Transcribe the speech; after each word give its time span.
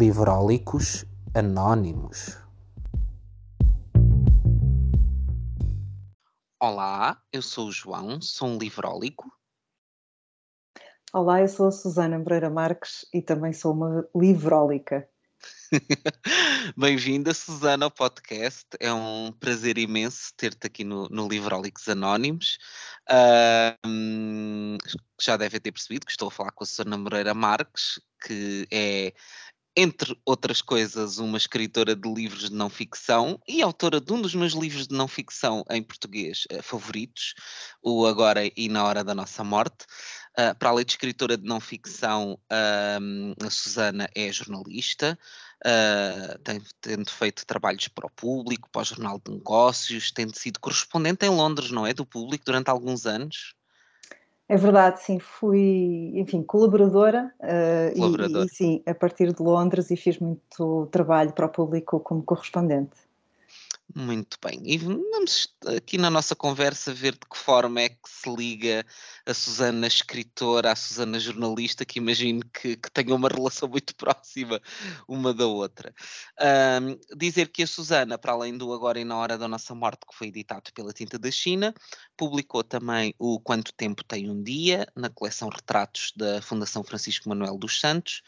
Livrólicos 0.00 1.04
Anónimos. 1.34 2.38
Olá, 6.58 7.22
eu 7.30 7.42
sou 7.42 7.68
o 7.68 7.70
João, 7.70 8.18
sou 8.18 8.48
um 8.48 8.56
livrólico. 8.56 9.30
Olá, 11.12 11.42
eu 11.42 11.48
sou 11.48 11.68
a 11.68 11.70
Susana 11.70 12.18
Moreira 12.18 12.48
Marques 12.48 13.04
e 13.12 13.20
também 13.20 13.52
sou 13.52 13.74
uma 13.74 14.08
livrólica. 14.16 15.06
Bem-vinda, 16.78 17.34
Susana, 17.34 17.84
ao 17.84 17.90
podcast. 17.90 18.68
É 18.80 18.90
um 18.90 19.30
prazer 19.32 19.76
imenso 19.76 20.32
ter-te 20.34 20.66
aqui 20.66 20.82
no, 20.82 21.10
no 21.10 21.28
Livrólicos 21.28 21.86
Anónimos. 21.88 22.56
Uh, 23.06 24.78
já 25.20 25.36
devem 25.36 25.60
ter 25.60 25.72
percebido 25.72 26.06
que 26.06 26.12
estou 26.12 26.28
a 26.28 26.30
falar 26.30 26.52
com 26.52 26.64
a 26.64 26.66
Susana 26.66 26.96
Moreira 26.96 27.34
Marques, 27.34 28.00
que 28.26 28.66
é 28.70 29.12
entre 29.80 30.14
outras 30.26 30.60
coisas, 30.60 31.16
uma 31.16 31.38
escritora 31.38 31.96
de 31.96 32.06
livros 32.06 32.50
de 32.50 32.54
não 32.54 32.68
ficção 32.68 33.40
e 33.48 33.62
autora 33.62 33.98
de 33.98 34.12
um 34.12 34.20
dos 34.20 34.34
meus 34.34 34.52
livros 34.52 34.86
de 34.86 34.94
não 34.94 35.08
ficção 35.08 35.64
em 35.70 35.82
português 35.82 36.44
uh, 36.52 36.62
favoritos, 36.62 37.34
o 37.82 38.04
Agora 38.04 38.42
e 38.54 38.68
na 38.68 38.84
Hora 38.84 39.02
da 39.02 39.14
Nossa 39.14 39.42
Morte. 39.42 39.86
Uh, 40.38 40.54
para 40.58 40.68
além 40.68 40.84
de 40.84 40.92
escritora 40.92 41.34
de 41.34 41.44
não 41.44 41.60
ficção, 41.60 42.38
uh, 42.52 43.46
a 43.46 43.50
Susana 43.50 44.06
é 44.14 44.30
jornalista, 44.30 45.18
uh, 45.64 46.38
tem, 46.40 46.62
tendo 46.82 47.10
feito 47.10 47.46
trabalhos 47.46 47.88
para 47.88 48.06
o 48.06 48.10
público, 48.10 48.68
para 48.70 48.82
o 48.82 48.84
Jornal 48.84 49.18
de 49.24 49.32
Negócios, 49.32 50.12
tendo 50.12 50.36
sido 50.36 50.60
correspondente 50.60 51.24
em 51.24 51.30
Londres, 51.30 51.70
não 51.70 51.86
é? 51.86 51.94
Do 51.94 52.04
público 52.04 52.44
durante 52.44 52.68
alguns 52.68 53.06
anos. 53.06 53.54
É 54.50 54.56
verdade, 54.56 55.00
sim, 55.00 55.20
fui, 55.20 56.10
enfim, 56.16 56.42
colaboradora, 56.42 57.32
uh, 57.38 57.94
colaboradora. 57.94 58.42
E, 58.42 58.46
e, 58.46 58.48
sim, 58.48 58.82
a 58.84 58.92
partir 58.92 59.32
de 59.32 59.40
Londres 59.40 59.92
e 59.92 59.96
fiz 59.96 60.18
muito 60.18 60.88
trabalho 60.90 61.32
para 61.32 61.46
o 61.46 61.48
público 61.48 62.00
como 62.00 62.20
correspondente. 62.24 62.96
Muito 63.94 64.38
bem. 64.40 64.60
E 64.64 64.78
vamos 64.78 65.48
aqui 65.66 65.98
na 65.98 66.08
nossa 66.10 66.36
conversa 66.36 66.94
ver 66.94 67.12
de 67.12 67.26
que 67.28 67.36
forma 67.36 67.80
é 67.80 67.88
que 67.88 68.08
se 68.08 68.30
liga 68.32 68.86
a 69.26 69.34
Susana 69.34 69.86
escritora 69.86 70.70
à 70.70 70.76
Susana 70.76 71.18
jornalista, 71.18 71.84
que 71.84 71.98
imagino 71.98 72.40
que, 72.52 72.76
que 72.76 72.90
tenham 72.90 73.16
uma 73.16 73.28
relação 73.28 73.68
muito 73.68 73.94
próxima 73.96 74.60
uma 75.08 75.34
da 75.34 75.46
outra. 75.46 75.92
Um, 76.40 77.16
dizer 77.16 77.48
que 77.48 77.64
a 77.64 77.66
Susana, 77.66 78.16
para 78.16 78.32
além 78.32 78.56
do 78.56 78.72
Agora 78.72 79.00
e 79.00 79.04
na 79.04 79.16
Hora 79.16 79.36
da 79.36 79.48
Nossa 79.48 79.74
Morte, 79.74 80.06
que 80.08 80.16
foi 80.16 80.28
editado 80.28 80.72
pela 80.72 80.92
Tinta 80.92 81.18
da 81.18 81.30
China, 81.30 81.74
publicou 82.16 82.62
também 82.62 83.12
o 83.18 83.40
Quanto 83.40 83.72
Tempo 83.72 84.04
Tem 84.04 84.30
um 84.30 84.40
Dia, 84.40 84.86
na 84.94 85.10
coleção 85.10 85.48
Retratos 85.48 86.12
da 86.14 86.40
Fundação 86.40 86.84
Francisco 86.84 87.28
Manuel 87.28 87.58
dos 87.58 87.80
Santos, 87.80 88.22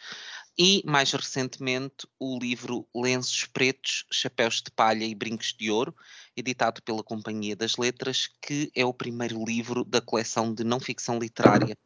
e, 0.59 0.83
mais 0.85 1.11
recentemente, 1.13 2.07
o 2.19 2.39
livro 2.39 2.87
Lenços 2.95 3.45
Pretos, 3.47 4.05
Chapéus 4.13 4.57
de 4.57 4.71
Palha 4.71 5.05
e 5.05 5.15
Brincos 5.15 5.55
de 5.59 5.71
Ouro, 5.71 5.95
editado 6.37 6.83
pela 6.83 7.03
Companhia 7.03 7.57
das 7.57 7.77
Letras, 7.77 8.29
que 8.41 8.71
é 8.75 8.85
o 8.85 8.93
primeiro 8.93 9.43
livro 9.45 9.85
da 9.85 10.01
coleção 10.01 10.53
de 10.53 10.63
não 10.63 10.79
ficção 10.79 11.19
literária 11.19 11.77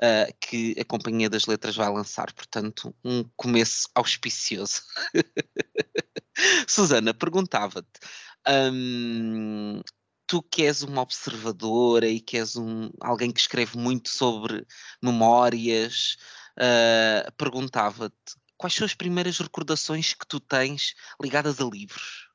uh, 0.00 0.34
que 0.40 0.74
a 0.80 0.84
Companhia 0.84 1.28
das 1.28 1.46
Letras 1.46 1.76
vai 1.76 1.90
lançar. 1.90 2.32
Portanto, 2.32 2.94
um 3.04 3.24
começo 3.36 3.88
auspicioso. 3.94 4.82
Susana, 6.66 7.12
perguntava-te. 7.12 8.00
Um, 8.48 9.80
tu 10.26 10.42
que 10.42 10.62
és 10.62 10.82
uma 10.82 11.02
observadora 11.02 12.08
e 12.08 12.20
que 12.20 12.36
és 12.38 12.56
um, 12.56 12.90
alguém 13.00 13.30
que 13.30 13.40
escreve 13.40 13.78
muito 13.78 14.08
sobre 14.08 14.66
memórias, 15.02 16.16
uh, 16.58 17.32
perguntava-te 17.36 18.34
quais 18.56 18.74
são 18.74 18.84
as 18.84 18.94
primeiras 18.94 19.38
recordações 19.38 20.14
que 20.14 20.26
tu 20.26 20.40
tens 20.40 20.94
ligadas 21.20 21.60
a 21.60 21.64
livros? 21.64 22.30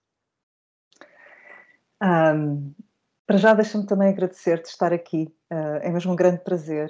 Um, 2.02 2.74
para 3.28 3.38
já 3.38 3.54
deixa-me 3.54 3.86
também 3.86 4.10
agradecer-te 4.10 4.66
estar 4.66 4.92
aqui, 4.92 5.34
uh, 5.52 5.80
é 5.82 5.90
mesmo 5.90 6.12
um 6.12 6.16
grande 6.16 6.44
prazer 6.44 6.90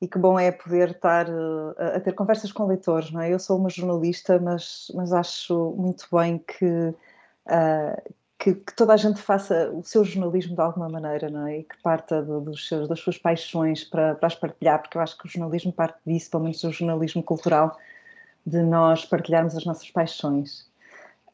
e 0.00 0.06
que 0.06 0.18
bom 0.18 0.38
é 0.38 0.52
poder 0.52 0.90
estar 0.90 1.28
uh, 1.28 1.74
a 1.96 2.00
ter 2.00 2.12
conversas 2.14 2.52
com 2.52 2.66
leitores, 2.66 3.10
não 3.10 3.20
é? 3.20 3.32
Eu 3.32 3.38
sou 3.38 3.58
uma 3.58 3.68
jornalista, 3.68 4.38
mas, 4.38 4.90
mas 4.94 5.12
acho 5.12 5.74
muito 5.76 6.06
bem 6.12 6.38
que, 6.38 6.66
uh, 6.66 8.14
que, 8.38 8.54
que, 8.54 8.74
toda 8.74 8.94
a 8.94 8.96
gente 8.96 9.20
faça 9.20 9.70
o 9.72 9.82
seu 9.82 10.04
jornalismo 10.04 10.54
de 10.54 10.60
alguma 10.60 10.88
maneira, 10.88 11.28
não 11.28 11.46
é? 11.46 11.58
E 11.58 11.64
que 11.64 11.76
parta 11.82 12.22
do, 12.22 12.40
dos 12.40 12.68
seus, 12.68 12.88
das 12.88 13.00
suas 13.00 13.18
paixões 13.18 13.82
para, 13.82 14.14
para 14.14 14.26
as 14.28 14.34
partilhar, 14.34 14.80
porque 14.80 14.96
eu 14.96 15.02
acho 15.02 15.18
que 15.18 15.26
o 15.26 15.28
jornalismo 15.28 15.72
parte 15.72 15.98
disso, 16.06 16.30
pelo 16.30 16.44
menos 16.44 16.62
o 16.62 16.70
jornalismo 16.70 17.22
cultural, 17.22 17.76
de 18.46 18.62
nós 18.62 19.04
partilharmos 19.04 19.56
as 19.56 19.64
nossas 19.64 19.90
paixões. 19.90 20.68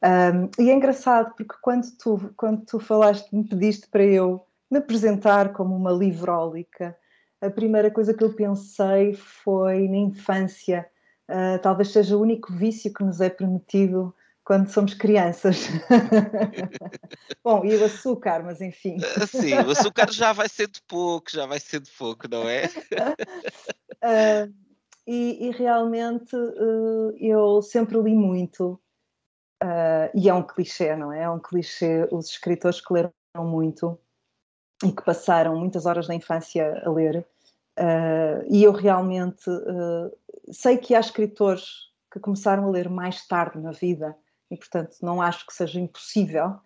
Um, 0.02 0.62
e 0.62 0.70
é 0.70 0.74
engraçado 0.74 1.34
porque 1.36 1.54
quando 1.60 1.90
tu, 1.98 2.32
quando 2.36 2.64
tu 2.64 2.80
falaste, 2.80 3.34
me 3.34 3.44
pediste 3.44 3.86
para 3.88 4.04
eu 4.04 4.44
me 4.70 4.78
apresentar 4.78 5.52
como 5.52 5.76
uma 5.76 5.92
livrólica, 5.92 6.96
a 7.40 7.50
primeira 7.50 7.90
coisa 7.90 8.14
que 8.14 8.24
eu 8.24 8.32
pensei 8.32 9.14
foi 9.14 9.88
na 9.88 9.98
infância. 9.98 10.86
Uh, 11.28 11.58
talvez 11.62 11.90
seja 11.90 12.16
o 12.16 12.20
único 12.20 12.52
vício 12.52 12.92
que 12.92 13.04
nos 13.04 13.20
é 13.20 13.28
permitido 13.28 14.14
quando 14.44 14.68
somos 14.68 14.94
crianças. 14.94 15.68
Bom, 17.42 17.64
e 17.64 17.74
o 17.76 17.84
açúcar, 17.84 18.44
mas 18.44 18.60
enfim. 18.60 18.98
Ah, 19.20 19.26
sim, 19.26 19.54
o 19.54 19.70
açúcar 19.70 20.12
já 20.12 20.32
vai 20.32 20.48
ser 20.48 20.68
de 20.68 20.82
pouco, 20.82 21.30
já 21.30 21.46
vai 21.46 21.58
ser 21.58 21.80
de 21.80 21.90
pouco, 21.90 22.28
não 22.28 22.46
é? 22.48 22.64
uh, 24.04 24.54
e, 25.06 25.48
e, 25.48 25.50
realmente 25.50 26.36
uh, 26.36 27.16
eu 27.18 27.62
sempre 27.62 27.98
li 28.00 28.14
muito, 28.14 28.80
uh, 29.62 30.10
e 30.14 30.28
é 30.28 30.34
um 30.34 30.42
clichê, 30.42 30.94
não 30.94 31.10
é? 31.10 31.22
É 31.22 31.30
um 31.30 31.40
clichê 31.40 32.06
os 32.12 32.28
escritores 32.28 32.80
que 32.80 32.92
leram 32.92 33.12
muito 33.38 33.98
e 34.84 34.92
que 34.92 35.02
passaram 35.02 35.56
muitas 35.56 35.86
horas 35.86 36.06
da 36.06 36.14
infância 36.14 36.82
a 36.84 36.90
ler. 36.90 37.26
e 38.50 38.62
eu 38.62 38.72
realmente 38.72 39.44
sei 40.52 40.76
que 40.76 40.94
há 40.94 41.00
escritores 41.00 41.90
que 42.12 42.20
começaram 42.20 42.66
a 42.66 42.70
ler 42.70 42.90
mais 42.90 43.26
tarde 43.26 43.58
na 43.58 43.70
vida 43.70 44.14
e, 44.50 44.56
portanto, 44.56 44.96
não 45.02 45.20
acho 45.20 45.46
que 45.46 45.54
seja 45.54 45.80
impossível 45.80 46.56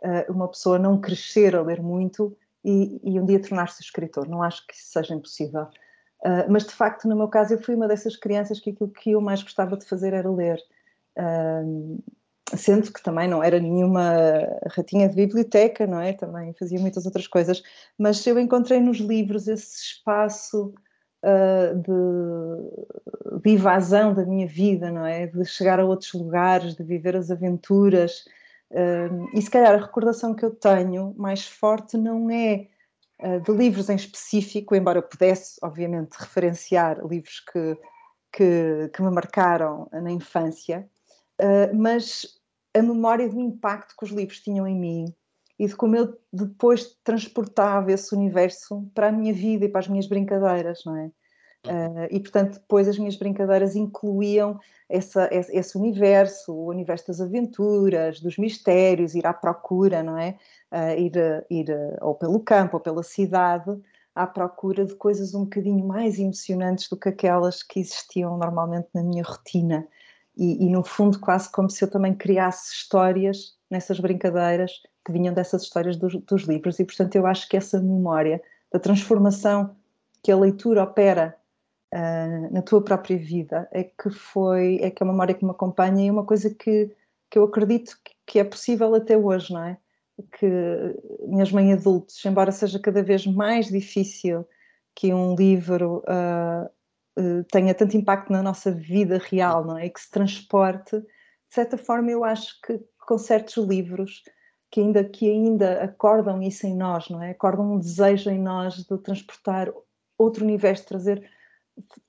uh, 0.00 0.32
uma 0.32 0.48
pessoa 0.48 0.78
não 0.78 1.00
crescer 1.00 1.54
a 1.56 1.62
ler 1.62 1.82
muito 1.82 2.36
e, 2.64 3.00
e 3.02 3.20
um 3.20 3.26
dia 3.26 3.40
tornar-se 3.40 3.82
escritor. 3.82 4.28
Não 4.28 4.42
acho 4.42 4.66
que 4.66 4.74
isso 4.74 4.92
seja 4.92 5.14
impossível. 5.14 5.64
Uh, 6.24 6.48
mas, 6.48 6.64
de 6.64 6.72
facto, 6.72 7.06
no 7.08 7.16
meu 7.16 7.28
caso, 7.28 7.54
eu 7.54 7.62
fui 7.62 7.74
uma 7.74 7.88
dessas 7.88 8.16
crianças 8.16 8.60
que 8.60 8.70
aquilo 8.70 8.90
que 8.90 9.10
eu 9.12 9.20
mais 9.20 9.42
gostava 9.42 9.76
de 9.76 9.84
fazer 9.84 10.12
era 10.14 10.30
ler. 10.30 10.58
Uh, 11.18 12.02
sendo 12.56 12.92
que 12.92 13.02
também 13.02 13.26
não 13.28 13.42
era 13.42 13.58
nenhuma 13.58 14.12
ratinha 14.70 15.08
de 15.08 15.14
biblioteca, 15.14 15.86
não 15.86 16.00
é? 16.00 16.12
Também 16.12 16.52
fazia 16.54 16.78
muitas 16.78 17.06
outras 17.06 17.26
coisas, 17.26 17.62
mas 17.98 18.24
eu 18.26 18.38
encontrei 18.38 18.80
nos 18.80 18.98
livros 18.98 19.48
esse 19.48 19.76
espaço 19.76 20.74
uh, 21.24 21.74
de, 23.40 23.42
de 23.42 23.56
da 24.14 24.26
minha 24.26 24.46
vida, 24.46 24.90
não 24.90 25.06
é? 25.06 25.26
De 25.26 25.44
chegar 25.44 25.80
a 25.80 25.84
outros 25.84 26.12
lugares, 26.12 26.74
de 26.74 26.84
viver 26.84 27.16
as 27.16 27.30
aventuras. 27.30 28.24
Uh, 28.70 29.28
e 29.32 29.40
se 29.40 29.50
calhar 29.50 29.74
a 29.74 29.84
recordação 29.84 30.34
que 30.34 30.44
eu 30.44 30.50
tenho 30.50 31.14
mais 31.16 31.46
forte 31.46 31.96
não 31.96 32.30
é 32.30 32.68
uh, 33.22 33.40
de 33.40 33.52
livros 33.52 33.88
em 33.88 33.96
específico, 33.96 34.74
embora 34.74 34.98
eu 34.98 35.02
pudesse, 35.02 35.58
obviamente, 35.62 36.14
referenciar 36.18 37.04
livros 37.06 37.40
que, 37.40 37.78
que, 38.32 38.90
que 38.92 39.02
me 39.02 39.10
marcaram 39.10 39.88
na 39.92 40.10
infância, 40.10 40.88
mas 41.74 42.40
a 42.72 42.80
memória 42.80 43.28
do 43.28 43.40
impacto 43.40 43.96
que 43.98 44.04
os 44.04 44.12
livros 44.12 44.38
tinham 44.40 44.68
em 44.68 44.78
mim 44.78 45.14
e 45.58 45.66
de 45.66 45.76
como 45.76 45.96
eu 45.96 46.18
depois 46.32 46.96
transportava 47.04 47.92
esse 47.92 48.14
universo 48.14 48.86
para 48.94 49.08
a 49.08 49.12
minha 49.12 49.32
vida 49.32 49.64
e 49.64 49.68
para 49.68 49.80
as 49.80 49.88
minhas 49.88 50.06
brincadeiras, 50.06 50.82
não 50.84 50.96
é? 50.96 51.10
Uh, 51.66 52.06
e 52.10 52.20
portanto, 52.20 52.54
depois 52.54 52.86
as 52.86 52.98
minhas 52.98 53.16
brincadeiras 53.16 53.74
incluíam 53.74 54.60
essa, 54.86 55.28
esse, 55.32 55.56
esse, 55.56 55.78
universo, 55.78 56.52
o 56.52 56.66
universo 56.66 57.06
das 57.06 57.22
aventuras, 57.22 58.20
dos 58.20 58.36
mistérios, 58.36 59.14
ir 59.14 59.26
à 59.26 59.32
procura, 59.32 60.02
não 60.02 60.18
é? 60.18 60.36
Uh, 60.70 61.00
ir, 61.00 61.12
ir 61.48 61.66
ou 62.02 62.14
pelo 62.14 62.40
campo 62.40 62.76
ou 62.76 62.82
pela 62.82 63.02
cidade 63.02 63.80
à 64.14 64.26
procura 64.26 64.84
de 64.84 64.94
coisas 64.94 65.34
um 65.34 65.44
bocadinho 65.44 65.84
mais 65.86 66.18
emocionantes 66.18 66.88
do 66.88 66.96
que 66.96 67.08
aquelas 67.08 67.62
que 67.62 67.80
existiam 67.80 68.36
normalmente 68.36 68.88
na 68.94 69.02
minha 69.02 69.24
rotina. 69.24 69.86
E, 70.36 70.66
e 70.66 70.68
no 70.70 70.84
fundo, 70.84 71.18
quase 71.18 71.50
como 71.50 71.70
se 71.70 71.82
eu 71.82 71.90
também 71.90 72.14
criasse 72.14 72.72
histórias 72.72 73.56
nessas 73.70 73.98
brincadeiras 73.98 74.82
que 75.04 75.12
vinham 75.12 75.34
dessas 75.34 75.62
histórias 75.62 75.96
dos, 75.96 76.14
dos 76.22 76.42
livros, 76.42 76.78
e 76.78 76.84
portanto 76.84 77.14
eu 77.16 77.26
acho 77.26 77.48
que 77.48 77.56
essa 77.56 77.80
memória 77.80 78.42
da 78.72 78.78
transformação 78.78 79.76
que 80.22 80.32
a 80.32 80.36
leitura 80.36 80.82
opera 80.82 81.36
uh, 81.92 82.52
na 82.52 82.62
tua 82.62 82.82
própria 82.82 83.16
vida 83.16 83.68
é 83.70 83.84
que 83.84 84.10
foi, 84.10 84.78
é 84.80 84.90
que 84.90 85.02
é 85.02 85.04
uma 85.04 85.12
memória 85.12 85.34
que 85.34 85.44
me 85.44 85.50
acompanha 85.50 86.04
e 86.04 86.08
é 86.08 86.12
uma 86.12 86.24
coisa 86.24 86.52
que, 86.54 86.90
que 87.30 87.38
eu 87.38 87.44
acredito 87.44 87.98
que, 88.02 88.12
que 88.26 88.38
é 88.38 88.44
possível 88.44 88.94
até 88.94 89.16
hoje, 89.16 89.52
não 89.52 89.62
é? 89.62 89.76
Que 90.38 90.46
mesmo 91.26 91.60
em 91.60 91.72
adultos, 91.72 92.24
embora 92.24 92.52
seja 92.52 92.78
cada 92.78 93.02
vez 93.02 93.26
mais 93.26 93.66
difícil 93.66 94.46
que 94.94 95.12
um 95.12 95.34
livro 95.34 96.02
uh, 96.08 97.44
tenha 97.50 97.74
tanto 97.74 97.96
impacto 97.96 98.32
na 98.32 98.42
nossa 98.42 98.70
vida 98.72 99.18
real, 99.18 99.64
não 99.64 99.76
é? 99.76 99.88
Que 99.88 100.00
se 100.00 100.10
transporte. 100.10 101.00
De 101.00 101.54
certa 101.54 101.76
forma, 101.76 102.10
eu 102.10 102.24
acho 102.24 102.60
que 102.62 102.80
com 103.06 103.18
certos 103.18 103.56
livros 103.56 104.22
que 104.74 104.80
ainda, 104.80 105.04
que 105.04 105.30
ainda 105.30 105.84
acordam 105.84 106.42
isso 106.42 106.66
em 106.66 106.74
nós, 106.74 107.08
não 107.08 107.22
é? 107.22 107.30
Acordam 107.30 107.74
um 107.74 107.78
desejo 107.78 108.28
em 108.28 108.40
nós 108.40 108.74
de 108.74 108.98
transportar 108.98 109.72
outro 110.18 110.42
universo, 110.42 110.84
trazer, 110.84 111.30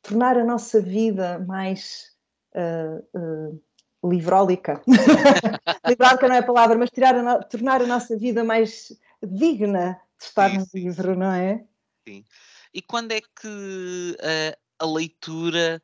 tornar 0.01 0.35
a 0.35 0.43
nossa 0.43 0.81
vida 0.81 1.37
mais 1.37 2.11
uh, 2.55 3.19
uh, 3.19 4.09
livrólica. 4.09 4.81
livrólica 5.87 6.27
não 6.27 6.33
é 6.33 6.39
a 6.39 6.43
palavra, 6.43 6.75
mas 6.75 6.89
tirar 6.89 7.15
a 7.15 7.43
tornar 7.43 7.83
a 7.83 7.85
nossa 7.85 8.17
vida 8.17 8.43
mais 8.43 8.91
digna 9.21 10.01
de 10.17 10.25
estar 10.25 10.49
sim, 10.49 10.57
no 10.57 10.65
livro, 10.73 11.13
sim. 11.13 11.19
não 11.19 11.31
é? 11.31 11.63
Sim. 12.09 12.25
E 12.73 12.81
quando 12.81 13.11
é 13.11 13.21
que 13.21 14.17
uh, 14.17 14.57
a 14.79 14.85
leitura 14.87 15.79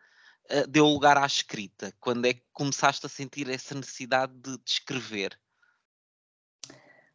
deu 0.68 0.88
lugar 0.88 1.16
à 1.16 1.28
escrita? 1.28 1.94
Quando 2.00 2.26
é 2.26 2.34
que 2.34 2.44
começaste 2.52 3.06
a 3.06 3.10
sentir 3.10 3.48
essa 3.52 3.76
necessidade 3.76 4.34
de, 4.34 4.58
de 4.58 4.72
escrever? 4.72 5.40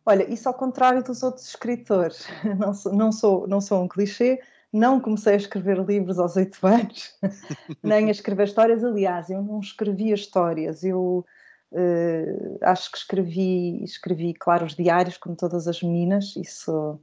Olha, 0.08 0.32
isso 0.32 0.48
ao 0.48 0.54
contrário 0.54 1.02
dos 1.02 1.24
outros 1.24 1.48
escritores. 1.48 2.26
Não 2.58 2.72
sou, 2.72 2.92
não 2.92 3.12
sou, 3.12 3.48
não 3.48 3.60
sou 3.60 3.82
um 3.82 3.88
clichê, 3.88 4.40
não 4.72 5.00
comecei 5.00 5.34
a 5.34 5.36
escrever 5.36 5.78
livros 5.84 6.18
aos 6.18 6.36
oito 6.36 6.64
anos, 6.64 7.18
nem 7.82 8.06
a 8.06 8.12
escrever 8.12 8.44
histórias. 8.44 8.84
Aliás, 8.84 9.30
eu 9.30 9.42
não 9.42 9.58
escrevia 9.58 10.14
histórias, 10.14 10.84
eu 10.84 11.24
uh, 11.72 12.58
acho 12.62 12.92
que 12.92 12.98
escrevi, 12.98 13.82
escrevi, 13.82 14.32
claro, 14.34 14.64
os 14.64 14.76
diários, 14.76 15.16
como 15.16 15.34
todas 15.34 15.66
as 15.66 15.82
meninas, 15.82 16.36
isso 16.36 17.00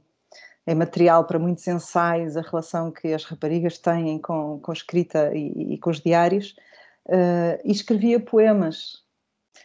é 0.66 0.74
material 0.74 1.24
para 1.24 1.38
muitos 1.38 1.66
ensaios, 1.68 2.36
a 2.36 2.42
relação 2.42 2.90
que 2.90 3.12
as 3.12 3.24
raparigas 3.24 3.76
têm 3.76 4.18
com, 4.18 4.58
com 4.60 4.70
a 4.70 4.74
escrita 4.74 5.30
e, 5.34 5.74
e 5.74 5.78
com 5.78 5.90
os 5.90 6.00
diários, 6.00 6.56
uh, 7.08 7.60
e 7.64 7.70
escrevia 7.70 8.18
poemas. 8.18 9.04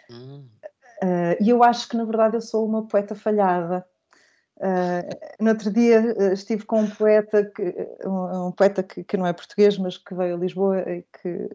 Hum. 0.10 0.46
Uh, 1.04 1.42
e 1.42 1.50
eu 1.50 1.64
acho 1.64 1.88
que, 1.88 1.96
na 1.96 2.04
verdade, 2.04 2.36
eu 2.36 2.42
sou 2.42 2.66
uma 2.66 2.86
poeta 2.88 3.16
falhada. 3.16 3.86
Uh, 4.58 5.44
no 5.44 5.52
outro 5.52 5.72
dia 5.72 6.16
uh, 6.18 6.34
estive 6.34 6.66
com 6.66 6.82
um 6.82 6.90
poeta, 6.90 7.46
que, 7.46 7.74
um, 8.06 8.48
um 8.48 8.52
poeta 8.52 8.84
que, 8.84 9.04
que, 9.04 9.16
não 9.16 9.26
é 9.26 9.32
português, 9.32 9.78
mas 9.78 9.98
que 9.98 10.14
veio 10.14 10.36
a 10.36 10.40
Lisboa, 10.40 10.82
e 10.82 11.06
que 11.22 11.50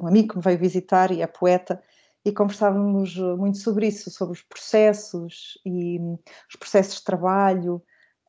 um 0.00 0.06
amigo 0.06 0.28
que 0.28 0.36
me 0.36 0.42
veio 0.42 0.58
visitar 0.58 1.10
e 1.10 1.22
é 1.22 1.26
poeta, 1.26 1.82
e 2.24 2.32
conversávamos 2.32 3.16
muito 3.16 3.58
sobre 3.58 3.88
isso, 3.88 4.10
sobre 4.10 4.34
os 4.34 4.42
processos 4.42 5.58
e 5.64 5.98
um, 5.98 6.18
os 6.48 6.56
processos 6.56 6.96
de 6.96 7.04
trabalho, 7.04 7.82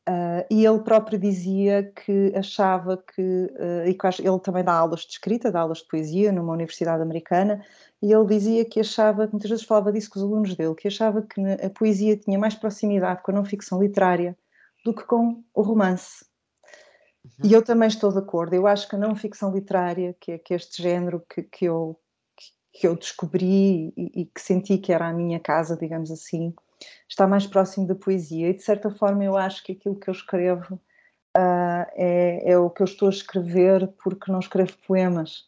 Uh, 0.08 0.40
e 0.50 0.64
ele 0.64 0.78
próprio 0.78 1.18
dizia 1.18 1.92
que 1.94 2.32
achava 2.34 2.96
que, 2.96 3.20
uh, 3.20 3.86
e 3.86 3.92
que 3.92 4.06
ele 4.26 4.38
também 4.40 4.64
dá 4.64 4.72
aulas 4.72 5.00
de 5.00 5.12
escrita, 5.12 5.52
dá 5.52 5.60
aulas 5.60 5.78
de 5.78 5.88
poesia 5.88 6.32
numa 6.32 6.54
universidade 6.54 7.02
americana, 7.02 7.62
e 8.00 8.12
ele 8.12 8.26
dizia 8.26 8.64
que 8.64 8.80
achava, 8.80 9.26
muitas 9.26 9.50
vezes 9.50 9.64
falava 9.64 9.92
disso 9.92 10.10
com 10.10 10.18
os 10.18 10.24
alunos 10.24 10.54
dele, 10.54 10.74
que 10.74 10.88
achava 10.88 11.22
que 11.22 11.40
a 11.40 11.70
poesia 11.70 12.16
tinha 12.16 12.38
mais 12.38 12.54
proximidade 12.54 13.22
com 13.22 13.32
a 13.32 13.34
não 13.34 13.44
ficção 13.44 13.80
literária 13.80 14.36
do 14.84 14.94
que 14.94 15.04
com 15.04 15.42
o 15.52 15.62
romance. 15.62 16.24
Uhum. 17.24 17.50
E 17.50 17.52
eu 17.52 17.62
também 17.62 17.88
estou 17.88 18.12
de 18.12 18.18
acordo, 18.18 18.54
eu 18.54 18.66
acho 18.66 18.88
que 18.88 18.94
a 18.94 18.98
não 18.98 19.16
ficção 19.16 19.52
literária, 19.52 20.16
que 20.20 20.32
é, 20.32 20.38
que 20.38 20.54
é 20.54 20.56
este 20.56 20.80
género 20.80 21.22
que, 21.28 21.42
que, 21.42 21.64
eu, 21.64 21.98
que, 22.36 22.80
que 22.80 22.86
eu 22.86 22.96
descobri 22.96 23.92
e, 23.96 24.22
e 24.22 24.26
que 24.26 24.40
senti 24.40 24.78
que 24.78 24.92
era 24.92 25.08
a 25.08 25.12
minha 25.12 25.40
casa, 25.40 25.76
digamos 25.76 26.10
assim, 26.12 26.54
está 27.08 27.26
mais 27.26 27.46
próximo 27.46 27.86
da 27.86 27.94
poesia 27.94 28.50
e 28.50 28.54
de 28.54 28.62
certa 28.62 28.90
forma 28.90 29.24
eu 29.24 29.36
acho 29.36 29.64
que 29.64 29.72
aquilo 29.72 29.98
que 29.98 30.08
eu 30.08 30.12
escrevo 30.12 30.74
uh, 31.36 31.86
é, 31.94 32.52
é, 32.52 32.58
o 32.58 32.70
que 32.70 32.82
eu 32.82 32.86
estou 32.86 33.08
a 33.08 33.10
escrever 33.10 33.88
porque 34.02 34.30
não 34.30 34.38
escrevo 34.38 34.76
poemas 34.86 35.47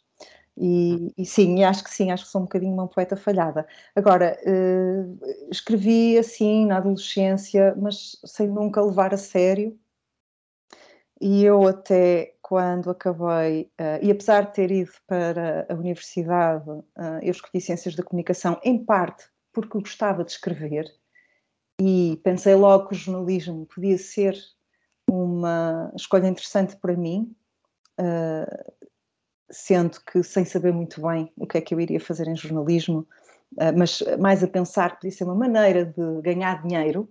e, 0.62 1.14
e, 1.16 1.24
sim, 1.24 1.64
acho 1.64 1.82
que 1.82 1.90
sim, 1.90 2.10
acho 2.10 2.26
que 2.26 2.30
sou 2.30 2.42
um 2.42 2.44
bocadinho 2.44 2.74
uma 2.74 2.86
poeta 2.86 3.16
falhada. 3.16 3.66
Agora, 3.96 4.38
uh, 4.44 5.18
escrevi 5.50 6.18
assim 6.18 6.66
na 6.66 6.76
adolescência, 6.76 7.74
mas 7.78 8.20
sem 8.26 8.46
nunca 8.46 8.82
levar 8.82 9.14
a 9.14 9.16
sério. 9.16 9.78
E 11.18 11.42
eu 11.44 11.66
até 11.66 12.34
quando 12.42 12.90
acabei, 12.90 13.70
uh, 13.80 14.02
e 14.02 14.10
apesar 14.10 14.42
de 14.46 14.52
ter 14.52 14.70
ido 14.70 14.92
para 15.06 15.66
a 15.70 15.74
universidade, 15.74 16.68
uh, 16.68 16.84
eu 17.22 17.30
escolhi 17.30 17.60
Ciências 17.60 17.94
da 17.94 18.02
Comunicação, 18.02 18.60
em 18.62 18.84
parte 18.84 19.24
porque 19.52 19.78
gostava 19.78 20.24
de 20.24 20.32
escrever, 20.32 20.84
e 21.80 22.20
pensei 22.22 22.54
logo 22.54 22.88
que 22.88 22.94
o 22.94 22.98
jornalismo 22.98 23.66
podia 23.66 23.96
ser 23.96 24.36
uma 25.08 25.90
escolha 25.96 26.28
interessante 26.28 26.76
para 26.76 26.94
mim, 26.96 27.34
uh, 27.98 28.89
sendo 29.50 30.00
que 30.00 30.22
sem 30.22 30.44
saber 30.44 30.72
muito 30.72 31.02
bem 31.02 31.32
o 31.36 31.46
que 31.46 31.58
é 31.58 31.60
que 31.60 31.74
eu 31.74 31.80
iria 31.80 32.00
fazer 32.00 32.28
em 32.28 32.36
jornalismo, 32.36 33.06
uh, 33.52 33.76
mas 33.76 34.02
mais 34.18 34.42
a 34.42 34.48
pensar 34.48 34.90
que 34.90 34.96
podia 34.96 35.12
ser 35.12 35.24
uma 35.24 35.34
maneira 35.34 35.84
de 35.84 36.22
ganhar 36.22 36.62
dinheiro 36.62 37.08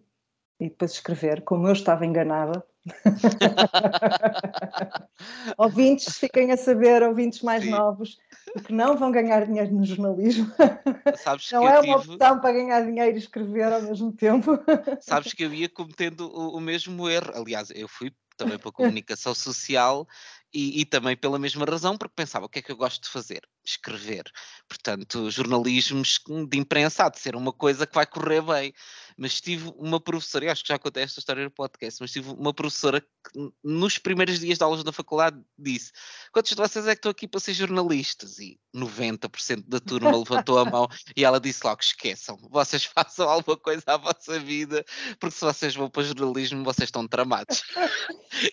e 0.59 0.69
depois 0.69 0.91
escrever, 0.91 1.43
como 1.43 1.67
eu 1.67 1.73
estava 1.73 2.05
enganada. 2.05 2.63
ouvintes, 5.57 6.17
fiquem 6.17 6.51
a 6.51 6.57
saber, 6.57 7.03
ouvintes 7.03 7.41
mais 7.41 7.63
Sim. 7.63 7.71
novos, 7.71 8.17
que 8.65 8.73
não 8.73 8.97
vão 8.97 9.11
ganhar 9.11 9.45
dinheiro 9.45 9.73
no 9.73 9.85
jornalismo. 9.85 10.51
Sabes 11.15 11.51
não 11.51 11.67
é 11.67 11.79
uma 11.79 11.99
tive... 11.99 12.13
opção 12.13 12.39
para 12.39 12.51
ganhar 12.51 12.85
dinheiro 12.85 13.15
e 13.15 13.19
escrever 13.19 13.71
ao 13.71 13.81
mesmo 13.81 14.11
tempo. 14.11 14.59
Sabes 14.99 15.33
que 15.33 15.43
eu 15.43 15.53
ia 15.53 15.69
cometendo 15.69 16.27
o, 16.27 16.57
o 16.57 16.59
mesmo 16.59 17.09
erro. 17.09 17.31
Aliás, 17.35 17.71
eu 17.73 17.87
fui 17.87 18.11
também 18.35 18.57
para 18.57 18.69
a 18.69 18.73
comunicação 18.73 19.35
social 19.35 20.07
e, 20.53 20.81
e, 20.81 20.85
também 20.85 21.15
pela 21.15 21.37
mesma 21.37 21.65
razão, 21.65 21.97
porque 21.97 22.13
pensava 22.15 22.45
o 22.45 22.49
que 22.49 22.59
é 22.59 22.61
que 22.61 22.71
eu 22.71 22.75
gosto 22.75 23.03
de 23.03 23.09
fazer? 23.09 23.47
Escrever. 23.63 24.23
Portanto, 24.67 25.29
jornalismo 25.29 26.01
de 26.47 26.57
imprensa 26.57 27.05
há 27.05 27.09
de 27.09 27.19
ser 27.19 27.35
uma 27.35 27.53
coisa 27.53 27.85
que 27.85 27.93
vai 27.93 28.05
correr 28.05 28.41
bem. 28.41 28.73
Mas 29.15 29.39
tive 29.39 29.71
uma 29.75 29.99
professora, 29.99 30.45
e 30.45 30.49
acho 30.49 30.63
que 30.63 30.69
já 30.69 30.79
contei 30.79 31.03
esta 31.03 31.19
história 31.19 31.43
no 31.43 31.51
podcast, 31.51 32.01
mas 32.01 32.11
tive 32.11 32.31
uma 32.31 32.53
professora 32.53 33.01
que 33.01 33.51
nos 33.63 33.97
primeiros 33.97 34.39
dias 34.39 34.57
de 34.57 34.63
aulas 34.63 34.83
da 34.83 34.93
faculdade 34.93 35.37
disse: 35.57 35.91
Quantos 36.31 36.51
de 36.51 36.55
vocês 36.55 36.87
é 36.87 36.95
que 36.95 36.99
estão 36.99 37.11
aqui 37.11 37.27
para 37.27 37.39
ser 37.39 37.53
jornalistas? 37.53 38.39
E 38.39 38.59
90% 38.73 39.65
da 39.67 39.79
turma 39.79 40.15
levantou 40.15 40.57
a 40.57 40.65
mão 40.65 40.87
e 41.15 41.25
ela 41.25 41.39
disse 41.39 41.65
logo: 41.65 41.81
Esqueçam, 41.81 42.37
vocês 42.49 42.85
façam 42.95 43.29
alguma 43.29 43.57
coisa 43.57 43.83
à 43.87 43.97
vossa 43.97 44.39
vida, 44.39 44.83
porque 45.19 45.35
se 45.35 45.45
vocês 45.45 45.75
vão 45.75 45.89
para 45.89 46.03
jornalismo, 46.03 46.63
vocês 46.63 46.87
estão 46.87 47.07
tramados. 47.07 47.61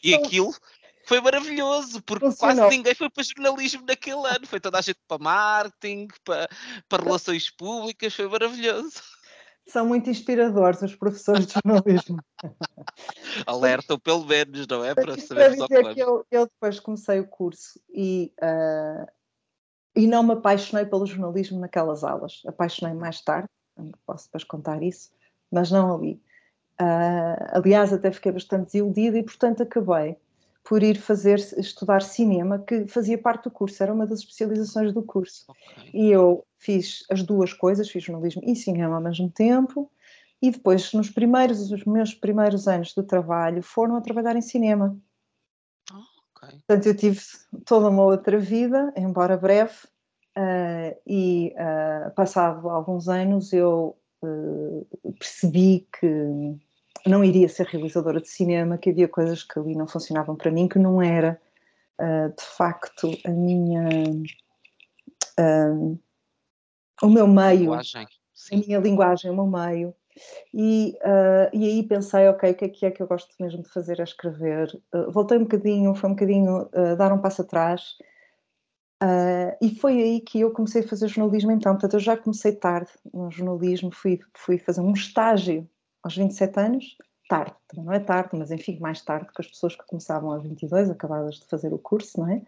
e 0.03 0.15
aquilo 0.15 0.55
foi 1.06 1.20
maravilhoso, 1.20 2.03
porque 2.03 2.26
quase 2.37 2.69
ninguém 2.69 2.94
foi 2.94 3.08
para 3.08 3.23
jornalismo 3.23 3.85
naquele 3.87 4.26
ano. 4.26 4.47
Foi 4.47 4.59
toda 4.59 4.78
a 4.78 4.83
gente 4.83 4.99
para 5.07 5.23
marketing, 5.23 6.09
para, 6.25 6.49
para 6.88 7.04
relações 7.04 7.49
públicas, 7.49 8.12
foi 8.12 8.28
maravilhoso. 8.28 9.00
São 9.69 9.87
muito 9.87 10.11
inspiradores 10.11 10.83
os 10.83 10.95
professores 10.95 11.47
de 11.47 11.54
jornalismo. 11.54 12.19
Alertam 13.47 13.99
pelo 13.99 14.25
menos, 14.25 14.66
não 14.66 14.85
é? 14.85 14.95
Para 14.95 15.19
saber 15.19 15.52
dizer 15.52 15.95
que 15.95 16.00
eu, 16.00 16.26
eu, 16.31 16.47
depois 16.47 16.81
comecei 16.81 17.21
o 17.21 17.26
curso 17.26 17.81
e, 17.88 18.33
uh, 18.42 19.07
e 19.95 20.07
não 20.07 20.23
me 20.23 20.33
apaixonei 20.33 20.87
pelo 20.87 21.07
jornalismo 21.07 21.61
naquelas 21.61 22.04
aulas. 22.04 22.42
Apaixonei 22.47 22.95
mais 22.95 23.21
tarde, 23.21 23.49
posso 24.04 24.26
depois 24.26 24.45
contar 24.45 24.83
isso, 24.83 25.11
mas 25.50 25.71
não 25.71 25.95
ali. 25.95 26.21
Uh, 26.81 27.59
aliás, 27.59 27.92
até 27.92 28.12
fiquei 28.12 28.33
bastante 28.33 28.66
desiludida 28.66 29.19
e, 29.19 29.23
portanto, 29.23 29.62
acabei 29.62 30.16
por 30.66 30.82
ir 30.82 30.99
fazer 30.99 31.38
estudar 31.38 32.02
cinema, 32.02 32.58
que 32.58 32.88
fazia 32.88 33.16
parte 33.16 33.44
do 33.44 33.50
curso, 33.52 33.80
era 33.80 33.94
uma 33.94 34.04
das 34.04 34.18
especializações 34.18 34.92
do 34.92 35.00
curso. 35.00 35.44
Okay. 35.49 35.90
E 35.94 36.11
eu 36.11 36.44
fiz 36.58 37.04
as 37.08 37.23
duas 37.23 37.52
coisas, 37.52 37.88
fiz 37.88 38.02
jornalismo 38.02 38.42
e 38.44 38.56
cinema 38.56 38.96
ao 38.96 39.00
mesmo 39.00 39.30
tempo, 39.30 39.88
e 40.42 40.50
depois, 40.50 40.92
nos 40.92 41.08
primeiros, 41.08 41.70
os 41.70 41.85
meus 41.85 42.12
primeiros 42.12 42.66
anos 42.66 42.92
de 42.92 43.02
trabalho, 43.04 43.62
foram 43.62 43.94
a 43.94 44.00
trabalhar 44.00 44.35
em 44.35 44.42
cinema. 44.42 44.99
okay. 45.92 46.58
Portanto, 46.58 46.87
eu 46.87 46.96
tive 46.96 47.20
toda 47.64 47.88
uma 47.88 48.02
outra 48.02 48.37
vida, 48.37 48.92
embora 48.96 49.37
breve, 49.37 49.76
uh, 50.37 51.00
e 51.06 51.54
uh, 51.54 52.11
passado 52.16 52.68
alguns 52.68 53.08
anos 53.08 53.52
eu 53.52 53.96
uh, 54.20 54.87
percebi 55.16 55.87
que 56.00 56.58
não 57.09 57.25
iria 57.25 57.49
ser 57.49 57.67
realizadora 57.67 58.21
de 58.21 58.29
cinema, 58.29 58.79
que 58.79 58.91
havia 58.91 59.09
coisas 59.09 59.43
que 59.43 59.59
ali 59.59 59.75
não 59.75 59.87
funcionavam 59.87 60.37
para 60.37 60.51
mim, 60.51 60.69
que 60.69 60.79
não 60.79 61.01
era 61.01 61.41
uh, 62.01 62.29
de 62.29 62.45
facto 62.57 63.11
a 63.25 63.31
minha. 63.31 63.89
Uh, 65.39 65.99
o 67.03 67.09
meu 67.09 67.27
meio, 67.27 67.61
linguagem. 67.61 68.07
a 68.53 68.57
minha 68.57 68.79
linguagem, 68.79 69.31
o 69.31 69.35
meu 69.35 69.47
meio. 69.47 69.95
E, 70.53 70.97
uh, 71.03 71.55
e 71.55 71.67
aí 71.67 71.83
pensei, 71.83 72.27
ok, 72.29 72.51
o 72.51 72.55
que 72.55 72.65
é 72.65 72.69
que 72.69 72.87
é 72.87 72.91
que 72.91 73.03
eu 73.03 73.07
gosto 73.07 73.35
mesmo 73.39 73.63
de 73.63 73.69
fazer? 73.69 74.01
É 74.01 74.03
escrever. 74.03 74.69
Uh, 74.95 75.11
voltei 75.11 75.37
um 75.37 75.43
bocadinho, 75.43 75.95
foi 75.95 76.11
um 76.11 76.15
bocadinho 76.15 76.63
uh, 76.63 76.97
dar 76.97 77.13
um 77.13 77.21
passo 77.21 77.43
atrás. 77.43 77.97
e 79.61 79.75
foi 79.79 80.01
aí 80.01 80.21
que 80.21 80.41
eu 80.41 80.51
comecei 80.53 80.83
a 80.83 80.89
fazer 80.89 81.09
jornalismo 81.09 81.53
então. 81.53 81.73
Portanto, 81.73 81.95
eu 81.95 82.01
já 82.01 82.17
comecei 82.17 82.53
tarde 82.53 82.91
no 83.13 83.31
jornalismo, 83.31 83.91
fui, 83.93 84.21
fui 84.35 84.59
fazer 84.59 84.81
um 84.81 84.93
estágio 84.93 85.69
aos 86.07 86.17
27 86.17 86.61
anos, 86.61 86.97
tarde, 87.29 87.57
não 87.75 87.93
é 87.93 87.99
tarde, 87.99 88.31
mas 88.35 88.53
enfim, 88.53 88.79
mais 88.79 89.03
tarde 89.03 89.27
que 89.35 89.43
as 89.43 89.49
pessoas 89.49 89.75
que 89.75 89.85
começavam 89.87 90.33
aos 90.33 90.43
22, 90.43 90.89
acabadas 90.89 91.41
de 91.41 91.47
fazer 91.47 91.73
o 91.75 91.79
curso, 91.79 92.21
não 92.21 92.31
é? 92.31 92.43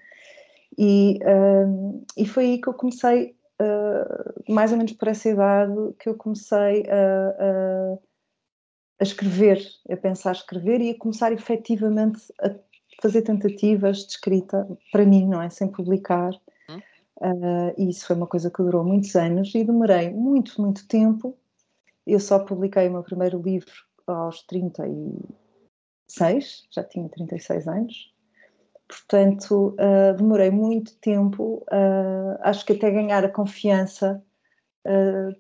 E, 0.79 1.19
uh, 1.23 2.05
e 2.17 2.25
foi 2.25 2.45
aí 2.45 2.61
que 2.61 2.69
eu 2.69 2.75
comecei, 2.75 3.35
uh, 3.61 4.53
mais 4.53 4.71
ou 4.71 4.79
menos 4.79 4.93
por 4.93 5.09
essa 5.09 5.29
idade, 5.29 5.75
que 5.99 6.09
eu 6.09 6.15
comecei 6.15 6.85
a, 6.89 7.35
a, 7.45 7.99
a, 9.01 9.03
escrever, 9.03 9.61
a 9.91 9.97
pensar 9.97 10.33
escrever 10.33 10.81
e 10.81 10.91
a 10.91 10.99
começar 10.99 11.33
efetivamente 11.33 12.21
a 12.41 12.55
fazer 13.03 13.23
tentativas 13.23 13.99
de 13.99 14.13
escrita 14.13 14.69
para 14.93 15.05
mim, 15.05 15.27
não 15.27 15.43
é? 15.43 15.51
Sem 15.51 15.69
publicar. 15.69 16.33
Uh, 17.21 17.75
e 17.77 17.89
isso 17.89 18.07
foi 18.07 18.15
uma 18.15 18.29
coisa 18.29 18.49
que 18.49 18.63
durou 18.63 18.85
muitos 18.85 19.17
anos 19.17 19.53
e 19.53 19.65
demorei 19.65 20.11
muito, 20.11 20.63
muito 20.63 20.87
tempo. 20.87 21.37
Eu 22.09 22.21
só 22.21 22.39
publiquei 22.39 22.89
o 22.89 22.93
meu 22.93 23.03
primeiro 23.03 23.43
livro 23.43 23.71
aos 24.07 24.43
36, 24.45 26.67
já 26.71 26.83
tinha 26.83 27.07
36 27.09 27.69
anos. 27.69 28.15
Portanto, 28.89 29.77
uh, 29.79 30.15
demorei 30.17 30.51
muito 30.51 30.97
tempo, 30.97 31.63
uh, 31.71 32.39
acho 32.41 32.65
que 32.65 32.73
até 32.73 32.91
ganhar 32.91 33.23
a 33.25 33.29
confiança 33.29 34.25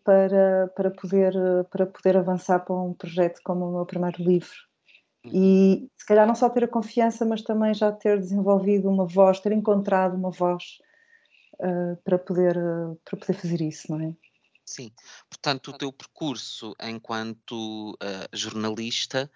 para, 0.04 0.68
para, 0.76 0.90
poder, 0.90 1.32
para 1.70 1.86
poder 1.86 2.18
avançar 2.18 2.58
para 2.58 2.76
um 2.76 2.92
projeto 2.92 3.40
como 3.42 3.64
o 3.64 3.72
meu 3.72 3.86
primeiro 3.86 4.22
livro. 4.22 4.68
Uhum. 5.24 5.32
E 5.32 5.90
se 5.96 6.06
calhar 6.06 6.26
não 6.26 6.34
só 6.34 6.48
ter 6.48 6.64
a 6.64 6.68
confiança, 6.68 7.24
mas 7.24 7.42
também 7.42 7.74
já 7.74 7.90
ter 7.90 8.18
desenvolvido 8.18 8.90
uma 8.90 9.06
voz, 9.06 9.40
ter 9.40 9.52
encontrado 9.52 10.16
uma 10.16 10.30
voz 10.30 10.78
uh, 11.60 11.96
para, 12.04 12.18
poder, 12.18 12.56
uh, 12.56 12.98
para 13.04 13.18
poder 13.18 13.34
fazer 13.34 13.60
isso, 13.60 13.90
não 13.90 14.00
é? 14.00 14.14
Sim, 14.68 14.92
portanto, 15.30 15.70
o 15.70 15.78
teu 15.78 15.90
percurso 15.90 16.74
enquanto 16.82 17.92
uh, 17.92 18.28
jornalista 18.36 19.30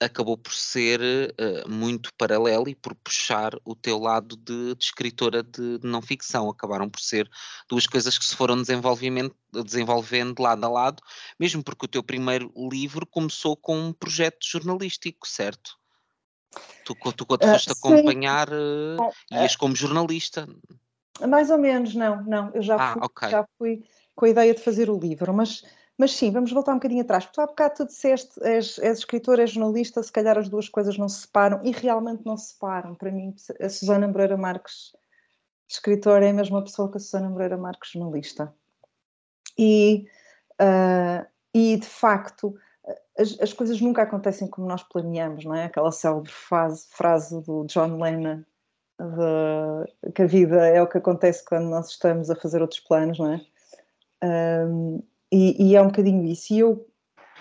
acabou 0.00 0.38
por 0.38 0.52
ser 0.52 1.00
uh, 1.00 1.68
muito 1.68 2.14
paralelo 2.14 2.68
e 2.68 2.76
por 2.76 2.94
puxar 2.94 3.54
o 3.64 3.74
teu 3.74 3.98
lado 3.98 4.36
de, 4.36 4.76
de 4.76 4.84
escritora 4.84 5.42
de, 5.42 5.78
de, 5.78 5.86
não 5.86 6.00
ficção. 6.00 6.48
Acabaram 6.48 6.88
por 6.88 7.00
ser 7.00 7.28
duas 7.68 7.88
coisas 7.88 8.16
que 8.16 8.24
se 8.24 8.36
foram 8.36 8.56
desenvolvendo, 8.56 9.34
desenvolvendo 9.64 10.40
lado 10.40 10.64
a 10.64 10.68
lado, 10.68 11.02
mesmo 11.40 11.64
porque 11.64 11.86
o 11.86 11.88
teu 11.88 12.02
primeiro 12.02 12.52
livro 12.70 13.04
começou 13.04 13.56
com 13.56 13.76
um 13.76 13.92
projeto 13.92 14.46
jornalístico, 14.46 15.26
certo? 15.26 15.76
Tu, 16.84 16.94
tu 17.16 17.26
quando 17.26 17.42
uh, 17.42 17.48
foste 17.48 17.72
acompanhar, 17.72 18.48
uh, 18.48 19.12
ias 19.32 19.56
como 19.56 19.74
jornalista. 19.74 20.48
Mais 21.26 21.50
ou 21.50 21.58
menos, 21.58 21.96
não, 21.96 22.22
não. 22.22 22.54
Eu 22.54 22.62
já, 22.62 22.76
ah, 22.76 22.92
fui, 22.92 23.02
okay. 23.02 23.30
já 23.30 23.48
fui 23.58 23.82
com 24.18 24.24
a 24.24 24.30
ideia 24.30 24.52
de 24.52 24.60
fazer 24.60 24.90
o 24.90 24.98
livro, 24.98 25.32
mas, 25.32 25.64
mas 25.96 26.10
sim, 26.10 26.32
vamos 26.32 26.50
voltar 26.50 26.72
um 26.72 26.78
bocadinho 26.78 27.02
atrás. 27.02 27.24
Tu 27.26 27.40
há 27.40 27.46
bocado 27.46 27.76
tu 27.76 27.86
disseste, 27.86 28.32
és, 28.42 28.76
és 28.80 28.98
escritor, 28.98 29.38
és 29.38 29.52
jornalista, 29.52 30.02
se 30.02 30.10
calhar 30.10 30.36
as 30.36 30.48
duas 30.48 30.68
coisas 30.68 30.98
não 30.98 31.08
se 31.08 31.20
separam, 31.20 31.60
e 31.62 31.70
realmente 31.70 32.26
não 32.26 32.36
se 32.36 32.52
separam. 32.52 32.96
Para 32.96 33.12
mim, 33.12 33.32
a 33.60 33.68
Susana 33.68 34.08
Moreira 34.08 34.36
Marques, 34.36 34.92
escritora, 35.68 36.26
é 36.26 36.30
a 36.30 36.32
mesma 36.32 36.60
pessoa 36.64 36.90
que 36.90 36.96
a 36.96 37.00
Susana 37.00 37.28
Moreira 37.28 37.56
Marques, 37.56 37.92
jornalista. 37.92 38.52
E, 39.56 40.08
uh, 40.60 41.24
e 41.54 41.76
de 41.76 41.86
facto, 41.86 42.56
as, 43.16 43.38
as, 43.40 43.52
coisas 43.52 43.80
nunca 43.80 44.02
acontecem 44.02 44.48
como 44.48 44.66
nós 44.66 44.82
planeamos, 44.82 45.44
não 45.44 45.54
é? 45.54 45.66
Aquela 45.66 45.92
célebre 45.92 46.32
frase, 46.32 46.88
frase 46.90 47.40
do 47.42 47.64
John 47.66 48.02
Lennon, 48.02 48.42
de, 48.98 50.10
que 50.10 50.22
a 50.22 50.26
vida 50.26 50.66
é 50.66 50.82
o 50.82 50.88
que 50.88 50.98
acontece 50.98 51.44
quando 51.44 51.68
nós 51.68 51.90
estamos 51.90 52.28
a 52.30 52.34
fazer 52.34 52.60
outros 52.60 52.80
planos, 52.80 53.20
não 53.20 53.34
é? 53.34 53.40
Um, 54.22 55.02
e, 55.32 55.70
e, 55.70 55.76
é 55.76 55.82
um 55.82 55.86
bocadinho 55.88 56.24
isso. 56.24 56.52
E 56.52 56.60
eu, 56.60 56.86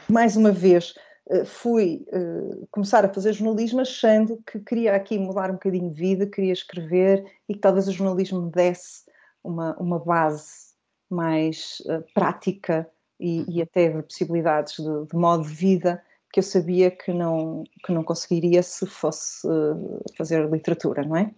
mais 0.10 0.36
uma 0.36 0.52
vez, 0.52 0.94
eh, 1.30 1.46
fui 1.46 2.06
uh, 2.14 2.68
começar 2.72 3.04
a 3.06 3.14
fazer 3.14 3.34
jornalismo 3.34 3.82
achando 3.82 4.42
que 4.46 4.60
queria 4.60 4.96
aqui 4.96 5.18
mudar 5.18 5.50
um 5.50 5.54
bocadinho 5.54 5.90
de 5.92 6.00
vida, 6.00 6.28
queria 6.28 6.54
escrever 6.54 7.26
e 7.48 7.54
que 7.54 7.60
talvez 7.60 7.88
o 7.88 7.92
jornalismo 7.92 8.42
me 8.42 8.52
desse 8.52 9.04
uma, 9.44 9.76
uma 9.78 10.00
base 10.00 10.68
mais 11.10 11.82
uh, 11.86 12.04
prática 12.14 12.90
e, 13.20 13.46
e, 13.50 13.62
até 13.62 13.90
de 13.90 14.04
possibilidades 14.04 14.76
de, 14.76 15.06
de 15.06 15.16
modo 15.16 15.44
de 15.44 15.54
vida 15.54 16.02
que 16.32 16.40
eu 16.40 16.44
sabia 16.44 16.92
que 16.92 17.12
não, 17.12 17.64
que 17.86 17.92
não 17.92 18.04
conseguiria 18.04 18.62
se 18.62 18.86
fosse 18.86 19.48
uh, 19.48 20.02
fazer 20.18 20.50
literatura, 20.50 21.04
não 21.04 21.16
é? 21.18 21.32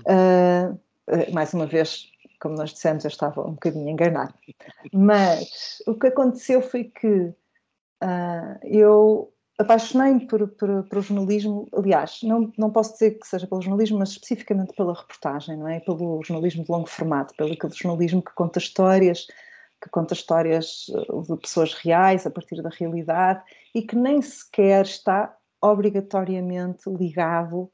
Uh, 0.00 1.32
mais 1.32 1.52
uma 1.52 1.66
vez, 1.66 2.11
como 2.42 2.56
nós 2.56 2.72
dissemos, 2.72 3.04
eu 3.04 3.08
estava 3.08 3.40
um 3.46 3.52
bocadinho 3.52 3.88
enganada. 3.88 4.34
Mas 4.92 5.80
o 5.86 5.94
que 5.94 6.08
aconteceu 6.08 6.60
foi 6.60 6.84
que 6.84 7.32
uh, 8.02 8.58
eu 8.64 9.32
apaixonei-me 9.60 10.26
por, 10.26 10.48
por, 10.48 10.82
por, 10.88 10.98
o 10.98 11.02
jornalismo, 11.02 11.68
aliás, 11.72 12.18
não, 12.24 12.52
não 12.58 12.72
posso 12.72 12.94
dizer 12.94 13.12
que 13.12 13.26
seja 13.28 13.46
pelo 13.46 13.62
jornalismo, 13.62 14.00
mas 14.00 14.10
especificamente 14.10 14.74
pela 14.74 14.92
reportagem, 14.92 15.56
não 15.56 15.68
é? 15.68 15.78
Pelo 15.78 16.20
jornalismo 16.24 16.64
de 16.64 16.72
longo 16.72 16.88
formato, 16.88 17.32
pelo 17.36 17.52
aquele 17.52 17.72
jornalismo 17.72 18.20
que 18.20 18.34
conta 18.34 18.58
histórias, 18.58 19.28
que 19.80 19.88
conta 19.88 20.14
histórias 20.14 20.86
de 21.28 21.36
pessoas 21.36 21.74
reais, 21.74 22.26
a 22.26 22.30
partir 22.30 22.60
da 22.60 22.70
realidade, 22.70 23.40
e 23.72 23.82
que 23.82 23.94
nem 23.94 24.20
sequer 24.20 24.84
está 24.84 25.32
obrigatoriamente 25.60 26.90
ligado 26.90 27.70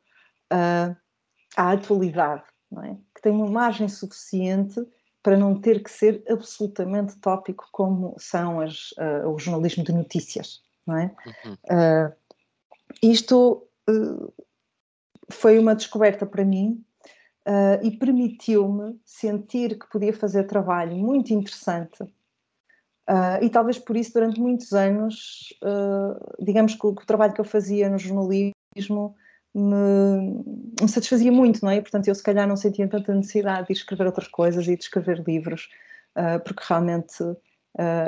uh, 0.53 0.95
à 1.57 1.73
atualidade, 1.73 2.45
é? 2.85 2.97
que 3.15 3.23
tem 3.23 3.33
uma 3.33 3.47
margem 3.47 3.89
suficiente 3.89 4.81
para 5.23 5.37
não 5.37 5.61
ter 5.61 5.83
que 5.83 5.91
ser 5.91 6.23
absolutamente 6.29 7.19
tópico 7.19 7.69
como 7.73 8.15
são 8.19 8.61
as, 8.61 8.93
uh, 8.93 9.29
o 9.29 9.39
jornalismo 9.39 9.85
de 9.85 9.93
notícias, 9.93 10.63
não 10.87 10.97
é? 10.97 11.15
Uhum. 11.45 11.53
Uh, 11.65 12.13
isto 13.03 13.69
uh, 13.89 14.33
foi 15.31 15.59
uma 15.59 15.75
descoberta 15.75 16.25
para 16.25 16.45
mim 16.45 16.83
e 17.83 17.91
permitiu-me 17.93 19.01
sentir 19.07 19.79
que 19.79 19.89
podia 19.89 20.13
fazer 20.13 20.45
trabalho 20.45 20.95
muito 20.95 21.33
interessante 21.33 22.05
e 23.41 23.49
talvez 23.49 23.79
por 23.79 23.97
isso 23.97 24.13
durante 24.13 24.39
muitos 24.39 24.75
anos, 24.75 25.49
digamos 26.39 26.75
que 26.75 26.87
o, 26.87 26.95
que 26.95 27.05
o 27.05 27.07
trabalho 27.07 27.33
que 27.33 27.41
eu 27.41 27.47
fazia 27.47 27.89
no 27.89 27.97
jornalismo 27.97 29.17
me, 29.55 30.45
me, 30.81 30.88
satisfazia 30.88 31.33
muito, 31.33 31.64
não 31.64 31.71
é? 31.71 31.81
Portanto, 31.81 32.09
eu 32.09 32.14
se 32.14 32.23
calhar 32.23 32.47
não 32.47 32.57
sentia 32.57 32.88
tanta 32.88 33.14
necessidade 33.14 33.69
de 33.69 33.73
escrever 33.73 34.07
outras 34.07 34.28
coisas 34.28 34.67
e 34.69 34.76
de 34.76 34.83
escrever 34.83 35.23
livros, 35.26 35.69
uh, 36.17 36.43
porque 36.45 36.62
realmente 36.69 37.23
uh, 37.23 37.37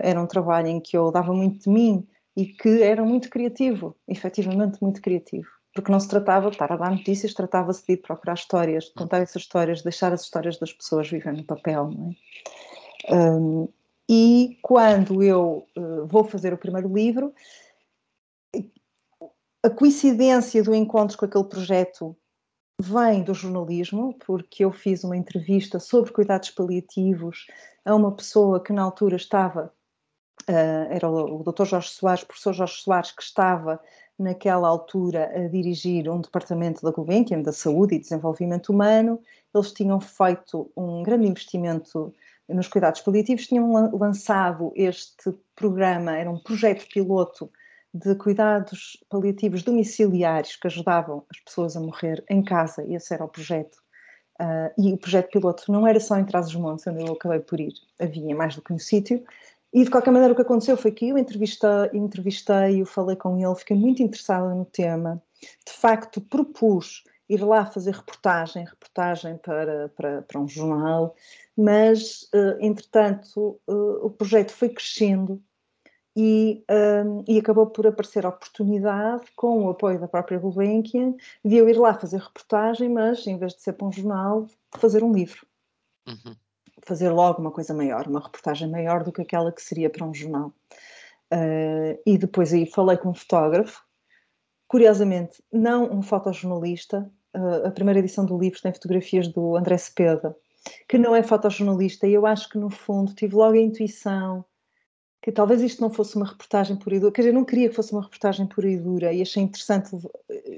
era 0.03 0.21
um 0.21 0.27
trabalho 0.27 0.69
em 0.69 0.81
que 0.81 0.97
eu 0.97 1.11
dava 1.11 1.33
muito 1.33 1.65
de 1.65 1.71
mim 1.71 2.07
e 2.37 2.47
que 2.47 2.83
era 2.83 3.05
muito 3.05 3.29
criativo, 3.29 3.97
efetivamente 4.07 4.79
muito 4.81 5.01
criativo. 5.01 5.49
Porque 5.75 5.93
não 5.93 6.01
se 6.01 6.09
tratava 6.09 6.49
de 6.49 6.57
estar 6.57 6.73
a 6.73 6.77
dar 6.77 6.91
notícias, 6.91 7.33
tratava-se 7.33 7.87
de 7.87 7.97
procurar 7.97 8.35
histórias, 8.35 8.85
de 8.85 8.95
contar 8.95 9.19
essas 9.19 9.43
histórias, 9.43 9.79
de 9.79 9.85
deixar 9.85 10.13
as 10.13 10.23
histórias 10.23 10.59
das 10.59 10.73
pessoas 10.73 11.09
viver 11.09 11.33
no 11.33 11.45
papel, 11.45 11.91
não 11.91 12.11
é? 12.11 13.15
Um, 13.15 13.69
e 14.09 14.59
quando 14.61 15.23
eu 15.23 15.67
uh, 15.77 16.07
vou 16.07 16.25
fazer 16.25 16.53
o 16.53 16.59
primeiro 16.59 16.93
livro, 16.93 17.33
a 19.63 19.69
coincidência 19.69 20.63
do 20.63 20.75
encontro 20.75 21.19
com 21.19 21.27
aquele 21.27 21.45
projeto 21.45 22.17
vem 22.81 23.23
do 23.23 23.35
jornalismo, 23.35 24.17
porque 24.25 24.65
eu 24.65 24.73
fiz 24.73 25.05
uma 25.05 25.17
entrevista 25.17 25.79
sobre 25.79 26.13
cuidados 26.13 26.51
paliativos 26.51 27.47
a 27.85 27.95
uma 27.95 28.11
pessoa 28.11 28.63
que 28.63 28.73
na 28.73 28.83
altura 28.83 29.17
estava, 29.17 29.73
uh, 30.49 30.89
era 30.91 31.11
o, 31.11 31.43
Dr. 31.43 31.67
Jorge 31.67 31.91
Soares, 31.91 32.25
professor 32.25 32.55
Jorge 32.55 32.83
Soares, 32.83 33.11
que 33.13 33.23
estava 33.23 33.79
naquela 34.19 34.67
altura 34.67 35.31
a 35.35 35.49
dirigir 35.49 36.09
um 36.11 36.21
departamento 36.21 36.83
da 36.83 36.91
Gulbenkian, 36.91 37.43
da 37.43 37.53
Saúde 37.53 37.97
e 37.97 38.01
Desenvolvimento 38.01 38.71
Humano. 38.71 39.21
Eles 39.55 39.73
tinham 39.73 40.01
feito 40.01 40.71
um 40.75 41.03
grande 41.03 41.27
investimento 41.27 42.15
nos 42.49 42.69
cuidados 42.69 43.03
paliativos, 43.03 43.47
tinham 43.47 43.71
lançado 43.97 44.73
este 44.75 45.33
programa, 45.55 46.17
era 46.17 46.31
um 46.31 46.39
projeto 46.39 46.87
piloto 46.89 47.51
de 47.93 48.15
cuidados 48.15 48.97
paliativos 49.09 49.63
domiciliários 49.63 50.57
que 50.57 50.67
ajudavam 50.67 51.25
as 51.31 51.41
pessoas 51.41 51.77
a 51.77 51.81
morrer 51.81 52.25
em 52.29 52.43
casa, 52.43 52.85
esse 52.89 53.13
era 53.13 53.25
o 53.25 53.29
projeto. 53.29 53.79
Uh, 54.41 54.73
e 54.79 54.93
o 54.95 54.97
projeto 54.97 55.31
piloto 55.31 55.71
não 55.71 55.87
era 55.87 56.01
só 56.01 56.17
em 56.17 56.25
Trás-os-Montes, 56.25 56.87
onde 56.87 57.05
eu 57.05 57.13
acabei 57.13 57.41
por 57.41 57.61
ir, 57.61 57.75
havia 57.99 58.35
mais 58.35 58.55
do 58.55 58.63
que 58.63 58.73
um 58.73 58.79
sítio. 58.79 59.23
E 59.73 59.85
de 59.85 59.91
qualquer 59.91 60.11
maneira, 60.11 60.33
o 60.33 60.37
que 60.37 60.43
aconteceu 60.43 60.77
foi 60.77 60.93
que 60.93 61.09
eu 61.09 61.19
entrevistei, 61.19 61.91
entrevistei, 61.93 62.81
eu 62.81 62.87
falei 62.87 63.17
com 63.17 63.39
ele, 63.39 63.55
fiquei 63.55 63.77
muito 63.77 64.03
interessada 64.03 64.55
no 64.55 64.65
tema. 64.65 65.23
De 65.67 65.73
facto, 65.73 66.21
propus 66.21 67.05
ir 67.29 67.45
lá 67.45 67.65
fazer 67.65 67.95
reportagem, 67.95 68.65
reportagem 68.65 69.37
para, 69.39 69.89
para, 69.91 70.23
para 70.23 70.41
um 70.41 70.49
jornal, 70.49 71.15
mas, 71.57 72.23
uh, 72.35 72.57
entretanto, 72.61 73.61
uh, 73.69 74.07
o 74.07 74.11
projeto 74.11 74.51
foi 74.51 74.71
crescendo 74.71 75.41
e, 76.17 76.65
um, 76.69 77.25
e, 77.29 77.39
acabou 77.39 77.67
por 77.67 77.87
aparecer 77.87 78.27
a 78.27 78.31
oportunidade, 78.31 79.27
com 79.37 79.65
o 79.65 79.71
apoio 79.71 80.01
da 80.01 80.09
própria 80.09 80.39
Gulbenkian, 80.39 81.15
de 81.45 81.57
eu 81.57 81.69
ir 81.69 81.79
lá 81.79 81.95
fazer 81.95 82.19
reportagem, 82.19 82.89
mas 82.89 83.27
em 83.27 83.39
vez 83.39 83.55
de 83.55 83.63
ser 83.63 83.75
para 83.75 83.87
um 83.87 83.93
jornal, 83.93 84.47
fazer 84.77 85.05
um 85.05 85.13
livro. 85.13 85.47
Uhum. 86.09 86.35
Fazer 86.83 87.11
logo 87.11 87.41
uma 87.41 87.53
coisa 87.53 87.73
maior, 87.73 88.09
uma 88.09 88.21
reportagem 88.21 88.69
maior 88.69 89.05
do 89.05 89.13
que 89.13 89.23
aquela 89.23 89.53
que 89.53 89.63
seria 89.63 89.89
para 89.89 90.05
um 90.05 90.13
jornal. 90.13 90.53
Uh, 91.33 92.01
e 92.05 92.19
depois 92.19 92.53
aí 92.53 92.67
falei 92.67 92.97
com 92.97 93.11
um 93.11 93.15
fotógrafo, 93.15 93.85
curiosamente, 94.67 95.41
não 95.53 95.93
um 95.93 96.03
fotojornalista, 96.03 97.09
uh, 97.37 97.69
a 97.69 97.71
primeira 97.71 98.01
edição 98.01 98.27
do 98.27 98.37
livro 98.37 98.61
tem 98.61 98.73
fotografias 98.73 99.29
do 99.29 99.57
André 99.57 99.79
Cepeda, 99.79 100.37
que 100.89 100.99
não 100.99 101.15
é 101.15 101.23
fotojornalista, 101.23 102.09
e 102.09 102.15
eu 102.15 102.27
acho 102.27 102.49
que 102.49 102.59
no 102.59 102.69
fundo 102.69 103.15
tive 103.15 103.37
logo 103.37 103.55
a 103.55 103.61
intuição 103.61 104.45
que 105.23 105.31
talvez 105.31 105.61
isto 105.61 105.81
não 105.83 105.91
fosse 105.91 106.17
uma 106.17 106.27
reportagem 106.27 106.77
pura 106.77 106.97
e 106.97 107.01
dura, 107.01 107.13
quer 107.13 107.23
dizer, 107.23 107.31
eu 107.31 107.35
não 107.35 107.45
queria 107.45 107.69
que 107.69 107.75
fosse 107.75 107.93
uma 107.93 108.03
reportagem 108.03 108.47
pura 108.47 108.69
e 108.69 108.79
dura, 108.79 109.13
e 109.13 109.21
achei 109.21 109.43
interessante 109.43 109.91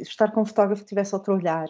estar 0.01 0.31
com 0.31 0.43
um 0.43 0.47
fotógrafo 0.47 0.83
que 0.83 0.89
tivesse 0.89 1.15
outro 1.15 1.35
olhar. 1.35 1.69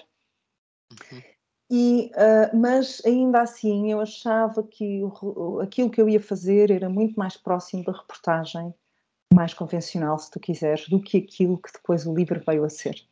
Uhum. 0.93 1.23
E, 1.71 2.11
uh, 2.15 2.55
mas 2.55 3.01
ainda 3.07 3.41
assim 3.41 3.91
eu 3.91 4.01
achava 4.01 4.63
que 4.63 5.03
o, 5.03 5.59
aquilo 5.61 5.91
que 5.91 6.03
eu 6.03 6.09
ia 6.09 6.21
fazer 6.21 6.71
era 6.71 6.91
muito 6.91 7.19
mais 7.19 7.35
próximo 7.35 7.83
da 7.83 7.93
reportagem 7.93 8.75
mais 9.33 9.55
convencional, 9.55 10.19
se 10.19 10.31
tu 10.31 10.39
quiseres, 10.39 10.87
do 10.89 11.01
que 11.01 11.17
aquilo 11.17 11.57
que 11.57 11.73
depois 11.73 12.07
o 12.07 12.15
livro 12.15 12.43
veio 12.47 12.65
a 12.65 12.69
ser. 12.69 13.03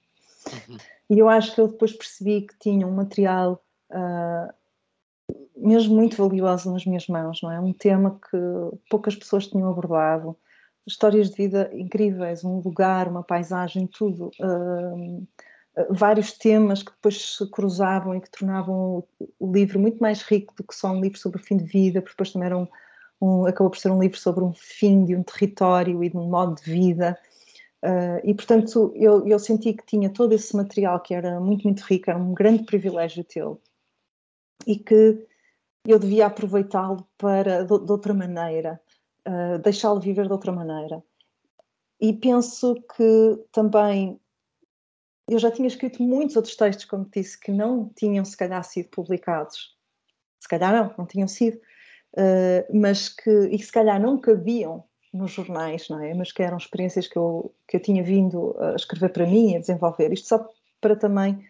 Uhum. 0.47 0.77
E 1.09 1.19
eu 1.19 1.29
acho 1.29 1.55
que 1.55 1.61
eu 1.61 1.69
depois 1.69 1.95
percebi 1.95 2.43
que 2.43 2.55
tinha 2.59 2.87
um 2.87 2.93
material 2.93 3.65
uh, 3.91 4.53
mesmo 5.57 5.95
muito 5.95 6.17
valioso 6.17 6.73
nas 6.73 6.85
minhas 6.85 7.07
mãos, 7.07 7.41
não 7.43 7.53
é? 7.53 7.61
Um 7.61 7.73
tema 7.73 8.19
que 8.31 8.39
poucas 8.89 9.15
pessoas 9.15 9.47
tinham 9.47 9.69
abordado, 9.69 10.37
histórias 10.87 11.31
de 11.31 11.37
vida 11.37 11.71
incríveis, 11.73 12.45
um 12.45 12.61
lugar, 12.61 13.09
uma 13.09 13.23
paisagem, 13.23 13.87
tudo. 13.87 14.31
Uh, 14.41 15.27
vários 15.91 16.33
temas 16.33 16.83
que 16.83 16.91
depois 16.91 17.37
se 17.37 17.51
cruzavam 17.51 18.15
e 18.15 18.21
que 18.21 18.31
tornavam 18.31 19.05
o 19.39 19.53
livro 19.53 19.79
muito 19.79 19.99
mais 19.99 20.23
rico 20.23 20.55
do 20.57 20.65
que 20.65 20.75
só 20.75 20.91
um 20.91 21.01
livro 21.01 21.19
sobre 21.19 21.41
o 21.41 21.45
fim 21.45 21.57
de 21.57 21.65
vida, 21.65 22.01
porque 22.01 22.15
depois 22.15 22.33
também 22.33 22.47
era 22.47 22.59
um, 22.59 22.67
um, 23.21 23.47
acabou 23.47 23.71
por 23.71 23.79
ser 23.79 23.91
um 23.91 24.01
livro 24.01 24.19
sobre 24.19 24.43
um 24.43 24.53
fim 24.53 25.05
de 25.05 25.15
um 25.15 25.23
território 25.23 26.03
e 26.03 26.09
de 26.09 26.17
um 26.17 26.29
modo 26.29 26.57
de 26.57 26.71
vida. 26.71 27.17
Uh, 27.83 28.21
e 28.25 28.35
portanto 28.35 28.93
eu, 28.95 29.27
eu 29.27 29.39
senti 29.39 29.73
que 29.73 29.87
tinha 29.87 30.11
todo 30.11 30.35
esse 30.35 30.55
material 30.55 31.01
que 31.01 31.15
era 31.15 31.41
muito, 31.41 31.65
muito 31.65 31.81
rico, 31.81 32.11
era 32.11 32.19
um 32.19 32.35
grande 32.35 32.65
privilégio 32.65 33.25
tê-lo 33.25 33.61
e 34.67 34.77
que 34.77 35.27
eu 35.85 35.99
devia 35.99 36.27
aproveitá-lo 36.27 37.07
para 37.17 37.65
de, 37.65 37.85
de, 37.85 37.93
outra 37.93 38.13
maneira, 38.13 38.81
uh, 39.27 39.59
deixá-lo 39.59 40.01
viver 40.01 40.27
de 40.27 40.33
outra 40.33 40.53
maneira. 40.53 41.03
E 42.01 42.13
penso 42.13 42.75
que 42.97 43.45
também 43.53 44.21
eu 45.29 45.39
já 45.39 45.51
tinha 45.51 45.69
escrito 45.69 46.03
muitos 46.03 46.37
outros 46.37 46.57
textos, 46.57 46.85
como 46.87 47.09
disse, 47.15 47.39
que 47.39 47.53
não 47.53 47.89
tinham 47.95 48.25
se 48.25 48.37
calhar 48.37 48.63
sido 48.65 48.89
publicados. 48.89 49.77
Se 50.41 50.49
calhar 50.49 50.73
não, 50.73 50.95
não 50.99 51.07
tinham 51.07 51.29
sido, 51.29 51.57
uh, 52.17 52.79
mas 52.79 53.09
que, 53.09 53.31
e 53.31 53.57
que 53.57 53.65
se 53.65 53.73
calhar 53.73 54.01
não 54.01 54.19
cabiam 54.19 54.85
nos 55.13 55.33
jornais, 55.33 55.89
não 55.89 56.03
é? 56.03 56.15
Mas 56.15 56.33
que 56.33 56.43
eram 56.43 56.57
experiências 56.57 57.07
que 57.07 57.17
eu, 57.17 57.55
que 57.69 57.77
eu 57.77 57.81
tinha 57.81 58.03
vindo 58.03 58.57
a 58.59 58.75
escrever 58.75 59.11
para 59.11 59.27
mim, 59.27 59.57
a 59.57 59.61
desenvolver. 59.61 60.13
Isto 60.13 60.29
só 60.29 60.49
para 60.81 60.97
também 60.97 61.45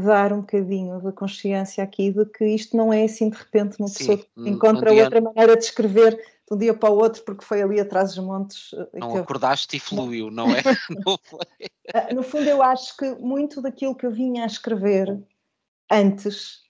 dar 0.00 0.32
um 0.32 0.40
bocadinho 0.40 1.00
de 1.00 1.12
consciência 1.12 1.82
aqui 1.84 2.10
de 2.10 2.24
que 2.26 2.44
isto 2.44 2.76
não 2.76 2.92
é 2.92 3.04
assim 3.04 3.28
de 3.28 3.36
repente 3.36 3.78
uma 3.78 3.88
pessoa 3.88 4.18
Sim, 4.18 4.24
que 4.24 4.50
encontra 4.50 4.90
um 4.90 4.94
dia... 4.94 5.04
outra 5.04 5.20
maneira 5.20 5.56
de 5.56 5.64
escrever 5.64 6.16
de 6.16 6.54
um 6.54 6.58
dia 6.58 6.74
para 6.74 6.90
o 6.90 6.96
outro 6.96 7.22
porque 7.22 7.44
foi 7.44 7.62
ali 7.62 7.80
atrás 7.80 8.14
dos 8.14 8.24
montes. 8.24 8.72
Eh, 8.74 8.98
não 8.98 9.16
acordaste 9.16 9.76
e 9.76 9.80
fluiu, 9.80 10.30
não, 10.30 10.46
é? 10.50 10.62
não 11.06 11.18
ah, 11.94 12.14
no 12.14 12.22
fundo, 12.22 12.48
eu 12.48 12.62
acho 12.62 12.96
que 12.96 13.14
muito 13.16 13.62
daquilo 13.62 13.94
que 13.94 14.06
eu 14.06 14.10
vinha 14.10 14.44
a 14.44 14.46
escrever 14.46 15.22
antes, 15.90 16.62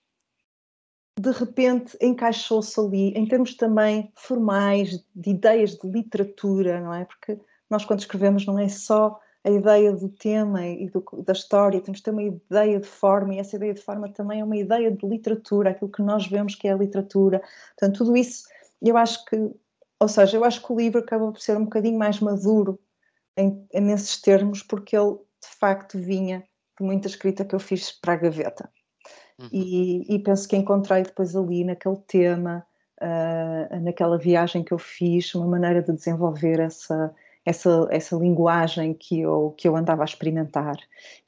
de 1.19 1.31
repente 1.31 1.97
encaixou-se 2.01 2.79
ali, 2.79 3.09
em 3.11 3.27
termos 3.27 3.55
também 3.55 4.13
formais, 4.17 5.05
de 5.15 5.31
ideias 5.31 5.77
de 5.77 5.89
literatura, 5.89 6.81
não 6.81 6.93
é? 6.93 7.05
Porque 7.05 7.39
nós, 7.71 7.85
quando 7.85 8.01
escrevemos, 8.01 8.45
não 8.45 8.59
é 8.59 8.69
só 8.69 9.19
a 9.45 9.51
ideia 9.51 9.93
do 9.93 10.09
tema 10.09 10.67
e 10.67 10.89
do, 10.89 11.05
da 11.23 11.35
história, 11.35 11.81
temos 11.81 12.01
que 12.01 12.05
ter 12.05 12.11
uma 12.11 12.23
ideia 12.23 12.81
de 12.81 12.87
forma, 12.87 13.35
e 13.35 13.39
essa 13.39 13.57
ideia 13.57 13.75
de 13.75 13.83
forma 13.83 14.09
também 14.09 14.41
é 14.41 14.45
uma 14.45 14.57
ideia 14.57 14.91
de 14.91 15.07
literatura, 15.07 15.71
aquilo 15.71 15.91
que 15.91 16.03
nós 16.03 16.27
vemos 16.27 16.55
que 16.55 16.67
é 16.67 16.73
a 16.73 16.77
literatura. 16.77 17.43
Portanto, 17.79 17.99
tudo 17.99 18.17
isso, 18.17 18.45
eu 18.81 18.97
acho 18.97 19.23
que, 19.27 19.37
ou 20.01 20.09
seja, 20.09 20.39
eu 20.39 20.45
acho 20.45 20.65
que 20.65 20.73
o 20.73 20.77
livro 20.77 20.99
acaba 20.99 21.31
por 21.31 21.41
ser 21.41 21.59
um 21.59 21.65
bocadinho 21.65 21.99
mais 21.99 22.21
maduro 22.21 22.81
em, 23.37 23.67
nesses 23.75 24.19
termos, 24.19 24.63
porque 24.63 24.97
ele 24.97 25.13
de 25.13 25.59
facto 25.59 25.99
vinha 25.99 26.43
de 26.79 26.85
muita 26.85 27.07
escrita 27.07 27.45
que 27.45 27.55
eu 27.55 27.61
fiz 27.61 27.93
para 27.93 28.15
a 28.15 28.17
gaveta. 28.17 28.71
Uhum. 29.39 29.49
E, 29.53 30.15
e, 30.15 30.19
penso 30.21 30.49
que 30.49 30.57
encontrei 30.57 31.03
depois 31.03 31.37
ali 31.37 31.65
naquele 31.65 31.97
tema, 32.07 32.65
uh, 33.03 33.81
naquela 33.81 34.17
viagem 34.17 34.65
que 34.65 34.73
eu 34.73 34.79
fiz, 34.79 35.35
uma 35.35 35.47
maneira 35.47 35.83
de 35.83 35.93
desenvolver 35.93 36.61
essa, 36.61 37.15
essa, 37.45 37.87
essa 37.91 38.17
linguagem 38.17 38.95
que 38.95 39.21
eu, 39.21 39.55
que 39.57 39.69
eu 39.69 39.77
andava 39.77 40.03
a 40.03 40.05
experimentar 40.05 40.77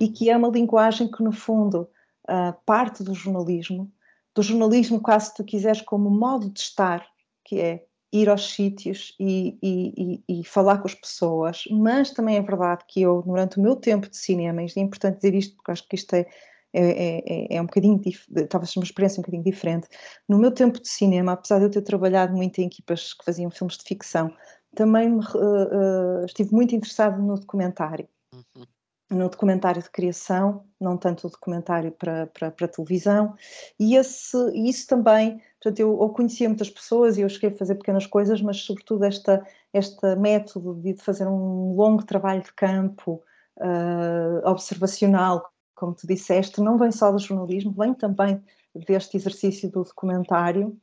e 0.00 0.09
que 0.09 0.31
é 0.31 0.37
uma 0.37 0.48
linguagem 0.48 1.11
que, 1.11 1.22
no 1.22 1.33
fundo, 1.33 1.88
uh, 2.29 2.55
parte 2.64 3.02
do 3.02 3.14
jornalismo, 3.14 3.90
do 4.35 4.42
jornalismo, 4.42 5.00
quase 5.00 5.26
se 5.26 5.35
tu 5.35 5.44
quiseres, 5.44 5.81
como 5.83 6.11
modo 6.11 6.50
de 6.50 6.61
estar, 6.61 7.07
que 7.44 7.61
é 7.61 7.85
ir 8.12 8.29
aos 8.29 8.55
sítios 8.55 9.14
e, 9.18 9.59
e, 9.62 10.22
e, 10.29 10.40
e, 10.40 10.44
falar 10.44 10.79
com 10.79 10.87
as 10.87 10.94
pessoas, 10.94 11.64
mas 11.70 12.11
também 12.11 12.37
é 12.37 12.42
verdade 12.42 12.85
que 12.87 13.02
eu, 13.02 13.22
durante 13.22 13.59
o 13.59 13.62
meu 13.62 13.76
tempo 13.76 14.09
de 14.09 14.16
cinema, 14.16 14.62
e 14.62 14.66
é 14.76 14.81
importante 14.81 15.16
dizer 15.16 15.35
isto 15.35 15.57
porque 15.57 15.70
acho 15.70 15.88
que 15.88 15.96
isto 15.96 16.14
é, 16.14 16.26
é, 16.72 17.22
é, 17.26 17.57
é 17.57 17.61
um 17.61 17.66
bocadinho, 17.66 18.00
talvez 18.48 18.76
uma 18.76 18.85
experiência 18.85 19.18
um 19.20 19.22
bocadinho 19.22 19.44
diferente. 19.44 19.88
No 20.29 20.38
meu 20.38 20.50
tempo 20.50 20.81
de 20.81 20.88
cinema, 20.88 21.33
apesar 21.33 21.59
de 21.59 21.64
eu 21.64 21.70
ter 21.70 21.83
trabalhado 21.83 22.35
muito 22.35 22.59
em 22.59 22.66
equipas 22.66 23.12
que 23.14 23.24
faziam 23.24 23.50
filmes 23.50 23.76
de 23.76 23.85
ficção, 23.85 24.33
também 24.76 25.12
uh, 25.12 25.18
uh, 25.18 26.24
estive 26.26 26.54
muito 26.54 26.74
interessado 26.74 27.20
no 27.20 27.34
documentário. 27.34 28.06
Uhum. 28.32 28.64
No 29.08 29.28
documentário 29.28 29.80
de 29.80 29.88
criação, 29.88 30.64
não 30.80 30.96
tanto 30.96 31.26
o 31.26 31.30
documentário 31.30 31.92
para, 31.92 32.26
para, 32.26 32.50
para 32.50 32.68
televisão, 32.68 33.34
e 33.78 33.94
esse, 33.94 34.36
isso 34.52 34.84
também, 34.88 35.40
portanto, 35.60 35.78
eu, 35.78 35.96
eu, 36.00 36.08
conhecia 36.08 36.48
muitas 36.48 36.68
pessoas 36.68 37.16
e 37.16 37.20
eu 37.20 37.28
cheguei 37.28 37.50
a 37.50 37.56
fazer 37.56 37.76
pequenas 37.76 38.04
coisas, 38.04 38.42
mas 38.42 38.56
sobretudo 38.62 39.04
esta, 39.04 39.46
este 39.72 40.16
método 40.16 40.74
de 40.74 40.94
fazer 40.94 41.26
um 41.28 41.72
longo 41.76 42.04
trabalho 42.04 42.42
de 42.42 42.52
campo, 42.52 43.22
uh, 43.58 44.48
observacional, 44.48 45.52
como 45.74 45.94
tu 45.94 46.06
disseste, 46.06 46.60
não 46.60 46.76
vem 46.76 46.90
só 46.90 47.12
do 47.12 47.18
jornalismo, 47.18 47.72
vem 47.72 47.94
também 47.94 48.42
deste 48.74 49.16
exercício 49.16 49.70
do 49.70 49.84
documentário. 49.84 50.76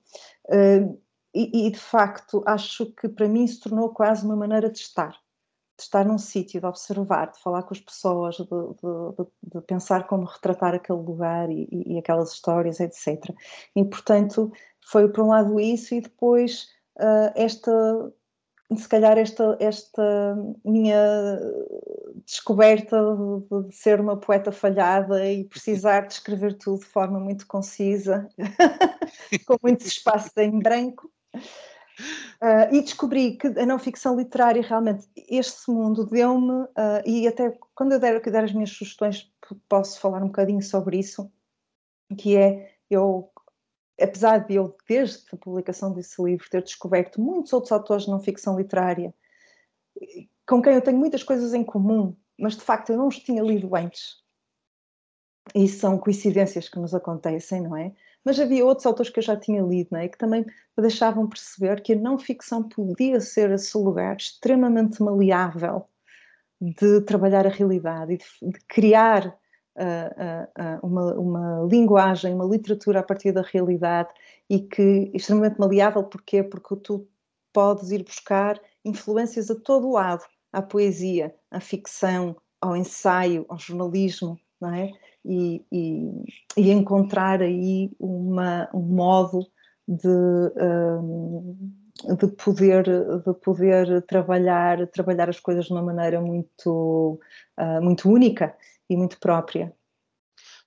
Uh, 0.45 0.97
e, 1.33 1.67
e, 1.67 1.71
de 1.71 1.79
facto 1.79 2.43
acho 2.45 2.85
que 2.93 3.09
para 3.09 3.27
mim 3.27 3.47
se 3.47 3.59
tornou 3.59 3.89
quase 3.89 4.25
uma 4.25 4.35
maneira 4.35 4.69
de 4.69 4.77
estar, 4.77 5.11
de 5.77 5.83
estar 5.83 6.05
num 6.05 6.17
sítio, 6.17 6.59
de 6.59 6.65
observar, 6.67 7.31
de 7.31 7.39
falar 7.39 7.63
com 7.63 7.73
as 7.73 7.79
pessoas, 7.79 8.35
de, 8.35 8.45
de, 8.45 9.55
de 9.55 9.61
pensar 9.61 10.05
como 10.07 10.25
retratar 10.25 10.75
aquele 10.75 10.99
lugar 10.99 11.49
e, 11.49 11.67
e, 11.71 11.97
aquelas 11.97 12.31
histórias, 12.33 12.79
etc. 12.79 13.33
E 13.75 13.83
portanto 13.85 14.51
foi 14.85 15.09
por 15.09 15.23
um 15.23 15.29
lado 15.29 15.59
isso 15.59 15.95
e 15.95 16.01
depois 16.01 16.67
uh, 16.99 17.31
esta 17.35 17.71
se 18.75 18.87
calhar 18.87 19.17
esta, 19.17 19.57
esta 19.59 20.35
minha 20.63 21.39
descoberta 22.25 22.97
de, 22.97 23.67
de, 23.67 23.75
ser 23.75 23.99
uma 23.99 24.17
poeta 24.17 24.51
falhada 24.51 25.29
e 25.29 25.43
precisar 25.45 26.01
de 26.07 26.13
escrever 26.13 26.57
tudo 26.57 26.79
de 26.79 26.85
forma 26.85 27.19
muito 27.19 27.45
concisa, 27.45 28.27
com 29.45 29.57
muitos 29.61 29.87
espaços 29.87 30.35
em 30.37 30.59
branco, 30.59 31.11
Uh, 31.35 32.71
e 32.73 32.81
descobri 32.81 33.37
que 33.37 33.47
a 33.47 33.65
não 33.65 33.79
ficção 33.79 34.15
literária 34.15 34.61
realmente 34.61 35.07
este 35.29 35.69
mundo 35.71 36.05
deu-me, 36.05 36.63
uh, 36.63 37.01
e 37.05 37.27
até 37.27 37.57
quando 37.75 37.93
eu 37.93 37.99
der, 37.99 38.19
der 38.21 38.43
as 38.43 38.53
minhas 38.53 38.71
sugestões 38.71 39.31
posso 39.67 39.99
falar 39.99 40.23
um 40.23 40.27
bocadinho 40.27 40.61
sobre 40.61 40.97
isso, 40.97 41.31
que 42.17 42.35
é 42.35 42.75
eu, 42.89 43.31
apesar 43.99 44.39
de 44.39 44.55
eu 44.55 44.75
desde 44.87 45.23
a 45.33 45.37
publicação 45.37 45.93
desse 45.93 46.21
livro 46.21 46.49
ter 46.49 46.61
descoberto 46.63 47.21
muitos 47.21 47.53
outros 47.53 47.71
autores 47.71 48.05
de 48.05 48.11
não 48.11 48.19
ficção 48.19 48.57
literária 48.57 49.13
com 50.47 50.61
quem 50.61 50.73
eu 50.73 50.81
tenho 50.81 50.97
muitas 50.97 51.23
coisas 51.23 51.53
em 51.53 51.63
comum, 51.63 52.15
mas 52.37 52.55
de 52.55 52.61
facto 52.61 52.91
eu 52.91 52.97
não 52.97 53.07
os 53.07 53.19
tinha 53.19 53.41
lido 53.41 53.75
antes. 53.75 54.21
E 55.53 55.67
são 55.67 55.97
coincidências 55.97 56.69
que 56.69 56.79
nos 56.79 56.93
acontecem, 56.93 57.61
não 57.61 57.75
é? 57.75 57.93
Mas 58.25 58.39
havia 58.39 58.65
outros 58.65 58.85
autores 58.85 59.11
que 59.11 59.19
eu 59.19 59.23
já 59.23 59.35
tinha 59.35 59.61
lido, 59.61 59.89
né, 59.91 60.07
que 60.07 60.17
também 60.17 60.45
me 60.45 60.81
deixavam 60.81 61.27
perceber 61.27 61.81
que 61.81 61.93
a 61.93 61.95
não 61.95 62.17
ficção 62.17 62.63
podia 62.63 63.19
ser 63.19 63.51
esse 63.51 63.77
lugar 63.77 64.15
extremamente 64.17 65.01
maleável 65.01 65.87
de 66.61 67.01
trabalhar 67.01 67.45
a 67.45 67.49
realidade 67.49 68.13
e 68.13 68.17
de, 68.17 68.51
de 68.53 68.59
criar 68.67 69.27
uh, 69.27 70.83
uh, 70.83 70.87
uma, 70.87 71.13
uma, 71.15 71.67
linguagem, 71.69 72.33
uma 72.33 72.45
literatura 72.45 72.99
a 73.01 73.03
partir 73.03 73.31
da 73.31 73.41
realidade 73.41 74.09
e 74.49 74.59
que 74.59 75.11
extremamente 75.13 75.59
maleável, 75.59 76.03
porquê? 76.03 76.43
Porque 76.43 76.75
tu 76.77 77.07
podes 77.51 77.91
ir 77.91 78.03
buscar 78.03 78.59
influências 78.85 79.49
a 79.51 79.55
todo 79.55 79.91
lado, 79.91 80.23
à 80.51 80.61
poesia, 80.61 81.35
à 81.51 81.59
ficção, 81.59 82.35
ao 82.61 82.75
ensaio, 82.75 83.45
ao 83.49 83.59
jornalismo, 83.59 84.39
não 84.59 84.73
é? 84.73 84.89
E, 85.25 85.65
e, 85.71 86.25
e 86.57 86.71
encontrar 86.71 87.41
aí 87.41 87.91
uma, 87.99 88.69
um 88.73 88.81
modo 88.81 89.47
de, 89.87 90.07
um, 90.07 91.71
de, 92.17 92.27
poder, 92.27 92.83
de 92.83 93.33
poder 93.41 94.01
trabalhar, 94.03 94.87
trabalhar 94.87 95.29
as 95.29 95.39
coisas 95.39 95.65
de 95.65 95.71
uma 95.71 95.81
maneira 95.81 96.21
muito, 96.21 97.19
uh, 97.59 97.81
muito 97.81 98.09
única 98.09 98.55
e 98.89 98.95
muito 98.95 99.19
própria. 99.19 99.73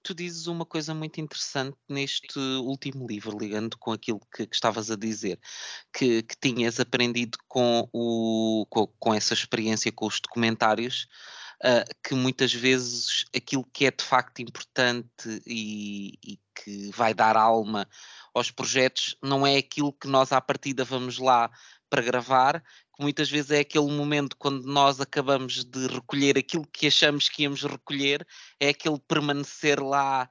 tu 0.03 0.15
dizes 0.15 0.47
uma 0.47 0.65
coisa 0.65 0.95
muito 0.95 1.21
interessante 1.21 1.77
neste 1.89 2.39
último 2.39 3.07
livro, 3.07 3.37
ligando 3.39 3.77
com 3.77 3.93
aquilo 3.93 4.21
que, 4.35 4.47
que 4.47 4.55
estavas 4.55 4.91
a 4.91 4.97
dizer, 4.97 5.39
que, 5.93 6.23
que 6.23 6.37
tinhas 6.41 6.79
aprendido 6.79 7.39
com, 7.49 7.89
o, 7.93 8.67
com, 8.71 8.87
com, 8.99 9.13
essa 9.13 9.35
experiência 9.35 9.91
com 9.93 10.07
os 10.07 10.21
documentários, 10.21 11.09
que 12.05 12.15
muitas 12.15 12.53
vezes 12.53 13.25
aquilo 13.35 13.65
que 13.73 13.87
é 13.87 13.91
de 13.91 14.05
facto 14.05 14.41
importante 14.41 15.43
e, 15.47 16.19
e 16.23 16.39
que 16.55 16.91
vai 16.91 17.15
dar 17.15 17.37
alma 17.37 17.89
aos 18.35 18.51
projetos 18.51 19.17
não 19.23 19.47
é 19.47 19.57
aquilo 19.57 19.93
que 19.93 20.07
nós 20.07 20.33
à 20.33 20.41
partida 20.41 20.85
vamos 20.85 21.19
lá 21.19 21.51
para 21.89 22.03
gravar, 22.03 22.63
que 22.95 23.03
muitas 23.03 23.31
vezes 23.31 23.51
é 23.51 23.61
aquele 23.61 23.91
momento 23.91 24.37
quando 24.37 24.67
nós 24.67 25.01
acabamos 25.01 25.65
de 25.65 25.87
recolher 25.87 26.37
aquilo 26.39 26.67
que 26.67 26.87
achamos 26.87 27.29
que 27.29 27.43
íamos 27.43 27.63
recolher, 27.63 28.27
é 28.61 28.71
aquele 28.71 28.99
permanecer 28.99 29.81
lá 29.83 30.29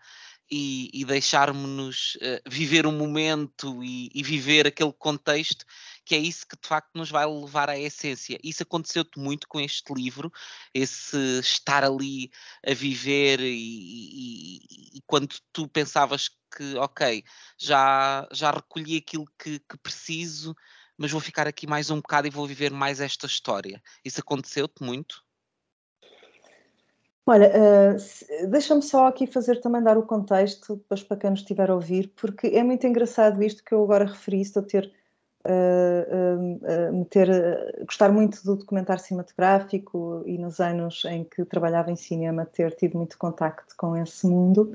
e, 0.52 0.90
e 0.94 1.06
deixarmos-nos 1.06 2.16
uh, 2.16 2.50
viver 2.50 2.86
o 2.86 2.92
momento 2.92 3.84
e, 3.84 4.10
e, 4.14 4.22
viver 4.22 4.68
aquele 4.68 4.94
contexto, 4.94 5.66
que 6.06 6.16
é 6.16 6.20
isso 6.20 6.46
que 6.48 6.56
de 6.56 6.68
facto 6.68 6.92
nos 6.96 7.10
vai 7.10 7.26
levar 7.26 7.70
à 7.70 7.78
essência. 7.78 8.38
Isso 8.44 8.64
aconteceu-te 8.64 9.20
muito 9.20 9.48
com 9.48 9.60
este 9.60 9.94
livro, 9.94 10.32
esse 10.74 11.40
estar 11.40 11.84
ali 11.84 12.30
a 12.66 12.74
viver 12.74 13.40
e, 13.40 14.60
e 14.98 15.02
quando 15.08 15.36
tu 15.52 15.68
pensavas 15.68 16.30
que, 16.56 16.76
ok, 16.76 17.24
já, 17.58 18.28
já 18.32 18.52
recolhi 18.52 18.98
aquilo 18.98 19.26
que, 19.38 19.60
que 19.60 19.78
preciso, 19.78 20.56
mas 20.98 21.12
vou 21.12 21.20
ficar 21.20 21.48
aqui 21.48 21.68
mais 21.68 21.90
um 21.90 21.98
bocado 21.98 22.28
e 22.28 22.32
vou 22.32 22.48
viver 22.48 22.72
mais 22.72 23.02
esta 23.02 23.26
história. 23.26 23.82
Isso 24.04 24.22
aconteceu-te 24.22 24.84
muito? 24.84 25.26
Olha, 27.28 27.50
uh, 27.50 28.48
deixa-me 28.50 28.84
só 28.84 29.08
aqui 29.08 29.26
fazer 29.26 29.60
também 29.60 29.82
dar 29.82 29.98
o 29.98 30.06
contexto 30.06 30.76
depois 30.76 31.02
para 31.02 31.18
quem 31.18 31.32
nos 31.32 31.40
estiver 31.40 31.72
a 31.72 31.74
ouvir, 31.74 32.14
porque 32.16 32.48
é 32.48 32.64
muito 32.64 32.86
engraçado 32.86 33.42
isto 33.42 33.64
que 33.64 33.74
eu 33.74 33.84
agora 33.84 34.06
referi, 34.06 34.42
estou 34.42 34.62
a 34.62 34.66
ter, 34.66 34.94
uh, 35.46 36.98
uh, 37.00 37.06
ter 37.06 37.30
gostar 37.86 38.12
muito 38.12 38.44
do 38.44 38.56
documentário 38.56 39.02
cinematográfico 39.02 40.24
e 40.26 40.38
nos 40.38 40.60
anos 40.60 41.04
em 41.06 41.24
que 41.24 41.46
trabalhava 41.46 41.92
em 41.92 41.96
cinema 41.96 42.46
ter 42.46 42.76
tido 42.76 42.98
muito 42.98 43.18
contacto 43.18 43.76
com 43.78 43.96
esse 43.96 44.28
mundo. 44.28 44.74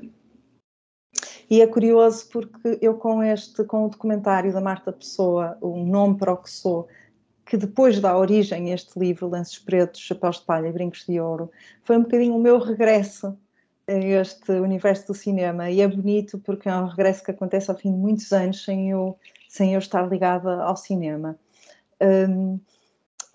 E 1.49 1.61
é 1.61 1.67
curioso 1.67 2.29
porque 2.29 2.79
eu 2.81 2.95
com 2.95 3.21
este, 3.21 3.63
com 3.65 3.85
o 3.85 3.89
documentário 3.89 4.53
da 4.53 4.61
Marta 4.61 4.91
Pessoa, 4.93 5.57
o 5.59 5.83
nome 5.83 6.17
para 6.17 6.31
o 6.31 6.37
que 6.37 6.49
sou, 6.49 6.87
que 7.45 7.57
depois 7.57 7.99
dá 7.99 8.17
origem 8.17 8.71
a 8.71 8.75
este 8.75 8.97
livro, 8.97 9.29
Lenços 9.29 9.59
Pretos, 9.59 9.99
Chapéus 9.99 10.39
de 10.39 10.45
Palha 10.45 10.69
e 10.69 10.71
Brincos 10.71 11.05
de 11.05 11.19
Ouro, 11.19 11.51
foi 11.83 11.97
um 11.97 12.03
bocadinho 12.03 12.35
o 12.37 12.39
meu 12.39 12.57
regresso 12.57 13.37
a 13.87 13.93
este 13.93 14.51
universo 14.53 15.07
do 15.07 15.13
cinema. 15.13 15.69
E 15.69 15.81
é 15.81 15.87
bonito 15.89 16.39
porque 16.39 16.69
é 16.69 16.73
um 16.73 16.87
regresso 16.87 17.21
que 17.21 17.31
acontece 17.31 17.69
ao 17.69 17.77
fim 17.77 17.91
de 17.91 17.97
muitos 17.97 18.31
anos 18.31 18.63
sem 18.63 18.89
eu, 18.89 19.17
sem 19.51 19.73
eu 19.73 19.79
estar 19.79 20.07
ligada 20.07 20.63
ao 20.63 20.77
cinema. 20.77 21.37
Um, 22.01 22.57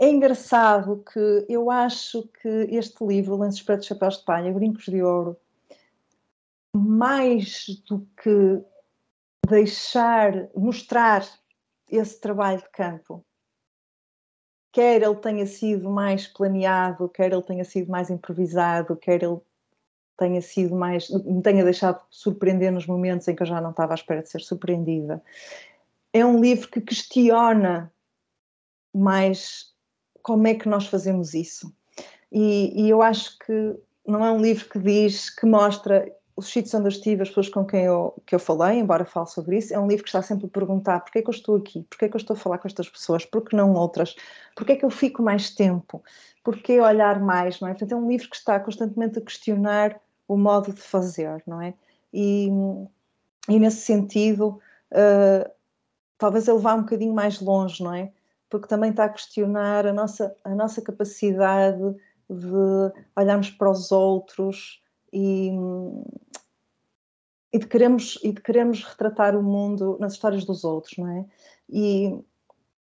é 0.01 0.09
engraçado 0.09 1.05
que 1.13 1.45
eu 1.47 1.71
acho 1.71 2.27
que 2.41 2.49
este 2.71 3.05
livro, 3.05 3.37
Lenços 3.37 3.61
Pretos, 3.61 3.87
Chapéus 3.87 4.17
de 4.17 4.25
Palha 4.25 4.51
Brincos 4.51 4.87
de 4.87 5.03
Ouro, 5.03 5.37
mais 6.75 7.67
do 7.87 8.09
que 8.23 8.65
deixar, 9.47 10.49
mostrar 10.57 11.23
esse 11.91 12.19
trabalho 12.19 12.63
de 12.63 12.71
campo, 12.71 13.23
quer 14.73 15.03
ele 15.03 15.17
tenha 15.17 15.47
sido 15.47 15.91
mais 15.91 16.27
planeado, 16.27 17.11
quer 17.11 17.31
ele 17.31 17.43
tenha 17.43 17.65
sido 17.65 17.91
mais 17.91 18.09
improvisado, 18.09 18.97
quer 18.97 19.23
ele 19.23 19.39
tenha 20.17 20.41
sido 20.41 20.75
mais, 20.75 21.11
me 21.11 21.43
tenha 21.43 21.63
deixado 21.63 22.03
surpreender 22.09 22.73
nos 22.73 22.87
momentos 22.87 23.29
em 23.29 23.37
que 23.37 23.43
eu 23.43 23.47
já 23.47 23.61
não 23.61 23.71
estava 23.71 23.93
à 23.93 23.97
espera 23.97 24.23
de 24.23 24.31
ser 24.31 24.41
surpreendida. 24.41 25.23
É 26.13 26.25
um 26.25 26.41
livro 26.41 26.69
que 26.69 26.81
questiona 26.81 27.93
mais 28.95 29.75
como 30.23 30.47
é 30.47 30.55
que 30.55 30.69
nós 30.69 30.87
fazemos 30.87 31.35
isso. 31.35 31.75
E, 32.33 32.83
e 32.83 32.91
eu 32.91 33.03
acho 33.03 33.39
que 33.39 33.77
não 34.07 34.25
é 34.25 34.31
um 34.31 34.41
livro 34.41 34.69
que 34.69 34.79
diz, 34.79 35.31
que 35.31 35.47
mostra 35.47 36.11
os 36.37 36.49
sítios 36.49 36.75
onde 36.75 36.85
eu 36.85 36.91
estive, 36.91 37.23
as 37.23 37.29
pessoas 37.29 37.49
com 37.49 37.65
quem 37.65 37.85
eu, 37.85 38.15
que 38.27 38.35
eu 38.35 38.39
falei, 38.39 38.79
embora 38.79 39.07
fale 39.07 39.27
sobre 39.27 39.57
isso, 39.57 39.73
é 39.73 39.79
um 39.79 39.89
livro 39.89 40.05
que 40.05 40.11
está 40.11 40.21
sempre 40.21 40.47
a 40.47 40.51
perguntar 40.51 41.01
porquê 41.01 41.21
é 41.21 41.23
que 41.23 41.29
eu 41.29 41.35
estou 41.35 41.57
aqui, 41.57 41.83
porquê 41.89 42.05
é 42.05 42.09
que 42.09 42.15
eu 42.15 42.21
estou 42.21 42.37
a 42.37 42.39
falar 42.39 42.59
com 42.59 42.69
estas 42.69 42.91
pessoas, 42.91 43.25
porquê 43.25 43.57
não 43.57 43.73
outras, 43.73 44.15
porquê 44.55 44.73
é 44.73 44.77
que 44.77 44.85
eu 44.85 44.91
fico 44.91 45.23
mais 45.23 45.51
tempo, 45.51 46.05
porquê 46.45 46.79
olhar 46.79 47.19
mais, 47.21 47.59
não 47.59 47.69
é? 47.69 47.73
Portanto, 47.73 47.93
é 47.93 47.97
um 47.97 48.09
livro 48.09 48.29
que 48.29 48.37
está 48.37 48.61
constantemente 48.61 49.19
a 49.19 49.23
questionar 49.23 49.99
o 50.29 50.37
modo 50.37 50.73
de 50.73 50.81
fazer, 50.81 51.43
não 51.47 51.63
é? 51.63 51.73
E, 52.13 52.49
e 53.49 53.59
nesse 53.59 53.81
sentido, 53.81 54.61
uh, 54.93 55.51
talvez 56.19 56.49
ele 56.49 56.59
vá 56.59 56.75
um 56.75 56.83
bocadinho 56.83 57.15
mais 57.15 57.41
longe, 57.41 57.83
não 57.83 57.95
é? 57.95 58.13
Porque 58.49 58.69
também 58.69 58.91
está 58.91 59.05
a 59.05 59.09
questionar 59.09 59.87
a 59.87 59.93
nossa, 59.93 60.35
a 60.45 60.55
nossa 60.55 60.81
capacidade 60.81 61.95
de 62.29 62.93
olharmos 63.17 63.51
para 63.51 63.71
os 63.71 63.93
outros, 63.93 64.83
e, 65.13 65.51
e, 67.53 67.59
de 67.59 67.67
queremos, 67.67 68.19
e 68.23 68.33
de 68.33 68.41
queremos 68.41 68.85
retratar 68.85 69.37
o 69.37 69.43
mundo 69.43 69.97
nas 70.01 70.15
histórias 70.15 70.45
dos 70.45 70.65
outros, 70.65 70.97
não 70.99 71.09
é? 71.09 71.25
E, 71.69 72.25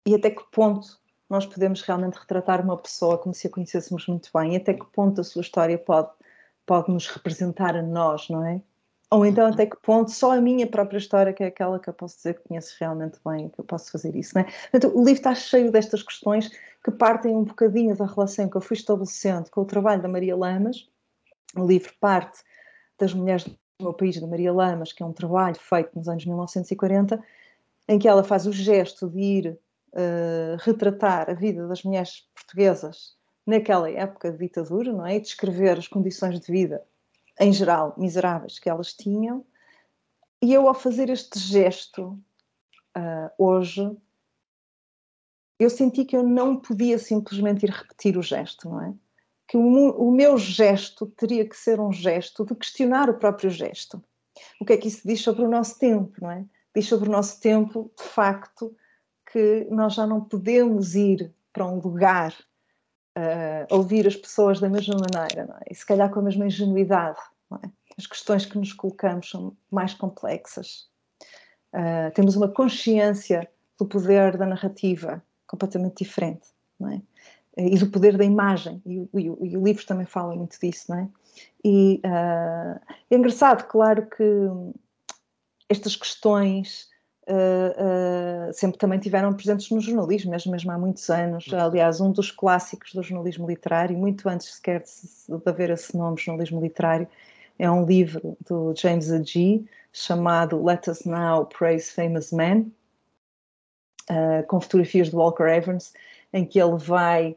e 0.06 0.14
até 0.14 0.30
que 0.30 0.42
ponto 0.50 1.00
nós 1.28 1.46
podemos 1.46 1.80
realmente 1.82 2.14
retratar 2.14 2.62
uma 2.62 2.76
pessoa 2.76 3.18
como 3.18 3.34
se 3.34 3.46
a 3.46 3.50
conhecêssemos 3.50 4.06
muito 4.06 4.30
bem, 4.34 4.54
e 4.54 4.56
até 4.56 4.74
que 4.74 4.86
ponto 4.86 5.20
a 5.20 5.24
sua 5.24 5.42
história 5.42 5.78
pode, 5.78 6.10
pode 6.66 6.90
nos 6.92 7.08
representar 7.08 7.76
a 7.76 7.82
nós, 7.82 8.28
não 8.28 8.44
é? 8.44 8.62
Ou 9.14 9.24
então 9.24 9.46
até 9.46 9.64
que 9.64 9.77
ponto 9.77 10.11
só 10.11 10.33
a 10.33 10.40
minha 10.40 10.66
própria 10.66 10.98
história, 10.98 11.33
que 11.33 11.44
é 11.44 11.46
aquela 11.46 11.79
que 11.79 11.88
eu 11.88 11.94
posso 11.94 12.16
dizer 12.16 12.35
que 12.35 12.48
conheço 12.48 12.74
realmente 12.81 13.16
bem, 13.24 13.48
que 13.48 13.61
eu 13.61 13.64
posso 13.64 13.92
fazer 13.92 14.16
isso, 14.16 14.35
não 14.35 14.42
é? 14.42 14.44
Portanto, 14.44 14.92
o 14.92 15.05
livro 15.05 15.12
está 15.12 15.33
cheio 15.37 15.70
destas 15.70 16.03
questões 16.03 16.50
que 16.83 16.90
partem 16.90 17.33
um 17.33 17.44
bocadinho 17.44 17.96
da 17.96 18.07
relação 18.07 18.48
que 18.48 18.57
eu 18.57 18.61
fui 18.61 18.77
estabelecendo 18.77 19.48
com 19.53 19.61
o 19.61 19.64
trabalho 19.64 20.03
da 20.03 20.09
Maria 20.09 20.37
Lamas, 20.37 20.88
o 21.57 21.64
livro 21.64 21.92
parte 22.00 22.42
das 22.98 23.14
mulheres 23.14 23.44
do 23.44 23.57
meu 23.81 23.94
país, 23.94 24.20
da 24.20 24.27
Maria 24.27 24.53
Lamas, 24.53 24.92
que 24.92 25.00
é 25.00 25.07
um 25.07 25.12
trabalho 25.12 25.61
feito 25.61 25.90
nos 25.94 26.09
anos 26.09 26.27
1940, 26.27 27.22
em 27.87 27.98
que 28.00 28.09
ela 28.09 28.24
faz 28.24 28.46
o 28.48 28.53
gesto 28.53 29.09
de 29.09 29.20
ir 29.20 29.59
uh, 29.92 30.57
retratar 30.59 31.31
a 31.31 31.35
vida 31.35 31.68
das 31.68 31.85
mulheres 31.85 32.29
portuguesas 32.35 33.14
naquela 33.46 33.88
época 33.88 34.33
de 34.33 34.38
ditadura, 34.38 34.92
não 34.92 35.07
é? 35.07 35.14
E 35.14 35.20
descrever 35.20 35.79
as 35.79 35.87
condições 35.87 36.40
de 36.40 36.50
vida, 36.50 36.83
em 37.40 37.52
geral, 37.52 37.94
miseráveis 37.96 38.58
que 38.58 38.68
elas 38.68 38.92
tinham. 38.94 39.44
E 40.42 40.52
eu, 40.52 40.68
ao 40.68 40.74
fazer 40.74 41.08
este 41.08 41.38
gesto, 41.38 42.18
uh, 42.96 43.30
hoje, 43.38 43.90
eu 45.58 45.70
senti 45.70 46.04
que 46.04 46.16
eu 46.16 46.22
não 46.22 46.56
podia 46.56 46.98
simplesmente 46.98 47.64
ir 47.64 47.70
repetir 47.70 48.16
o 48.18 48.22
gesto, 48.22 48.68
não 48.68 48.82
é? 48.82 48.94
que 49.46 49.56
o, 49.56 49.90
o 49.90 50.10
meu 50.10 50.38
gesto 50.38 51.06
teria 51.06 51.48
que 51.48 51.56
ser 51.56 51.80
um 51.80 51.92
gesto 51.92 52.44
de 52.44 52.54
questionar 52.54 53.10
o 53.10 53.18
próprio 53.18 53.50
gesto. 53.50 54.02
O 54.60 54.64
que 54.64 54.72
é 54.72 54.76
que 54.76 54.88
isso 54.88 55.06
diz 55.06 55.20
sobre 55.20 55.44
o 55.44 55.50
nosso 55.50 55.78
tempo, 55.78 56.12
não 56.20 56.30
é? 56.30 56.44
Diz 56.74 56.86
sobre 56.86 57.08
o 57.08 57.12
nosso 57.12 57.40
tempo, 57.40 57.90
de 57.96 58.04
facto, 58.04 58.74
que 59.30 59.66
nós 59.70 59.94
já 59.94 60.06
não 60.06 60.20
podemos 60.22 60.94
ir 60.94 61.32
para 61.52 61.66
um 61.66 61.78
lugar 61.78 62.34
uh, 63.16 63.74
ouvir 63.74 64.07
as 64.07 64.16
pessoas 64.16 64.61
da 64.61 64.68
mesma 64.68 64.94
maneira, 64.94 65.59
é? 65.61 65.72
E 65.72 65.74
se 65.74 65.87
calhar 65.87 66.11
com 66.11 66.20
a 66.20 66.22
mesma 66.22 66.46
ingenuidade, 66.46 67.18
é? 67.62 67.68
As 67.96 68.07
questões 68.07 68.44
que 68.44 68.59
nos 68.59 68.72
colocamos 68.72 69.31
são 69.31 69.57
mais 69.70 69.94
complexas. 69.94 70.88
Uh, 71.72 72.11
temos 72.14 72.37
uma 72.37 72.48
consciência 72.48 73.48
do 73.79 73.87
poder 73.87 74.37
da 74.37 74.46
narrativa 74.46 75.22
completamente 75.46 76.05
diferente, 76.05 76.48
é? 76.92 77.00
e 77.57 77.79
do 77.79 77.88
poder 77.88 78.16
da 78.16 78.24
imagem, 78.24 78.83
e, 78.85 79.09
e, 79.14 79.27
e, 79.27 79.57
o 79.57 79.64
livro 79.64 79.87
também 79.87 80.07
fala 80.07 80.35
muito 80.35 80.59
disso, 80.59 80.87
não 80.88 80.98
é? 80.98 81.09
E 81.64 82.00
uh, 82.05 82.81
é 83.11 83.16
engraçado, 83.16 83.66
claro 83.68 84.07
que 84.07 84.24
estas 85.68 85.94
questões 85.94 86.88
uh, 87.28 88.48
uh, 88.48 88.52
sempre 88.52 88.78
também 88.78 88.98
tiveram 88.98 89.32
presentes 89.32 89.70
no 89.70 89.80
jornalismo, 89.80 90.30
mesmo, 90.30 90.52
mesmo 90.52 90.70
há 90.70 90.78
muitos 90.78 91.08
anos. 91.10 91.52
Aliás, 91.52 92.00
um 92.00 92.10
dos 92.12 92.30
clássicos 92.30 92.92
do 92.92 93.02
jornalismo 93.02 93.46
literário, 93.46 93.96
muito 93.96 94.28
antes 94.28 94.54
sequer 94.54 94.82
de, 94.82 95.38
de 95.38 95.48
haver 95.48 95.70
esse 95.70 95.96
nome, 95.96 96.20
jornalismo 96.20 96.60
literário, 96.60 97.08
é 97.58 97.70
um 97.70 97.84
livro 97.87 98.37
do 98.46 98.74
James 98.76 99.10
Agee 99.10 99.64
chamado 99.92 100.62
Let 100.62 100.88
Us 100.88 101.04
Now 101.04 101.46
Praise 101.46 101.90
Famous 101.90 102.32
Men, 102.32 102.72
com 104.48 104.60
fotografias 104.60 105.10
de 105.10 105.16
Walker 105.16 105.44
Evans, 105.44 105.92
em 106.32 106.44
que 106.44 106.60
ele 106.60 106.76
vai 106.76 107.37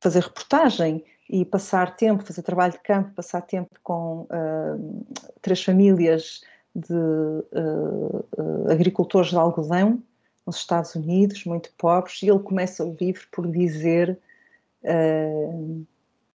fazer 0.00 0.20
reportagem 0.20 1.04
e 1.28 1.44
passar 1.44 1.94
tempo, 1.94 2.24
fazer 2.24 2.42
trabalho 2.42 2.72
de 2.72 2.80
campo, 2.80 3.14
passar 3.14 3.42
tempo 3.42 3.70
com 3.82 4.22
uh, 4.22 5.06
três 5.42 5.62
famílias 5.62 6.42
de 6.74 6.94
uh, 6.94 8.26
uh, 8.36 8.70
agricultores 8.70 9.30
de 9.30 9.36
algodão 9.36 10.02
nos 10.46 10.56
Estados 10.56 10.94
Unidos, 10.94 11.44
muito 11.44 11.70
pobres, 11.76 12.22
e 12.22 12.28
ele 12.28 12.38
começa 12.38 12.82
o 12.82 12.96
livro 12.98 13.26
por 13.30 13.46
dizer 13.50 14.18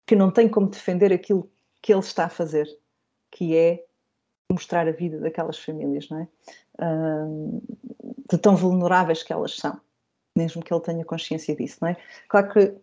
que 0.05 0.15
não 0.17 0.31
tem 0.31 0.49
como 0.49 0.69
defender 0.69 1.13
aquilo 1.13 1.49
que 1.81 1.93
ele 1.93 2.01
está 2.01 2.27
a 2.27 2.29
fazer, 2.29 2.67
que 3.31 3.57
é 3.57 3.83
mostrar 4.51 4.87
a 4.87 4.91
vida 4.91 5.19
daquelas 5.19 5.59
famílias, 5.59 6.11
não 6.11 6.19
é? 6.19 6.29
De 8.29 8.37
tão 8.37 8.55
vulneráveis 8.55 9.23
que 9.23 9.33
elas 9.33 9.57
são, 9.57 9.81
mesmo 10.37 10.63
que 10.63 10.75
ele 10.75 10.83
tenha 10.83 11.05
consciência 11.07 11.57
disso, 11.57 11.79
não 11.81 11.89
é? 11.89 11.97
Claro 12.29 12.53
que, 12.53 12.75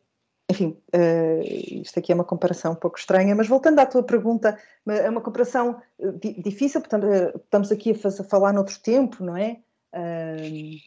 enfim, 0.50 0.78
uh, 0.96 1.42
isto 1.82 2.00
aqui 2.00 2.12
é 2.12 2.16
uma 2.16 2.24
comparação 2.24 2.72
um 2.72 2.76
pouco 2.76 2.98
estranha, 2.98 3.36
mas 3.36 3.48
voltando 3.48 3.80
à 3.80 3.86
tua 3.86 4.02
pergunta, 4.02 4.58
é 4.88 5.10
uma 5.10 5.22
comparação 5.22 5.80
difícil, 6.38 6.82
porque 6.82 6.96
estamos 7.36 7.72
aqui 7.72 7.92
a, 7.92 7.96
fazer, 7.96 8.22
a 8.22 8.26
falar 8.26 8.52
noutro 8.52 8.80
tempo, 8.80 9.24
não 9.24 9.38
é? 9.38 9.58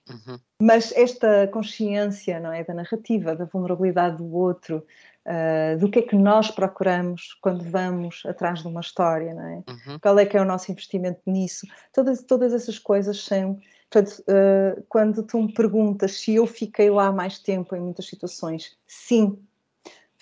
uhum. 0.09 0.39
Mas 0.61 0.93
esta 0.93 1.49
consciência 1.49 2.39
não 2.39 2.53
é, 2.53 2.63
da 2.65 2.75
narrativa, 2.75 3.35
da 3.35 3.45
vulnerabilidade 3.45 4.17
do 4.17 4.33
outro, 4.33 4.85
uh, 5.27 5.79
do 5.79 5.91
que 5.91 6.01
é 6.01 6.03
que 6.03 6.17
nós 6.17 6.51
procuramos 6.51 7.37
quando 7.41 7.65
vamos 7.65 8.23
atrás 8.27 8.61
de 8.61 8.69
uma 8.69 8.81
história, 8.81 9.35
não 9.35 9.47
é? 9.47 9.55
Uhum. 9.57 9.99
Qual 10.01 10.19
é 10.19 10.27
que 10.27 10.37
é 10.37 10.41
o 10.41 10.45
nosso 10.45 10.71
investimento 10.71 11.21
nisso? 11.27 11.67
Todas, 11.93 12.23
todas 12.23 12.53
essas 12.53 12.79
coisas 12.79 13.25
são. 13.25 13.59
Portanto, 13.91 14.23
uh, 14.23 14.83
quando 14.89 15.23
tu 15.23 15.43
me 15.43 15.53
perguntas 15.53 16.21
se 16.21 16.35
eu 16.35 16.47
fiquei 16.47 16.89
lá 16.89 17.13
mais 17.13 17.39
tempo 17.39 17.77
em 17.77 17.81
muitas 17.81 18.07
situações, 18.07 18.77
sim, 18.87 19.39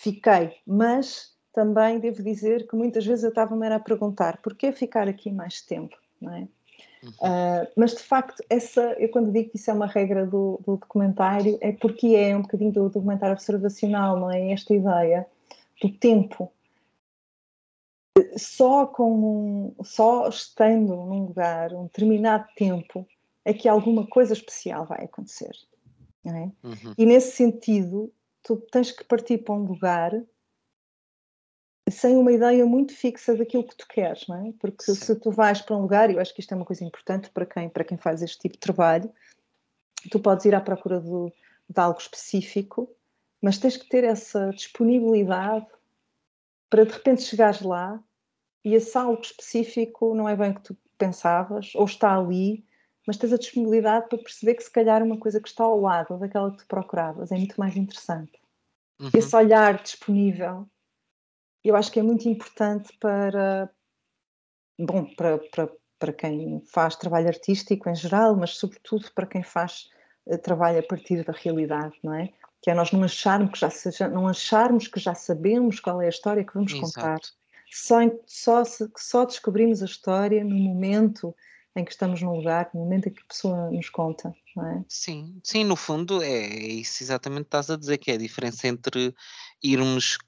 fiquei, 0.00 0.56
mas 0.66 1.34
também 1.52 1.98
devo 1.98 2.22
dizer 2.22 2.66
que 2.66 2.74
muitas 2.74 3.04
vezes 3.04 3.22
eu 3.22 3.28
estava-me 3.28 3.66
a 3.66 3.78
perguntar 3.78 4.40
porquê 4.40 4.72
ficar 4.72 5.08
aqui 5.08 5.30
mais 5.30 5.60
tempo, 5.60 5.94
não 6.20 6.34
é? 6.34 6.48
Uh, 7.02 7.66
mas 7.76 7.92
de 7.92 8.02
facto, 8.02 8.42
essa, 8.48 8.80
eu 8.98 9.10
quando 9.10 9.32
digo 9.32 9.50
que 9.50 9.56
isso 9.56 9.70
é 9.70 9.74
uma 9.74 9.86
regra 9.86 10.26
do, 10.26 10.58
do, 10.64 10.76
documentário, 10.76 11.58
é 11.60 11.72
porque 11.72 12.08
é 12.08 12.36
um 12.36 12.42
bocadinho 12.42 12.72
do 12.72 12.88
documentário 12.88 13.34
observacional, 13.34 14.18
não 14.18 14.30
é? 14.30 14.52
Esta 14.52 14.74
ideia 14.74 15.26
do 15.82 15.90
tempo. 15.90 16.50
Só 18.36 18.86
com 18.86 19.74
um, 19.78 19.84
só 19.84 20.28
estando 20.28 20.94
num 20.94 21.26
lugar 21.26 21.72
um 21.72 21.84
determinado 21.84 22.46
tempo 22.54 23.06
é 23.44 23.52
que 23.54 23.68
alguma 23.68 24.06
coisa 24.06 24.32
especial 24.32 24.84
vai 24.86 25.04
acontecer. 25.04 25.52
É? 26.24 26.30
Uhum. 26.30 26.94
E 26.98 27.06
nesse 27.06 27.32
sentido, 27.32 28.12
tu 28.42 28.56
tens 28.72 28.90
que 28.90 29.04
partir 29.04 29.38
para 29.38 29.54
um 29.54 29.64
lugar 29.64 30.12
sem 31.90 32.16
uma 32.16 32.32
ideia 32.32 32.64
muito 32.64 32.94
fixa 32.94 33.34
daquilo 33.34 33.66
que 33.66 33.76
tu 33.76 33.86
queres, 33.88 34.26
não 34.28 34.46
é? 34.46 34.52
Porque 34.60 34.84
Sim. 34.84 34.94
se 34.94 35.16
tu 35.16 35.30
vais 35.30 35.60
para 35.60 35.76
um 35.76 35.82
lugar, 35.82 36.10
e 36.10 36.14
eu 36.14 36.20
acho 36.20 36.32
que 36.32 36.40
isto 36.40 36.52
é 36.52 36.56
uma 36.56 36.64
coisa 36.64 36.84
importante 36.84 37.30
para 37.30 37.44
quem, 37.44 37.68
para 37.68 37.84
quem 37.84 37.98
faz 37.98 38.22
este 38.22 38.38
tipo 38.38 38.54
de 38.54 38.60
trabalho, 38.60 39.12
tu 40.10 40.20
podes 40.20 40.44
ir 40.44 40.54
à 40.54 40.60
procura 40.60 41.00
de, 41.00 41.32
de 41.68 41.80
algo 41.80 41.98
específico, 41.98 42.88
mas 43.42 43.58
tens 43.58 43.76
que 43.76 43.88
ter 43.88 44.04
essa 44.04 44.50
disponibilidade 44.50 45.66
para 46.68 46.84
de 46.84 46.92
repente 46.92 47.22
chegares 47.22 47.60
lá 47.62 48.02
e 48.64 48.74
esse 48.74 48.96
algo 48.96 49.20
específico 49.20 50.14
não 50.14 50.28
é 50.28 50.36
bem 50.36 50.52
o 50.52 50.54
que 50.54 50.62
tu 50.62 50.76
pensavas, 50.96 51.72
ou 51.74 51.84
está 51.86 52.16
ali, 52.16 52.64
mas 53.06 53.16
tens 53.16 53.32
a 53.32 53.38
disponibilidade 53.38 54.08
para 54.08 54.18
perceber 54.18 54.54
que 54.54 54.62
se 54.62 54.70
calhar 54.70 55.02
uma 55.02 55.18
coisa 55.18 55.40
que 55.40 55.48
está 55.48 55.64
ao 55.64 55.80
lado 55.80 56.18
daquela 56.18 56.50
que 56.50 56.58
tu 56.58 56.66
procuravas 56.66 57.32
é 57.32 57.36
muito 57.36 57.58
mais 57.58 57.76
interessante. 57.76 58.38
Uhum. 59.00 59.10
Esse 59.14 59.34
olhar 59.34 59.82
disponível 59.82 60.68
eu 61.64 61.76
acho 61.76 61.92
que 61.92 62.00
é 62.00 62.02
muito 62.02 62.28
importante 62.28 62.96
para, 62.98 63.70
bom, 64.78 65.04
para, 65.14 65.38
para, 65.38 65.70
para 65.98 66.12
quem 66.12 66.62
faz 66.72 66.96
trabalho 66.96 67.28
artístico 67.28 67.88
em 67.88 67.94
geral, 67.94 68.34
mas 68.34 68.56
sobretudo 68.56 69.10
para 69.14 69.26
quem 69.26 69.42
faz 69.42 69.88
uh, 70.26 70.38
trabalho 70.38 70.78
a 70.78 70.82
partir 70.82 71.24
da 71.24 71.32
realidade, 71.32 71.94
não 72.02 72.14
é? 72.14 72.30
Que 72.62 72.70
é 72.70 72.74
nós 72.74 72.92
não 72.92 73.02
acharmos 73.02 73.52
que 73.52 73.58
já, 73.58 73.70
seja, 73.70 74.08
não 74.08 74.26
acharmos 74.26 74.88
que 74.88 75.00
já 75.00 75.14
sabemos 75.14 75.80
qual 75.80 76.00
é 76.00 76.06
a 76.06 76.10
história 76.10 76.44
que 76.44 76.54
vamos 76.54 76.72
Exato. 76.72 76.94
contar. 76.94 77.20
Só, 77.70 77.98
só, 78.26 78.62
só 78.96 79.24
descobrimos 79.24 79.82
a 79.82 79.86
história 79.86 80.42
no 80.42 80.56
momento 80.56 81.34
em 81.76 81.84
que 81.84 81.92
estamos 81.92 82.20
num 82.20 82.36
lugar, 82.36 82.70
no 82.74 82.80
momento 82.80 83.08
em 83.08 83.12
que 83.12 83.22
a 83.22 83.26
pessoa 83.26 83.70
nos 83.70 83.88
conta, 83.88 84.34
não 84.56 84.66
é? 84.66 84.84
Sim, 84.88 85.40
sim, 85.44 85.64
no 85.64 85.76
fundo 85.76 86.22
é 86.22 86.46
isso 86.48 87.02
exatamente 87.02 87.42
que 87.42 87.48
estás 87.48 87.70
a 87.70 87.76
dizer, 87.76 87.98
que 87.98 88.10
é 88.10 88.14
a 88.14 88.18
diferença 88.18 88.66
entre 88.66 89.14
irmos 89.62 90.18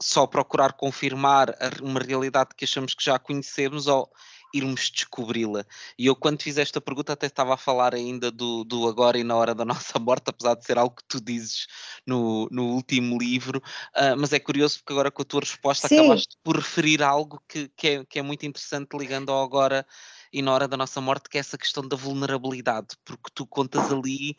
só 0.00 0.26
procurar 0.26 0.74
confirmar 0.74 1.54
uma 1.82 2.00
realidade 2.00 2.50
que 2.56 2.64
achamos 2.64 2.94
que 2.94 3.04
já 3.04 3.18
conhecemos 3.18 3.86
ou 3.86 4.10
irmos 4.54 4.90
descobri-la. 4.90 5.64
E 5.98 6.06
eu, 6.06 6.16
quando 6.16 6.42
fiz 6.42 6.56
esta 6.56 6.80
pergunta, 6.80 7.12
até 7.12 7.26
estava 7.26 7.54
a 7.54 7.58
falar 7.58 7.94
ainda 7.94 8.30
do, 8.30 8.64
do 8.64 8.88
agora 8.88 9.18
e 9.18 9.24
na 9.24 9.36
hora 9.36 9.54
da 9.54 9.64
nossa 9.66 9.98
morte, 9.98 10.28
apesar 10.28 10.54
de 10.54 10.64
ser 10.64 10.78
algo 10.78 10.96
que 10.96 11.04
tu 11.06 11.20
dizes 11.20 11.66
no, 12.06 12.48
no 12.50 12.74
último 12.74 13.18
livro, 13.18 13.58
uh, 13.58 14.16
mas 14.18 14.32
é 14.32 14.38
curioso 14.38 14.78
porque 14.78 14.92
agora 14.92 15.10
com 15.10 15.22
a 15.22 15.24
tua 15.24 15.40
resposta 15.40 15.88
Sim. 15.88 15.98
acabaste 15.98 16.36
por 16.42 16.56
referir 16.56 17.02
algo 17.02 17.42
que, 17.48 17.68
que, 17.76 17.88
é, 17.88 18.04
que 18.04 18.18
é 18.18 18.22
muito 18.22 18.46
interessante 18.46 18.96
ligando 18.96 19.30
ao 19.30 19.42
agora 19.42 19.86
e 20.36 20.42
na 20.42 20.52
hora 20.52 20.68
da 20.68 20.76
nossa 20.76 21.00
morte, 21.00 21.30
que 21.30 21.38
é 21.38 21.40
essa 21.40 21.56
questão 21.56 21.88
da 21.88 21.96
vulnerabilidade, 21.96 22.88
porque 23.06 23.30
tu 23.34 23.46
contas 23.46 23.90
ali 23.90 24.36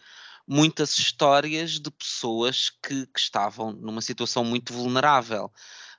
muitas 0.47 0.95
histórias 0.95 1.79
de 1.79 1.89
pessoas 1.89 2.69
que, 2.69 3.07
que 3.07 3.19
estavam 3.19 3.71
numa 3.71 3.99
situação 3.99 4.45
muito 4.45 4.71
vulnerável. 4.71 5.51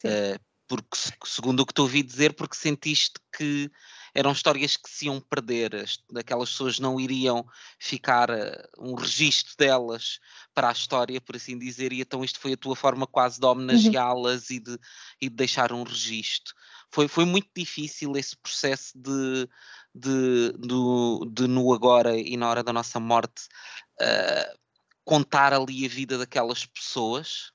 Uh, 0.04 0.38
porque, 0.68 0.96
segundo 1.24 1.60
o 1.60 1.66
que 1.66 1.74
te 1.74 1.80
ouvi 1.80 2.04
dizer, 2.04 2.34
porque 2.34 2.54
sentiste 2.54 3.18
que 3.36 3.68
eram 4.14 4.30
histórias 4.30 4.76
que 4.76 4.88
se 4.88 5.06
iam 5.06 5.20
perder, 5.20 5.72
aquelas 6.14 6.50
pessoas 6.50 6.78
não 6.78 7.00
iriam 7.00 7.44
ficar 7.80 8.30
uh, 8.30 8.68
um 8.78 8.94
registro 8.94 9.54
delas 9.58 10.20
para 10.54 10.68
a 10.68 10.72
história, 10.72 11.20
por 11.20 11.34
assim 11.34 11.58
dizer, 11.58 11.92
e 11.92 12.02
então 12.02 12.22
isto 12.22 12.38
foi 12.38 12.52
a 12.52 12.56
tua 12.56 12.76
forma 12.76 13.04
quase 13.04 13.40
de 13.40 13.46
uhum. 13.46 13.52
homenageá-las 13.52 14.50
uhum. 14.50 14.56
e, 14.56 14.60
de, 14.60 14.78
e 15.22 15.28
de 15.28 15.34
deixar 15.34 15.72
um 15.72 15.82
registro. 15.82 16.54
Foi, 16.90 17.06
foi 17.06 17.24
muito 17.24 17.48
difícil 17.54 18.16
esse 18.16 18.36
processo 18.36 18.92
de, 18.96 19.48
de, 19.94 20.52
de, 20.58 21.48
no 21.48 21.72
agora 21.72 22.16
e 22.16 22.36
na 22.36 22.48
hora 22.48 22.62
da 22.62 22.72
nossa 22.72 23.00
morte 23.00 23.48
uh, 24.00 24.58
contar 25.04 25.52
ali 25.52 25.84
a 25.86 25.88
vida 25.88 26.18
daquelas 26.18 26.66
pessoas? 26.66 27.52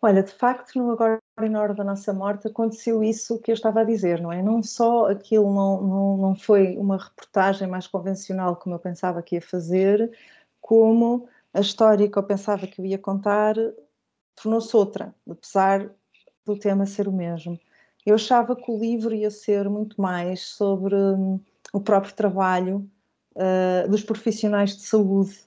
Olha, 0.00 0.22
de 0.22 0.32
facto, 0.32 0.78
no 0.78 0.90
agora 0.90 1.20
e 1.40 1.48
na 1.48 1.60
hora 1.62 1.74
da 1.74 1.84
nossa 1.84 2.12
morte 2.12 2.48
aconteceu 2.48 3.04
isso 3.04 3.40
que 3.40 3.52
eu 3.52 3.54
estava 3.54 3.82
a 3.82 3.84
dizer, 3.84 4.20
não 4.20 4.32
é? 4.32 4.42
Não 4.42 4.62
só 4.62 5.06
aquilo 5.06 5.54
não, 5.54 5.80
não, 5.80 6.16
não 6.16 6.34
foi 6.34 6.76
uma 6.76 6.96
reportagem 6.96 7.68
mais 7.68 7.86
convencional 7.86 8.56
como 8.56 8.74
eu 8.74 8.80
pensava 8.80 9.22
que 9.22 9.36
ia 9.36 9.42
fazer, 9.42 10.10
como 10.60 11.28
a 11.54 11.60
história 11.60 12.10
que 12.10 12.18
eu 12.18 12.22
pensava 12.22 12.66
que 12.66 12.80
eu 12.80 12.84
ia 12.84 12.98
contar 12.98 13.54
tornou-se 14.34 14.76
outra, 14.76 15.14
apesar 15.28 15.90
do 16.44 16.58
tema 16.58 16.84
ser 16.84 17.06
o 17.06 17.12
mesmo. 17.12 17.58
Eu 18.04 18.16
achava 18.16 18.56
que 18.56 18.70
o 18.70 18.78
livro 18.78 19.14
ia 19.14 19.30
ser 19.30 19.68
muito 19.68 20.00
mais 20.00 20.42
sobre 20.42 20.94
hum, 20.94 21.40
o 21.72 21.80
próprio 21.80 22.14
trabalho 22.14 22.90
uh, 23.36 23.88
dos 23.88 24.02
profissionais 24.02 24.76
de 24.76 24.82
saúde. 24.82 25.38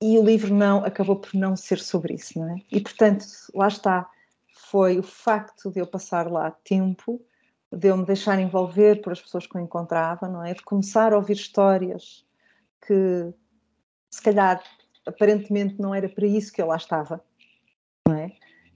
E 0.00 0.18
o 0.18 0.24
livro 0.24 0.52
não 0.52 0.84
acabou 0.84 1.16
por 1.16 1.34
não 1.34 1.56
ser 1.56 1.78
sobre 1.78 2.14
isso, 2.14 2.38
não 2.38 2.54
é? 2.54 2.56
E 2.70 2.80
portanto, 2.80 3.24
lá 3.54 3.68
está, 3.68 4.10
foi 4.54 4.98
o 4.98 5.02
facto 5.02 5.70
de 5.70 5.80
eu 5.80 5.86
passar 5.86 6.30
lá 6.30 6.50
tempo, 6.50 7.24
de 7.70 7.88
eu 7.88 7.96
me 7.96 8.04
deixar 8.04 8.38
envolver 8.38 9.00
por 9.00 9.12
as 9.12 9.20
pessoas 9.20 9.46
que 9.46 9.56
eu 9.56 9.60
encontrava, 9.60 10.28
não 10.28 10.44
é? 10.44 10.54
De 10.54 10.62
começar 10.62 11.12
a 11.12 11.16
ouvir 11.16 11.34
histórias 11.34 12.26
que 12.86 13.32
se 14.10 14.20
calhar 14.20 14.62
aparentemente 15.06 15.80
não 15.80 15.94
era 15.94 16.08
para 16.08 16.26
isso 16.26 16.52
que 16.52 16.60
eu 16.60 16.66
lá 16.66 16.76
estava, 16.76 17.24
não 18.06 18.14
é? 18.16 18.32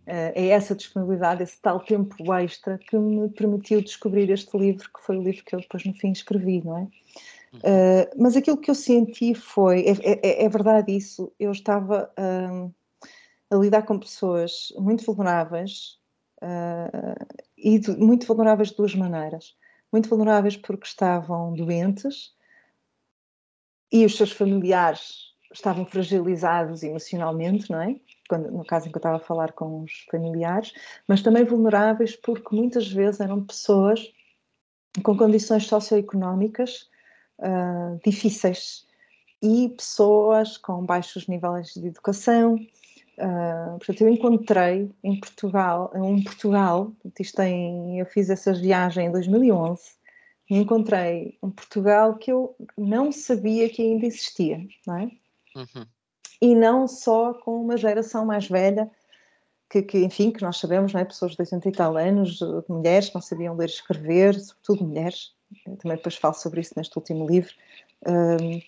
Eh, 0.07 0.33
é 0.37 0.49
essa 0.49 0.75
disponibilidade, 0.75 1.43
esse 1.43 1.61
tal 1.61 1.81
tempo 1.81 2.33
extra 2.35 2.79
que 2.79 2.97
me 2.97 3.29
permitiu 3.31 3.83
descobrir 3.83 4.31
este 4.31 4.57
livro, 4.57 4.89
que 4.93 5.03
foi 5.03 5.19
o 5.19 5.23
livro 5.23 5.45
que 5.45 5.55
eu 5.55 5.61
depois 5.61 5.85
no 5.85 5.95
fim 5.95 6.13
escrevi, 6.13 6.63
não 6.65 6.79
é? 6.79 6.89
Uh, 7.57 8.23
mas 8.23 8.37
aquilo 8.37 8.59
que 8.59 8.71
eu 8.71 8.75
senti 8.75 9.35
foi, 9.35 9.87
é, 9.87 9.93
é, 10.03 10.45
é 10.45 10.49
verdade 10.49 10.95
isso, 10.95 11.33
eu 11.41 11.51
estava 11.51 12.13
uh, 12.19 12.75
a 13.51 13.57
lidar 13.57 13.83
com 13.83 13.99
pessoas 13.99 14.73
muito 14.77 15.05
vulneráveis 15.05 15.99
uh, 16.43 17.27
e 17.57 17.79
de, 17.79 17.97
muito 17.97 18.27
vulneráveis 18.27 18.71
de 18.71 18.77
duas 18.77 18.95
maneiras. 18.95 19.57
Muito 19.91 20.09
vulneráveis 20.09 20.57
porque 20.57 20.87
estavam 20.87 21.55
doentes 21.55 22.35
e 23.91 24.05
os 24.05 24.17
seus 24.17 24.33
familiares 24.33 25.35
estavam 25.53 25.87
fragilizados 25.87 26.83
emocionalmente, 26.83 27.71
não 27.71 27.81
é? 27.81 27.97
Quando, 28.27 28.51
no 28.51 28.65
caso 28.65 28.89
em 28.89 28.91
que 28.91 28.97
eu 28.97 29.01
estava 29.01 29.17
a 29.17 29.21
falar 29.21 29.53
com 29.53 29.83
os 29.83 30.07
familiares, 30.11 30.73
mas 31.07 31.23
também 31.23 31.45
vulneráveis 31.45 32.17
porque 32.17 32.55
muitas 32.55 32.91
vezes 32.91 33.21
eram 33.21 33.45
pessoas 33.45 34.13
com 35.03 35.17
condições 35.17 35.67
socioeconómicas 35.67 36.89
uh, 37.39 38.01
difíceis 38.05 38.87
e 39.43 39.69
pessoas 39.77 40.57
com 40.57 40.85
baixos 40.85 41.27
níveis 41.27 41.75
de 41.75 41.87
educação. 41.87 42.55
Uh, 43.19 43.79
portanto, 43.79 44.03
eu 44.03 44.09
encontrei 44.09 44.91
em 45.03 45.21
Portugal, 45.21 45.91
em 45.95 46.23
Portugal, 46.23 46.93
isto 47.19 47.41
em, 47.41 47.99
eu 47.99 48.07
fiz 48.07 48.31
essa 48.31 48.53
viagem 48.53 49.07
em 49.07 49.13
2011, 49.13 49.97
e 50.49 50.57
encontrei 50.57 51.37
um 51.43 51.51
Portugal 51.51 52.17
que 52.17 52.31
eu 52.31 52.55
não 52.79 53.11
sabia 53.11 53.69
que 53.69 53.83
ainda 53.83 54.07
existia, 54.07 54.65
não 54.87 54.97
é? 54.99 55.11
Uhum 55.57 55.87
e 56.41 56.55
não 56.55 56.87
só 56.87 57.35
com 57.35 57.61
uma 57.61 57.77
geração 57.77 58.25
mais 58.25 58.49
velha 58.49 58.91
que, 59.69 59.83
que, 59.83 59.99
enfim, 59.99 60.31
que 60.31 60.43
nós 60.43 60.59
sabemos, 60.59 60.93
não 60.93 61.01
é? 61.01 61.05
pessoas 61.05 61.33
de 61.33 61.41
80 61.41 61.69
e 61.69 61.73
tal 61.73 61.97
anos, 61.97 62.39
mulheres 62.69 63.09
que 63.09 63.15
não 63.15 63.23
sabiam 63.23 63.57
ler 63.57 63.69
e 63.69 63.73
escrever, 63.73 64.39
sobretudo 64.39 64.85
mulheres, 64.85 65.35
Eu 65.67 65.77
também 65.77 65.97
depois 65.97 66.17
falo 66.17 66.35
sobre 66.35 66.61
isso 66.61 66.75
neste 66.77 66.97
último 66.97 67.27
livro, 67.27 67.53
um, 68.07 68.61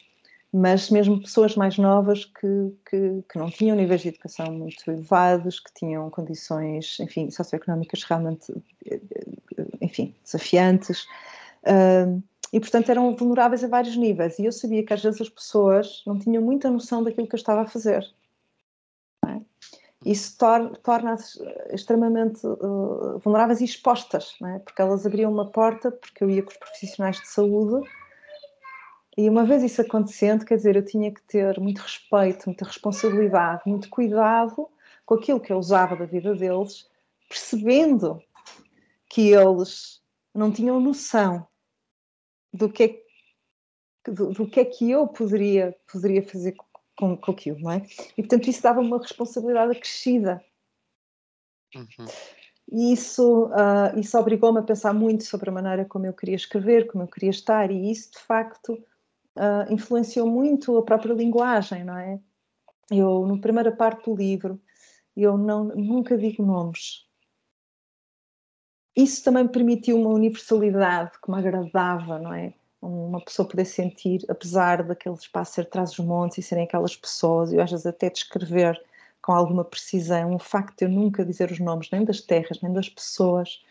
mas 0.52 0.90
mesmo 0.90 1.20
pessoas 1.20 1.54
mais 1.56 1.76
novas 1.76 2.24
que, 2.24 2.72
que, 2.88 3.22
que, 3.30 3.38
não 3.38 3.50
tinham 3.50 3.76
níveis 3.76 4.00
de 4.00 4.08
educação 4.08 4.46
muito 4.50 4.82
elevados, 4.90 5.60
que 5.60 5.72
tinham 5.74 6.08
condições, 6.10 6.98
enfim, 7.00 7.30
socioeconómicas 7.30 8.02
realmente, 8.04 8.52
enfim, 9.80 10.14
desafiantes, 10.24 11.06
um, 11.66 12.22
e 12.52 12.60
portanto 12.60 12.90
eram 12.90 13.14
vulneráveis 13.14 13.62
a 13.64 13.68
vários 13.68 13.96
níveis, 13.96 14.38
e 14.38 14.44
eu 14.44 14.52
sabia 14.52 14.84
que 14.84 14.92
às 14.92 15.02
vezes 15.02 15.20
as 15.20 15.28
pessoas 15.28 16.02
não 16.06 16.18
tinham 16.18 16.42
muita 16.42 16.70
noção 16.70 17.02
daquilo 17.02 17.26
que 17.26 17.34
eu 17.34 17.38
estava 17.38 17.62
a 17.62 17.66
fazer 17.66 18.08
isso 20.04 20.38
torna-as 20.82 21.38
extremamente 21.70 22.46
uh, 22.46 23.18
vulneráveis 23.18 23.60
e 23.60 23.64
expostas, 23.64 24.36
é? 24.44 24.58
porque 24.60 24.80
elas 24.80 25.04
abriam 25.04 25.30
uma 25.30 25.50
porta, 25.50 25.90
porque 25.90 26.22
eu 26.22 26.30
ia 26.30 26.42
com 26.42 26.50
os 26.50 26.56
profissionais 26.56 27.20
de 27.20 27.28
saúde, 27.28 27.86
e 29.16 29.28
uma 29.28 29.44
vez 29.44 29.64
isso 29.64 29.80
acontecendo, 29.80 30.44
quer 30.44 30.56
dizer, 30.56 30.76
eu 30.76 30.84
tinha 30.84 31.12
que 31.12 31.20
ter 31.22 31.58
muito 31.58 31.78
respeito, 31.80 32.46
muita 32.46 32.64
responsabilidade, 32.64 33.62
muito 33.66 33.90
cuidado 33.90 34.68
com 35.04 35.14
aquilo 35.14 35.40
que 35.40 35.52
eu 35.52 35.58
usava 35.58 35.96
da 35.96 36.04
vida 36.04 36.34
deles, 36.34 36.88
percebendo 37.28 38.22
que 39.08 39.32
eles 39.32 40.00
não 40.32 40.52
tinham 40.52 40.78
noção 40.78 41.46
do 42.52 42.68
que 42.68 42.82
é, 42.84 44.10
do, 44.10 44.32
do 44.32 44.48
que, 44.48 44.60
é 44.60 44.64
que 44.64 44.90
eu 44.90 45.06
poderia, 45.06 45.76
poderia 45.90 46.22
fazer 46.22 46.54
com, 46.96 47.16
com 47.16 47.30
aquilo, 47.30 47.60
não 47.60 47.72
é? 47.72 47.86
E 48.16 48.22
portanto 48.22 48.48
isso 48.48 48.62
dava 48.62 48.80
uma 48.80 48.98
responsabilidade 48.98 49.72
acrescida. 49.72 50.42
Uhum. 51.74 52.06
E 52.70 52.92
isso, 52.92 53.46
uh, 53.46 53.98
isso 53.98 54.18
obrigou-me 54.18 54.58
a 54.58 54.62
pensar 54.62 54.92
muito 54.92 55.24
sobre 55.24 55.48
a 55.48 55.52
maneira 55.52 55.84
como 55.84 56.06
eu 56.06 56.12
queria 56.12 56.36
escrever, 56.36 56.86
como 56.86 57.04
eu 57.04 57.08
queria 57.08 57.30
estar, 57.30 57.70
e 57.70 57.90
isso 57.90 58.12
de 58.12 58.18
facto 58.18 58.74
uh, 58.74 59.72
influenciou 59.72 60.28
muito 60.28 60.76
a 60.76 60.82
própria 60.82 61.14
linguagem, 61.14 61.84
não 61.84 61.96
é? 61.96 62.20
Eu, 62.90 63.26
na 63.26 63.38
primeira 63.38 63.72
parte 63.72 64.04
do 64.04 64.16
livro, 64.16 64.60
eu 65.16 65.36
não, 65.36 65.64
nunca 65.64 66.16
digo 66.16 66.42
nomes. 66.44 67.07
Isso 68.98 69.22
também 69.22 69.46
permitiu 69.46 69.96
uma 69.96 70.10
universalidade 70.10 71.12
que 71.22 71.30
me 71.30 71.38
agradava, 71.38 72.18
não 72.18 72.34
é? 72.34 72.52
uma 72.82 73.20
pessoa 73.20 73.46
poder 73.48 73.64
sentir, 73.64 74.24
apesar 74.28 74.82
daquele 74.82 75.14
espaço 75.14 75.54
ser 75.54 75.66
traz 75.66 75.92
os 75.92 75.98
montes 75.98 76.38
e 76.38 76.42
serem 76.42 76.64
aquelas 76.64 76.96
pessoas, 76.96 77.52
e 77.52 77.60
às 77.60 77.70
vezes 77.70 77.86
até 77.86 78.10
descrever 78.10 78.80
com 79.22 79.32
alguma 79.32 79.64
precisão, 79.64 80.34
o 80.34 80.38
facto 80.38 80.78
de 80.78 80.84
eu 80.84 80.88
nunca 80.88 81.24
dizer 81.24 81.50
os 81.50 81.60
nomes 81.60 81.88
nem 81.92 82.04
das 82.04 82.20
terras, 82.20 82.60
nem 82.60 82.72
das 82.72 82.88
pessoas, 82.88 83.62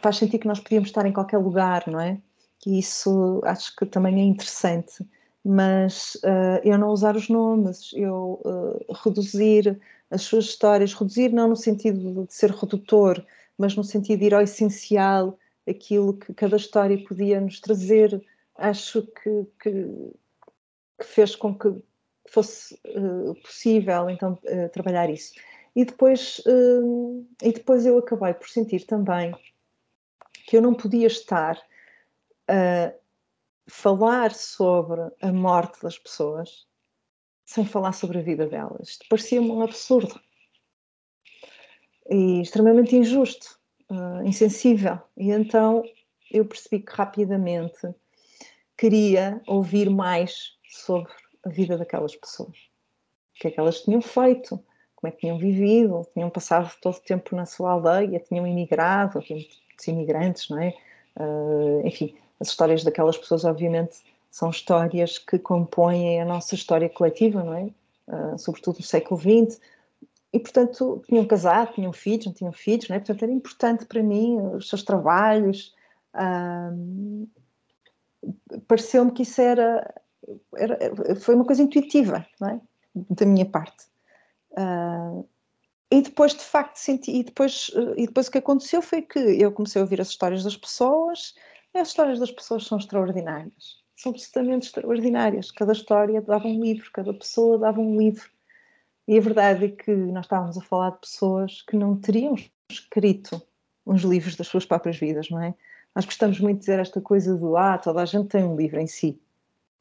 faz 0.00 0.18
sentir 0.18 0.38
que 0.38 0.46
nós 0.46 0.60
podíamos 0.60 0.88
estar 0.88 1.04
em 1.04 1.12
qualquer 1.12 1.38
lugar, 1.38 1.84
não 1.88 2.00
é? 2.00 2.18
E 2.66 2.78
isso 2.78 3.40
acho 3.44 3.74
que 3.76 3.86
também 3.86 4.20
é 4.20 4.24
interessante, 4.24 5.04
mas 5.44 6.16
uh, 6.24 6.60
eu 6.64 6.78
não 6.78 6.88
usar 6.90 7.16
os 7.16 7.28
nomes, 7.28 7.90
eu 7.92 8.40
uh, 8.44 8.92
reduzir 9.04 9.80
as 10.10 10.22
suas 10.22 10.46
histórias, 10.46 10.94
reduzir 10.94 11.32
não 11.32 11.48
no 11.48 11.56
sentido 11.56 12.24
de 12.24 12.34
ser 12.34 12.50
redutor, 12.50 13.24
mas 13.58 13.76
no 13.76 13.84
sentido 13.84 14.20
de 14.20 14.26
ir 14.26 14.34
ao 14.34 14.42
essencial, 14.42 15.38
aquilo 15.68 16.14
que 16.14 16.34
cada 16.34 16.56
história 16.56 17.02
podia 17.04 17.40
nos 17.40 17.60
trazer, 17.60 18.24
acho 18.56 19.02
que, 19.02 19.46
que, 19.62 19.70
que 20.98 21.04
fez 21.04 21.34
com 21.34 21.56
que 21.56 21.74
fosse 22.28 22.74
uh, 22.86 23.34
possível 23.42 24.10
então 24.10 24.38
uh, 24.44 24.68
trabalhar 24.70 25.10
isso. 25.10 25.34
E 25.76 25.84
depois, 25.84 26.40
uh, 26.46 27.26
e 27.42 27.52
depois 27.52 27.84
eu 27.84 27.98
acabei 27.98 28.34
por 28.34 28.48
sentir 28.48 28.86
também 28.86 29.34
que 30.46 30.56
eu 30.56 30.62
não 30.62 30.74
podia 30.74 31.06
estar 31.06 31.60
a 32.48 32.92
falar 33.66 34.32
sobre 34.34 35.00
a 35.20 35.32
morte 35.32 35.80
das 35.82 35.98
pessoas 35.98 36.66
sem 37.44 37.64
falar 37.64 37.92
sobre 37.92 38.18
a 38.18 38.22
vida 38.22 38.46
delas. 38.46 38.98
Parecia-me 39.08 39.50
um 39.50 39.62
absurdo 39.62 40.20
e 42.10 42.42
extremamente 42.42 42.96
injusto 42.96 43.58
uh, 43.90 44.26
insensível. 44.26 44.98
E 45.16 45.30
então 45.30 45.82
eu 46.30 46.44
percebi 46.44 46.80
que 46.80 46.92
rapidamente 46.92 47.94
queria 48.76 49.40
ouvir 49.46 49.88
mais 49.88 50.54
sobre 50.68 51.12
a 51.44 51.48
vida 51.48 51.78
daquelas 51.78 52.16
pessoas. 52.16 52.56
O 53.36 53.40
que 53.40 53.48
é 53.48 53.50
que 53.50 53.60
elas 53.60 53.82
tinham 53.82 54.00
feito, 54.00 54.60
como 54.94 55.08
é 55.08 55.10
que 55.10 55.20
tinham 55.20 55.38
vivido, 55.38 56.06
tinham 56.12 56.30
passado 56.30 56.72
todo 56.80 56.96
o 56.96 57.00
tempo 57.00 57.36
na 57.36 57.46
sua 57.46 57.72
aldeia, 57.72 58.20
tinham 58.20 58.46
imigrado, 58.46 59.18
havia 59.18 59.36
muitos 59.36 59.88
imigrantes, 59.88 60.48
não 60.48 60.60
é? 60.60 60.74
Uh, 61.16 61.86
enfim, 61.86 62.16
as 62.40 62.48
histórias 62.48 62.82
daquelas 62.82 63.16
pessoas, 63.16 63.44
obviamente, 63.44 63.96
são 64.30 64.50
histórias 64.50 65.18
que 65.18 65.38
compõem 65.38 66.20
a 66.20 66.24
nossa 66.24 66.54
história 66.54 66.88
coletiva, 66.88 67.42
não 67.42 67.54
é? 67.54 67.70
Uh, 68.08 68.38
sobretudo 68.38 68.78
no 68.78 68.82
século 68.82 69.20
XX, 69.20 69.60
e, 70.34 70.40
portanto, 70.40 71.00
tinham 71.06 71.24
casado, 71.24 71.74
tinham 71.74 71.92
filhos, 71.92 72.26
não 72.26 72.32
tinham 72.32 72.52
filhos, 72.52 72.88
não 72.88 72.96
é? 72.96 72.98
Portanto, 72.98 73.22
era 73.22 73.30
importante 73.30 73.86
para 73.86 74.02
mim 74.02 74.36
os 74.56 74.68
seus 74.68 74.82
trabalhos. 74.82 75.72
Pareceu-me 78.66 79.12
que 79.12 79.22
isso 79.22 79.40
era, 79.40 79.94
era, 80.56 81.16
Foi 81.20 81.36
uma 81.36 81.44
coisa 81.44 81.62
intuitiva, 81.62 82.26
não 82.40 82.48
é? 82.48 82.60
Da 83.10 83.24
minha 83.24 83.46
parte. 83.46 83.86
Uh, 84.50 85.24
e 85.88 86.02
depois, 86.02 86.32
de 86.32 86.42
facto, 86.42 86.78
senti. 86.78 87.12
E 87.12 87.22
depois, 87.22 87.70
e 87.96 88.08
depois 88.08 88.26
o 88.26 88.32
que 88.32 88.38
aconteceu 88.38 88.82
foi 88.82 89.02
que 89.02 89.20
eu 89.20 89.52
comecei 89.52 89.80
a 89.80 89.84
ouvir 89.84 90.00
as 90.00 90.08
histórias 90.08 90.42
das 90.42 90.56
pessoas, 90.56 91.36
e 91.72 91.78
as 91.78 91.88
histórias 91.88 92.18
das 92.18 92.32
pessoas 92.32 92.66
são 92.66 92.76
extraordinárias. 92.76 93.84
São 93.94 94.10
absolutamente 94.10 94.66
extraordinárias. 94.66 95.52
Cada 95.52 95.72
história 95.72 96.20
dava 96.20 96.48
um 96.48 96.60
livro, 96.60 96.90
cada 96.92 97.14
pessoa 97.14 97.56
dava 97.56 97.80
um 97.80 97.96
livro. 97.96 98.33
E 99.06 99.18
a 99.18 99.20
verdade 99.20 99.66
é 99.66 99.68
que 99.68 99.94
nós 99.94 100.24
estávamos 100.24 100.56
a 100.56 100.62
falar 100.62 100.90
de 100.90 101.00
pessoas 101.00 101.62
que 101.62 101.76
não 101.76 101.96
teriam 101.96 102.34
escrito 102.70 103.42
uns 103.86 104.02
livros 104.02 104.34
das 104.34 104.48
suas 104.48 104.64
próprias 104.64 104.96
vidas, 104.96 105.28
não 105.28 105.42
é? 105.42 105.54
Nós 105.94 106.06
gostamos 106.06 106.40
muito 106.40 106.56
de 106.56 106.60
dizer 106.60 106.78
esta 106.80 107.00
coisa 107.00 107.36
do 107.36 107.56
ah, 107.56 107.78
toda 107.78 108.02
a 108.02 108.06
gente 108.06 108.28
tem 108.28 108.44
um 108.44 108.56
livro 108.56 108.80
em 108.80 108.86
si. 108.86 109.20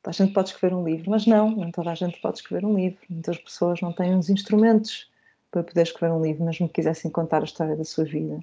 Toda 0.02 0.14
a 0.14 0.26
gente 0.26 0.34
pode 0.34 0.50
escrever 0.50 0.76
um 0.76 0.84
livro, 0.84 1.10
mas 1.10 1.26
não, 1.26 1.52
não 1.52 1.72
toda 1.72 1.92
a 1.92 1.96
gente 1.96 2.20
pode 2.22 2.40
escrever 2.40 2.66
um 2.66 2.76
livro. 2.76 3.00
Muitas 3.10 3.38
pessoas 3.38 3.82
não 3.82 3.94
têm 3.94 4.16
os 4.16 4.30
instrumentos 4.30 5.10
para 5.50 5.64
poder 5.64 5.84
escrever 5.84 6.14
um 6.14 6.22
livro, 6.22 6.44
mesmo 6.44 6.68
que 6.68 6.74
quisessem 6.76 7.10
contar 7.10 7.42
a 7.42 7.46
história 7.46 7.76
da 7.76 7.86
sua 7.86 8.04
vida. 8.04 8.40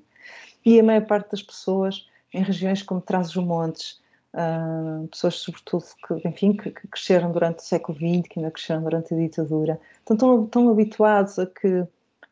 E 0.65 0.81
a 0.81 0.83
maior 0.83 1.07
parte 1.07 1.31
das 1.31 1.43
pessoas, 1.43 2.09
em 2.33 2.43
regiões 2.43 2.83
como 2.83 3.01
Trás-os-Montes, 3.01 4.01
Uh, 4.33 5.09
pessoas 5.09 5.35
sobretudo 5.35 5.85
que, 6.07 6.29
enfim, 6.29 6.57
que, 6.57 6.71
que, 6.71 6.87
cresceram 6.87 7.33
durante 7.33 7.59
o 7.59 7.63
século 7.63 7.99
XX, 7.99 8.29
que 8.29 8.39
ainda 8.39 8.51
cresceram 8.53 8.83
durante 8.83 9.13
a 9.13 9.17
ditadura, 9.17 9.81
estão 9.99 10.17
tão, 10.17 10.47
tão 10.47 10.71
habituados 10.71 11.39
a 11.39 11.47
que 11.47 11.85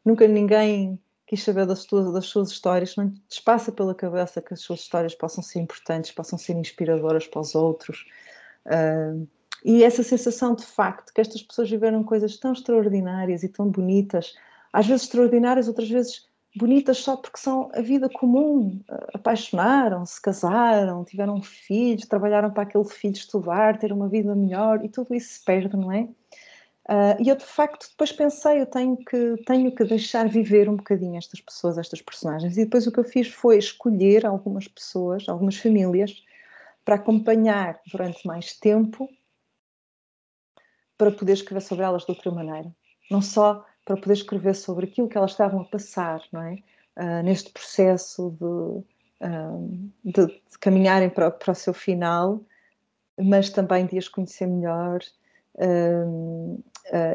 nunca 0.04 0.28
ninguém 0.28 0.98
quis 1.26 1.42
saber 1.42 1.66
das, 1.66 1.84
tuas, 1.84 2.12
das 2.12 2.26
suas 2.26 2.50
histórias, 2.50 2.96
não 2.96 3.06
lhes 3.06 3.40
passa 3.40 3.72
pela 3.72 3.94
cabeça 3.94 4.40
que 4.40 4.54
as 4.54 4.60
suas 4.60 4.80
histórias 4.80 5.14
possam 5.14 5.42
ser 5.42 5.58
importantes, 5.58 6.12
possam 6.12 6.38
ser 6.38 6.54
inspiradoras 6.54 7.26
para 7.26 7.40
os 7.40 7.54
outros. 7.54 8.06
Uh, 8.64 9.26
e 9.64 9.82
essa 9.82 10.02
sensação 10.02 10.54
de 10.54 10.64
facto 10.64 11.12
que 11.12 11.20
estas 11.20 11.42
pessoas 11.42 11.68
viveram 11.68 12.04
coisas 12.04 12.36
tão 12.36 12.52
extraordinárias 12.52 13.42
e 13.42 13.48
tão 13.48 13.68
bonitas, 13.68 14.34
às 14.72 14.86
vezes 14.86 15.02
extraordinárias, 15.02 15.66
outras 15.66 15.88
vezes 15.88 16.27
bonitas 16.56 16.98
só 16.98 17.16
porque 17.16 17.38
são 17.38 17.70
a 17.74 17.80
vida 17.80 18.08
comum, 18.08 18.80
apaixonaram-se, 19.14 20.20
casaram, 20.20 21.04
tiveram 21.04 21.42
filhos, 21.42 22.06
trabalharam 22.06 22.50
para 22.50 22.62
aquele 22.62 22.84
filho 22.84 23.14
estudar, 23.14 23.78
ter 23.78 23.92
uma 23.92 24.08
vida 24.08 24.34
melhor 24.34 24.84
e 24.84 24.88
tudo 24.88 25.14
isso 25.14 25.34
se 25.34 25.44
perde, 25.44 25.76
não 25.76 25.92
é? 25.92 26.08
Uh, 26.88 27.20
e 27.22 27.28
eu 27.28 27.36
de 27.36 27.44
facto 27.44 27.86
depois 27.90 28.10
pensei, 28.10 28.62
eu 28.62 28.66
tenho 28.66 28.96
que, 28.96 29.36
tenho 29.44 29.74
que 29.74 29.84
deixar 29.84 30.26
viver 30.26 30.70
um 30.70 30.76
bocadinho 30.76 31.18
estas 31.18 31.38
pessoas, 31.38 31.76
estas 31.76 32.00
personagens. 32.00 32.56
E 32.56 32.64
depois 32.64 32.86
o 32.86 32.92
que 32.92 32.98
eu 32.98 33.04
fiz 33.04 33.28
foi 33.28 33.58
escolher 33.58 34.24
algumas 34.24 34.66
pessoas, 34.66 35.28
algumas 35.28 35.56
famílias, 35.58 36.24
para 36.86 36.94
acompanhar 36.94 37.78
durante 37.92 38.26
mais 38.26 38.54
tempo, 38.54 39.06
para 40.96 41.12
poder 41.12 41.34
escrever 41.34 41.60
sobre 41.60 41.84
elas 41.84 42.06
de 42.06 42.10
outra 42.10 42.30
maneira. 42.30 42.74
Não 43.10 43.20
só 43.20 43.66
para 43.88 43.96
poder 43.96 44.12
escrever 44.12 44.54
sobre 44.54 44.84
aquilo 44.84 45.08
que 45.08 45.16
elas 45.16 45.30
estavam 45.30 45.62
a 45.62 45.64
passar, 45.64 46.20
não 46.30 46.42
é? 46.42 46.56
Uh, 46.94 47.22
neste 47.24 47.50
processo 47.50 48.36
de, 48.38 48.44
uh, 48.44 49.90
de, 50.04 50.26
de 50.26 50.58
caminharem 50.60 51.08
para, 51.08 51.30
para, 51.30 51.52
o 51.52 51.54
seu 51.54 51.72
final, 51.72 52.44
mas 53.18 53.48
também 53.48 53.86
de 53.86 53.96
as 53.96 54.06
conhecer 54.06 54.46
melhor. 54.46 55.00
Uh, 55.54 56.62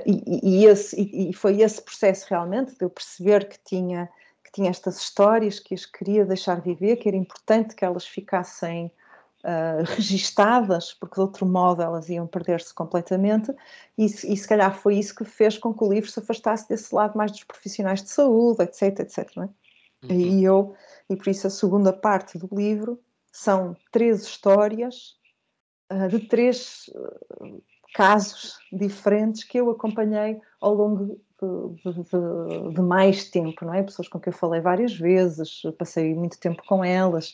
e, 0.03 0.61
e, 0.61 0.65
esse, 0.65 0.99
e, 0.99 1.30
e, 1.30 1.34
foi 1.34 1.61
esse 1.61 1.80
processo 1.80 2.26
realmente 2.28 2.76
de 2.76 2.84
eu 2.84 2.89
perceber 2.89 3.47
que 3.47 3.59
tinha, 3.63 4.09
que 4.43 4.51
tinha 4.51 4.71
estas 4.71 4.97
histórias, 4.97 5.59
que 5.59 5.76
as 5.76 5.86
queria 5.86 6.26
deixar 6.26 6.59
viver, 6.59 6.95
que 6.95 7.07
era 7.07 7.17
importante 7.17 7.76
que 7.76 7.86
elas 7.86 8.07
ficassem 8.07 8.91
uh, 9.43 9.83
registadas, 9.95 10.93
porque 10.93 11.15
de 11.15 11.21
outro 11.21 11.45
modo 11.45 11.81
elas 11.81 12.09
iam 12.09 12.25
perder-se 12.25 12.73
completamente, 12.73 13.53
e, 13.97 14.05
e, 14.05 14.37
se 14.37 14.47
calhar 14.47 14.75
foi 14.75 14.95
isso 14.95 15.15
que 15.15 15.25
fez 15.25 15.57
com 15.57 15.73
que 15.73 15.83
o 15.83 15.91
livro 15.91 16.09
se 16.09 16.19
afastasse 16.19 16.67
desse 16.67 16.93
lado 16.93 17.17
mais 17.17 17.31
dos 17.31 17.43
profissionais 17.43 18.01
de 18.01 18.09
saúde, 18.09 18.63
etc, 18.63 18.99
etc. 18.99 19.29
Não 19.35 19.43
é? 19.43 19.49
Uhum. 20.03 20.11
E 20.11 20.43
eu, 20.43 20.75
e 21.09 21.15
por 21.15 21.29
isso 21.29 21.47
a 21.47 21.49
segunda 21.49 21.93
parte 21.93 22.37
do 22.37 22.49
livro 22.51 22.99
são 23.31 23.75
três 23.91 24.23
histórias 24.23 25.15
uh, 25.91 26.07
de 26.07 26.19
três 26.27 26.89
uh, 26.95 27.63
casos 27.93 28.57
diferentes 28.71 29.43
que 29.43 29.59
eu 29.59 29.69
acompanhei 29.69 30.41
ao 30.59 30.73
longo 30.73 31.05
de, 31.05 31.93
de, 31.93 32.73
de, 32.73 32.81
mais 32.81 33.29
tempo, 33.29 33.65
não 33.65 33.73
é? 33.73 33.83
Pessoas 33.83 34.07
com 34.07 34.19
quem 34.19 34.31
eu 34.31 34.37
falei 34.37 34.61
várias 34.61 34.95
vezes, 34.97 35.61
passei 35.77 36.13
muito 36.15 36.39
tempo 36.39 36.63
com 36.65 36.83
elas 36.83 37.33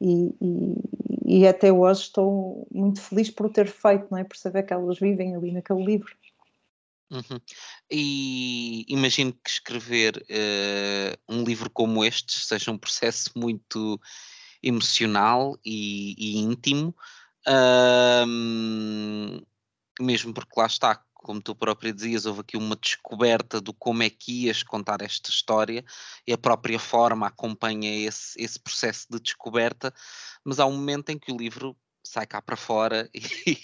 e, 0.00 0.34
e, 0.40 1.21
e, 1.38 1.46
até 1.46 1.72
hoje 1.72 2.02
estou 2.02 2.68
muito 2.70 3.00
feliz 3.00 3.30
por 3.30 3.46
o 3.46 3.50
ter 3.50 3.66
feito, 3.66 4.08
não 4.10 4.18
é? 4.18 4.24
Por 4.24 4.36
saber 4.36 4.64
que 4.64 4.72
elas 4.72 4.98
vivem 4.98 5.34
ali 5.34 5.52
naquele 5.52 5.84
livro. 5.84 6.14
Uhum. 7.10 7.40
E 7.90 8.84
imagino 8.88 9.32
que 9.32 9.50
escrever 9.50 10.16
uh, 10.16 11.16
um 11.34 11.42
livro 11.44 11.70
como 11.70 12.04
este 12.04 12.38
seja 12.38 12.70
um 12.70 12.76
processo 12.78 13.30
muito 13.36 14.00
emocional 14.62 15.58
e, 15.64 16.14
e 16.18 16.38
íntimo, 16.38 16.94
uh, 17.48 18.26
mesmo 20.00 20.34
porque 20.34 20.60
lá 20.60 20.66
está, 20.66 21.02
como 21.22 21.40
tu 21.40 21.54
própria 21.54 21.92
dizias, 21.92 22.26
houve 22.26 22.40
aqui 22.40 22.56
uma 22.56 22.76
descoberta 22.76 23.60
do 23.60 23.72
como 23.72 24.02
é 24.02 24.10
que 24.10 24.46
ias 24.46 24.62
contar 24.62 25.00
esta 25.00 25.30
história 25.30 25.84
e 26.26 26.32
a 26.32 26.38
própria 26.38 26.78
forma 26.78 27.26
acompanha 27.26 28.06
esse, 28.06 28.40
esse 28.42 28.58
processo 28.58 29.06
de 29.10 29.20
descoberta, 29.20 29.94
mas 30.44 30.58
há 30.58 30.66
um 30.66 30.72
momento 30.72 31.10
em 31.10 31.18
que 31.18 31.32
o 31.32 31.36
livro 31.36 31.76
sai 32.04 32.26
cá 32.26 32.42
para 32.42 32.56
fora 32.56 33.08
e, 33.14 33.58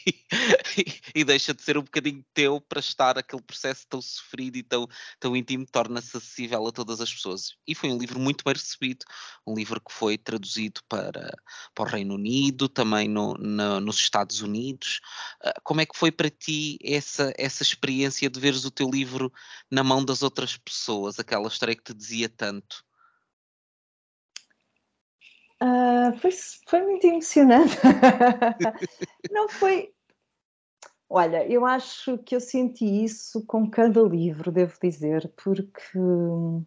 e, 1.14 1.24
deixa 1.24 1.52
de 1.52 1.62
ser 1.62 1.76
um 1.76 1.82
bocadinho 1.82 2.24
teu 2.32 2.60
para 2.60 2.80
estar 2.80 3.18
aquele 3.18 3.42
processo 3.42 3.86
tão 3.88 4.00
sofrido 4.00 4.56
e 4.56 4.62
tão, 4.62 4.86
tão 5.18 5.36
íntimo, 5.36 5.66
torna-se 5.66 6.16
acessível 6.16 6.66
a 6.66 6.72
todas 6.72 7.00
as 7.00 7.12
pessoas. 7.12 7.56
E 7.66 7.74
foi 7.74 7.90
um 7.90 7.98
livro 7.98 8.18
muito 8.18 8.44
bem 8.44 8.54
recebido, 8.54 9.04
um 9.46 9.54
livro 9.54 9.80
que 9.80 9.92
foi 9.92 10.16
traduzido 10.16 10.80
para, 10.88 11.30
para 11.74 11.84
o 11.84 11.90
Reino 11.90 12.14
Unido, 12.14 12.68
também 12.68 13.08
no, 13.08 13.34
no, 13.34 13.80
nos 13.80 13.96
Estados 13.96 14.40
Unidos. 14.40 15.00
Ah, 15.42 15.54
como 15.62 15.80
é 15.80 15.86
que 15.86 15.96
foi 15.98 16.12
para 16.12 16.30
ti 16.30 16.78
essa, 16.82 17.32
essa 17.36 17.62
experiência 17.62 18.30
de 18.30 18.40
veres 18.40 18.64
o 18.64 18.70
teu 18.70 18.88
livro 18.90 19.32
na 19.70 19.82
mão 19.82 20.04
das 20.04 20.22
outras 20.22 20.56
pessoas, 20.56 21.18
aquela 21.18 21.48
história 21.48 21.76
que 21.76 21.82
te 21.82 21.94
dizia 21.94 22.28
tanto? 22.28 22.87
Uh, 25.60 26.16
foi, 26.18 26.30
foi 26.68 26.82
muito 26.82 27.06
emocionante. 27.06 27.76
não 29.32 29.48
foi. 29.48 29.92
Olha, 31.10 31.46
eu 31.48 31.64
acho 31.64 32.18
que 32.18 32.36
eu 32.36 32.40
senti 32.40 33.04
isso 33.04 33.44
com 33.46 33.68
cada 33.68 34.00
livro, 34.02 34.52
devo 34.52 34.74
dizer, 34.80 35.32
porque 35.42 35.98
uh, 35.98 36.64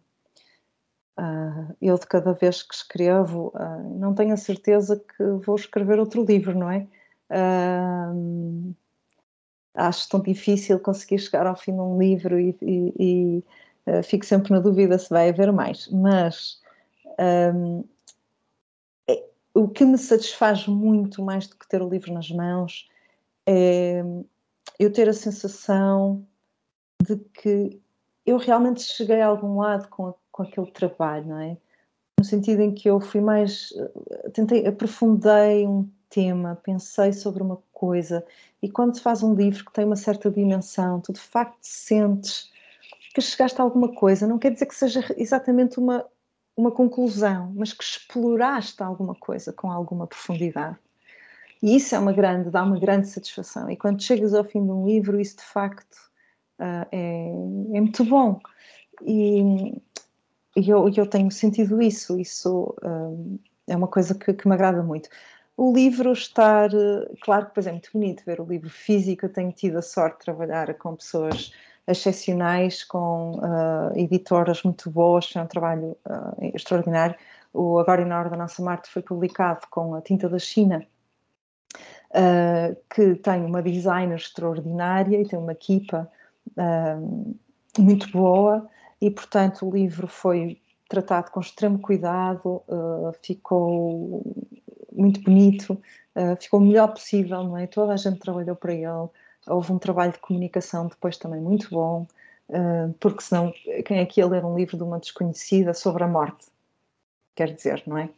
eu 1.80 1.96
de 1.96 2.06
cada 2.06 2.32
vez 2.32 2.62
que 2.62 2.74
escrevo 2.74 3.52
uh, 3.54 3.98
não 3.98 4.14
tenho 4.14 4.34
a 4.34 4.36
certeza 4.36 4.98
que 4.98 5.24
vou 5.44 5.54
escrever 5.54 5.98
outro 5.98 6.24
livro, 6.24 6.58
não 6.58 6.70
é? 6.70 6.86
acho 9.74 10.06
tão 10.10 10.20
difícil 10.20 10.78
conseguir 10.78 11.18
chegar 11.18 11.46
ao 11.46 11.56
fim 11.56 11.72
de 11.72 11.80
um 11.80 11.98
livro 11.98 12.38
e, 12.38 12.54
e, 12.60 13.42
e 13.88 14.02
fico 14.02 14.26
sempre 14.26 14.52
na 14.52 14.60
dúvida 14.60 14.98
se 14.98 15.08
vai 15.08 15.30
haver 15.30 15.50
mais, 15.50 15.88
mas 15.88 16.60
um, 17.54 17.82
o 19.54 19.68
que 19.68 19.84
me 19.84 19.98
satisfaz 19.98 20.66
muito 20.66 21.22
mais 21.22 21.46
do 21.46 21.56
que 21.56 21.68
ter 21.68 21.82
o 21.82 21.88
livro 21.88 22.12
nas 22.12 22.30
mãos 22.30 22.88
é 23.46 24.02
eu 24.78 24.92
ter 24.92 25.08
a 25.08 25.12
sensação 25.12 26.26
de 27.02 27.16
que 27.16 27.80
eu 28.24 28.36
realmente 28.38 28.82
cheguei 28.82 29.20
a 29.20 29.26
algum 29.26 29.58
lado 29.58 29.88
com, 29.88 30.08
a, 30.08 30.14
com 30.30 30.42
aquele 30.42 30.70
trabalho, 30.70 31.26
não 31.26 31.38
é? 31.38 31.56
No 32.18 32.24
sentido 32.24 32.60
em 32.62 32.72
que 32.72 32.88
eu 32.88 33.00
fui 33.00 33.20
mais, 33.20 33.72
tentei, 34.32 34.66
aprofundei 34.66 35.66
um 35.66 35.88
tema, 36.08 36.60
pensei 36.62 37.12
sobre 37.12 37.42
uma 37.42 37.58
coisa, 37.72 38.24
e 38.62 38.70
quando 38.70 38.94
se 38.94 39.00
faz 39.00 39.22
um 39.22 39.34
livro 39.34 39.64
que 39.64 39.72
tem 39.72 39.84
uma 39.84 39.96
certa 39.96 40.30
dimensão, 40.30 41.00
tu 41.00 41.12
de 41.12 41.20
facto 41.20 41.58
sentes 41.62 42.50
que 43.14 43.20
chegaste 43.20 43.60
a 43.60 43.64
alguma 43.64 43.92
coisa, 43.92 44.26
não 44.26 44.38
quer 44.38 44.52
dizer 44.52 44.66
que 44.66 44.74
seja 44.74 45.04
exatamente 45.16 45.78
uma, 45.78 46.06
uma 46.56 46.70
conclusão, 46.70 47.52
mas 47.54 47.72
que 47.72 47.82
exploraste 47.82 48.82
alguma 48.82 49.14
coisa 49.14 49.52
com 49.52 49.70
alguma 49.70 50.06
profundidade. 50.06 50.76
E 51.62 51.76
isso 51.76 51.94
é 51.94 51.98
uma 51.98 52.12
grande, 52.12 52.50
dá 52.50 52.62
uma 52.62 52.78
grande 52.78 53.08
satisfação. 53.08 53.70
E 53.70 53.76
quando 53.76 54.02
chegas 54.02 54.34
ao 54.34 54.44
fim 54.44 54.64
de 54.64 54.70
um 54.70 54.86
livro, 54.86 55.20
isso 55.20 55.36
de 55.36 55.44
facto 55.44 55.94
uh, 56.58 56.86
é, 56.90 57.28
é, 57.76 57.80
muito 57.80 58.04
bom. 58.04 58.40
E, 59.00 59.72
e 60.56 60.68
eu, 60.68 60.88
eu, 60.88 61.06
tenho 61.06 61.30
sentido 61.30 61.80
isso, 61.80 62.18
isso 62.18 62.74
uh, 62.82 63.38
é 63.66 63.76
uma 63.76 63.88
coisa 63.88 64.14
que, 64.14 64.32
que, 64.34 64.48
me 64.48 64.54
agrada 64.54 64.82
muito. 64.82 65.08
O 65.56 65.72
livro 65.72 66.12
estar, 66.12 66.70
claro 67.22 67.50
que, 67.50 67.60
exemplo, 67.60 67.68
é 67.68 67.72
muito 67.72 67.90
bonito 67.92 68.24
ver 68.24 68.40
o 68.40 68.44
livro 68.44 68.70
físico, 68.70 69.26
eu 69.26 69.32
tenho 69.32 69.52
tido 69.52 69.76
a 69.78 69.82
sorte 69.82 70.18
de 70.18 70.24
trabalhar 70.24 70.74
com 70.74 70.96
pessoas 70.96 71.52
excepcionais, 71.86 72.84
com 72.84 73.38
uh, 73.38 73.98
editoras 73.98 74.62
muito 74.62 74.90
boas, 74.90 75.28
foi 75.30 75.42
um 75.42 75.46
trabalho 75.46 75.96
uh, 76.06 76.54
extraordinário. 76.54 77.16
O 77.52 77.78
Agora 77.78 78.02
e 78.02 78.04
na 78.04 78.18
Hora 78.18 78.30
da 78.30 78.36
Nossa 78.36 78.62
Marte 78.62 78.88
foi 78.88 79.02
publicado 79.02 79.66
com 79.68 79.94
a 79.94 80.00
tinta 80.00 80.28
da 80.28 80.38
China, 80.38 80.86
uh, 82.10 82.76
que 82.94 83.16
tem 83.16 83.44
uma 83.44 83.62
designer 83.62 84.16
extraordinária 84.16 85.20
e 85.20 85.26
tem 85.26 85.38
uma 85.38 85.52
equipa 85.52 86.10
muito 87.78 88.10
boa, 88.10 88.68
e 89.00 89.10
portanto 89.10 89.66
o 89.66 89.74
livro 89.74 90.06
foi 90.06 90.60
tratado 90.86 91.30
com 91.30 91.40
extremo 91.40 91.78
cuidado, 91.78 92.62
ficou 93.22 94.22
muito 94.92 95.22
bonito, 95.22 95.80
ficou 96.38 96.60
o 96.60 96.62
melhor 96.62 96.88
possível, 96.88 97.42
não 97.42 97.56
é? 97.56 97.66
Toda 97.66 97.94
a 97.94 97.96
gente 97.96 98.18
trabalhou 98.18 98.54
para 98.54 98.74
ele 98.74 99.08
houve 99.46 99.72
um 99.72 99.78
trabalho 99.78 100.12
de 100.12 100.18
comunicação 100.18 100.86
depois 100.86 101.16
também 101.16 101.40
muito 101.40 101.68
bom, 101.70 102.06
uh, 102.48 102.92
porque 103.00 103.22
senão 103.22 103.52
quem 103.84 103.98
é 103.98 104.06
que 104.06 104.20
ia 104.20 104.26
ler 104.26 104.44
um 104.44 104.56
livro 104.56 104.76
de 104.76 104.82
uma 104.82 104.98
desconhecida 104.98 105.74
sobre 105.74 106.04
a 106.04 106.08
morte? 106.08 106.46
Quer 107.34 107.54
dizer, 107.54 107.82
não 107.86 107.98
é? 107.98 108.10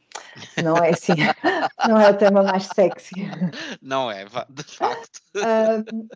Não 0.63 0.77
é 0.77 0.91
assim, 0.91 1.13
não 1.89 2.01
é 2.01 2.11
o 2.11 2.17
tema 2.17 2.43
mais 2.43 2.69
sexy. 2.75 3.15
Não 3.81 4.11
é, 4.11 4.25
de 4.25 4.65
facto. 4.65 5.21
Uh, 5.37 6.09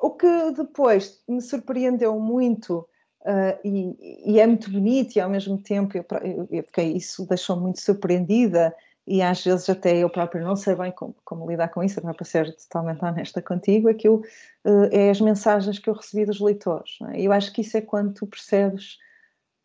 o 0.00 0.10
que 0.10 0.52
depois 0.52 1.22
me 1.28 1.40
surpreendeu 1.40 2.18
muito 2.18 2.88
Uh, 3.22 3.58
e, 3.62 4.32
e, 4.32 4.40
é 4.40 4.46
muito 4.46 4.70
bonito 4.70 5.16
e 5.16 5.20
ao 5.20 5.28
mesmo 5.28 5.58
tempo 5.60 5.98
eu, 5.98 6.06
eu, 6.22 6.48
eu 6.50 6.62
fiquei, 6.62 6.92
isso 6.92 7.26
deixou 7.26 7.56
muito 7.60 7.80
surpreendida 7.80 8.74
e 9.08 9.22
às 9.22 9.42
vezes 9.42 9.68
até 9.70 9.96
eu 9.96 10.10
próprio 10.10 10.44
não 10.44 10.54
sei 10.54 10.74
bem 10.74 10.92
como, 10.92 11.16
como 11.24 11.50
lidar 11.50 11.68
com 11.68 11.82
isso, 11.82 12.00
para 12.00 12.24
ser 12.24 12.54
totalmente 12.56 13.02
honesta 13.02 13.40
contigo, 13.40 13.88
aquilo 13.88 14.22
uh, 14.64 14.88
é 14.92 15.08
as 15.08 15.20
mensagens 15.20 15.78
que 15.78 15.88
eu 15.88 15.94
recebi 15.94 16.26
dos 16.26 16.40
leitores. 16.40 16.98
É? 17.14 17.22
Eu 17.22 17.32
acho 17.32 17.52
que 17.52 17.62
isso 17.62 17.76
é 17.76 17.80
quando 17.80 18.12
tu 18.12 18.26
percebes 18.26 18.98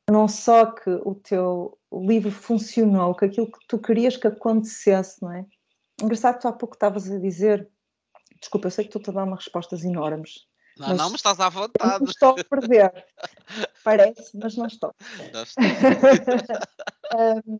não 0.10 0.28
só 0.28 0.66
que 0.66 0.90
o 0.90 1.16
teu 1.16 1.78
livro 1.92 2.32
funcionou, 2.32 3.16
que 3.16 3.26
aquilo 3.26 3.52
que 3.52 3.60
tu 3.68 3.80
querias 3.80 4.18
que 4.18 4.28
acontecesse, 4.28 5.22
não 5.22 5.32
é? 5.32 5.46
Engraçado 6.02 6.36
que 6.36 6.42
tu 6.42 6.48
há 6.48 6.54
pouco 6.54 6.76
estavas 6.76 7.10
a 7.10 7.18
dizer, 7.20 7.70
desculpa, 8.40 8.68
eu 8.68 8.72
sei 8.72 8.86
que 8.86 8.92
tu 8.92 9.00
te 9.00 9.10
a 9.10 9.14
dar 9.14 9.24
umas 9.24 9.40
respostas 9.40 9.84
enormes. 9.84 10.46
Não, 10.78 10.90
mas 10.90 10.98
não, 10.98 11.06
mas 11.06 11.20
estás 11.20 11.40
à 11.40 11.50
vontade. 11.50 12.04
Estou 12.06 12.36
a 12.38 12.44
perder. 12.44 13.06
Parece, 13.84 14.38
mas 14.38 14.58
não 14.58 14.66
estou. 14.66 14.94
Não 15.32 15.44
estou. 15.44 15.64
um, 17.48 17.60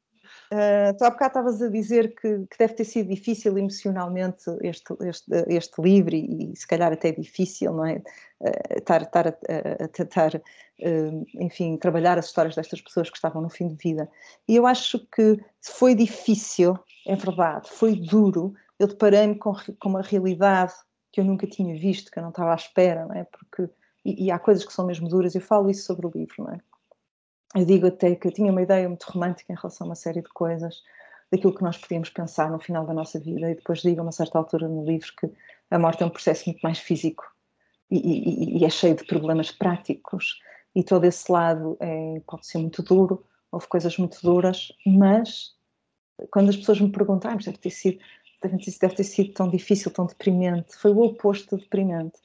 Uh, 0.54 0.96
tu 0.96 1.04
há 1.04 1.10
bocado 1.10 1.30
estavas 1.30 1.62
a 1.64 1.68
dizer 1.68 2.14
que, 2.14 2.46
que, 2.46 2.58
deve 2.60 2.76
ter 2.76 2.84
sido 2.84 3.10
difícil 3.10 3.58
emocionalmente 3.58 4.52
este, 4.62 4.94
este, 5.02 5.26
este 5.48 5.82
livro 5.82 6.14
e, 6.14 6.52
e, 6.52 6.56
se 6.56 6.68
calhar 6.68 6.94
até 6.94 7.12
difícil, 7.12 7.74
não 7.74 7.84
é? 7.84 8.04
Estar, 8.78 9.02
estar 9.02 9.28
a, 9.30 9.32
a, 9.32 9.86
a 9.86 9.88
tentar, 9.88 10.36
uh, 10.36 11.26
enfim, 11.40 11.76
trabalhar 11.78 12.20
as 12.20 12.26
histórias 12.26 12.56
destas 12.56 12.82
pessoas 12.82 13.10
que 13.10 13.16
estavam 13.16 13.42
no 13.42 13.50
fim 13.50 13.68
de 13.68 13.76
vida. 13.76 14.08
E 14.48 14.56
eu 14.56 14.68
acho 14.68 15.00
que 15.08 15.40
foi 15.60 15.96
difícil, 15.96 16.78
é 17.08 17.16
verdade, 17.16 17.70
foi 17.72 17.96
duro. 17.96 18.54
Eu 18.78 18.88
deparei-me 18.88 19.36
com, 19.36 19.56
com 19.80 19.90
uma 19.90 20.04
realidade 20.04 20.74
que 21.12 21.20
eu 21.20 21.26
nunca 21.26 21.48
tinha 21.48 21.76
visto, 21.80 22.12
que 22.12 22.20
eu 22.20 22.24
não 22.24 22.30
estava 22.30 22.52
à 22.52 22.56
espera, 22.56 23.08
não 23.08 23.16
é? 23.16 23.24
Porque, 23.24 23.74
e, 24.06 24.26
e 24.26 24.32
há 24.32 24.38
coisas 24.38 24.64
que 24.64 24.74
são 24.74 24.86
mesmo 24.86 25.10
duras, 25.10 25.34
eu 25.34 25.42
falo 25.42 25.68
isso 25.72 25.86
sobre 25.86 26.06
o 26.06 26.12
livro, 26.14 26.44
não 26.44 26.52
é? 26.52 26.60
Eu 27.56 27.66
digo 27.66 27.88
até 27.88 28.16
que 28.16 28.28
eu 28.28 28.32
tinha 28.32 28.52
uma 28.52 28.62
ideia 28.62 28.88
muito 28.88 29.04
romântica 29.04 29.52
em 29.54 29.56
relação 29.56 29.86
a 29.86 29.90
uma 29.90 29.96
série 29.96 30.22
de 30.22 30.30
coisas, 30.30 30.82
daquilo 31.32 31.56
que 31.56 31.64
nós 31.64 31.78
podíamos 31.78 32.10
pensar 32.10 32.52
no 32.52 32.60
final 32.60 32.86
da 32.86 32.94
nossa 32.94 33.20
vida, 33.20 33.50
e 33.50 33.56
depois 33.56 33.82
digo 33.82 34.00
a 34.00 34.04
uma 34.04 34.12
certa 34.12 34.38
altura 34.38 34.68
no 34.68 34.86
livro 34.86 35.12
que 35.18 35.32
a 35.72 35.80
morte 35.80 36.04
é 36.04 36.06
um 36.06 36.10
processo 36.10 36.44
muito 36.48 36.62
mais 36.62 36.78
físico 36.78 37.24
e, 37.90 37.98
e, 37.98 38.60
e 38.60 38.66
é 38.66 38.70
cheio 38.70 38.96
de 38.96 39.06
problemas 39.06 39.52
práticos, 39.52 40.40
e 40.76 40.84
todo 40.84 41.06
esse 41.06 41.32
lado 41.32 41.78
é, 41.80 42.22
pode 42.26 42.46
ser 42.48 42.58
muito 42.58 42.82
duro, 42.82 43.24
houve 43.52 43.68
coisas 43.68 43.98
muito 43.98 44.20
duras, 44.22 44.72
mas 44.86 45.56
quando 46.32 46.50
as 46.50 46.58
pessoas 46.58 46.82
me 46.82 46.92
perguntam, 46.92 47.32
ah, 47.32 47.36
deve 47.36 47.58
ter 47.58 47.70
sido 47.70 48.00
deve 48.42 48.96
ter 48.96 49.04
sido 49.04 49.32
tão 49.32 49.50
difícil, 49.50 49.90
tão 49.90 50.06
deprimente. 50.06 50.76
Foi 50.76 50.92
o 50.92 51.00
oposto 51.00 51.56
de 51.56 51.64
deprimente. 51.64 52.20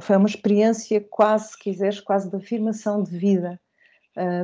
Foi 0.00 0.16
uma 0.16 0.28
experiência 0.28 1.00
quase, 1.10 1.50
se 1.50 1.58
quiseres, 1.58 2.00
quase 2.00 2.30
de 2.30 2.36
afirmação 2.36 3.02
de 3.02 3.16
vida, 3.16 3.60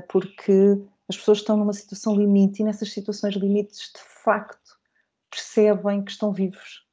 porque 0.09 0.81
as 1.09 1.17
pessoas 1.17 1.39
estão 1.39 1.57
numa 1.57 1.73
situação 1.73 2.17
limite 2.17 2.63
e 2.63 2.65
nessas 2.65 2.93
situações 2.93 3.35
limites, 3.35 3.93
de 3.93 4.01
facto, 4.23 4.79
percebem 5.31 6.05
que 6.05 6.11
estão 6.11 6.33
vivos. 6.33 6.87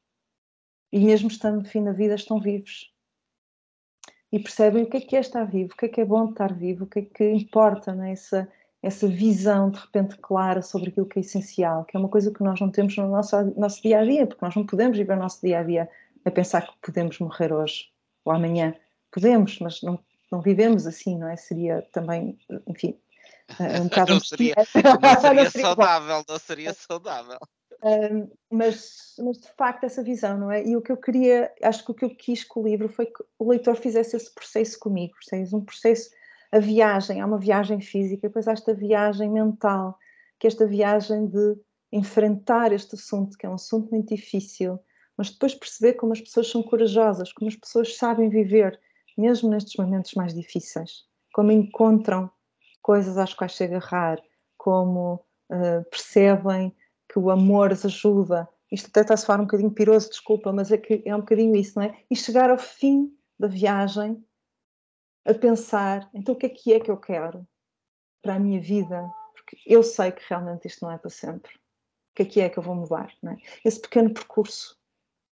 E 0.91 0.99
mesmo 0.99 1.27
estando 1.27 1.59
no 1.61 1.65
fim 1.65 1.83
da 1.83 1.91
vida, 1.91 2.15
estão 2.15 2.39
vivos. 2.39 2.93
E 4.31 4.39
percebem 4.39 4.83
o 4.83 4.89
que 4.89 4.97
é 4.97 5.01
que 5.01 5.15
é 5.15 5.19
estar 5.19 5.43
vivo, 5.45 5.73
o 5.73 5.77
que 5.77 5.85
é 5.85 5.89
que 5.89 6.01
é 6.01 6.05
bom 6.05 6.29
estar 6.29 6.53
vivo, 6.53 6.85
o 6.85 6.87
que 6.87 6.99
é 6.99 7.01
que 7.03 7.31
importa 7.31 7.93
nessa 7.93 8.47
essa 8.83 9.07
visão 9.07 9.71
de 9.71 9.79
repente 9.79 10.17
clara 10.17 10.61
sobre 10.61 10.89
aquilo 10.89 11.05
que 11.05 11.17
é 11.17 11.21
essencial, 11.21 11.85
que 11.85 11.95
é 11.95 11.99
uma 11.99 12.09
coisa 12.09 12.31
que 12.31 12.43
nós 12.43 12.59
não 12.59 12.69
temos 12.69 12.97
no 12.97 13.07
nosso, 13.07 13.41
nosso 13.57 13.81
dia 13.81 13.99
a 13.99 14.03
dia, 14.03 14.27
porque 14.27 14.43
nós 14.43 14.53
não 14.57 14.65
podemos 14.65 14.97
viver 14.97 15.13
o 15.13 15.19
nosso 15.19 15.39
dia 15.41 15.59
a 15.59 15.63
dia 15.63 15.89
a 16.25 16.29
pensar 16.29 16.67
que 16.67 16.73
podemos 16.81 17.17
morrer 17.19 17.53
hoje 17.53 17.89
ou 18.25 18.33
amanhã. 18.33 18.75
Podemos, 19.09 19.57
mas 19.59 19.81
não, 19.81 19.97
não 20.33 20.41
vivemos 20.41 20.87
assim, 20.87 21.17
não 21.17 21.27
é? 21.27 21.35
Seria 21.35 21.83
também, 21.93 22.37
enfim, 22.67 22.97
eh, 23.59 23.79
um 23.79 23.83
bocado. 23.87 24.13
não, 24.13 24.19
seria, 24.19 24.55
não 25.01 25.21
seria 25.21 25.49
saudável, 25.51 26.23
não 26.27 26.39
seria 26.39 26.73
saudável. 26.73 27.39
Um, 27.83 28.29
mas, 28.49 29.15
mas 29.19 29.37
de 29.39 29.47
facto 29.57 29.83
essa 29.83 30.01
visão, 30.01 30.37
não 30.37 30.51
é? 30.51 30.65
E 30.65 30.75
o 30.75 30.81
que 30.81 30.91
eu 30.91 30.97
queria, 30.97 31.53
acho 31.61 31.85
que 31.85 31.91
o 31.91 31.93
que 31.93 32.05
eu 32.05 32.15
quis 32.15 32.43
com 32.43 32.61
o 32.61 32.67
livro 32.67 32.89
foi 32.89 33.05
que 33.05 33.23
o 33.37 33.49
leitor 33.49 33.75
fizesse 33.75 34.15
esse 34.15 34.33
processo 34.33 34.79
comigo, 34.79 35.13
percebes? 35.15 35.53
Um 35.53 35.63
processo 35.63 36.09
a 36.51 36.59
viagem, 36.59 37.19
há 37.19 37.25
uma 37.25 37.39
viagem 37.39 37.81
física, 37.81 38.27
depois 38.27 38.47
há 38.47 38.53
esta 38.53 38.73
viagem 38.73 39.29
mental, 39.29 39.97
que 40.39 40.47
é 40.47 40.49
esta 40.49 40.65
viagem 40.65 41.27
de 41.27 41.57
enfrentar 41.91 42.71
este 42.71 42.95
assunto, 42.95 43.37
que 43.37 43.45
é 43.45 43.49
um 43.49 43.55
assunto 43.55 43.91
muito 43.91 44.15
difícil, 44.15 44.79
mas 45.17 45.29
depois 45.29 45.53
perceber 45.53 45.93
como 45.93 46.13
as 46.13 46.21
pessoas 46.21 46.49
são 46.49 46.63
corajosas, 46.63 47.33
como 47.33 47.49
as 47.49 47.55
pessoas 47.55 47.97
sabem 47.97 48.29
viver, 48.29 48.79
mesmo 49.17 49.49
nestes 49.49 49.75
momentos 49.75 50.13
mais 50.13 50.33
difíceis, 50.33 51.05
como 51.33 51.51
encontram 51.51 52.29
coisas 52.81 53.17
às 53.17 53.33
quais 53.33 53.55
se 53.55 53.63
agarrar, 53.63 54.21
como 54.57 55.25
uh, 55.49 55.83
percebem 55.89 56.75
que 57.11 57.19
o 57.19 57.29
amor 57.29 57.71
as 57.71 57.85
ajuda. 57.85 58.47
Isto 58.71 58.87
até 58.87 59.01
está 59.01 59.13
a 59.13 59.17
soar 59.17 59.39
um 59.39 59.45
bocadinho 59.45 59.71
piroso, 59.71 60.09
desculpa, 60.09 60.51
mas 60.51 60.71
é 60.71 60.77
que 60.77 61.03
é 61.05 61.15
um 61.15 61.19
bocadinho 61.19 61.55
isso, 61.55 61.79
não 61.79 61.85
é? 61.85 61.97
E 62.09 62.15
chegar 62.15 62.49
ao 62.49 62.57
fim 62.57 63.15
da 63.39 63.47
viagem 63.47 64.23
a 65.25 65.33
pensar, 65.33 66.09
então 66.13 66.35
o 66.35 66.37
que 66.37 66.45
é 66.45 66.49
que 66.49 66.73
é 66.73 66.79
que 66.79 66.91
eu 66.91 66.97
quero 66.97 67.47
para 68.21 68.35
a 68.35 68.39
minha 68.39 68.59
vida? 68.59 69.09
Porque 69.33 69.57
eu 69.65 69.83
sei 69.83 70.11
que 70.11 70.23
realmente 70.27 70.67
isto 70.67 70.83
não 70.83 70.91
é 70.91 70.97
para 70.97 71.09
sempre. 71.09 71.53
O 71.53 72.15
que 72.15 72.21
é 72.23 72.25
que 72.25 72.41
é 72.41 72.49
que 72.49 72.59
eu 72.59 72.63
vou 72.63 72.75
mudar? 72.75 73.11
É? 73.25 73.35
Esse 73.65 73.79
pequeno 73.79 74.13
percurso, 74.13 74.77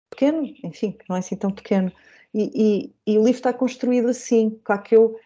pequeno, 0.10 0.44
enfim, 0.64 0.98
não 1.10 1.16
é 1.16 1.20
assim 1.20 1.36
tão 1.36 1.52
pequeno, 1.52 1.92
e, 2.34 2.94
e, 3.06 3.14
e, 3.14 3.18
o 3.18 3.24
livro 3.24 3.40
está 3.40 3.54
construído 3.54 4.10
assim, 4.10 4.60
claro 4.64 4.84
que 4.84 4.96
eu, 4.96 5.20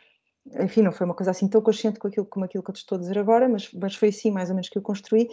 enfim, 0.61 0.81
não 0.81 0.91
foi 0.91 1.05
uma 1.05 1.13
coisa 1.13 1.31
assim 1.31 1.47
tão 1.47 1.61
consciente 1.61 1.99
com 1.99 2.07
aquilo, 2.07 2.25
como 2.25 2.45
aquilo 2.45 2.63
que 2.63 2.69
eu 2.71 2.73
te 2.73 2.79
estou 2.79 2.97
a 2.97 2.99
dizer 2.99 3.19
agora, 3.19 3.47
mas, 3.47 3.71
mas 3.73 3.95
foi 3.95 4.09
assim 4.09 4.31
mais 4.31 4.49
ou 4.49 4.55
menos 4.55 4.69
que 4.69 4.77
eu 4.77 4.81
construí, 4.81 5.29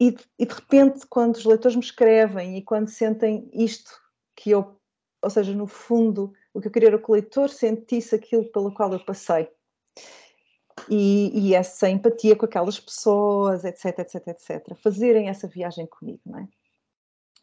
e, 0.00 0.16
e 0.38 0.46
de 0.46 0.54
repente 0.54 1.06
quando 1.06 1.36
os 1.36 1.44
leitores 1.44 1.76
me 1.76 1.82
escrevem 1.82 2.56
e 2.56 2.62
quando 2.62 2.88
sentem 2.88 3.48
isto 3.52 3.90
que 4.34 4.50
eu, 4.50 4.76
ou 5.20 5.30
seja, 5.30 5.54
no 5.54 5.66
fundo 5.66 6.32
o 6.54 6.60
que 6.60 6.68
eu 6.68 6.72
queria 6.72 6.88
era 6.88 6.98
que 6.98 7.10
o 7.10 7.14
leitor 7.14 7.48
sentisse 7.48 8.14
aquilo 8.14 8.44
pelo 8.50 8.72
qual 8.74 8.92
eu 8.92 9.04
passei. 9.04 9.48
E, 10.88 11.30
e, 11.38 11.54
essa 11.54 11.88
empatia 11.88 12.34
com 12.34 12.46
aquelas 12.46 12.80
pessoas, 12.80 13.64
etc, 13.64 13.98
etc, 14.00 14.28
etc. 14.28 14.74
Fazerem 14.82 15.28
essa 15.28 15.46
viagem 15.46 15.86
comigo, 15.86 16.20
não 16.26 16.40
é? 16.40 16.48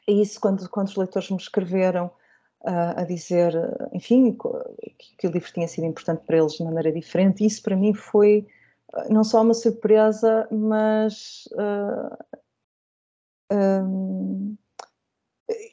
E 0.08 0.22
isso, 0.22 0.40
quando, 0.40 0.68
quando 0.70 0.88
os 0.88 0.96
leitores 0.96 1.30
me 1.30 1.38
escreveram 1.38 2.12
a 2.66 3.04
dizer, 3.06 3.54
enfim, 3.94 4.34
que, 4.98 5.16
que, 5.18 5.28
o 5.28 5.32
livro 5.32 5.52
tinha 5.52 5.68
sido 5.68 5.86
importante 5.86 6.26
para 6.26 6.38
eles 6.38 6.54
de 6.54 6.64
maneira 6.64 6.92
diferente, 6.92 7.46
isso 7.46 7.64
para 7.64 7.76
mim 7.76 7.94
foi 7.94 8.46
uh, 8.94 9.14
não 9.14 9.24
só 9.24 9.42
uma 9.42 9.54
surpresa, 9.54 10.48
mas. 10.52 11.48
Uh, 11.54 12.18
ah, 13.52 13.82
um, 13.82 14.58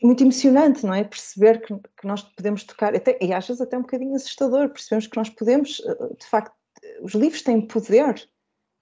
muito 0.03 0.23
emocionante, 0.23 0.87
não 0.87 0.95
é? 0.95 1.05
Perceber 1.05 1.61
que, 1.61 1.75
que, 1.75 2.07
nós 2.07 2.23
podemos 2.23 2.65
tocar, 2.65 2.95
até, 2.95 3.19
e 3.21 3.33
às 3.33 3.47
vezes 3.47 3.61
até 3.61 3.77
um 3.77 3.83
bocadinho 3.83 4.15
assustador, 4.15 4.71
percebemos 4.71 5.07
que 5.07 5.17
nós 5.17 5.29
podemos, 5.29 5.83
eh, 5.85 6.15
de 6.19 6.27
facto, 6.27 6.55
os 7.03 7.13
livros 7.13 7.43
têm 7.43 7.61
poder, 7.61 8.27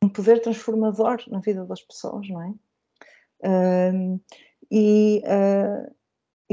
um 0.02 0.09
poder 0.09 0.40
transformador 0.40 1.20
na 1.28 1.40
vida 1.40 1.64
das 1.64 1.82
pessoas, 1.82 2.28
não 2.28 2.42
é? 2.42 2.55
E, 4.70 5.22
uh, 5.24 5.94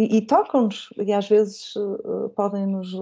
e, 0.03 0.17
e 0.17 0.21
tocam-nos, 0.21 0.89
e 0.97 1.13
às 1.13 1.27
vezes 1.27 1.75
uh, 1.75 2.29
podem-nos 2.35 2.93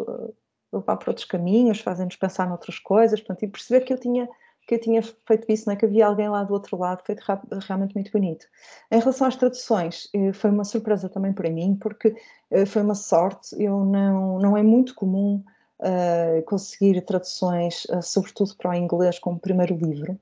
levar 0.72 0.98
para 0.98 1.10
outros 1.10 1.26
caminhos, 1.26 1.80
fazem-nos 1.80 2.16
pensar 2.16 2.48
noutras 2.48 2.80
coisas, 2.80 3.20
portanto, 3.20 3.44
e 3.44 3.48
perceber 3.48 3.82
que 3.82 3.94
eu 3.94 3.98
tinha 3.98 4.28
que 4.70 4.76
eu 4.76 4.80
tinha 4.80 5.02
feito 5.02 5.52
isso, 5.52 5.64
não 5.66 5.74
é? 5.74 5.76
que 5.76 5.86
havia 5.86 6.06
alguém 6.06 6.30
lá 6.30 6.44
do 6.44 6.54
outro 6.54 6.78
lado, 6.78 7.02
feito 7.04 7.24
realmente 7.68 7.96
muito 7.96 8.12
bonito. 8.12 8.46
Em 8.92 9.00
relação 9.00 9.26
às 9.26 9.36
traduções, 9.36 10.08
eh, 10.14 10.32
foi 10.32 10.52
uma 10.52 10.64
surpresa 10.64 11.10
também 11.10 11.34
para 11.34 11.50
mim, 11.50 11.76
porque 11.82 12.16
eh, 12.52 12.68
foi 12.68 12.84
uma 12.84 12.94
sorte, 12.94 13.56
eu 13.60 13.84
não, 13.84 14.38
não 14.38 14.56
é 14.56 14.62
muito 14.62 14.94
comum 14.94 15.44
uh, 15.80 16.44
conseguir 16.46 17.02
traduções, 17.02 17.86
uh, 17.86 18.04
sobretudo 18.04 18.56
para 18.58 18.70
o 18.70 18.74
inglês, 18.76 19.18
como 19.18 19.40
primeiro 19.40 19.76
livro, 19.76 20.20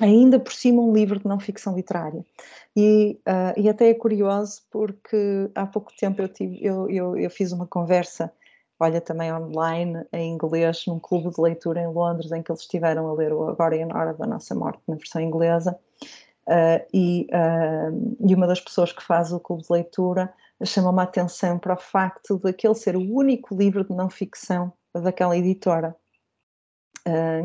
ainda 0.00 0.38
por 0.38 0.52
cima 0.52 0.82
um 0.82 0.92
livro 0.92 1.18
de 1.18 1.26
não 1.26 1.40
ficção 1.40 1.74
literária. 1.74 2.24
E, 2.76 3.18
uh, 3.26 3.58
e 3.58 3.68
até 3.68 3.88
é 3.88 3.94
curioso 3.94 4.62
porque 4.70 5.50
há 5.54 5.66
pouco 5.66 5.92
tempo 5.96 6.20
eu, 6.20 6.28
tive, 6.28 6.58
eu, 6.62 6.90
eu, 6.90 7.16
eu 7.16 7.30
fiz 7.30 7.52
uma 7.52 7.66
conversa 7.66 8.30
olha 8.78 9.00
também 9.00 9.32
online 9.32 10.04
em 10.12 10.32
inglês 10.32 10.84
num 10.86 10.98
clube 10.98 11.34
de 11.34 11.40
leitura 11.40 11.80
em 11.80 11.86
Londres 11.86 12.30
em 12.30 12.42
que 12.42 12.52
eles 12.52 12.60
estiveram 12.60 13.08
a 13.08 13.14
ler 13.14 13.32
o 13.32 13.48
Agora 13.48 13.74
e 13.74 13.82
a 13.82 13.86
Hora 13.86 14.12
da 14.12 14.26
Nossa 14.26 14.54
Morte 14.54 14.82
na 14.86 14.96
versão 14.96 15.22
inglesa 15.22 15.78
uh, 16.46 16.86
e, 16.92 17.26
uh, 17.32 18.16
e 18.28 18.34
uma 18.34 18.46
das 18.46 18.60
pessoas 18.60 18.92
que 18.92 19.02
faz 19.02 19.32
o 19.32 19.40
clube 19.40 19.62
de 19.62 19.72
leitura 19.72 20.32
chamou-me 20.64 21.00
a 21.00 21.04
atenção 21.04 21.58
para 21.58 21.74
o 21.74 21.80
facto 21.80 22.38
de 22.38 22.50
aquele 22.50 22.74
ser 22.74 22.96
o 22.96 23.12
único 23.14 23.54
livro 23.54 23.84
de 23.84 23.94
não 23.94 24.10
ficção 24.10 24.72
daquela 24.94 25.36
editora 25.36 25.94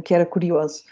que 0.04 0.16
era 0.16 0.26
curioso 0.26 0.84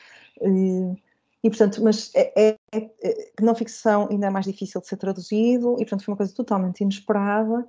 e 1.44 1.50
portanto, 1.50 1.82
mas 1.84 2.12
é, 2.16 2.34
é, 2.50 2.58
é, 2.74 3.32
não 3.42 3.56
ficção 3.56 4.08
ainda 4.10 4.28
é 4.28 4.30
mais 4.30 4.46
difícil 4.46 4.82
de 4.82 4.88
ser 4.88 4.98
traduzido 4.98 5.74
e 5.76 5.86
portanto 5.86 6.04
foi 6.04 6.12
uma 6.12 6.18
coisa 6.18 6.34
totalmente 6.34 6.82
inesperada 6.82 7.68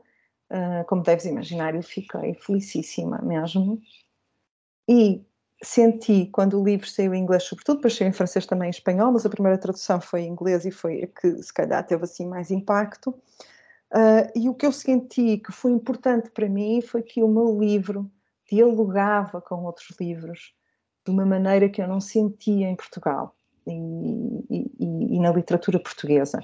Uh, 0.50 0.84
como 0.88 1.02
deves 1.04 1.24
imaginar, 1.26 1.76
eu 1.76 1.82
fiquei 1.82 2.34
felicíssima 2.34 3.20
mesmo. 3.22 3.80
E 4.88 5.24
senti, 5.62 6.26
quando 6.26 6.60
o 6.60 6.64
livro 6.64 6.88
saiu 6.88 7.14
em 7.14 7.22
inglês, 7.22 7.44
sobretudo, 7.44 7.76
depois 7.76 7.96
saiu 7.96 8.08
em 8.08 8.12
francês 8.12 8.46
também 8.46 8.66
em 8.66 8.70
espanhol, 8.70 9.12
mas 9.12 9.24
a 9.24 9.30
primeira 9.30 9.56
tradução 9.56 10.00
foi 10.00 10.22
em 10.22 10.28
inglês 10.28 10.64
e 10.64 10.72
foi 10.72 11.04
a 11.04 11.06
que, 11.06 11.40
se 11.40 11.54
calhar, 11.54 11.86
teve 11.86 12.02
assim 12.02 12.26
mais 12.26 12.50
impacto. 12.50 13.10
Uh, 13.92 14.26
e 14.34 14.48
o 14.48 14.54
que 14.54 14.66
eu 14.66 14.72
senti 14.72 15.38
que 15.38 15.52
foi 15.52 15.70
importante 15.70 16.30
para 16.30 16.48
mim 16.48 16.80
foi 16.80 17.02
que 17.02 17.22
o 17.22 17.28
meu 17.28 17.56
livro 17.58 18.10
dialogava 18.50 19.40
com 19.40 19.64
outros 19.64 19.96
livros 20.00 20.52
de 21.04 21.12
uma 21.12 21.24
maneira 21.24 21.68
que 21.68 21.80
eu 21.80 21.86
não 21.86 22.00
sentia 22.00 22.68
em 22.68 22.76
Portugal 22.76 23.36
e, 24.50 24.66
e, 24.78 25.16
e 25.16 25.20
na 25.20 25.32
literatura 25.32 25.78
portuguesa. 25.78 26.40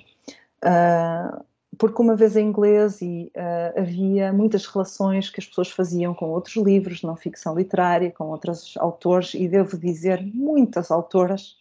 Uh, 0.65 1.45
porque 1.79 2.01
uma 2.01 2.17
vez 2.17 2.37
em 2.37 2.47
inglês 2.47 3.01
e 3.03 3.31
uh, 3.37 3.81
havia 3.81 4.33
muitas 4.33 4.67
relações 4.67 5.29
que 5.29 5.41
as 5.41 5.47
pessoas 5.47 5.71
faziam 5.71 6.15
com 6.15 6.31
outros 6.31 6.57
livros, 6.57 7.03
não 7.03 7.17
ficção 7.17 7.55
literária, 7.55 8.11
com 8.11 8.29
outros 8.29 8.75
autores, 8.79 9.35
e 9.35 9.47
devo 9.49 9.79
dizer, 9.79 10.25
muitas 10.35 10.91
autoras, 10.91 11.57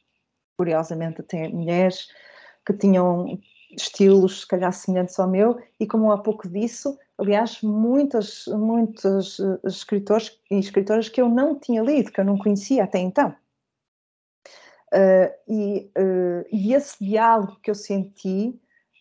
curiosamente 0.57 1.22
até 1.22 1.49
mulheres, 1.49 2.07
que 2.66 2.74
tinham 2.74 3.39
estilos, 3.76 4.41
se 4.41 4.47
calhar, 4.47 4.72
semelhantes 4.72 5.20
ao 5.20 5.30
meu, 5.30 5.59
e 5.80 5.86
como 5.86 6.11
há 6.11 6.18
pouco 6.18 6.47
disso, 6.47 6.97
aliás, 7.18 7.61
muitas, 7.61 8.45
muitos 8.47 9.39
uh, 9.39 9.59
escritores 9.66 10.39
e 10.49 10.57
escritoras 10.57 11.09
que 11.09 11.22
eu 11.22 11.28
não 11.28 11.59
tinha 11.59 11.82
lido, 11.82 12.11
que 12.11 12.22
eu 12.22 12.26
não 12.26 12.38
conhecia 12.38 12.84
até 12.86 12.99
então. 12.99 13.36
Uh, 14.93 15.33
e, 15.47 15.91
e 16.51 16.73
esse 16.73 17.03
diálogo 17.03 17.57
que 17.61 17.71
eu 17.71 17.75
senti 17.75 18.59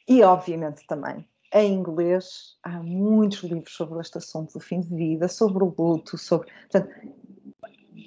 e, 0.09 0.22
obviamente, 0.22 0.87
também 0.87 1.26
em 1.55 1.72
inglês 1.72 2.57
há 2.64 2.82
muitos 2.82 3.45
livros 3.45 3.74
sobre 3.74 4.01
este 4.01 4.18
assunto 4.18 4.55
do 4.55 4.61
fim 4.61 4.80
de 4.80 4.95
vida, 4.95 5.28
sobre 5.28 5.62
o 5.62 5.72
luto, 5.78 6.18
sobre. 6.18 6.49
Portanto, 6.62 6.93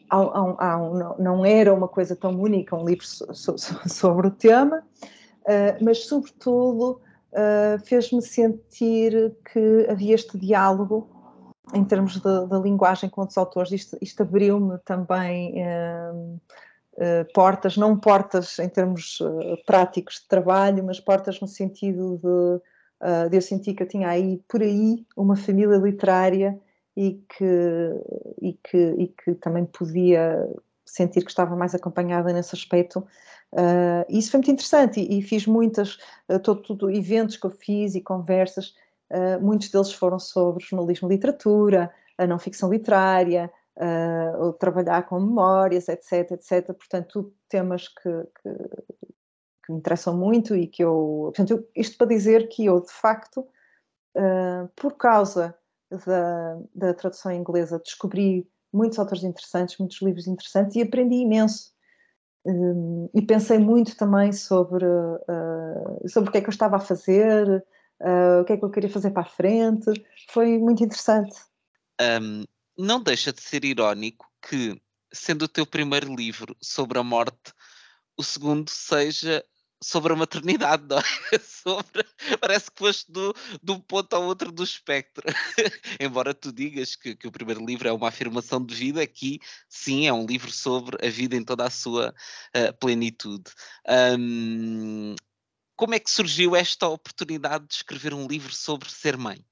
há, 0.09 0.17
há, 0.17 0.73
há 0.73 0.77
um, 0.77 1.17
não 1.17 1.45
era 1.45 1.73
uma 1.73 1.87
coisa 1.87 2.13
tão 2.15 2.37
única 2.37 2.75
um 2.75 2.85
livro 2.85 3.05
so, 3.07 3.33
so, 3.33 3.55
sobre 3.87 4.27
o 4.27 4.31
tema, 4.31 4.83
uh, 5.43 5.83
mas, 5.83 6.05
sobretudo, 6.05 7.01
uh, 7.31 7.79
fez-me 7.85 8.21
sentir 8.21 9.33
que 9.51 9.87
havia 9.89 10.13
este 10.13 10.37
diálogo 10.37 11.09
em 11.73 11.83
termos 11.83 12.19
da 12.21 12.59
linguagem 12.59 13.09
com 13.09 13.21
outros 13.21 13.37
autores. 13.37 13.71
Isto, 13.71 13.97
isto 14.01 14.23
abriu-me 14.23 14.77
também. 14.85 15.55
Eh, 16.99 17.25
portas, 17.25 17.77
não 17.77 17.95
portas 17.95 18.57
em 18.57 18.67
termos 18.67 19.19
uh, 19.21 19.55
práticos 19.67 20.15
de 20.15 20.27
trabalho, 20.27 20.83
mas 20.83 20.99
portas 20.99 21.39
no 21.39 21.47
sentido 21.47 22.17
de, 22.17 22.27
uh, 22.27 23.29
eu 23.31 23.39
senti 23.39 23.75
que 23.75 23.83
eu 23.83 23.87
tinha 23.87 24.09
aí, 24.09 24.41
por 24.47 24.63
aí, 24.63 25.05
uma 25.15 25.35
família 25.35 25.77
literária 25.77 26.59
e 26.95 27.21
que, 27.29 27.45
e 28.41 28.53
que, 28.53 28.77
e 28.97 29.07
que 29.09 29.35
também 29.35 29.65
podia 29.65 30.49
sentir 30.87 31.23
que 31.23 31.29
estava 31.29 31.55
mais 31.55 31.75
acompanhada 31.75 32.33
nesse 32.33 32.55
aspecto. 32.55 33.05
Uh, 33.53 34.03
isso 34.09 34.31
foi 34.31 34.39
muito 34.39 34.51
interessante 34.51 34.99
e, 34.99 35.19
e 35.19 35.21
fiz 35.21 35.45
muitas, 35.45 35.99
todo, 36.41 36.89
eventos 36.89 37.37
que 37.37 37.45
eu 37.45 37.51
fiz 37.51 37.93
e 37.93 38.01
conversas, 38.01 38.73
muitos 39.39 39.69
deles 39.69 39.93
foram 39.93 40.19
sobre 40.19 40.65
jornalismo 40.65 41.07
e 41.07 41.13
literatura, 41.13 41.89
a 42.17 42.27
não 42.27 42.39
ficção 42.39 42.69
literária, 42.69 43.49
uh, 43.77 44.53
trabalhar 44.53 45.03
com 45.07 45.19
memórias, 45.19 45.87
etc, 45.87 46.31
etc. 46.31 46.67
Portanto, 46.73 47.07
tudo 47.09 47.33
temas 47.49 47.87
que, 47.87 48.09
que, 48.41 48.49
que, 49.65 49.71
me 49.71 49.79
interessam 49.79 50.17
muito 50.17 50.55
e 50.55 50.67
que 50.67 50.83
eu... 50.83 51.31
Portanto, 51.33 51.51
eu, 51.51 51.69
isto 51.75 51.97
para 51.97 52.07
dizer 52.07 52.49
que 52.49 52.65
eu, 52.65 52.81
de 52.81 52.91
facto, 52.91 53.41
uh, 54.15 54.67
por 54.75 54.95
causa 54.97 55.55
da, 56.05 56.59
da 56.73 56.93
tradução 56.93 57.31
inglesa, 57.31 57.79
descobri 57.79 58.49
muitos 58.73 58.99
autores 58.99 59.23
interessantes, 59.23 59.77
muitos 59.77 60.01
livros 60.01 60.27
interessantes 60.27 60.75
e 60.75 60.81
aprendi 60.81 61.15
imenso. 61.15 61.71
Um, 62.45 63.09
e 63.13 63.21
pensei 63.21 63.57
muito 63.57 63.97
também 63.97 64.31
sobre, 64.31 64.85
uh, 64.85 66.07
sobre 66.07 66.29
o 66.29 66.31
que 66.31 66.37
é 66.37 66.41
que 66.41 66.47
eu 66.47 66.51
estava 66.51 66.77
a 66.77 66.79
fazer, 66.79 67.47
uh, 68.01 68.41
o 68.41 68.45
que 68.45 68.53
é 68.53 68.57
que 68.57 68.63
eu 68.63 68.69
queria 68.69 68.89
fazer 68.89 69.11
para 69.11 69.23
a 69.23 69.25
frente. 69.25 69.91
Foi 70.29 70.57
muito 70.57 70.83
interessante. 70.83 71.35
Um, 72.01 72.45
não 72.77 73.01
deixa 73.01 73.33
de 73.33 73.41
ser 73.41 73.65
irónico 73.65 74.25
que, 74.47 74.79
sendo 75.11 75.43
o 75.43 75.47
teu 75.47 75.65
primeiro 75.65 76.13
livro 76.15 76.55
sobre 76.61 76.99
a 76.99 77.03
morte, 77.03 77.53
o 78.17 78.23
segundo 78.23 78.69
seja 78.69 79.43
sobre 79.81 80.13
a 80.13 80.15
maternidade, 80.15 80.83
não 80.87 80.97
é? 80.97 81.03
Sobre, 81.39 82.03
parece 82.39 82.71
que 82.71 82.77
foste 82.79 83.11
do, 83.11 83.35
de 83.61 83.71
um 83.71 83.79
ponto 83.79 84.13
ao 84.15 84.23
outro 84.23 84.51
do 84.51 84.63
espectro. 84.63 85.23
Embora 85.99 86.33
tu 86.33 86.51
digas 86.51 86.95
que, 86.95 87.15
que, 87.15 87.27
o 87.27 87.31
primeiro 87.31 87.63
livro 87.65 87.87
é 87.87 87.91
uma 87.91 88.07
afirmação 88.07 88.63
de 88.63 88.73
vida, 88.73 89.01
aqui 89.01 89.39
sim 89.69 90.07
é 90.07 90.13
um 90.13 90.25
livro 90.25 90.51
sobre 90.51 91.05
a 91.05 91.09
vida 91.09 91.35
em 91.35 91.43
toda 91.43 91.65
a 91.65 91.69
sua 91.69 92.09
uh, 92.09 92.77
plenitude. 92.79 93.51
Um, 94.17 95.15
como 95.75 95.93
é 95.93 95.99
que 95.99 96.09
surgiu 96.09 96.55
esta 96.55 96.87
oportunidade 96.87 97.67
de 97.67 97.75
escrever 97.75 98.13
um 98.13 98.27
livro 98.27 98.53
sobre 98.53 98.89
ser 98.89 99.15
mãe? 99.15 99.45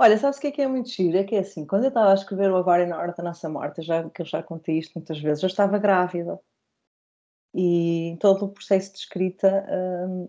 Olha, 0.00 0.16
sabes 0.16 0.38
o 0.38 0.40
que 0.40 0.46
é 0.46 0.50
que 0.52 0.62
é 0.62 0.68
muito 0.68 0.88
giro? 0.90 1.16
É 1.18 1.24
que 1.24 1.34
é 1.34 1.40
assim, 1.40 1.66
quando 1.66 1.84
eu 1.84 1.88
estava 1.88 2.12
a 2.12 2.14
escrever 2.14 2.50
o 2.52 2.56
Agora 2.56 2.84
e 2.84 2.86
na 2.86 2.96
Hora 2.98 3.12
da 3.12 3.22
Nossa 3.22 3.48
Morte, 3.48 3.82
já, 3.82 4.08
que 4.10 4.22
eu 4.22 4.26
já 4.26 4.42
contei 4.42 4.78
isto 4.78 4.92
muitas 4.94 5.20
vezes, 5.20 5.42
eu 5.42 5.48
estava 5.48 5.76
grávida. 5.78 6.38
E 7.54 8.16
todo 8.20 8.44
o 8.44 8.48
processo 8.50 8.92
de 8.92 8.98
escrita 9.00 9.66
hum, 10.08 10.28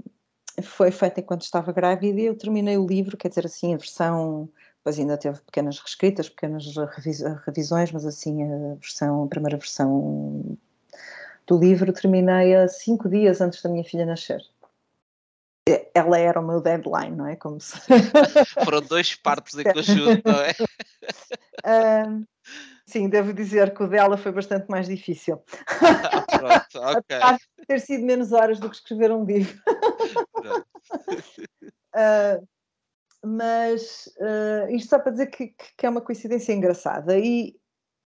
foi 0.63 0.91
feito 0.91 1.20
enquanto 1.20 1.43
estava 1.43 1.72
grávida 1.72 2.20
e 2.20 2.26
eu 2.26 2.38
terminei 2.38 2.78
o 2.78 2.88
livro, 2.88 3.17
quer 3.17 3.30
dizer 3.30 3.45
assim, 3.45 3.74
a 3.76 3.78
versão, 3.78 4.49
depois 4.78 4.97
ainda 4.99 5.17
teve 5.17 5.39
pequenas 5.41 5.78
reescritas, 5.80 6.30
pequenas 6.30 6.65
revisões, 7.45 7.91
mas 7.91 8.05
assim, 8.05 8.43
a 8.43 8.76
versão, 8.76 9.24
a 9.24 9.28
primeira 9.28 9.57
versão 9.57 10.57
do 11.45 11.59
livro 11.59 11.93
terminei 11.93 12.55
a 12.55 12.67
cinco 12.67 13.07
dias 13.09 13.41
antes 13.41 13.61
da 13.61 13.70
minha 13.70 13.84
filha 13.84 14.05
nascer 14.05 14.41
ela 15.93 16.17
era 16.17 16.39
o 16.39 16.45
meu 16.45 16.61
deadline, 16.61 17.15
não 17.15 17.28
é? 17.28 17.36
Como 17.36 17.59
se... 17.59 17.78
Foram 18.63 18.82
dois 18.82 19.15
partos 19.15 19.57
em 19.57 19.63
conjunto, 19.63 20.22
não 20.26 20.41
é? 20.41 20.53
Sim, 22.89 23.07
devo 23.07 23.32
dizer 23.34 23.72
que 23.76 23.84
o 23.84 23.88
dela 23.88 24.17
foi 24.17 24.32
bastante 24.32 24.67
mais 24.67 24.88
difícil. 24.88 25.38
Pronto, 26.39 26.97
ok. 26.97 27.17
Apesar 27.17 27.38
de 27.38 27.65
ter 27.67 27.80
sido 27.82 28.03
menos 28.03 28.32
horas 28.32 28.59
do 28.59 28.67
que 28.67 28.78
escrever 28.78 29.11
um 29.11 29.24
livro. 29.24 29.61
uh, 31.93 32.47
mas 33.24 34.09
uh, 34.17 34.72
isto 34.72 34.89
só 34.89 34.97
para 34.97 35.11
dizer 35.11 35.28
que, 35.28 35.53
que, 35.78 35.86
é 35.86 35.89
uma 35.89 36.01
coincidência 36.01 36.51
engraçada. 36.51 37.15
E, 37.20 37.55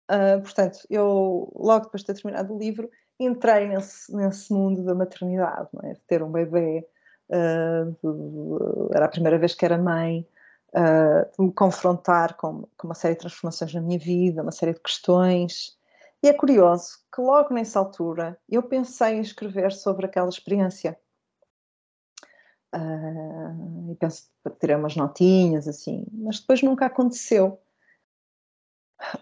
uh, 0.10 0.42
portanto, 0.42 0.80
eu, 0.90 1.52
logo 1.56 1.86
depois 1.86 2.02
de 2.02 2.08
ter 2.08 2.20
terminado 2.20 2.52
o 2.52 2.58
livro, 2.58 2.90
entrei 3.20 3.68
nesse, 3.68 4.12
nesse 4.16 4.52
mundo 4.52 4.84
da 4.84 4.96
maternidade, 4.96 5.70
não 5.74 5.88
é? 5.88 5.94
De 5.94 6.02
ter 6.08 6.24
um 6.24 6.32
bebê 6.32 6.88
uh, 7.32 8.90
era 8.94 9.06
a 9.06 9.10
primeira 9.10 9.38
vez 9.40 9.54
que 9.56 9.66
era 9.66 9.78
mãe, 9.78 10.28
uh, 10.74 11.44
me 11.44 11.52
confrontar 11.52 12.36
com, 12.36 12.68
com, 12.78 12.88
uma 12.88 12.96
série 12.96 13.16
de 13.16 13.22
transformações 13.22 13.74
na 13.74 13.82
minha 13.82 14.00
vida, 14.00 14.42
uma 14.42 14.52
série 14.52 14.74
de 14.74 14.80
questões. 14.80 15.78
E 16.22 16.28
é 16.28 16.34
curioso 16.34 17.00
que 17.14 17.22
logo 17.22 17.54
nessa 17.54 17.80
altura 17.80 18.38
eu 18.50 18.62
pensei 18.64 19.16
em 19.16 19.22
escrever 19.22 19.72
sobre 19.72 20.06
aquela 20.06 20.30
experiência. 20.30 20.98
Uh, 22.74 23.92
e 23.92 23.96
penso 23.96 24.30
tirei 24.60 24.76
umas 24.76 24.96
notinhas 24.96 25.68
assim, 25.68 26.06
mas 26.14 26.40
depois 26.40 26.62
nunca 26.62 26.86
aconteceu. 26.86 27.60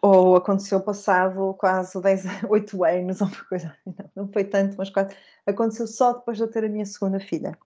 Ou 0.02 0.36
aconteceu 0.36 0.82
passado 0.82 1.54
quase 1.58 2.00
10, 2.02 2.44
8 2.50 2.84
anos, 2.84 3.22
ou 3.22 3.30
coisa 3.48 3.68
assim. 3.68 3.96
Não, 3.98 4.24
não 4.24 4.32
foi 4.32 4.44
tanto, 4.44 4.76
mas 4.78 4.90
quase. 4.90 5.16
Aconteceu 5.48 5.88
só 5.88 6.14
depois 6.14 6.38
de 6.38 6.44
eu 6.44 6.52
ter 6.52 6.66
a 6.66 6.70
minha 6.70 6.86
segunda 6.86 7.20
filha 7.20 7.58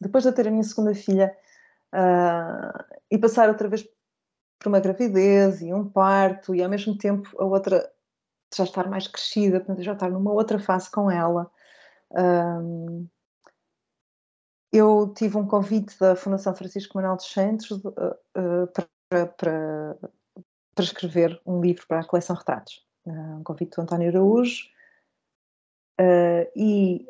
depois 0.00 0.24
de 0.24 0.30
eu 0.30 0.34
ter 0.34 0.48
a 0.48 0.50
minha 0.50 0.62
segunda 0.62 0.94
filha 0.94 1.36
uh, 1.94 2.84
e 3.10 3.18
passar 3.18 3.48
outra 3.48 3.68
vez 3.68 3.86
por 4.58 4.68
uma 4.68 4.80
gravidez 4.80 5.60
e 5.60 5.72
um 5.72 5.88
parto 5.88 6.54
e 6.54 6.62
ao 6.62 6.70
mesmo 6.70 6.96
tempo 6.96 7.30
a 7.40 7.44
outra 7.44 7.90
já 8.54 8.64
estar 8.64 8.88
mais 8.88 9.06
crescida, 9.06 9.60
portanto 9.60 9.82
já 9.82 9.92
estar 9.92 10.10
numa 10.10 10.32
outra 10.32 10.58
fase 10.58 10.90
com 10.90 11.10
ela. 11.10 11.50
Um, 12.12 13.06
ah, 13.06 13.10
eu 14.72 15.12
tive 15.16 15.36
um 15.36 15.46
convite 15.46 15.98
da 15.98 16.16
Fundação 16.16 16.54
Francisco 16.54 16.96
Manuel 16.96 17.16
dos 17.16 17.30
Santos 17.30 17.70
uh, 17.70 18.66
para, 18.72 19.96
escrever 20.78 21.40
um 21.44 21.60
livro 21.60 21.86
para 21.86 22.00
a 22.00 22.04
coleção 22.04 22.34
Retratos. 22.34 22.84
Um 23.06 23.42
convite 23.44 23.76
do 23.76 23.82
António 23.82 24.08
Araújo. 24.08 24.64
e 26.56 27.06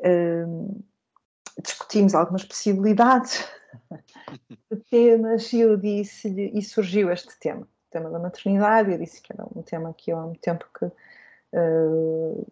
discutimos 1.62 2.14
algumas 2.14 2.44
possibilidades 2.44 3.48
de 4.70 4.76
temas 4.90 5.52
e 5.52 5.60
eu 5.60 5.76
disse-lhe, 5.76 6.50
e 6.54 6.62
surgiu 6.62 7.10
este 7.10 7.38
tema, 7.38 7.62
o 7.62 7.90
tema 7.90 8.10
da 8.10 8.18
maternidade, 8.18 8.92
eu 8.92 8.98
disse 8.98 9.20
que 9.20 9.32
era 9.32 9.44
um 9.54 9.62
tema 9.62 9.94
que 9.94 10.12
eu 10.12 10.18
há 10.18 10.22
muito 10.22 10.40
tempo 10.40 10.66
que 10.78 10.84
uh, 10.84 12.46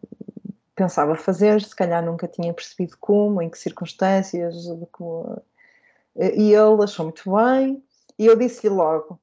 pensava 0.74 1.16
fazer, 1.16 1.60
se 1.62 1.74
calhar 1.74 2.04
nunca 2.04 2.28
tinha 2.28 2.52
percebido 2.54 2.96
como, 3.00 3.42
em 3.42 3.50
que 3.50 3.58
circunstâncias, 3.58 4.54
como, 4.92 5.42
e 6.16 6.52
ele 6.52 6.82
achou 6.82 7.06
muito 7.06 7.22
bem, 7.34 7.82
e 8.18 8.26
eu 8.26 8.36
disse-lhe 8.36 8.72
logo, 8.72 9.20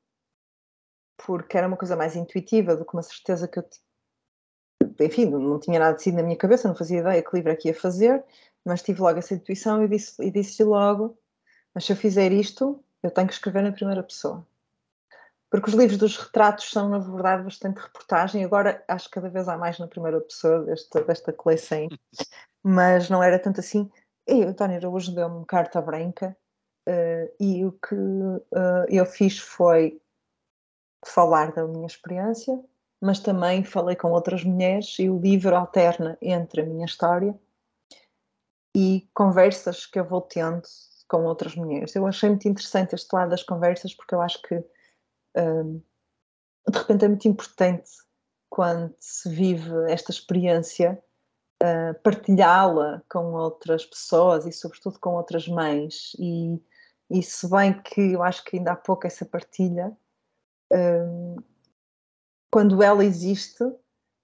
porque 1.18 1.58
era 1.58 1.68
uma 1.68 1.78
coisa 1.78 1.96
mais 1.96 2.16
intuitiva 2.16 2.76
do 2.76 2.86
que 2.86 2.94
uma 2.94 3.04
certeza 3.04 3.48
que 3.48 3.60
eu 3.60 3.66
enfim, 5.00 5.26
não 5.26 5.60
tinha 5.60 5.80
nada 5.80 5.94
decidido 5.94 6.18
na 6.18 6.24
minha 6.24 6.38
cabeça, 6.38 6.68
não 6.68 6.76
fazia 6.76 7.00
ideia 7.00 7.22
que 7.22 7.36
livro 7.36 7.52
é 7.52 7.56
que 7.56 7.68
ia 7.68 7.74
fazer, 7.74 8.24
mas 8.66 8.82
tive 8.82 9.00
logo 9.00 9.20
essa 9.20 9.36
intuição 9.36 9.84
e 9.84 9.88
disse, 9.88 10.22
e 10.22 10.32
disse 10.32 10.64
logo: 10.64 11.18
Mas 11.74 11.86
se 11.86 11.92
eu 11.92 11.96
fizer 11.96 12.32
isto, 12.32 12.84
eu 13.04 13.12
tenho 13.12 13.28
que 13.28 13.34
escrever 13.34 13.62
na 13.62 13.72
primeira 13.72 14.02
pessoa. 14.02 14.46
Porque 15.50 15.70
os 15.70 15.76
livros 15.76 16.00
dos 16.00 16.18
retratos 16.18 16.70
são, 16.72 16.90
na 16.90 16.98
verdade, 16.98 17.44
bastante 17.44 17.80
reportagem. 17.80 18.44
Agora 18.44 18.84
acho 18.88 19.06
que 19.06 19.14
cada 19.14 19.30
vez 19.30 19.48
há 19.48 19.56
mais 19.56 19.78
na 19.78 19.88
primeira 19.88 20.20
pessoa 20.20 20.64
desta, 20.64 21.04
desta 21.04 21.32
coleção, 21.32 21.88
mas 22.64 23.10
não 23.10 23.22
era 23.22 23.38
tanto 23.38 23.60
assim. 23.60 23.90
E 24.28 24.44
o 24.44 24.50
António 24.50 24.78
Araújo 24.78 25.14
deu-me 25.14 25.46
carta 25.46 25.80
branca 25.80 26.36
uh, 26.90 27.36
e 27.40 27.64
o 27.64 27.72
que 27.74 27.94
uh, 27.96 28.86
eu 28.90 29.06
fiz 29.06 29.38
foi 29.38 30.02
falar 31.06 31.52
da 31.52 31.68
minha 31.68 31.86
experiência, 31.86 32.60
mas 33.00 33.20
também 33.20 33.64
falei 33.64 33.96
com 33.96 34.12
outras 34.12 34.44
mulheres 34.44 34.98
e 34.98 35.08
o 35.08 35.20
livro 35.20 35.56
alterna 35.56 36.18
entre 36.20 36.62
a 36.62 36.66
minha 36.66 36.86
história 36.86 37.40
e 38.76 39.10
conversas 39.14 39.86
que 39.86 39.98
eu 39.98 40.04
vou 40.04 40.20
tendo 40.20 40.62
com 41.08 41.24
outras 41.24 41.56
mulheres. 41.56 41.96
Eu 41.96 42.06
achei 42.06 42.28
muito 42.28 42.46
interessante 42.46 42.94
este 42.94 43.16
lado 43.16 43.30
das 43.30 43.42
conversas 43.42 43.94
porque 43.94 44.14
eu 44.14 44.22
acho 44.22 44.42
que 44.42 44.56
um, 45.38 45.82
de 46.70 46.78
repente 46.78 47.06
é 47.06 47.08
muito 47.08 47.28
importante 47.28 47.90
quando 48.50 48.94
se 49.00 49.30
vive 49.30 49.72
esta 49.90 50.12
experiência 50.12 51.02
uh, 51.64 51.98
partilhá-la 52.02 53.02
com 53.10 53.34
outras 53.34 53.86
pessoas 53.86 54.46
e 54.46 54.52
sobretudo 54.52 55.00
com 55.00 55.16
outras 55.16 55.48
mães 55.48 56.12
e, 56.20 56.62
e 57.10 57.24
se 57.24 57.50
bem 57.50 57.82
que 57.82 58.02
eu 58.14 58.24
acho 58.24 58.44
que 58.44 58.58
ainda 58.58 58.74
há 58.74 58.76
pouco 58.76 59.08
essa 59.08 59.26
partilha 59.26 59.96
um, 60.74 61.38
quando 62.52 62.84
ela 62.84 63.06
existe 63.06 63.64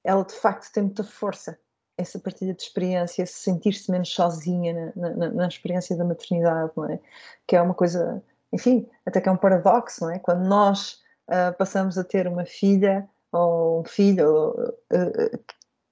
ela 0.04 0.26
de 0.26 0.34
facto 0.34 0.72
tem 0.74 0.84
muita 0.84 1.04
força 1.04 1.58
essa 2.02 2.20
partilha 2.20 2.54
de 2.54 2.64
experiência, 2.64 3.26
sentir-se 3.26 3.92
menos 3.92 4.10
sozinha 4.14 4.94
na, 4.96 5.10
na, 5.12 5.30
na, 5.30 5.48
experiência 5.48 5.96
da 5.96 6.04
maternidade, 6.04 6.72
não 6.76 6.86
é? 6.86 7.00
Que 7.48 7.56
é 7.56 7.62
uma 7.62 7.74
coisa, 7.74 8.24
enfim, 8.52 8.88
até 9.06 9.22
que 9.22 9.30
é 9.30 9.32
um 9.32 9.38
paradoxo, 9.38 10.04
não 10.04 10.12
é? 10.12 10.20
Quando 10.20 10.48
nós 10.48 11.02
uh, 11.30 11.56
passamos 11.58 11.98
a 11.98 12.04
ter 12.04 12.28
uma 12.28 12.46
filha 12.46 13.08
ou 13.32 13.82
um 13.82 13.86
filho 13.86 14.30
ou, 14.30 14.52
uh, 14.94 15.38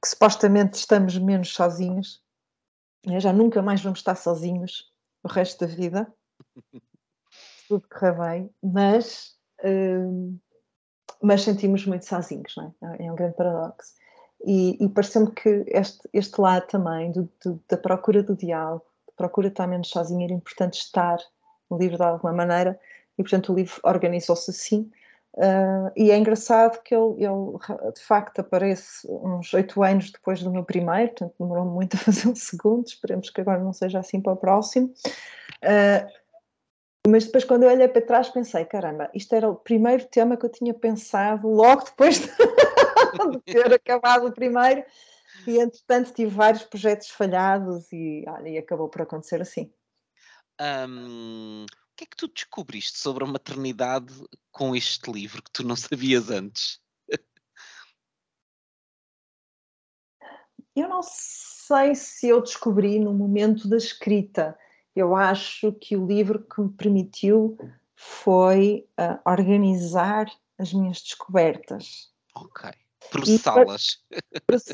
que 0.02 0.08
supostamente 0.08 0.78
estamos 0.78 1.18
menos 1.18 1.54
sozinhos, 1.54 2.22
né? 3.06 3.20
já 3.20 3.34
nunca 3.34 3.62
mais 3.62 3.82
vamos 3.82 4.00
estar 4.00 4.16
sozinhos 4.16 4.92
o 5.24 5.28
resto 5.28 5.66
da 5.66 5.74
vida, 5.74 6.14
tudo 7.68 7.88
correr 7.90 8.18
bem, 8.18 8.50
mas, 8.64 9.36
uh, 9.64 10.40
mas 11.22 11.44
sentimos 11.44 11.86
muito 11.86 12.06
sozinhos, 12.06 12.54
não 12.56 12.76
é? 12.82 13.06
É 13.06 13.12
um 13.12 13.16
grande 13.16 13.36
paradoxo. 13.36 13.99
E, 14.46 14.84
e 14.84 14.90
pareceu-me 14.90 15.32
que 15.32 15.66
este, 15.68 16.08
este 16.14 16.40
lado 16.40 16.66
também 16.68 17.12
do, 17.12 17.30
do, 17.44 17.60
da 17.68 17.78
procura 17.78 18.24
do 18.24 18.36
diálogo, 18.36 18.86
da 19.08 19.14
procura 19.16 19.50
de 19.50 19.54
estar 19.54 19.68
menos 19.68 19.90
sozinho, 19.90 20.24
era 20.24 20.34
importante 20.34 20.80
estar 20.80 21.18
no 21.70 21.78
livro 21.78 21.98
de 21.98 22.04
alguma 22.04 22.34
maneira, 22.34 22.80
e 23.18 23.24
portanto 23.24 23.52
o 23.52 23.56
livro 23.56 23.80
organizou-se 23.84 24.50
assim. 24.50 24.90
Uh, 25.34 25.92
e 25.96 26.10
é 26.10 26.18
engraçado 26.18 26.82
que 26.82 26.96
ele, 26.96 27.24
ele, 27.24 27.94
de 27.94 28.02
facto 28.02 28.40
aparece 28.40 29.08
uns 29.08 29.54
oito 29.54 29.84
anos 29.84 30.12
depois 30.12 30.42
do 30.42 30.50
meu 30.50 30.64
primeiro, 30.64 31.10
portanto 31.10 31.36
demorou 31.40 31.66
muito 31.66 31.96
a 31.96 32.00
fazer 32.00 32.28
um 32.28 32.36
segundo, 32.36 32.88
esperemos 32.88 33.30
que 33.30 33.42
agora 33.42 33.60
não 33.60 33.74
seja 33.74 34.00
assim 34.00 34.22
para 34.22 34.34
o 34.34 34.38
próximo. 34.38 34.92
Uh, 35.64 36.20
mas 37.08 37.26
depois, 37.26 37.44
quando 37.46 37.64
eu 37.64 37.70
olhei 37.70 37.88
para 37.88 38.02
trás, 38.02 38.30
pensei: 38.30 38.66
caramba, 38.66 39.10
isto 39.14 39.34
era 39.34 39.50
o 39.50 39.56
primeiro 39.56 40.06
tema 40.06 40.38
que 40.38 40.46
eu 40.46 40.50
tinha 40.50 40.74
pensado 40.74 41.48
logo 41.48 41.86
depois 41.86 42.30
de, 43.12 43.40
ter 43.54 43.74
acabado 43.74 44.28
o 44.28 44.34
primeiro. 44.34 44.84
E 45.48 45.58
entretanto, 45.58 46.14
tive 46.14 46.32
vários 46.32 46.64
projetos 46.64 47.10
falhados 47.10 47.92
e, 47.92 48.26
olha, 48.28 48.50
e 48.50 48.58
acabou 48.58 48.90
por 48.90 49.02
acontecer 49.02 49.42
assim. 49.42 49.72
Um, 50.60 51.64
o 51.64 51.96
que 51.96 52.04
é 52.04 52.08
que 52.08 52.18
tu 52.18 52.28
descobriste 52.28 52.98
sobre 52.98 53.24
a 53.24 53.28
maternidade 53.28 54.14
com 54.52 54.76
este 54.76 55.12
livro 55.12 55.42
que 55.42 55.52
tu 55.52 55.66
não 55.66 55.76
sabias 55.76 56.30
antes? 56.30 56.80
Eu 60.76 60.88
não 60.88 61.02
sei 61.04 61.96
se 61.96 62.28
eu 62.28 62.42
descobri 62.42 63.00
no 63.00 63.14
momento 63.14 63.68
da 63.68 63.78
escrita 63.78 64.58
eu 65.00 65.16
acho 65.16 65.72
que 65.74 65.96
o 65.96 66.06
livro 66.06 66.46
que 66.46 66.62
me 66.62 66.70
permitiu 66.70 67.58
foi 67.96 68.88
uh, 69.00 69.20
organizar 69.30 70.26
as 70.58 70.74
minhas 70.74 71.02
descobertas. 71.02 72.12
Ok. 72.36 72.70
Processá-las. 73.12 74.04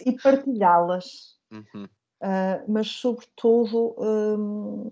E, 0.05 0.11
partilhá-las. 0.21 1.37
Uhum. 1.51 1.85
Uh, 1.85 2.63
mas, 2.67 2.87
sobretudo, 2.87 3.95
um, 3.97 4.89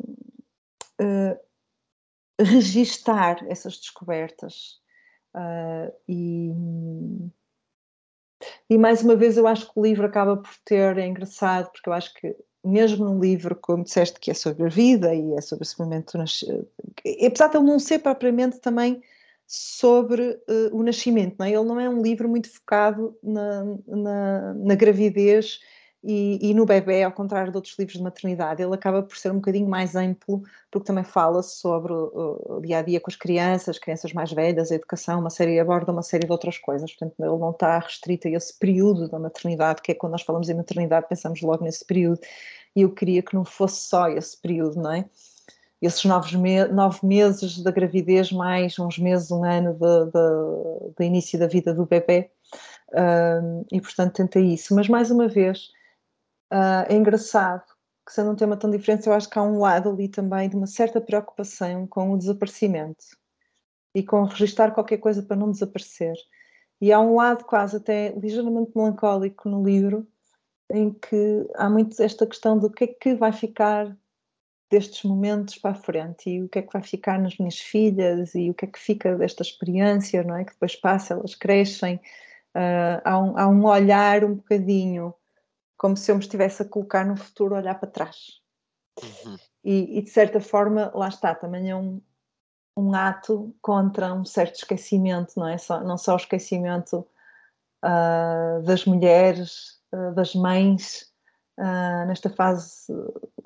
uh, 1.01 1.39
registar 2.39 3.43
essas 3.49 3.77
descobertas. 3.77 4.81
Uh, 5.35 5.91
e, 6.07 6.51
e 8.69 8.77
mais 8.77 9.01
uma 9.03 9.15
vez, 9.15 9.37
eu 9.37 9.47
acho 9.47 9.71
que 9.71 9.79
o 9.79 9.83
livro 9.83 10.05
acaba 10.05 10.37
por 10.37 10.55
ter, 10.63 10.97
é 10.97 11.07
engraçado, 11.07 11.71
porque 11.71 11.89
eu 11.89 11.93
acho 11.93 12.13
que 12.13 12.35
mesmo 12.63 13.05
num 13.05 13.19
livro, 13.19 13.55
como 13.55 13.83
disseste, 13.83 14.19
que 14.19 14.31
é 14.31 14.33
sobre 14.33 14.65
a 14.65 14.69
vida 14.69 15.13
e 15.13 15.33
é 15.33 15.41
sobre 15.41 15.63
esse 15.63 15.77
momento, 15.77 16.17
apesar 16.17 17.47
de 17.47 17.57
ele 17.57 17.65
não 17.65 17.77
ser 17.77 17.99
propriamente 17.99 18.59
também 18.59 19.03
sobre 19.55 20.29
uh, 20.49 20.75
o 20.75 20.81
nascimento, 20.81 21.35
não 21.37 21.45
é? 21.45 21.51
ele 21.51 21.63
não 21.63 21.79
é 21.79 21.87
um 21.87 22.01
livro 22.01 22.27
muito 22.27 22.49
focado 22.51 23.15
na, 23.21 23.63
na, 23.85 24.53
na 24.55 24.75
gravidez 24.75 25.59
e, 26.03 26.49
e, 26.49 26.53
no 26.55 26.65
bebê, 26.65 27.03
ao 27.03 27.11
contrário 27.11 27.51
de 27.51 27.57
outros 27.57 27.77
livros 27.77 27.97
de 27.97 28.03
maternidade, 28.03 28.63
ele 28.63 28.73
acaba 28.73 29.03
por 29.03 29.15
ser 29.15 29.31
um 29.31 29.35
bocadinho 29.35 29.69
mais 29.69 29.95
amplo, 29.95 30.41
porque 30.71 30.87
também 30.87 31.03
fala 31.03 31.43
sobre 31.43 31.93
o, 31.93 32.57
o 32.57 32.61
dia 32.61 32.79
a 32.79 32.81
dia 32.81 32.99
com 32.99 33.11
as 33.11 33.15
crianças, 33.15 33.77
crianças 33.77 34.11
mais 34.11 34.31
velhas, 34.33 34.71
a 34.71 34.75
educação, 34.75 35.19
uma 35.19 35.29
série, 35.29 35.59
aborda 35.59 35.91
uma 35.91 36.01
série 36.01 36.25
de 36.25 36.31
outras 36.31 36.57
coisas. 36.57 36.91
Portanto, 36.91 37.13
ele 37.19 37.37
não 37.37 37.51
está 37.51 37.77
restrito 37.77 38.27
a 38.27 38.31
esse 38.31 38.57
período 38.57 39.07
da 39.07 39.19
maternidade, 39.19 39.83
que 39.83 39.91
é 39.91 39.95
quando 39.95 40.13
nós 40.13 40.23
falamos 40.23 40.49
em 40.49 40.55
maternidade, 40.55 41.07
pensamos 41.07 41.41
logo 41.41 41.63
nesse 41.63 41.85
período. 41.85 42.19
E 42.75 42.81
eu 42.81 42.91
queria 42.91 43.21
que 43.21 43.35
não 43.35 43.45
fosse 43.45 43.87
só 43.87 44.09
esse 44.09 44.35
período, 44.41 44.81
não 44.81 44.91
é? 44.91 45.05
Esses 45.85 46.05
nove, 46.05 46.37
me 46.37 46.65
nove 46.65 46.99
meses 47.03 47.61
da 47.61 47.71
gravidez, 47.71 48.31
mais 48.31 48.79
uns 48.79 48.97
meses, 48.97 49.29
um 49.31 49.43
ano 49.43 49.73
do 49.73 51.03
início 51.03 51.37
da 51.37 51.47
vida 51.47 51.73
do 51.73 51.85
bebê. 51.85 52.31
Um, 52.93 53.65
e 53.71 53.81
portanto 53.81 54.13
tentei 54.13 54.53
isso, 54.53 54.75
mas 54.75 54.87
mais 54.87 55.09
uma 55.09 55.27
vez 55.27 55.71
Uh, 56.53 56.85
é 56.87 56.93
engraçado 56.93 57.63
que, 58.05 58.13
sendo 58.13 58.29
um 58.29 58.35
tema 58.35 58.55
tão 58.55 58.69
diferente, 58.69 59.07
eu 59.07 59.13
acho 59.13 59.27
que 59.27 59.39
há 59.39 59.41
um 59.41 59.57
lado 59.57 59.89
ali 59.89 60.07
também 60.07 60.47
de 60.47 60.55
uma 60.55 60.67
certa 60.67 61.01
preocupação 61.01 61.87
com 61.87 62.11
o 62.11 62.17
desaparecimento 62.17 63.03
e 63.95 64.03
com 64.03 64.23
registar 64.25 64.71
qualquer 64.71 64.97
coisa 64.97 65.23
para 65.23 65.35
não 65.35 65.49
desaparecer. 65.49 66.13
E 66.79 66.93
há 66.93 66.99
um 66.99 67.15
lado 67.15 67.43
quase 67.45 67.77
até 67.77 68.11
ligeiramente 68.11 68.71
melancólico 68.75 69.49
no 69.49 69.63
livro, 69.63 70.05
em 70.69 70.93
que 70.93 71.47
há 71.55 71.67
muito 71.67 71.99
esta 71.99 72.27
questão 72.27 72.59
do 72.59 72.69
que 72.69 72.83
é 72.83 72.87
que 72.87 73.15
vai 73.15 73.31
ficar 73.31 73.97
destes 74.73 75.03
momentos 75.03 75.59
para 75.59 75.71
a 75.71 75.75
frente 75.75 76.31
e 76.31 76.41
o 76.41 76.49
que 76.49 76.57
é 76.57 76.61
que 76.63 76.73
vai 76.73 76.81
ficar 76.81 77.19
nas 77.19 77.37
minhas 77.37 77.59
filhas 77.59 78.33
e 78.33 78.49
o 78.49 78.55
que 78.55 78.65
é 78.65 78.67
que 78.67 78.79
fica 78.79 79.15
desta 79.15 79.43
experiência, 79.43 80.23
não 80.23 80.35
é? 80.35 80.43
Que 80.43 80.53
depois 80.53 80.75
passa, 80.75 81.13
elas 81.13 81.35
crescem. 81.35 81.97
Uh, 82.55 83.01
há, 83.03 83.19
um, 83.19 83.37
há 83.37 83.47
um 83.47 83.65
olhar 83.65 84.23
um 84.23 84.35
bocadinho 84.35 85.13
como 85.77 85.95
se 85.95 86.11
eu 86.11 86.15
me 86.15 86.21
estivesse 86.21 86.63
a 86.63 86.65
colocar 86.65 87.05
no 87.05 87.15
futuro, 87.15 87.55
olhar 87.55 87.75
para 87.75 87.89
trás. 87.89 88.41
Uhum. 89.01 89.37
E, 89.63 89.99
e, 89.99 90.01
de 90.01 90.09
certa 90.09 90.39
forma, 90.39 90.91
lá 90.95 91.07
está, 91.07 91.35
também 91.35 91.69
é 91.69 91.75
um, 91.75 92.01
um 92.75 92.95
ato 92.95 93.55
contra 93.61 94.11
um 94.13 94.25
certo 94.25 94.55
esquecimento, 94.55 95.33
não 95.37 95.47
é? 95.47 95.57
Só, 95.57 95.83
não 95.83 95.97
só 95.97 96.13
o 96.13 96.17
esquecimento 96.17 97.05
uh, 97.85 98.63
das 98.63 98.85
mulheres, 98.85 99.79
uh, 99.93 100.13
das 100.15 100.33
mães, 100.33 101.12
uh, 101.57 102.07
nesta 102.07 102.29
fase 102.29 102.87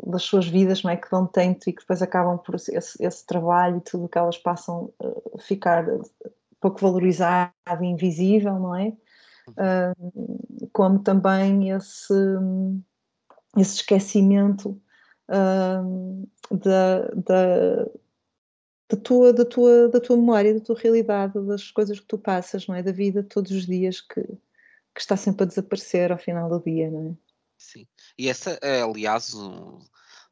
das 0.05 0.23
suas 0.23 0.47
vidas, 0.47 0.83
não 0.83 0.91
é? 0.91 0.97
Que 0.97 1.09
dão 1.09 1.25
tanto 1.27 1.69
e 1.69 1.73
que 1.73 1.81
depois 1.81 2.01
acabam 2.01 2.37
por 2.37 2.55
esse, 2.55 3.03
esse 3.03 3.25
trabalho 3.25 3.77
e 3.77 3.81
tudo 3.81 4.05
o 4.05 4.09
que 4.09 4.17
elas 4.17 4.37
passam 4.37 4.93
a 5.35 5.41
ficar 5.41 5.85
pouco 6.59 6.79
valorizado 6.79 7.53
e 7.81 7.85
invisível, 7.85 8.59
não 8.59 8.75
é? 8.75 8.93
uh, 9.49 10.69
como 10.71 10.99
também 10.99 11.71
esse, 11.71 12.13
esse 13.57 13.75
esquecimento 13.75 14.81
uh, 15.29 16.29
da, 16.51 17.07
da, 17.09 17.85
da, 18.89 18.97
tua, 19.03 19.33
da, 19.33 19.45
tua, 19.45 19.89
da 19.89 19.99
tua 19.99 20.17
memória, 20.17 20.53
da 20.53 20.59
tua 20.59 20.77
realidade, 20.77 21.39
das 21.45 21.71
coisas 21.71 21.99
que 21.99 22.05
tu 22.05 22.17
passas, 22.17 22.67
não 22.67 22.75
é? 22.75 22.83
Da 22.83 22.91
vida 22.91 23.23
todos 23.23 23.51
os 23.51 23.65
dias 23.65 24.01
que, 24.01 24.21
que 24.21 25.01
está 25.01 25.15
sempre 25.15 25.43
a 25.43 25.47
desaparecer 25.47 26.11
ao 26.11 26.17
final 26.17 26.49
do 26.49 26.59
dia, 26.59 26.89
não 26.89 27.11
é? 27.11 27.27
Sim, 27.57 27.87
e 28.17 28.29
essa 28.29 28.57
é, 28.61 28.81
aliás, 28.81 29.33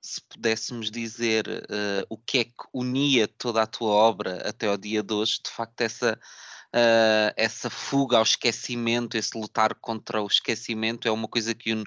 se 0.01 0.21
pudéssemos 0.29 0.91
dizer 0.91 1.47
uh, 1.47 2.05
o 2.09 2.17
que 2.17 2.39
é 2.39 2.43
que 2.45 2.53
unia 2.73 3.27
toda 3.27 3.61
a 3.61 3.67
tua 3.67 3.89
obra 3.89 4.47
até 4.47 4.67
ao 4.67 4.77
dia 4.77 5.01
de 5.01 5.13
hoje, 5.13 5.39
de 5.43 5.49
facto, 5.49 5.81
essa 5.81 6.19
uh, 6.75 7.33
essa 7.35 7.69
fuga 7.69 8.17
ao 8.17 8.23
esquecimento, 8.23 9.17
esse 9.17 9.37
lutar 9.37 9.73
contra 9.75 10.21
o 10.21 10.27
esquecimento, 10.27 11.07
é 11.07 11.11
uma 11.11 11.27
coisa 11.27 11.55
que 11.55 11.73
une 11.73 11.85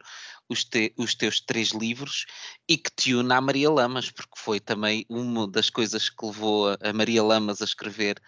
os, 0.49 0.65
te, 0.65 0.95
os 0.97 1.15
teus 1.15 1.41
três 1.41 1.69
livros 1.69 2.25
e 2.67 2.79
que 2.79 2.91
te 2.91 3.15
une 3.15 3.33
à 3.33 3.41
Maria 3.41 3.71
Lamas, 3.71 4.11
porque 4.11 4.39
foi 4.39 4.59
também 4.59 5.05
uma 5.09 5.47
das 5.47 5.69
coisas 5.69 6.09
que 6.09 6.25
levou 6.25 6.71
a, 6.71 6.93
Maria 6.95 7.23
Lamas 7.23 7.61
a 7.61 7.67
escrever 7.67 8.19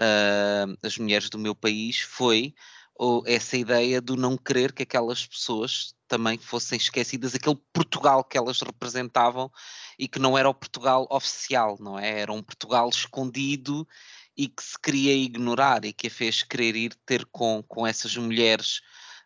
uh, 0.00 0.76
As 0.82 0.96
Mulheres 0.96 1.28
do 1.28 1.38
Meu 1.38 1.54
País, 1.54 2.00
foi 2.00 2.54
ou 2.98 3.22
essa 3.26 3.56
ideia 3.56 4.00
do 4.00 4.16
não 4.16 4.36
querer 4.36 4.72
que 4.72 4.82
aquelas 4.82 5.26
pessoas 5.26 5.94
também 6.08 6.38
fossem 6.38 6.76
esquecidas, 6.76 7.34
aquele 7.34 7.58
Portugal 7.72 8.24
que 8.24 8.38
elas 8.38 8.60
representavam 8.60 9.50
e 9.98 10.08
que 10.08 10.18
não 10.18 10.36
era 10.38 10.48
o 10.48 10.54
Portugal 10.54 11.06
oficial, 11.10 11.76
não 11.80 11.98
é? 11.98 12.20
Era 12.20 12.32
um 12.32 12.42
Portugal 12.42 12.88
escondido 12.88 13.86
e 14.36 14.48
que 14.48 14.62
se 14.62 14.78
queria 14.78 15.14
ignorar 15.14 15.84
e 15.84 15.92
que 15.92 16.06
a 16.06 16.10
fez 16.10 16.42
querer 16.42 16.76
ir 16.76 16.94
ter 17.06 17.24
com, 17.26 17.62
com 17.62 17.86
essas 17.86 18.16
mulheres 18.16 18.80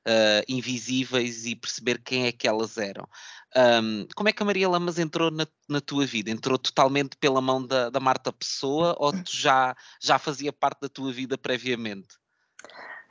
uh, 0.07 0.45
invisíveis 0.49 1.45
e 1.47 1.55
perceber 1.55 2.01
quem 2.03 2.27
é 2.27 2.33
que 2.33 2.49
elas 2.49 2.79
eram. 2.79 3.09
Um, 3.57 4.07
como 4.15 4.29
é 4.29 4.33
que 4.33 4.43
a 4.43 4.47
Maria 4.47 4.69
Lamas 4.69 4.99
entrou 4.99 5.31
na, 5.31 5.47
na, 5.69 5.81
tua 5.81 6.07
vida? 6.07 6.31
Entrou 6.31 6.57
totalmente 6.57 7.17
pela 7.17 7.41
mão 7.41 7.65
da, 7.65 7.91
da 7.91 8.01
Marta 8.01 8.33
Pessoa 8.33 8.95
ou 8.99 9.13
tu 9.13 9.37
já, 9.37 9.77
já 10.01 10.19
fazia 10.19 10.53
parte 10.53 10.83
da 10.83 10.89
tua 10.89 11.13
vida 11.13 11.37
previamente? 11.37 12.21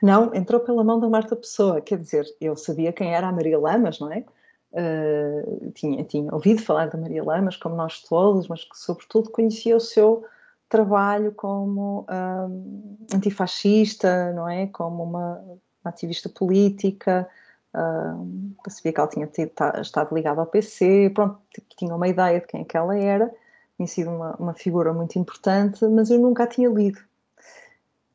Não, 0.01 0.33
entrou 0.33 0.61
pela 0.61 0.83
mão 0.83 0.99
da 0.99 1.09
Marta 1.09 1.35
Pessoa, 1.35 1.81
quer 1.81 1.99
dizer, 1.99 2.25
eu 2.39 2.55
sabia 2.55 2.93
quem 2.93 3.13
era 3.13 3.27
a 3.27 3.31
Maria 3.31 3.59
Lamas, 3.59 3.99
não 3.99 4.11
é? 4.11 4.23
Uh, 4.71 5.71
tinha, 5.71 6.03
tinha 6.03 6.33
ouvido 6.33 6.61
falar 6.61 6.89
da 6.89 6.97
Maria 6.97 7.23
Lamas, 7.23 7.57
como 7.57 7.75
nós 7.75 8.01
todos, 8.03 8.47
mas 8.47 8.63
que 8.63 8.77
sobretudo 8.77 9.29
conhecia 9.29 9.75
o 9.75 9.79
seu 9.79 10.23
trabalho 10.69 11.31
como 11.33 12.05
um, 12.07 12.97
antifascista, 13.13 14.31
não 14.33 14.47
é? 14.47 14.67
Como 14.67 15.03
uma, 15.03 15.39
uma 15.83 15.89
ativista 15.91 16.29
política, 16.29 17.27
um, 17.75 18.53
percebi 18.63 18.93
que 18.93 18.99
ela 18.99 19.09
tinha 19.09 19.27
tido, 19.27 19.49
tá, 19.49 19.81
estado 19.81 20.13
ligada 20.13 20.39
ao 20.39 20.47
PC, 20.47 21.11
pronto, 21.13 21.39
tipo, 21.53 21.67
tinha 21.75 21.95
uma 21.95 22.07
ideia 22.07 22.39
de 22.39 22.47
quem 22.47 22.61
é 22.61 22.63
que 22.63 22.77
ela 22.77 22.97
era, 22.97 23.33
tinha 23.75 23.87
sido 23.87 24.11
uma, 24.11 24.35
uma 24.35 24.53
figura 24.53 24.93
muito 24.93 25.17
importante, 25.17 25.85
mas 25.87 26.09
eu 26.11 26.19
nunca 26.19 26.43
a 26.43 26.47
tinha 26.47 26.69
lido. 26.69 26.99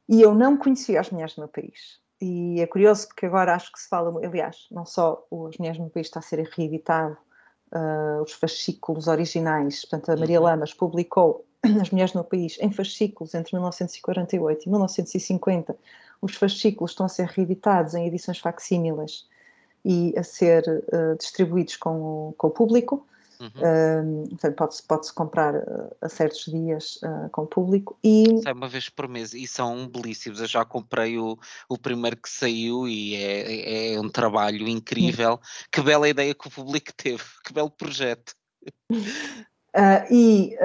E 0.09 0.21
eu 0.21 0.35
não 0.35 0.57
conhecia 0.57 1.01
as 1.01 1.11
mulheres 1.11 1.35
do 1.35 1.41
meu 1.41 1.49
país. 1.49 1.99
E 2.21 2.61
é 2.61 2.67
curioso 2.67 3.09
porque 3.09 3.27
agora 3.27 3.55
acho 3.55 3.73
que 3.73 3.81
se 3.81 3.89
fala, 3.89 4.15
aliás, 4.25 4.67
não 4.71 4.87
só 4.87 5.27
as 5.49 5.59
mulheres 5.59 5.79
do 5.79 5.85
meu 5.85 5.91
país 5.91 6.07
está 6.07 6.21
a 6.21 6.23
ser 6.23 6.41
reeditado, 6.55 7.17
uh, 7.73 8.23
os 8.23 8.33
fascículos 8.33 9.09
originais, 9.09 9.85
portanto 9.85 10.11
a 10.11 10.17
Maria 10.17 10.39
uhum. 10.39 10.47
Lamas 10.47 10.73
publicou 10.73 11.45
as 11.81 11.91
mulheres 11.91 12.15
no 12.15 12.25
país 12.25 12.57
em 12.61 12.71
fascículos 12.71 13.35
entre 13.35 13.55
1948 13.57 14.65
e 14.65 14.69
1950. 14.71 15.77
Os 16.23 16.35
fascículos 16.37 16.93
estão 16.93 17.07
a 17.07 17.09
ser 17.09 17.27
reeditados 17.27 17.95
em 17.95 18.07
edições 18.07 18.39
facsímiles 18.39 19.29
e 19.85 20.15
a 20.17 20.23
ser 20.23 20.65
uh, 20.67 21.17
distribuídos 21.19 21.77
com 21.77 22.29
o, 22.29 22.35
com 22.39 22.47
o 22.47 22.51
público. 22.51 23.07
Uhum. 23.41 24.27
Uh, 24.35 24.53
pode-se 24.53 24.83
pode 24.87 25.13
comprar 25.13 25.55
uh, 25.55 25.97
a 26.01 26.09
certos 26.09 26.45
dias 26.45 26.99
uh, 27.03 27.29
com 27.31 27.43
o 27.43 27.47
público 27.47 27.99
e 28.03 28.41
sai 28.43 28.53
uma 28.53 28.69
vez 28.69 28.89
por 28.89 29.09
mês 29.09 29.35
e 29.35 29.47
são 29.47 29.89
belíssimos. 29.89 30.41
Eu 30.41 30.47
já 30.47 30.65
comprei 30.65 31.19
o, 31.19 31.39
o 31.69 31.79
primeiro 31.79 32.17
que 32.17 32.29
saiu 32.29 32.87
e 32.87 33.17
é, 33.17 33.95
é 33.95 34.01
um 34.01 34.09
trabalho 34.09 34.69
incrível. 34.69 35.41
Que 35.71 35.83
bela 35.83 36.09
ideia 36.09 36.35
que 36.35 36.47
o 36.47 36.51
público 36.51 36.93
teve, 36.97 37.25
que 37.45 37.53
belo 37.53 37.71
projeto. 37.71 38.35
Uh, 38.91 38.95
e, 40.11 40.57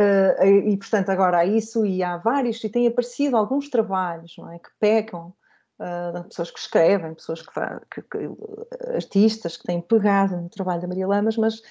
e, 0.67 0.78
portanto, 0.78 1.09
agora 1.09 1.39
há 1.39 1.45
isso 1.45 1.86
e 1.86 2.03
há 2.03 2.17
vários, 2.17 2.63
e 2.63 2.70
têm 2.70 2.88
aparecido 2.88 3.36
alguns 3.36 3.70
trabalhos 3.70 4.36
não 4.38 4.51
é, 4.51 4.59
que 4.59 4.70
pegam 4.80 5.34
uh, 5.80 6.24
pessoas 6.26 6.51
que 6.51 6.59
escrevem, 6.59 7.13
pessoas 7.13 7.41
que, 7.41 7.51
que, 7.89 8.01
que, 8.01 8.30
artistas 8.93 9.57
que 9.57 9.63
têm 9.63 9.82
pegado 9.82 10.38
no 10.38 10.49
trabalho 10.49 10.82
da 10.82 10.88
Maria 10.88 11.07
Lamas, 11.07 11.38
mas 11.38 11.61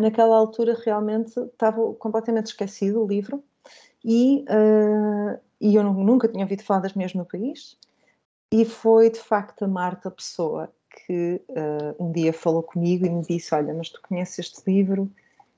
naquela 0.00 0.36
altura 0.36 0.76
realmente 0.84 1.38
estava 1.38 1.94
completamente 1.94 2.46
esquecido 2.46 3.02
o 3.02 3.06
livro 3.06 3.42
e, 4.04 4.44
e 5.60 5.74
eu 5.74 5.82
nunca 5.82 6.28
tinha 6.28 6.44
ouvido 6.44 6.62
falar 6.62 6.80
das 6.80 6.94
mulheres 6.94 7.14
no 7.14 7.24
país. 7.24 7.78
E 8.52 8.64
foi 8.64 9.08
de 9.10 9.18
facto 9.18 9.64
a 9.64 9.68
Marta 9.68 10.10
Pessoa 10.10 10.70
que 11.06 11.40
um 11.98 12.12
dia 12.12 12.32
falou 12.32 12.62
comigo 12.62 13.06
e 13.06 13.10
me 13.10 13.22
disse, 13.22 13.54
olha, 13.54 13.72
mas 13.72 13.88
tu 13.88 14.00
conheces 14.02 14.40
este 14.40 14.62
livro? 14.70 15.10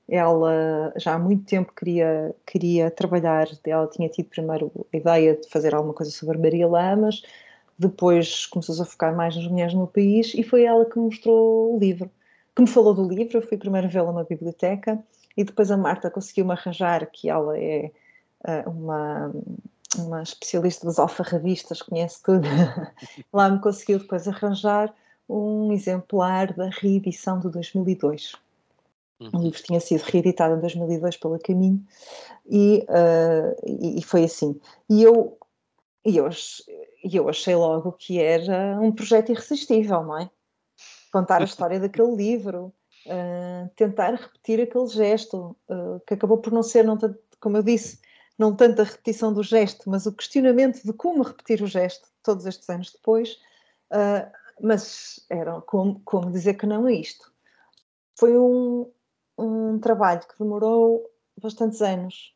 Ela 0.07 0.93
já 0.97 1.15
há 1.15 1.19
muito 1.19 1.45
tempo 1.45 1.73
queria, 1.73 2.33
queria 2.45 2.91
trabalhar, 2.91 3.47
ela 3.65 3.87
tinha 3.87 4.07
tido 4.07 4.29
primeiro 4.29 4.71
a 4.93 4.97
ideia 4.97 5.35
de 5.35 5.49
fazer 5.49 5.73
alguma 5.73 5.93
coisa 5.93 6.11
sobre 6.11 6.37
Maria 6.37 6.67
Lamas, 6.67 7.23
depois 7.77 8.45
começou 8.45 8.79
a 8.81 8.85
focar 8.85 9.15
mais 9.15 9.35
nas 9.35 9.47
mulheres 9.47 9.73
no 9.73 9.87
país 9.87 10.33
e 10.33 10.43
foi 10.43 10.63
ela 10.63 10.85
que 10.85 10.97
me 10.97 11.05
mostrou 11.05 11.75
o 11.75 11.79
livro, 11.79 12.09
que 12.55 12.61
me 12.61 12.67
falou 12.67 12.93
do 12.93 13.07
livro, 13.07 13.37
eu 13.37 13.47
fui 13.47 13.57
primeiro 13.57 13.89
vê-la 13.89 14.11
na 14.11 14.23
biblioteca 14.23 15.03
e 15.35 15.43
depois 15.43 15.69
a 15.69 15.77
Marta 15.77 16.09
conseguiu-me 16.09 16.53
arranjar, 16.53 17.05
que 17.11 17.29
ela 17.29 17.57
é 17.57 17.91
uh, 18.47 18.69
uma, 18.69 19.31
uma 19.97 20.23
especialista 20.23 20.85
das 20.85 20.97
alfarrabistas, 20.97 21.81
conhece 21.81 22.23
tudo, 22.23 22.47
lá 23.33 23.49
me 23.49 23.59
conseguiu 23.59 23.99
depois 23.99 24.27
arranjar 24.27 24.93
um 25.27 25.71
exemplar 25.71 26.53
da 26.53 26.69
reedição 26.69 27.39
de 27.39 27.49
2002 27.49 28.33
Uhum. 29.19 29.29
O 29.33 29.41
livro 29.43 29.61
tinha 29.63 29.79
sido 29.79 30.01
reeditado 30.01 30.55
em 30.55 30.59
2002 30.59 31.17
pela 31.17 31.39
Caminho 31.39 31.81
e, 32.45 32.85
uh, 32.89 33.55
e, 33.65 33.99
e, 33.99 34.03
foi 34.03 34.25
assim. 34.25 34.59
E 34.89 35.03
eu, 35.03 35.37
e 36.05 36.17
eu, 36.17 36.29
eu 37.03 37.29
achei 37.29 37.55
logo 37.55 37.93
que 37.93 38.19
era 38.19 38.77
um 38.79 38.91
projeto 38.91 39.31
irresistível, 39.31 40.03
não 40.03 40.19
é? 40.19 40.29
Contar 41.15 41.41
a 41.41 41.45
história 41.45 41.79
daquele 41.79 42.13
livro, 42.13 42.73
uh, 43.05 43.69
tentar 43.77 44.15
repetir 44.15 44.59
aquele 44.59 44.87
gesto, 44.87 45.55
uh, 45.69 45.97
que 46.05 46.13
acabou 46.13 46.39
por 46.39 46.51
não 46.51 46.61
ser, 46.61 46.83
não 46.83 46.97
tanto, 46.97 47.17
como 47.39 47.55
eu 47.55 47.63
disse, 47.63 48.01
não 48.37 48.53
tanto 48.53 48.81
a 48.81 48.83
repetição 48.83 49.31
do 49.31 49.41
gesto, 49.41 49.89
mas 49.89 50.05
o 50.05 50.11
questionamento 50.11 50.83
de 50.83 50.91
como 50.91 51.23
repetir 51.23 51.61
o 51.61 51.67
gesto 51.67 52.09
todos 52.21 52.45
estes 52.45 52.69
anos 52.69 52.91
depois. 52.91 53.39
mas 54.61 55.25
era 55.29 55.61
como, 55.61 56.01
como 56.03 56.29
dizer 56.29 56.55
que 56.55 56.65
não 56.65 56.85
é 56.85 56.95
isto. 56.95 57.31
Foi 58.19 58.37
um, 58.37 58.91
um 59.37 59.79
trabalho 59.79 60.19
que 60.19 60.37
demorou 60.37 61.09
bastantes 61.41 61.81
anos, 61.81 62.35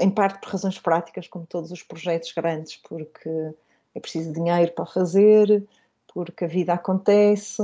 em 0.00 0.10
parte 0.10 0.40
por 0.40 0.50
razões 0.50 0.78
práticas, 0.78 1.26
como 1.26 1.46
todos 1.46 1.72
os 1.72 1.82
projetos 1.82 2.30
grandes, 2.32 2.76
porque 2.76 3.28
é 3.92 3.98
preciso 3.98 4.32
dinheiro 4.32 4.70
para 4.70 4.86
fazer, 4.86 5.66
porque 6.16 6.46
a 6.46 6.48
vida 6.48 6.72
acontece, 6.72 7.62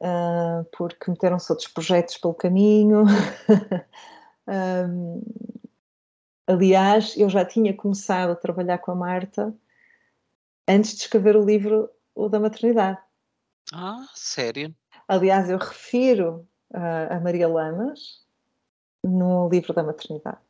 eh, 0.00 0.64
porque 0.76 1.08
meteram-se 1.08 1.52
outros 1.52 1.68
projetos 1.68 2.18
pelo 2.18 2.34
caminho. 2.34 3.04
aliás, 6.44 7.16
eu 7.16 7.30
já 7.30 7.44
tinha 7.44 7.72
começado 7.72 8.30
a 8.30 8.34
trabalhar 8.34 8.78
com 8.78 8.90
a 8.90 8.96
Marta 8.96 9.54
antes 10.66 10.96
de 10.96 11.02
escrever 11.02 11.36
o 11.36 11.44
livro 11.44 11.88
O 12.16 12.28
da 12.28 12.40
Maternidade. 12.40 12.98
Ah, 13.72 14.04
sério? 14.12 14.74
Aliás, 15.06 15.48
eu 15.48 15.58
refiro 15.58 16.48
a 16.72 17.20
Maria 17.20 17.46
Lamas 17.46 18.24
no 19.04 19.48
livro 19.48 19.72
da 19.72 19.84
maternidade. 19.84 20.40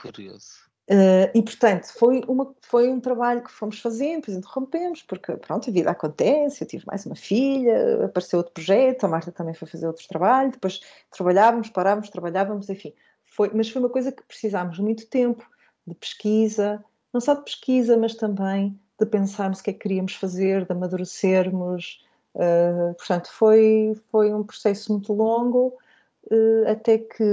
Curioso. 0.00 0.61
Uh, 0.90 1.30
e 1.32 1.40
portanto 1.42 1.86
foi, 1.96 2.22
uma, 2.26 2.52
foi 2.60 2.88
um 2.88 3.00
trabalho 3.00 3.42
que 3.42 3.52
fomos 3.52 3.78
fazendo, 3.80 4.22
depois 4.22 4.36
interrompemos, 4.36 5.02
porque 5.02 5.36
pronto, 5.36 5.70
a 5.70 5.72
vida 5.72 5.90
acontece, 5.90 6.62
eu 6.62 6.68
tive 6.68 6.84
mais 6.86 7.06
uma 7.06 7.14
filha, 7.14 8.04
apareceu 8.04 8.38
outro 8.38 8.52
projeto, 8.52 9.04
a 9.04 9.08
Marta 9.08 9.30
também 9.30 9.54
foi 9.54 9.68
fazer 9.68 9.86
outros 9.86 10.06
trabalhos, 10.08 10.52
depois 10.52 10.80
trabalhávamos, 11.10 11.70
parávamos, 11.70 12.10
trabalhávamos, 12.10 12.68
enfim. 12.68 12.92
Foi, 13.24 13.50
mas 13.54 13.70
foi 13.70 13.80
uma 13.80 13.88
coisa 13.88 14.10
que 14.12 14.22
precisámos 14.24 14.78
muito 14.78 15.06
tempo 15.06 15.48
de 15.86 15.94
pesquisa, 15.94 16.84
não 17.12 17.20
só 17.20 17.34
de 17.34 17.44
pesquisa, 17.44 17.96
mas 17.96 18.14
também 18.14 18.78
de 18.98 19.06
pensarmos 19.06 19.60
o 19.60 19.62
que 19.62 19.70
é 19.70 19.72
que 19.72 19.80
queríamos 19.80 20.14
fazer, 20.14 20.64
de 20.66 20.72
amadurecermos, 20.72 22.00
Uh, 22.34 22.94
portanto, 22.94 23.28
foi, 23.30 23.94
foi 24.10 24.32
um 24.32 24.42
processo 24.42 24.92
muito 24.92 25.12
longo, 25.12 25.76
uh, 26.30 26.68
até 26.68 26.98
que 26.98 27.24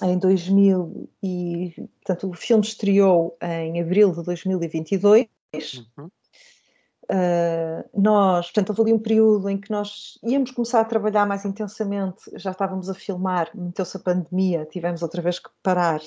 em 0.00 0.18
2000 0.18 1.08
e, 1.22 1.74
portanto, 2.04 2.30
o 2.30 2.34
filme 2.34 2.64
estreou 2.64 3.36
em 3.42 3.80
abril 3.80 4.12
de 4.12 4.22
2022. 4.22 5.26
Uhum. 5.98 6.10
Uh, 7.04 8.00
nós, 8.00 8.46
portanto, 8.46 8.70
houve 8.70 8.82
ali 8.82 8.92
um 8.94 8.98
período 8.98 9.48
em 9.50 9.58
que 9.58 9.70
nós 9.70 10.18
íamos 10.22 10.50
começar 10.52 10.80
a 10.80 10.84
trabalhar 10.84 11.26
mais 11.26 11.44
intensamente, 11.44 12.22
já 12.36 12.52
estávamos 12.52 12.88
a 12.88 12.94
filmar, 12.94 13.50
meteu-se 13.54 13.96
a 13.96 14.00
pandemia, 14.00 14.66
tivemos 14.70 15.02
outra 15.02 15.20
vez 15.20 15.38
que 15.38 15.50
parar 15.62 16.00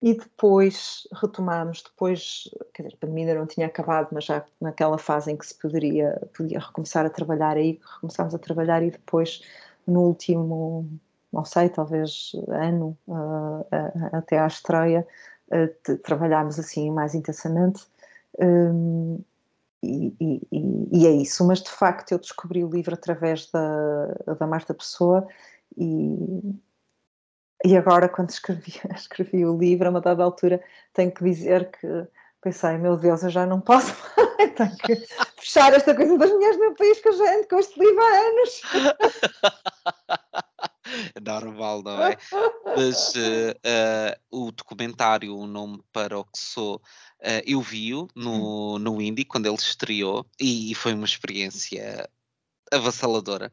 e 0.00 0.14
depois 0.14 1.06
retomámos, 1.12 1.82
depois, 1.82 2.48
quer 2.72 2.82
dizer, 2.84 2.94
a 2.94 2.98
pandemia 2.98 3.26
ainda 3.26 3.38
não 3.38 3.46
tinha 3.46 3.66
acabado, 3.66 4.08
mas 4.10 4.24
já 4.24 4.44
naquela 4.60 4.96
fase 4.96 5.30
em 5.30 5.36
que 5.36 5.46
se 5.46 5.54
poderia, 5.54 6.20
podia 6.36 6.58
recomeçar 6.58 7.04
a 7.04 7.10
trabalhar 7.10 7.56
aí, 7.56 7.78
recomeçámos 7.94 8.34
a 8.34 8.38
trabalhar 8.38 8.82
e 8.82 8.90
depois 8.90 9.42
no 9.86 10.00
último, 10.00 10.88
não 11.32 11.44
sei, 11.44 11.68
talvez 11.68 12.32
ano, 12.48 12.96
uh, 13.08 13.66
até 14.12 14.38
à 14.38 14.46
estreia, 14.46 15.06
uh, 15.48 15.96
trabalhámos 15.98 16.58
assim 16.58 16.90
mais 16.90 17.14
intensamente. 17.14 17.86
Um, 18.38 19.20
e, 19.82 20.14
e, 20.20 20.88
e, 20.92 21.06
é 21.06 21.10
isso, 21.10 21.44
mas 21.44 21.60
de 21.60 21.70
facto 21.70 22.12
eu 22.12 22.18
descobri 22.18 22.62
o 22.62 22.70
livro 22.70 22.94
através 22.94 23.50
da, 23.50 24.06
da 24.38 24.46
Marta 24.46 24.72
Pessoa 24.72 25.26
e, 25.76 26.54
e 27.64 27.76
agora, 27.76 28.08
quando 28.08 28.30
escrevi, 28.30 28.80
escrevi 28.94 29.44
o 29.44 29.56
livro, 29.56 29.88
a 29.88 29.90
uma 29.90 30.00
dada 30.00 30.22
altura, 30.22 30.62
tenho 30.92 31.10
que 31.10 31.24
dizer 31.24 31.70
que 31.70 32.06
pensei, 32.40 32.76
meu 32.78 32.96
Deus, 32.96 33.22
eu 33.22 33.30
já 33.30 33.46
não 33.46 33.60
posso 33.60 33.94
tenho 34.56 34.76
que 34.78 34.96
fechar 35.38 35.72
esta 35.72 35.94
coisa 35.94 36.18
das 36.18 36.30
mulheres 36.30 36.58
no 36.58 36.74
país 36.74 37.00
que 37.00 37.08
eu 37.08 37.12
já 37.14 37.34
ando 37.36 37.48
com 37.48 37.58
este 37.58 37.78
livro 37.78 38.02
há 38.02 38.18
anos. 38.18 38.62
Normal, 41.24 41.82
não 41.82 42.02
é? 42.02 42.16
Mas 42.76 43.14
uh, 43.14 43.52
uh, 44.30 44.46
o 44.46 44.52
documentário 44.52 45.36
O 45.36 45.46
Nome 45.46 45.82
para 45.92 46.18
o 46.18 46.24
que 46.24 46.38
Sou, 46.38 46.76
uh, 46.76 47.42
eu 47.46 47.60
vi-o 47.60 48.08
no, 48.14 48.78
no 48.78 49.00
Indie 49.00 49.24
quando 49.24 49.46
ele 49.46 49.56
estreou 49.56 50.26
e, 50.40 50.74
foi 50.74 50.94
uma 50.94 51.04
experiência 51.04 52.08
avassaladora 52.70 53.52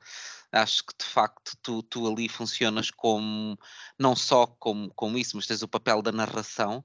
acho 0.51 0.83
que 0.83 0.93
de 0.97 1.05
facto 1.05 1.55
tu, 1.61 1.83
tu 1.83 2.07
ali 2.07 2.27
funcionas 2.27 2.89
como 2.89 3.55
não 3.99 4.15
só 4.15 4.47
como, 4.47 4.91
como 4.95 5.15
isso, 5.17 5.35
mas 5.35 5.45
tens 5.45 5.61
o 5.61 5.67
papel 5.67 6.01
da 6.01 6.11
narração, 6.11 6.83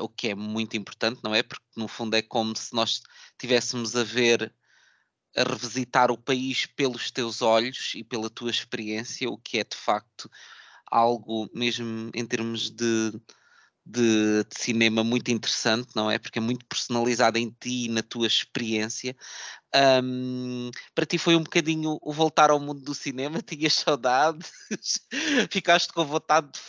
o 0.00 0.08
que 0.08 0.28
é 0.28 0.34
muito 0.36 0.76
importante, 0.76 1.20
não 1.24 1.34
é? 1.34 1.42
Porque 1.42 1.64
no 1.76 1.88
fundo 1.88 2.14
é 2.14 2.22
como 2.22 2.56
se 2.56 2.72
nós 2.72 3.02
estivéssemos 3.32 3.96
a 3.96 4.04
ver 4.04 4.54
a 5.36 5.42
revisitar 5.42 6.10
o 6.10 6.18
país 6.18 6.66
pelos 6.66 7.10
teus 7.10 7.42
olhos 7.42 7.92
e 7.94 8.04
pela 8.04 8.30
tua 8.30 8.50
experiência, 8.50 9.28
o 9.28 9.38
que 9.38 9.58
é 9.58 9.64
de 9.64 9.76
facto 9.76 10.30
algo 10.90 11.48
mesmo 11.52 12.10
em 12.14 12.26
termos 12.26 12.70
de 12.70 13.12
de, 13.86 14.44
de, 14.44 14.54
cinema 14.58 15.04
muito 15.04 15.30
interessante, 15.30 15.90
não 15.94 16.10
é? 16.10 16.18
Porque 16.18 16.38
é 16.38 16.42
muito 16.42 16.64
personalizado 16.64 17.38
em 17.38 17.50
ti 17.50 17.86
e 17.86 17.88
na 17.88 18.02
tua 18.02 18.26
experiência. 18.26 19.14
Um, 20.02 20.70
para 20.94 21.04
ti 21.04 21.18
foi 21.18 21.36
um 21.36 21.42
bocadinho 21.42 21.98
o 22.00 22.12
voltar 22.12 22.50
ao 22.50 22.60
mundo 22.60 22.80
do 22.80 22.94
cinema? 22.94 23.40
Tinhas 23.42 23.74
saudades? 23.74 24.50
Ficaste 25.50 25.92
com 25.92 26.04
vontade 26.04 26.50
de 26.52 26.60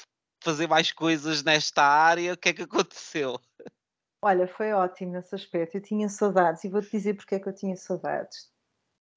fazer 0.44 0.68
mais 0.68 0.92
coisas 0.92 1.44
nesta 1.44 1.84
área? 1.84 2.34
O 2.34 2.38
que 2.38 2.50
é 2.50 2.54
que 2.54 2.64
aconteceu? 2.64 3.40
Olha, 4.22 4.48
foi 4.48 4.74
ótimo 4.74 5.14
nesse 5.14 5.36
aspecto. 5.36 5.78
Eu 5.78 5.82
tinha 5.82 6.10
saudades 6.10 6.64
e 6.64 6.70
vou-te 6.70 6.90
dizer 6.92 7.16
porque 7.16 7.36
é 7.36 7.40
que 7.40 7.48
eu 7.48 7.56
tinha 7.56 7.78
saudades. 7.78 8.52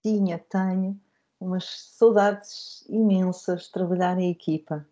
Tinha, 0.08 0.38
tenho 0.38 0.98
umas 1.38 1.92
saudades 1.98 2.82
imensas 2.88 3.64
de 3.64 3.72
trabalhar 3.72 4.18
em 4.18 4.30
equipa 4.30 4.86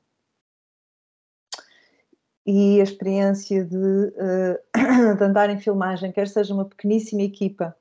e 2.45 2.79
a 2.79 2.85
experiência 2.85 3.65
de, 3.65 3.77
uh, 3.77 5.17
de 5.17 5.25
andar 5.25 5.49
em 5.49 5.59
filmagem, 5.59 6.13
quer 6.13 6.29
seja 6.29 6.53
uma 6.53 6.67
pequeníssima 6.67 7.23
equipa, 7.23 7.75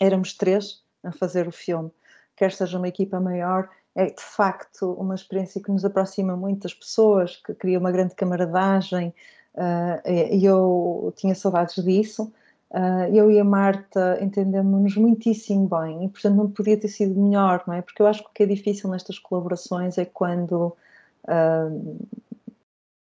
éramos 0.00 0.34
três 0.34 0.82
a 1.04 1.12
fazer 1.12 1.46
o 1.46 1.52
filme, 1.52 1.92
quer 2.34 2.50
seja 2.50 2.78
uma 2.78 2.88
equipa 2.88 3.20
maior, 3.20 3.70
é 3.94 4.06
de 4.06 4.20
facto 4.20 4.92
uma 4.94 5.14
experiência 5.14 5.62
que 5.62 5.70
nos 5.70 5.84
aproxima 5.84 6.36
muito 6.36 6.64
das 6.64 6.74
pessoas, 6.74 7.36
que 7.36 7.54
cria 7.54 7.78
uma 7.78 7.92
grande 7.92 8.16
camaradagem, 8.16 9.14
uh, 9.54 10.10
e 10.10 10.44
eu 10.44 11.14
tinha 11.16 11.34
saudades 11.36 11.82
disso. 11.84 12.32
Uh, 12.70 13.14
eu 13.14 13.30
e 13.30 13.38
a 13.38 13.44
Marta 13.44 14.18
entendemos-nos 14.20 14.96
muitíssimo 14.96 15.68
bem 15.68 16.04
e, 16.04 16.08
portanto, 16.08 16.34
não 16.34 16.50
podia 16.50 16.76
ter 16.76 16.88
sido 16.88 17.18
melhor, 17.20 17.62
não 17.66 17.74
é? 17.74 17.80
Porque 17.80 18.02
eu 18.02 18.06
acho 18.06 18.22
que 18.24 18.28
o 18.28 18.32
que 18.32 18.42
é 18.42 18.46
difícil 18.46 18.90
nestas 18.90 19.18
colaborações 19.18 19.96
é 19.98 20.04
quando, 20.04 20.76
uh, 21.24 22.06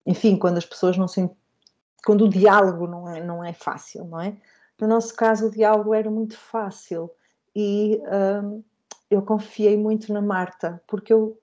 enfim, 0.04 0.36
quando 0.36 0.58
as 0.58 0.66
pessoas 0.66 0.96
não 0.98 1.06
se. 1.06 1.30
quando 2.04 2.24
o 2.24 2.28
diálogo 2.28 2.88
não 2.88 3.08
é, 3.08 3.22
não 3.22 3.44
é 3.44 3.52
fácil, 3.52 4.04
não 4.04 4.20
é? 4.20 4.36
No 4.80 4.88
nosso 4.88 5.14
caso, 5.14 5.46
o 5.46 5.50
diálogo 5.50 5.94
era 5.94 6.10
muito 6.10 6.36
fácil 6.36 7.08
e 7.54 8.02
uh, 8.02 8.64
eu 9.08 9.22
confiei 9.22 9.76
muito 9.76 10.12
na 10.12 10.20
Marta, 10.20 10.82
porque 10.88 11.12
eu, 11.12 11.38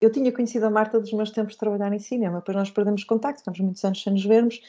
eu 0.00 0.10
tinha 0.10 0.32
conhecido 0.32 0.66
a 0.66 0.70
Marta 0.70 0.98
dos 0.98 1.12
meus 1.12 1.30
tempos 1.30 1.52
de 1.52 1.60
trabalhar 1.60 1.92
em 1.92 2.00
cinema, 2.00 2.38
depois 2.38 2.56
nós 2.56 2.70
perdemos 2.70 3.04
contacto, 3.04 3.38
estamos 3.38 3.60
muitos 3.60 3.84
anos 3.84 4.02
sem 4.02 4.12
nos 4.12 4.24
vermos 4.24 4.60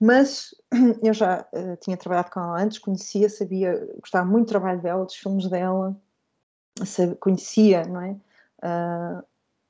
mas 0.00 0.54
eu 1.04 1.12
já 1.12 1.46
uh, 1.52 1.76
tinha 1.76 1.96
trabalhado 1.96 2.30
com 2.30 2.40
ela 2.40 2.62
antes, 2.62 2.78
conhecia, 2.78 3.28
sabia, 3.28 3.86
gostava 4.00 4.24
muito 4.26 4.46
do 4.46 4.50
trabalho 4.50 4.80
dela, 4.80 5.04
dos 5.04 5.14
filmes 5.14 5.48
dela, 5.48 5.94
sabia, 6.84 7.16
conhecia, 7.16 7.84
não 7.84 8.00
é? 8.00 8.16
Uh, 8.62 9.24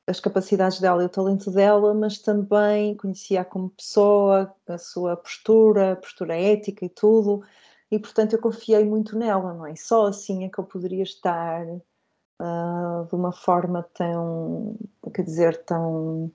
as 0.06 0.20
capacidades 0.20 0.80
dela 0.80 1.02
e 1.02 1.06
o 1.06 1.08
talento 1.08 1.50
dela, 1.50 1.94
mas 1.94 2.18
também 2.18 2.96
conhecia 2.96 3.44
como 3.44 3.70
pessoa, 3.70 4.54
a 4.68 4.78
sua 4.78 5.16
postura, 5.16 5.92
a 5.92 5.96
postura 5.96 6.36
ética 6.36 6.84
e 6.84 6.88
tudo, 6.88 7.44
e 7.90 7.98
portanto 7.98 8.34
eu 8.34 8.40
confiei 8.40 8.84
muito 8.84 9.16
nela, 9.18 9.52
não 9.54 9.66
é? 9.66 9.74
Só 9.76 10.06
assim 10.06 10.44
é 10.44 10.48
que 10.48 10.58
eu 10.58 10.64
poderia 10.64 11.02
estar 11.02 11.64
uh, 11.66 13.06
de 13.08 13.14
uma 13.14 13.32
forma 13.32 13.82
tão, 13.94 14.76
quer 15.14 15.22
dizer, 15.22 15.64
tão. 15.64 16.30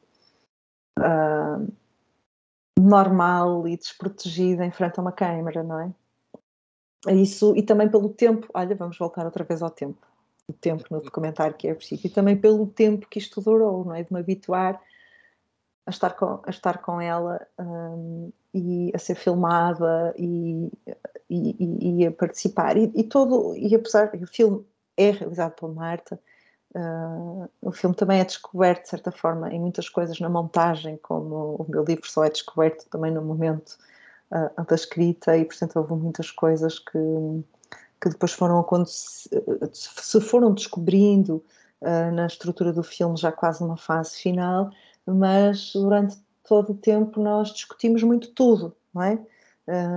Uh, 0.99 1.84
normal 2.79 3.67
e 3.67 3.77
desprotegida 3.77 4.65
em 4.65 4.71
frente 4.71 4.99
a 4.99 5.01
uma 5.01 5.11
câmara, 5.11 5.63
não 5.63 5.79
é? 5.79 5.93
Isso, 7.13 7.55
e 7.55 7.61
também 7.61 7.89
pelo 7.89 8.09
tempo, 8.09 8.47
olha, 8.53 8.75
vamos 8.75 8.97
voltar 8.97 9.25
outra 9.25 9.43
vez 9.43 9.61
ao 9.61 9.69
tempo, 9.69 10.05
o 10.47 10.53
tempo 10.53 10.83
no 10.89 11.01
documentário 11.01 11.55
que 11.55 11.67
é 11.67 11.73
preciso, 11.73 12.07
e 12.07 12.09
também 12.09 12.35
pelo 12.35 12.65
tempo 12.67 13.07
que 13.07 13.19
isto 13.19 13.41
durou, 13.41 13.85
não 13.85 13.93
é? 13.93 14.03
De 14.03 14.11
me 14.11 14.19
habituar 14.19 14.81
a 15.85 15.91
estar 15.91 16.11
com, 16.15 16.41
a 16.43 16.49
estar 16.49 16.79
com 16.79 16.99
ela 16.99 17.45
um, 17.59 18.31
e 18.53 18.91
a 18.93 18.97
ser 18.97 19.15
filmada 19.15 20.13
e, 20.17 20.71
e, 21.29 22.01
e 22.01 22.07
a 22.07 22.11
participar. 22.11 22.75
E, 22.75 22.91
e, 22.95 23.03
todo, 23.03 23.55
e 23.55 23.75
apesar 23.75 24.11
o 24.15 24.27
filme 24.27 24.65
é 24.97 25.11
realizado 25.11 25.53
por 25.53 25.73
Marta, 25.73 26.19
Uh, 26.75 27.49
o 27.61 27.71
filme 27.71 27.95
também 27.95 28.19
é 28.19 28.25
descoberto, 28.25 28.83
de 28.83 28.89
certa 28.89 29.09
forma, 29.09 29.49
em 29.49 29.57
muitas 29.57 29.87
coisas 29.87 30.19
na 30.19 30.27
montagem, 30.27 30.97
como 30.97 31.55
o 31.55 31.65
meu 31.69 31.85
livro 31.85 32.05
só 32.05 32.25
é 32.25 32.29
descoberto 32.29 32.85
também 32.89 33.11
no 33.11 33.21
momento 33.21 33.77
uh, 34.29 34.65
da 34.65 34.75
escrita, 34.75 35.37
e 35.37 35.45
portanto 35.45 35.77
houve 35.77 35.93
muitas 35.93 36.29
coisas 36.31 36.77
que, 36.77 36.99
que 38.01 38.09
depois 38.09 38.33
foram 38.33 38.65
se 38.83 40.19
foram 40.19 40.53
descobrindo 40.53 41.41
uh, 41.79 42.11
na 42.13 42.27
estrutura 42.27 42.73
do 42.73 42.83
filme, 42.83 43.15
já 43.15 43.31
quase 43.31 43.61
numa 43.61 43.77
fase 43.77 44.17
final, 44.17 44.69
mas 45.05 45.71
durante 45.71 46.17
todo 46.43 46.73
o 46.73 46.75
tempo 46.75 47.21
nós 47.21 47.53
discutimos 47.53 48.03
muito 48.03 48.31
tudo, 48.33 48.75
não 48.93 49.01
é? 49.01 49.17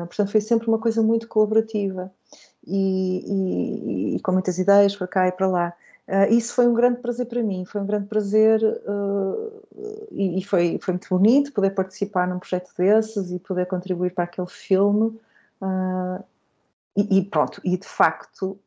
portanto, 0.06 0.30
foi 0.30 0.40
sempre 0.40 0.66
uma 0.66 0.78
coisa 0.78 1.02
muito 1.02 1.28
colaborativa 1.28 2.10
e, 2.66 4.14
e, 4.14 4.16
e 4.16 4.20
com 4.20 4.32
muitas 4.32 4.58
ideias 4.58 4.96
para 4.96 5.06
cá 5.06 5.28
e 5.28 5.32
para 5.32 5.46
lá. 5.46 5.74
Uh, 6.08 6.32
isso 6.32 6.54
foi 6.54 6.66
um 6.66 6.72
grande 6.72 7.02
prazer 7.02 7.26
para 7.26 7.42
mim, 7.42 7.66
foi 7.66 7.82
um 7.82 7.86
grande 7.86 8.06
prazer 8.06 8.62
uh, 8.64 10.08
e, 10.10 10.38
e, 10.38 10.42
foi, 10.42 10.78
foi 10.80 10.94
muito 10.94 11.08
bonito 11.10 11.52
poder 11.52 11.70
participar 11.72 12.26
num 12.26 12.38
projeto 12.38 12.72
desses 12.78 13.30
e 13.30 13.38
poder 13.38 13.66
contribuir 13.66 14.14
para 14.14 14.24
aquele 14.24 14.46
filme. 14.46 15.20
Uh, 15.60 16.24
e, 16.96 17.18
e, 17.18 17.24
pronto, 17.26 17.60
e 17.62 17.76
de 17.76 17.86
facto, 17.86 18.58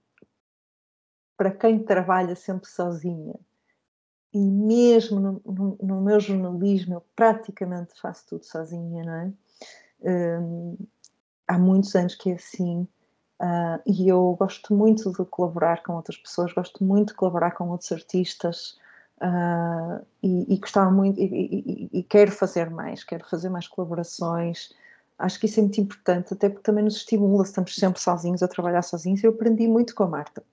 para 1.35 1.49
quem 1.49 1.79
trabalha 1.79 2.35
sempre 2.35 2.69
sozinha, 2.69 3.33
e 4.31 4.39
mesmo 4.39 5.19
no, 5.19 5.41
no, 5.43 5.77
no 5.81 6.01
meu 6.01 6.19
jornalismo, 6.19 6.93
eu 6.93 7.03
praticamente 7.15 7.99
faço 7.99 8.27
tudo 8.29 8.45
sozinha, 8.45 9.03
não 9.03 9.13
é? 9.13 9.33
há 11.47 11.57
muitos 11.59 11.95
anos 11.95 12.15
que 12.15 12.31
é 12.31 12.35
assim. 12.35 12.87
Uh, 13.41 13.81
e 13.87 14.07
eu 14.07 14.35
gosto 14.39 14.71
muito 14.71 15.11
de 15.11 15.25
colaborar 15.25 15.81
com 15.81 15.93
outras 15.95 16.15
pessoas, 16.15 16.53
gosto 16.53 16.83
muito 16.83 17.07
de 17.07 17.15
colaborar 17.15 17.49
com 17.51 17.69
outros 17.69 17.91
artistas 17.91 18.77
uh, 19.17 20.05
e, 20.21 20.53
e, 20.53 20.57
gostava 20.59 20.91
muito 20.91 21.19
e, 21.19 21.23
e, 21.23 21.89
e, 21.91 22.03
quero 22.03 22.31
fazer 22.31 22.69
mais, 22.69 23.03
quero 23.03 23.27
fazer 23.27 23.49
mais 23.49 23.67
colaborações. 23.67 24.71
Acho 25.17 25.39
que 25.39 25.47
isso 25.47 25.59
é 25.59 25.63
muito 25.63 25.81
importante, 25.81 26.35
até 26.35 26.49
porque 26.49 26.61
também 26.61 26.83
nos 26.83 26.97
estimula, 26.97 27.43
estamos 27.43 27.73
sempre 27.73 27.99
sozinhos 27.99 28.43
a 28.43 28.47
trabalhar 28.47 28.83
sozinhos. 28.83 29.23
Eu 29.23 29.31
aprendi 29.31 29.67
muito 29.67 29.95
com 29.95 30.03
a 30.03 30.07
Marta, 30.07 30.43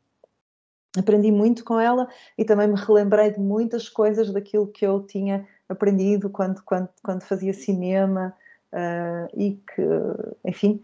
aprendi 0.96 1.30
muito 1.30 1.64
com 1.64 1.78
ela 1.78 2.08
e 2.38 2.44
também 2.44 2.68
me 2.68 2.80
relembrei 2.80 3.32
de 3.32 3.38
muitas 3.38 3.86
coisas 3.86 4.32
daquilo 4.32 4.66
que 4.66 4.86
eu 4.86 5.02
tinha 5.02 5.46
aprendido 5.68 6.30
quando, 6.30 6.62
quando, 6.62 6.88
quando 7.02 7.20
fazia 7.20 7.52
cinema 7.52 8.34
uh, 8.72 9.28
e 9.38 9.56
que, 9.56 9.82
enfim, 10.42 10.82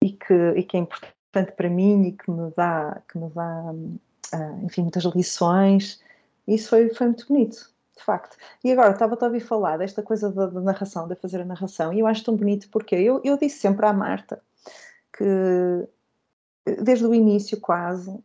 e 0.00 0.12
que, 0.12 0.34
e 0.54 0.62
que 0.62 0.76
é 0.76 0.80
importante 0.80 1.23
importante 1.34 1.52
para 1.52 1.68
mim 1.68 2.04
e 2.04 2.12
que 2.12 2.30
me 2.30 2.50
dá, 2.56 3.02
que 3.10 3.18
me 3.18 3.28
dá 3.30 3.72
uh, 3.72 4.64
enfim, 4.64 4.82
muitas 4.82 5.04
lições. 5.04 6.00
Isso 6.46 6.68
foi, 6.68 6.88
foi 6.94 7.08
muito 7.08 7.26
bonito, 7.26 7.70
de 7.96 8.02
facto. 8.02 8.36
E 8.62 8.70
agora, 8.70 8.92
estava 8.92 9.16
a 9.20 9.24
ouvir 9.24 9.40
falar 9.40 9.78
desta 9.78 10.02
coisa 10.02 10.30
da, 10.30 10.46
da, 10.46 10.60
narração, 10.60 11.08
de 11.08 11.16
fazer 11.16 11.40
a 11.40 11.44
narração, 11.44 11.92
e 11.92 12.00
eu 12.00 12.06
acho 12.06 12.24
tão 12.24 12.36
bonito 12.36 12.68
porque 12.70 12.94
eu, 12.94 13.20
eu 13.24 13.36
disse 13.36 13.58
sempre 13.58 13.84
à 13.86 13.92
Marta 13.92 14.42
que, 15.12 15.24
desde 16.82 17.06
o 17.06 17.14
início 17.14 17.60
quase, 17.60 18.16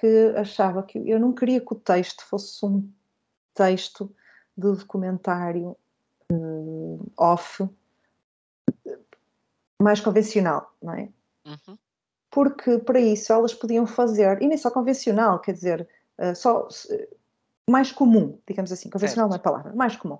que 0.00 0.34
achava 0.36 0.82
que 0.82 0.98
eu 0.98 1.18
não 1.18 1.32
queria 1.32 1.60
que 1.60 1.72
o 1.72 1.76
texto 1.76 2.24
fosse 2.24 2.64
um 2.64 2.88
texto 3.54 4.14
de 4.56 4.70
documentário 4.72 5.76
uh, 6.30 7.12
off 7.16 7.68
mais 9.80 10.00
convencional, 10.00 10.72
não 10.82 10.94
é? 10.94 11.08
Uhum 11.46 11.76
porque 12.34 12.78
para 12.78 12.98
isso 12.98 13.32
elas 13.32 13.54
podiam 13.54 13.86
fazer, 13.86 14.42
e 14.42 14.48
nem 14.48 14.58
só 14.58 14.68
convencional, 14.68 15.38
quer 15.38 15.52
dizer, 15.52 15.88
uh, 16.18 16.34
só 16.34 16.66
uh, 16.66 17.16
mais 17.70 17.92
comum, 17.92 18.36
digamos 18.44 18.72
assim, 18.72 18.90
convencional 18.90 19.28
não 19.28 19.36
é 19.36 19.38
palavra, 19.38 19.72
mais 19.72 19.94
comum. 19.94 20.18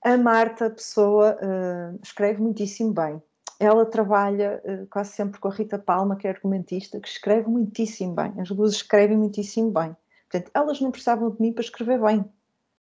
A 0.00 0.16
Marta, 0.16 0.70
pessoa, 0.70 1.36
uh, 1.42 1.98
escreve 2.00 2.40
muitíssimo 2.40 2.92
bem. 2.92 3.20
Ela 3.58 3.84
trabalha 3.84 4.62
quase 4.88 5.12
sempre 5.12 5.38
com 5.38 5.48
a 5.48 5.50
Rita 5.50 5.78
Palma, 5.78 6.16
que 6.16 6.26
é 6.26 6.30
argumentista, 6.30 6.98
que 6.98 7.08
escreve 7.08 7.46
muitíssimo 7.46 8.14
bem. 8.14 8.32
As 8.40 8.48
duas 8.48 8.72
escrevem 8.72 9.18
muitíssimo 9.18 9.70
bem. 9.70 9.94
Portanto, 10.30 10.50
elas 10.54 10.80
não 10.80 10.90
precisavam 10.90 11.30
de 11.30 11.42
mim 11.42 11.52
para 11.52 11.64
escrever 11.64 12.00
bem, 12.00 12.24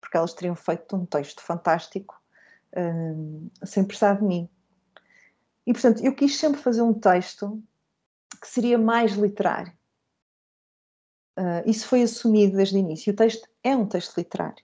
porque 0.01 0.17
elas 0.17 0.33
teriam 0.33 0.55
feito 0.55 0.93
um 0.93 1.05
texto 1.05 1.41
fantástico 1.41 2.21
sem 3.63 3.85
precisar 3.85 4.15
de 4.15 4.25
mim. 4.25 4.49
E, 5.65 5.71
portanto, 5.71 6.03
eu 6.03 6.13
quis 6.13 6.37
sempre 6.37 6.59
fazer 6.59 6.81
um 6.81 6.93
texto 6.93 7.63
que 8.39 8.47
seria 8.47 8.77
mais 8.77 9.13
literário. 9.13 9.71
Uh, 11.37 11.61
isso 11.69 11.87
foi 11.87 12.01
assumido 12.01 12.57
desde 12.57 12.75
o 12.75 12.79
início. 12.79 13.13
O 13.13 13.15
texto 13.15 13.47
é 13.63 13.75
um 13.75 13.85
texto 13.85 14.17
literário. 14.17 14.63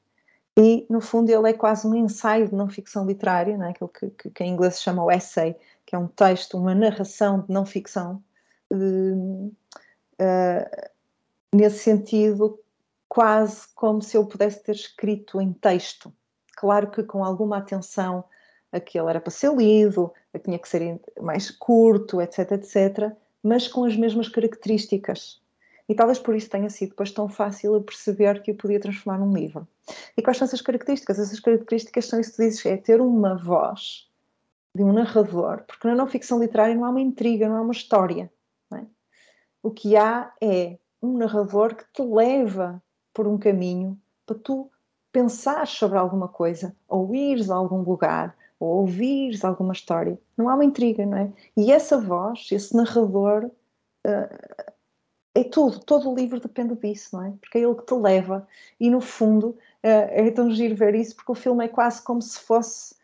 E, 0.58 0.86
no 0.90 1.02
fundo, 1.02 1.30
ele 1.30 1.50
é 1.50 1.54
quase 1.54 1.88
um 1.88 1.96
ensaio 1.96 2.48
de 2.48 2.56
não 2.56 2.70
ficção 2.70 3.06
literária, 3.06 3.58
não 3.58 3.66
é? 3.66 3.70
aquilo 3.70 3.90
que, 3.90 4.10
que, 4.12 4.30
que, 4.30 4.44
em 4.44 4.52
inglês 4.52 4.76
se 4.76 4.82
chama 4.82 5.04
o 5.04 5.12
essay, 5.12 5.56
que 5.86 5.96
é 5.96 6.00
um 6.00 6.08
texto, 6.08 6.58
uma 6.58 6.76
narração 6.76 7.42
de 7.42 7.52
não 7.52 7.66
ficção. 7.66 8.24
Uh, 8.72 9.54
uh, 10.20 10.90
nesse 11.54 11.80
sentido, 11.80 12.60
quase 13.08 13.68
como 13.76 14.02
se 14.02 14.18
eu 14.18 14.26
pudesse 14.26 14.64
ter 14.64 14.74
escrito 14.76 15.40
em 15.40 15.54
texto. 15.54 16.14
Claro 16.56 16.90
que 16.90 17.04
com 17.04 17.24
alguma 17.24 17.58
atenção, 17.58 18.24
aquele 18.72 19.10
era 19.10 19.22
para 19.22 19.32
ser 19.32 19.56
lido, 19.56 20.12
tinha 20.44 20.58
que 20.58 20.68
ser 20.68 21.00
mais 21.20 21.52
curto, 21.52 22.20
etc, 22.20 22.52
etc 22.54 23.16
mas 23.44 23.68
com 23.68 23.84
as 23.84 23.96
mesmas 23.96 24.30
características. 24.30 25.42
E 25.88 25.94
talvez 25.94 26.18
por 26.18 26.36
isso 26.36 26.50
tenha 26.50 26.70
sido 26.70 26.90
depois 26.90 27.12
tão 27.12 27.28
fácil 27.28 27.74
eu 27.74 27.82
perceber 27.82 28.42
que 28.42 28.52
eu 28.52 28.56
podia 28.56 28.80
transformar 28.80 29.20
num 29.20 29.34
livro. 29.34 29.68
E 30.16 30.22
quais 30.22 30.38
são 30.38 30.46
essas 30.46 30.62
características? 30.62 31.20
Essas 31.20 31.40
características 31.40 32.06
são 32.06 32.20
isso 32.20 32.32
que 32.32 32.44
dizes, 32.44 32.66
é 32.66 32.78
ter 32.78 33.02
uma 33.02 33.36
voz 33.36 34.08
de 34.74 34.82
um 34.82 34.94
narrador, 34.94 35.64
porque 35.68 35.88
na 35.88 35.94
não 35.94 36.08
ficção 36.08 36.40
literária 36.40 36.74
não 36.74 36.86
há 36.86 36.90
uma 36.90 37.02
intriga, 37.02 37.48
não 37.48 37.58
há 37.58 37.62
uma 37.62 37.74
história. 37.74 38.32
É? 38.74 38.82
O 39.62 39.70
que 39.70 39.96
há 39.96 40.34
é 40.42 40.78
um 41.02 41.18
narrador 41.18 41.76
que 41.76 41.84
te 41.92 42.02
leva 42.02 42.82
por 43.14 43.28
um 43.28 43.38
caminho 43.38 44.00
para 44.26 44.38
tu 44.38 44.72
pensar 45.12 45.68
sobre 45.68 45.98
alguma 45.98 46.28
coisa, 46.28 46.76
ou 46.88 47.14
ires 47.14 47.52
a 47.52 47.56
algum 47.56 47.82
lugar, 47.82 48.36
ou 48.64 48.82
ouvires 48.82 49.44
alguma 49.44 49.74
história, 49.74 50.18
não 50.38 50.48
há 50.48 50.56
uma 50.56 50.64
intriga, 50.64 51.06
não 51.06 51.18
é? 51.18 51.34
E 51.58 51.72
essa 51.72 52.00
voz, 52.00 52.48
esse 52.52 52.76
narrador, 52.76 53.46
uh, 53.46 54.74
é 55.36 55.44
tudo, 55.44 55.80
todo 55.80 56.10
o 56.10 56.16
livro 56.16 56.40
depende 56.40 56.76
disso, 56.76 57.16
não 57.18 57.26
é? 57.26 57.34
Porque 57.42 57.58
é 57.58 57.62
ele 57.62 57.76
que 57.76 57.86
te 57.86 57.94
leva, 57.94 58.48
e 58.80 58.90
no 58.90 59.02
fundo 59.02 59.50
uh, 59.50 59.58
é 59.84 60.32
tão 60.32 60.50
giro 60.50 60.76
ver 60.76 60.96
isso, 60.96 61.16
porque 61.16 61.32
o 61.32 61.36
filme 61.36 61.66
é 61.66 61.68
quase 61.68 62.02
como 62.02 62.22
se 62.22 62.40
fosse 62.40 62.96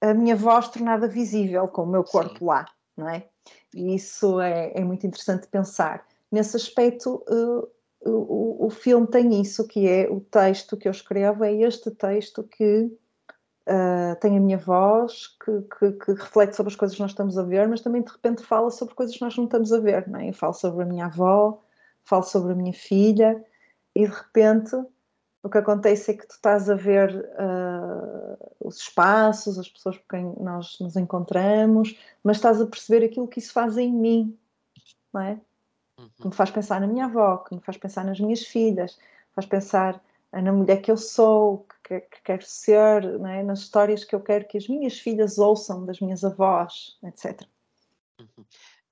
a 0.00 0.14
minha 0.14 0.36
voz 0.36 0.68
tornada 0.68 1.08
visível, 1.08 1.66
com 1.66 1.82
o 1.82 1.86
meu 1.86 2.04
corpo 2.04 2.38
Sim. 2.38 2.44
lá, 2.44 2.66
não 2.96 3.08
é? 3.08 3.26
E 3.74 3.96
isso 3.96 4.40
é, 4.40 4.72
é 4.74 4.84
muito 4.84 5.04
interessante 5.04 5.48
pensar. 5.48 6.06
Nesse 6.30 6.56
aspecto, 6.56 7.24
uh, 7.28 7.68
o, 8.08 8.66
o 8.66 8.70
filme 8.70 9.06
tem 9.08 9.40
isso, 9.40 9.66
que 9.66 9.88
é 9.88 10.08
o 10.08 10.20
texto 10.20 10.76
que 10.76 10.86
eu 10.86 10.92
escrevo, 10.92 11.42
é 11.42 11.52
este 11.52 11.90
texto 11.90 12.44
que 12.44 12.88
uh, 13.68 14.16
tem 14.20 14.36
a 14.36 14.40
minha 14.40 14.58
voz, 14.58 15.28
que, 15.44 15.62
que, 15.78 15.92
que, 15.92 16.12
reflete 16.12 16.56
sobre 16.56 16.72
as 16.72 16.76
coisas 16.76 16.96
que 16.96 17.02
nós 17.02 17.10
estamos 17.10 17.36
a 17.36 17.42
ver, 17.42 17.68
mas 17.68 17.80
também 17.80 18.02
de 18.02 18.10
repente 18.10 18.42
fala 18.42 18.70
sobre 18.70 18.94
coisas 18.94 19.14
que 19.14 19.22
nós 19.22 19.36
não 19.36 19.44
estamos 19.44 19.72
a 19.72 19.78
ver, 19.78 20.08
não 20.08 20.18
é? 20.18 20.30
Eu 20.30 20.34
falo 20.34 20.54
sobre 20.54 20.82
a 20.82 20.86
minha 20.86 21.06
avó, 21.06 21.62
falo 22.04 22.22
sobre 22.22 22.52
a 22.52 22.56
minha 22.56 22.72
filha, 22.72 23.44
e 23.94 24.06
de 24.06 24.12
repente 24.12 24.74
o 25.42 25.48
que 25.48 25.58
acontece 25.58 26.10
é 26.10 26.14
que 26.14 26.26
tu 26.26 26.32
estás 26.32 26.68
a 26.68 26.74
ver 26.74 27.14
uh, 27.14 28.56
os 28.60 28.78
espaços, 28.78 29.58
as 29.58 29.68
pessoas 29.68 29.96
com 29.98 30.04
quem 30.10 30.34
nós 30.40 30.76
nos 30.80 30.96
encontramos, 30.96 31.96
mas 32.24 32.38
estás 32.38 32.60
a 32.60 32.66
perceber 32.66 33.04
aquilo 33.04 33.28
que 33.28 33.38
isso 33.38 33.52
faz 33.52 33.76
em 33.76 33.92
mim, 33.92 34.36
não 35.12 35.20
é? 35.20 35.40
Que 36.16 36.26
me 36.26 36.34
faz 36.34 36.50
pensar 36.50 36.80
na 36.80 36.86
minha 36.86 37.04
avó, 37.06 37.38
que 37.38 37.54
me 37.54 37.60
faz 37.60 37.76
pensar 37.76 38.04
nas 38.04 38.18
minhas 38.18 38.42
filhas, 38.42 38.98
faz 39.32 39.46
pensar 39.46 40.02
na 40.32 40.52
mulher 40.52 40.80
que 40.82 40.90
eu 40.90 40.96
sou, 40.96 41.66
que, 41.88 42.00
que 42.00 42.22
quero 42.22 42.44
ser, 42.44 43.04
é? 43.04 43.42
nas 43.42 43.60
histórias 43.60 44.04
que 44.04 44.14
eu 44.14 44.20
quero 44.20 44.46
que 44.46 44.58
as 44.58 44.68
minhas 44.68 44.98
filhas 44.98 45.38
ouçam 45.38 45.86
das 45.86 46.00
minhas 46.00 46.22
avós, 46.22 46.98
etc. 47.02 47.42
Uhum. 48.20 48.44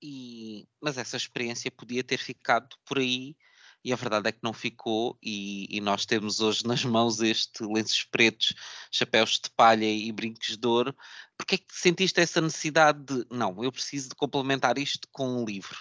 E, 0.02 0.66
mas 0.80 0.96
essa 0.96 1.16
experiência 1.16 1.70
podia 1.70 2.02
ter 2.02 2.18
ficado 2.18 2.76
por 2.84 2.98
aí 2.98 3.36
e 3.84 3.92
a 3.92 3.96
verdade 3.96 4.28
é 4.28 4.32
que 4.32 4.42
não 4.42 4.52
ficou, 4.52 5.16
e, 5.22 5.68
e, 5.70 5.80
nós 5.80 6.04
temos 6.04 6.40
hoje 6.40 6.66
nas 6.66 6.84
mãos 6.84 7.22
este 7.22 7.62
lenços 7.62 8.02
pretos, 8.02 8.52
chapéus 8.90 9.38
de 9.38 9.48
palha 9.50 9.84
e 9.84 10.10
brincos 10.10 10.56
de 10.56 10.66
ouro. 10.66 10.92
Porquê 11.38 11.54
é 11.54 11.58
que 11.58 11.66
sentiste 11.70 12.20
essa 12.20 12.40
necessidade 12.40 12.98
de, 13.04 13.26
não, 13.30 13.62
eu 13.62 13.70
preciso 13.70 14.08
de 14.08 14.16
complementar 14.16 14.76
isto 14.76 15.06
com 15.12 15.28
um 15.28 15.44
livro? 15.44 15.78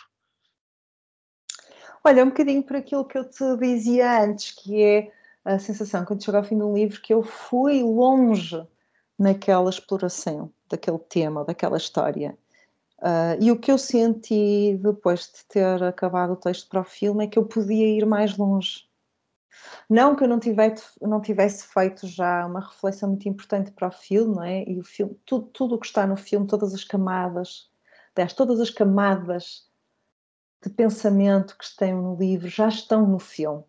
Olha, 2.03 2.24
um 2.24 2.30
bocadinho 2.30 2.61
por 2.61 2.76
aquilo 2.76 3.05
que 3.05 3.18
eu 3.18 3.28
te 3.28 3.57
dizia 3.57 4.22
antes, 4.22 4.51
que 4.51 4.84
é 4.84 5.11
a 5.45 5.59
sensação, 5.59 6.03
quando 6.03 6.23
chego 6.23 6.37
ao 6.37 6.43
fim 6.43 6.57
de 6.57 6.63
um 6.63 6.73
livro, 6.73 6.99
que 6.99 7.13
eu 7.13 7.21
fui 7.23 7.83
longe 7.83 8.67
naquela 9.17 9.69
exploração 9.69 10.51
daquele 10.69 10.99
tema, 10.99 11.45
daquela 11.45 11.77
história. 11.77 12.37
Uh, 12.99 13.37
e 13.39 13.51
o 13.51 13.59
que 13.59 13.71
eu 13.71 13.77
senti 13.77 14.77
depois 14.81 15.31
de 15.31 15.45
ter 15.47 15.83
acabado 15.83 16.33
o 16.33 16.35
texto 16.35 16.67
para 16.67 16.81
o 16.81 16.85
filme 16.85 17.25
é 17.25 17.27
que 17.27 17.37
eu 17.37 17.45
podia 17.45 17.87
ir 17.87 18.05
mais 18.05 18.35
longe. 18.37 18.89
Não 19.89 20.15
que 20.15 20.23
eu 20.23 20.27
não 20.27 20.39
tivesse, 20.39 20.83
não 21.01 21.21
tivesse 21.21 21.67
feito 21.67 22.07
já 22.07 22.45
uma 22.45 22.59
reflexão 22.59 23.09
muito 23.09 23.29
importante 23.29 23.71
para 23.71 23.87
o 23.87 23.91
filme, 23.91 24.35
não 24.35 24.43
é? 24.43 24.63
E 24.63 24.79
o 24.79 24.83
filme, 24.83 25.15
tudo, 25.25 25.45
tudo 25.47 25.75
o 25.75 25.79
que 25.79 25.85
está 25.85 26.07
no 26.07 26.17
filme, 26.17 26.47
todas 26.47 26.73
as 26.73 26.83
camadas, 26.83 27.69
aliás, 28.15 28.33
todas 28.33 28.59
as 28.59 28.69
camadas 28.69 29.69
de 30.63 30.69
pensamento 30.69 31.57
que 31.57 31.63
estão 31.63 32.01
no 32.01 32.15
livro 32.15 32.47
já 32.47 32.67
estão 32.67 33.05
no 33.07 33.19
filme. 33.19 33.63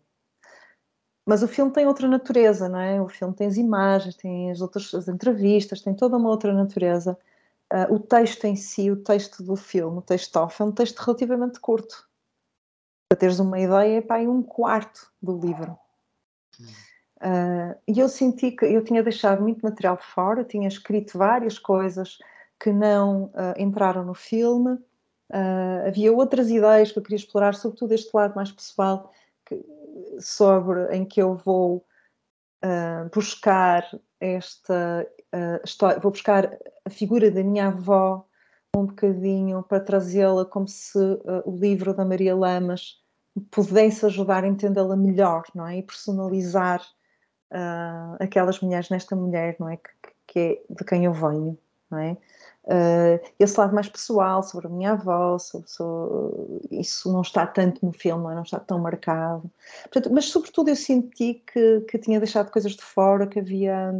Mas 1.27 1.43
o 1.43 1.47
filme 1.47 1.71
tem 1.71 1.85
outra 1.85 2.07
natureza, 2.07 2.69
não 2.69 2.79
é? 2.79 3.01
O 3.01 3.09
filme 3.09 3.33
tem 3.35 3.47
as 3.47 3.57
imagens, 3.57 4.15
tem 4.15 4.49
as 4.49 4.61
outras 4.61 4.93
as 4.93 5.07
entrevistas, 5.07 5.81
tem 5.81 5.93
toda 5.93 6.17
uma 6.17 6.29
outra 6.29 6.53
natureza 6.53 7.17
uh, 7.73 7.93
o 7.93 7.99
texto 7.99 8.45
em 8.45 8.55
si, 8.55 8.89
o 8.91 8.97
texto 8.97 9.43
do 9.43 9.55
filme, 9.55 9.97
o 9.99 10.01
texto 10.01 10.35
off, 10.37 10.61
é 10.61 10.65
um 10.65 10.71
texto 10.71 10.99
relativamente 10.99 11.59
curto. 11.59 12.07
Para 13.09 13.19
teres 13.19 13.39
uma 13.39 13.59
ideia, 13.59 13.97
é 13.97 14.01
para 14.01 14.29
um 14.29 14.43
quarto 14.43 15.11
do 15.21 15.37
livro. 15.37 15.77
Uh, 17.17 17.75
e 17.87 17.99
eu 17.99 18.07
senti 18.09 18.51
que 18.51 18.65
eu 18.65 18.83
tinha 18.83 19.01
deixado 19.01 19.41
muito 19.41 19.61
material 19.61 19.97
fora, 19.97 20.43
tinha 20.43 20.67
escrito 20.67 21.17
várias 21.17 21.57
coisas 21.57 22.19
que 22.59 22.71
não 22.71 23.25
uh, 23.25 23.53
entraram 23.57 24.03
no 24.03 24.13
filme. 24.13 24.77
Havia 25.85 26.13
outras 26.13 26.49
ideias 26.49 26.89
que 26.89 26.99
eu 26.99 27.03
queria 27.03 27.17
explorar, 27.17 27.53
sobretudo 27.53 27.93
este 27.93 28.09
lado 28.13 28.33
mais 28.33 28.49
pessoal, 28.49 29.11
que, 29.45 29.55
sobre 30.19 30.95
em 30.95 31.05
que 31.05 31.21
eu 31.21 31.35
vou 31.35 31.85
buscar 33.13 33.87
esta 34.19 35.07
história, 35.63 35.99
vou 35.99 36.11
buscar 36.11 36.57
a 36.83 36.89
figura 36.89 37.29
da 37.29 37.43
minha 37.43 37.67
avó 37.67 38.27
um 38.75 38.85
bocadinho 38.85 39.63
para 39.63 39.79
trazê-la 39.79 40.45
como 40.45 40.67
se 40.67 40.97
uh, 40.97 41.41
o 41.45 41.55
livro 41.55 41.93
da 41.93 42.05
Maria 42.05 42.35
Lamas 42.35 43.01
pudesse 43.51 44.05
ajudar 44.05 44.43
a 44.43 44.47
entendê-la 44.47 44.95
melhor, 44.95 45.43
não 45.53 45.67
é? 45.67 45.77
E 45.77 45.83
personalizar 45.83 46.81
uh, 47.51 48.17
aquelas 48.19 48.59
mulheres 48.59 48.89
nesta 48.89 49.15
mulher, 49.15 49.55
não 49.59 49.69
é? 49.69 49.77
Que, 49.77 49.91
que, 50.27 50.39
é 50.39 50.73
de 50.73 50.83
quem 50.83 51.05
eu 51.05 51.13
venho, 51.13 51.57
não 51.89 51.99
é? 51.99 52.17
Uh, 52.67 53.25
esse 53.39 53.57
lado 53.57 53.73
mais 53.73 53.87
pessoal 53.87 54.43
sobre 54.43 54.67
a 54.67 54.69
minha 54.69 54.91
avó, 54.91 55.37
sobre, 55.39 55.69
sobre, 55.69 56.67
isso 56.69 57.09
não 57.13 57.21
está 57.21 57.47
tanto 57.47 57.85
no 57.85 57.93
filme, 57.93 58.23
não, 58.23 58.31
é? 58.31 58.35
não 58.35 58.43
está 58.43 58.59
tão 58.59 58.77
marcado. 58.77 59.49
Portanto, 59.83 60.13
mas 60.13 60.25
sobretudo 60.25 60.69
eu 60.69 60.75
senti 60.75 61.35
que, 61.35 61.79
que 61.81 61.97
tinha 61.97 62.19
deixado 62.19 62.51
coisas 62.51 62.73
de 62.73 62.83
fora, 62.83 63.25
que 63.25 63.39
havia 63.39 63.93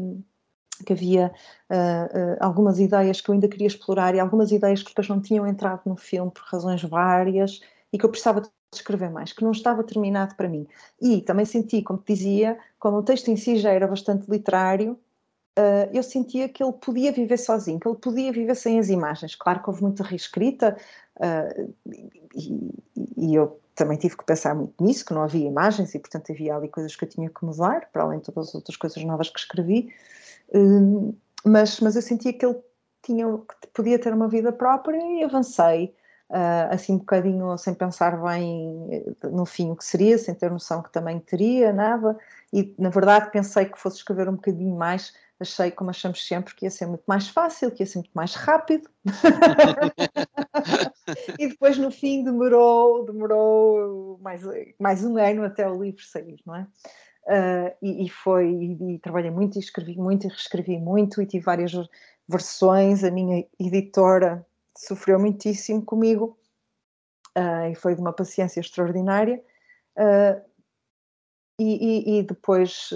que 0.85 0.93
havia 0.93 1.31
uh, 1.71 1.73
uh, 1.73 2.37
algumas 2.39 2.79
ideias 2.79 3.19
que 3.19 3.29
eu 3.29 3.33
ainda 3.33 3.47
queria 3.47 3.65
explorar 3.67 4.13
e 4.13 4.19
algumas 4.19 4.51
ideias 4.51 4.83
que 4.83 4.89
depois 4.89 5.07
não 5.07 5.19
tinham 5.19 5.47
entrado 5.47 5.81
no 5.85 5.95
filme 5.95 6.29
por 6.29 6.43
razões 6.43 6.83
várias 6.83 7.61
e 7.91 7.97
que 7.97 8.05
eu 8.05 8.09
precisava 8.09 8.41
de 8.41 8.49
escrever 8.71 9.09
mais, 9.09 9.33
que 9.33 9.43
não 9.43 9.51
estava 9.51 9.83
terminado 9.83 10.35
para 10.35 10.49
mim. 10.49 10.67
E 11.01 11.21
também 11.21 11.45
senti, 11.45 11.81
como 11.81 11.99
te 11.99 12.13
dizia, 12.13 12.59
como 12.77 12.97
o 12.97 13.03
texto 13.03 13.29
em 13.29 13.37
si 13.37 13.57
já 13.57 13.71
era 13.71 13.87
bastante 13.87 14.29
literário, 14.29 14.99
uh, 15.57 15.89
eu 15.91 16.03
sentia 16.03 16.47
que 16.47 16.63
ele 16.63 16.73
podia 16.73 17.11
viver 17.11 17.37
sozinho, 17.37 17.79
que 17.79 17.87
ele 17.87 17.97
podia 17.97 18.31
viver 18.31 18.55
sem 18.55 18.79
as 18.79 18.89
imagens. 18.89 19.35
Claro 19.35 19.61
que 19.61 19.69
houve 19.69 19.81
muita 19.81 20.03
reescrita 20.03 20.77
e, 22.35 22.71
e 23.17 23.35
eu 23.35 23.59
também 23.77 23.97
tive 23.97 24.17
que 24.17 24.25
pensar 24.25 24.55
muito 24.55 24.83
nisso, 24.83 25.05
que 25.05 25.13
não 25.13 25.21
havia 25.21 25.47
imagens 25.47 25.93
e, 25.93 25.99
portanto, 25.99 26.31
havia 26.31 26.55
ali 26.55 26.67
coisas 26.67 26.95
que 26.95 27.05
eu 27.05 27.09
tinha 27.09 27.29
que 27.29 27.45
mudar, 27.45 27.89
para 27.93 28.03
além 28.03 28.19
de 28.19 28.25
todas 28.25 28.49
as 28.49 28.55
outras 28.55 28.75
coisas 28.75 29.03
novas 29.03 29.29
que 29.29 29.39
escrevi. 29.39 29.93
Hum, 30.53 31.13
mas, 31.45 31.79
mas 31.79 31.95
eu 31.95 32.01
sentia 32.01 32.33
que 32.33 32.45
ele 32.45 32.57
tinha, 33.03 33.25
que 33.61 33.67
podia 33.73 33.99
ter 33.99 34.13
uma 34.13 34.27
vida 34.27 34.51
própria 34.51 34.97
e 34.97 35.23
avancei. 35.23 35.95
Uh, 36.29 36.67
assim 36.71 36.95
um 36.95 36.97
bocadinho 36.97 37.57
sem 37.57 37.73
pensar 37.73 38.21
bem 38.21 38.85
eh, 38.91 39.29
no 39.29 39.45
fim 39.45 39.71
o 39.71 39.77
que 39.77 39.85
seria, 39.85 40.17
sem 40.17 40.35
ter 40.35 40.51
noção 40.51 40.83
que 40.83 40.91
também 40.91 41.21
teria, 41.21 41.71
nada, 41.71 42.17
e 42.51 42.75
na 42.77 42.89
verdade 42.89 43.31
pensei 43.31 43.63
que 43.63 43.79
fosse 43.79 43.99
escrever 43.99 44.27
um 44.27 44.33
bocadinho 44.33 44.75
mais, 44.75 45.13
achei, 45.39 45.71
como 45.71 45.89
achamos 45.89 46.25
sempre, 46.25 46.55
que 46.55 46.65
ia 46.65 46.71
ser 46.71 46.87
muito 46.87 47.03
mais 47.05 47.29
fácil, 47.29 47.71
que 47.71 47.83
ia 47.83 47.87
ser 47.87 47.99
muito 47.99 48.11
mais 48.13 48.33
rápido, 48.33 48.89
e 51.39 51.47
depois 51.47 51.77
no 51.77 51.91
fim 51.91 52.23
demorou, 52.23 53.05
demorou 53.05 54.19
mais, 54.21 54.41
mais 54.79 55.03
um 55.03 55.17
ano 55.17 55.43
até 55.43 55.69
o 55.69 55.81
livro 55.81 56.03
sair, 56.03 56.39
não 56.45 56.55
é? 56.55 56.67
Uh, 57.27 57.75
e, 57.81 58.05
e, 58.05 58.09
foi, 58.09 58.49
e, 58.49 58.95
e, 58.95 58.99
trabalhei 58.99 59.29
muito, 59.29 59.57
e 59.57 59.59
escrevi 59.59 59.97
muito, 59.97 60.25
e 60.25 60.29
reescrevi 60.29 60.79
muito, 60.79 61.21
e 61.21 61.25
tive 61.25 61.43
várias 61.43 61.73
versões. 62.27 63.03
A 63.03 63.11
minha 63.11 63.45
editora 63.59 64.45
sofreu 64.75 65.19
muitíssimo 65.19 65.83
comigo, 65.83 66.37
uh, 67.37 67.69
e 67.69 67.75
foi 67.75 67.95
de 67.95 68.01
uma 68.01 68.13
paciência 68.13 68.61
extraordinária. 68.61 69.43
Uh, 69.97 70.41
e, 71.59 72.19
e, 72.19 72.23
depois 72.23 72.89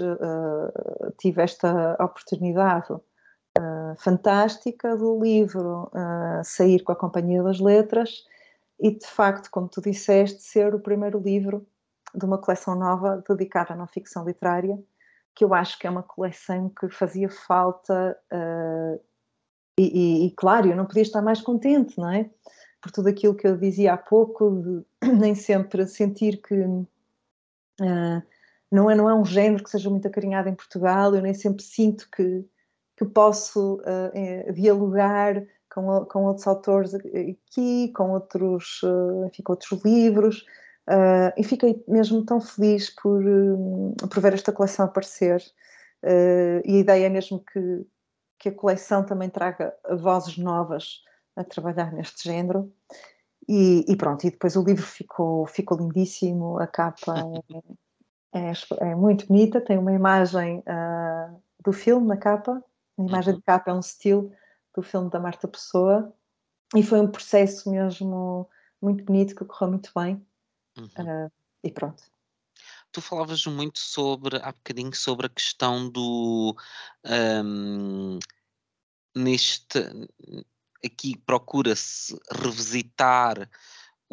tive 1.18 1.42
esta 1.42 1.96
oportunidade 2.00 2.94
fantástica 3.98 4.96
do 4.96 5.20
livro 5.20 5.90
sair 6.44 6.82
com 6.82 6.92
a 6.92 6.96
Companhia 6.96 7.42
das 7.42 7.60
Letras, 7.60 8.24
e 8.82 8.90
de 8.90 9.06
facto, 9.06 9.48
como 9.50 9.68
tu 9.68 9.80
disseste, 9.80 10.42
ser 10.42 10.74
o 10.74 10.80
primeiro 10.80 11.20
livro 11.20 11.66
de 12.14 12.24
uma 12.24 12.38
coleção 12.38 12.74
nova 12.74 13.22
dedicada 13.28 13.72
à 13.72 13.76
não 13.76 13.86
ficção 13.86 14.24
literária, 14.24 14.78
que 15.34 15.44
eu 15.44 15.54
acho 15.54 15.78
que 15.78 15.86
é 15.86 15.90
uma 15.90 16.02
coleção 16.02 16.68
que 16.68 16.88
fazia 16.90 17.28
falta. 17.28 18.18
Uh, 18.32 19.00
e, 19.78 20.24
e, 20.24 20.26
e, 20.26 20.30
claro, 20.32 20.68
eu 20.68 20.76
não 20.76 20.84
podia 20.84 21.02
estar 21.02 21.22
mais 21.22 21.40
contente, 21.40 21.98
não 21.98 22.10
é? 22.10 22.28
Por 22.80 22.90
tudo 22.90 23.08
aquilo 23.08 23.34
que 23.34 23.46
eu 23.46 23.56
dizia 23.56 23.94
há 23.94 23.96
pouco, 23.96 24.84
de 25.00 25.12
nem 25.16 25.34
sempre 25.34 25.86
sentir 25.86 26.42
que 26.42 26.54
uh, 26.54 28.22
não, 28.72 28.90
é, 28.90 28.94
não 28.94 29.08
é 29.08 29.14
um 29.14 29.24
género 29.24 29.62
que 29.62 29.70
seja 29.70 29.90
muito 29.90 30.08
acarinhado 30.08 30.48
em 30.48 30.54
Portugal, 30.54 31.14
eu 31.14 31.22
nem 31.22 31.34
sempre 31.34 31.62
sinto 31.62 32.08
que, 32.10 32.44
que 32.96 33.04
posso 33.04 33.76
uh, 33.76 34.52
dialogar 34.52 35.44
com, 35.70 36.04
com 36.06 36.24
outros 36.24 36.46
autores 36.46 36.94
aqui, 36.94 37.92
com 37.94 38.10
outros, 38.10 38.80
enfim, 39.26 39.42
com 39.42 39.52
outros 39.52 39.84
livros. 39.84 40.44
Uh, 40.88 41.30
e 41.36 41.44
fiquei 41.44 41.82
mesmo 41.86 42.24
tão 42.24 42.40
feliz 42.40 42.90
por, 42.90 43.24
uh, 43.24 43.94
por 44.08 44.20
ver 44.20 44.34
esta 44.34 44.52
coleção 44.52 44.86
aparecer. 44.86 45.40
Uh, 46.02 46.60
e 46.64 46.76
a 46.76 46.80
ideia 46.80 47.06
é 47.06 47.08
mesmo 47.08 47.38
que, 47.40 47.86
que 48.38 48.48
a 48.48 48.54
coleção 48.54 49.04
também 49.04 49.30
traga 49.30 49.72
vozes 49.98 50.36
novas 50.36 51.02
a 51.36 51.44
trabalhar 51.44 51.92
neste 51.92 52.24
género. 52.24 52.72
E, 53.48 53.84
e, 53.88 53.96
pronto, 53.96 54.24
e 54.26 54.30
depois 54.30 54.56
o 54.56 54.62
livro 54.62 54.84
ficou, 54.84 55.46
ficou 55.46 55.78
lindíssimo, 55.78 56.58
a 56.58 56.66
capa 56.66 57.14
é, 58.32 58.52
é, 58.80 58.94
muito 58.94 59.26
bonita, 59.26 59.60
tem 59.60 59.78
uma 59.78 59.92
imagem 59.92 60.60
uh, 60.60 61.42
do 61.62 61.72
filme 61.72 62.06
na 62.06 62.16
capa, 62.16 62.62
a 62.98 63.02
imagem 63.02 63.34
uhum. 63.34 63.38
de 63.38 63.44
capa 63.44 63.70
é 63.70 63.74
um 63.74 63.80
estilo 63.80 64.32
do 64.74 64.82
filme 64.82 65.10
da 65.10 65.20
Marta 65.20 65.46
Pessoa, 65.46 66.14
e 66.74 66.82
foi 66.82 67.00
um 67.00 67.10
processo 67.10 67.70
mesmo 67.70 68.48
muito 68.80 69.04
bonito 69.04 69.34
que 69.34 69.44
correu 69.44 69.72
muito 69.72 69.90
bem. 69.94 70.26
Uhum. 70.78 71.26
Uh, 71.26 71.32
e 71.62 71.70
pronto. 71.70 72.02
Tu 72.90 73.00
falavas 73.00 73.44
muito 73.46 73.78
sobre, 73.78 74.36
há 74.36 74.52
bocadinho, 74.52 74.94
sobre 74.94 75.26
a 75.26 75.30
questão 75.30 75.88
do. 75.88 76.54
Um, 77.04 78.18
neste. 79.14 79.78
Aqui 80.84 81.16
procura-se 81.16 82.18
revisitar 82.30 83.48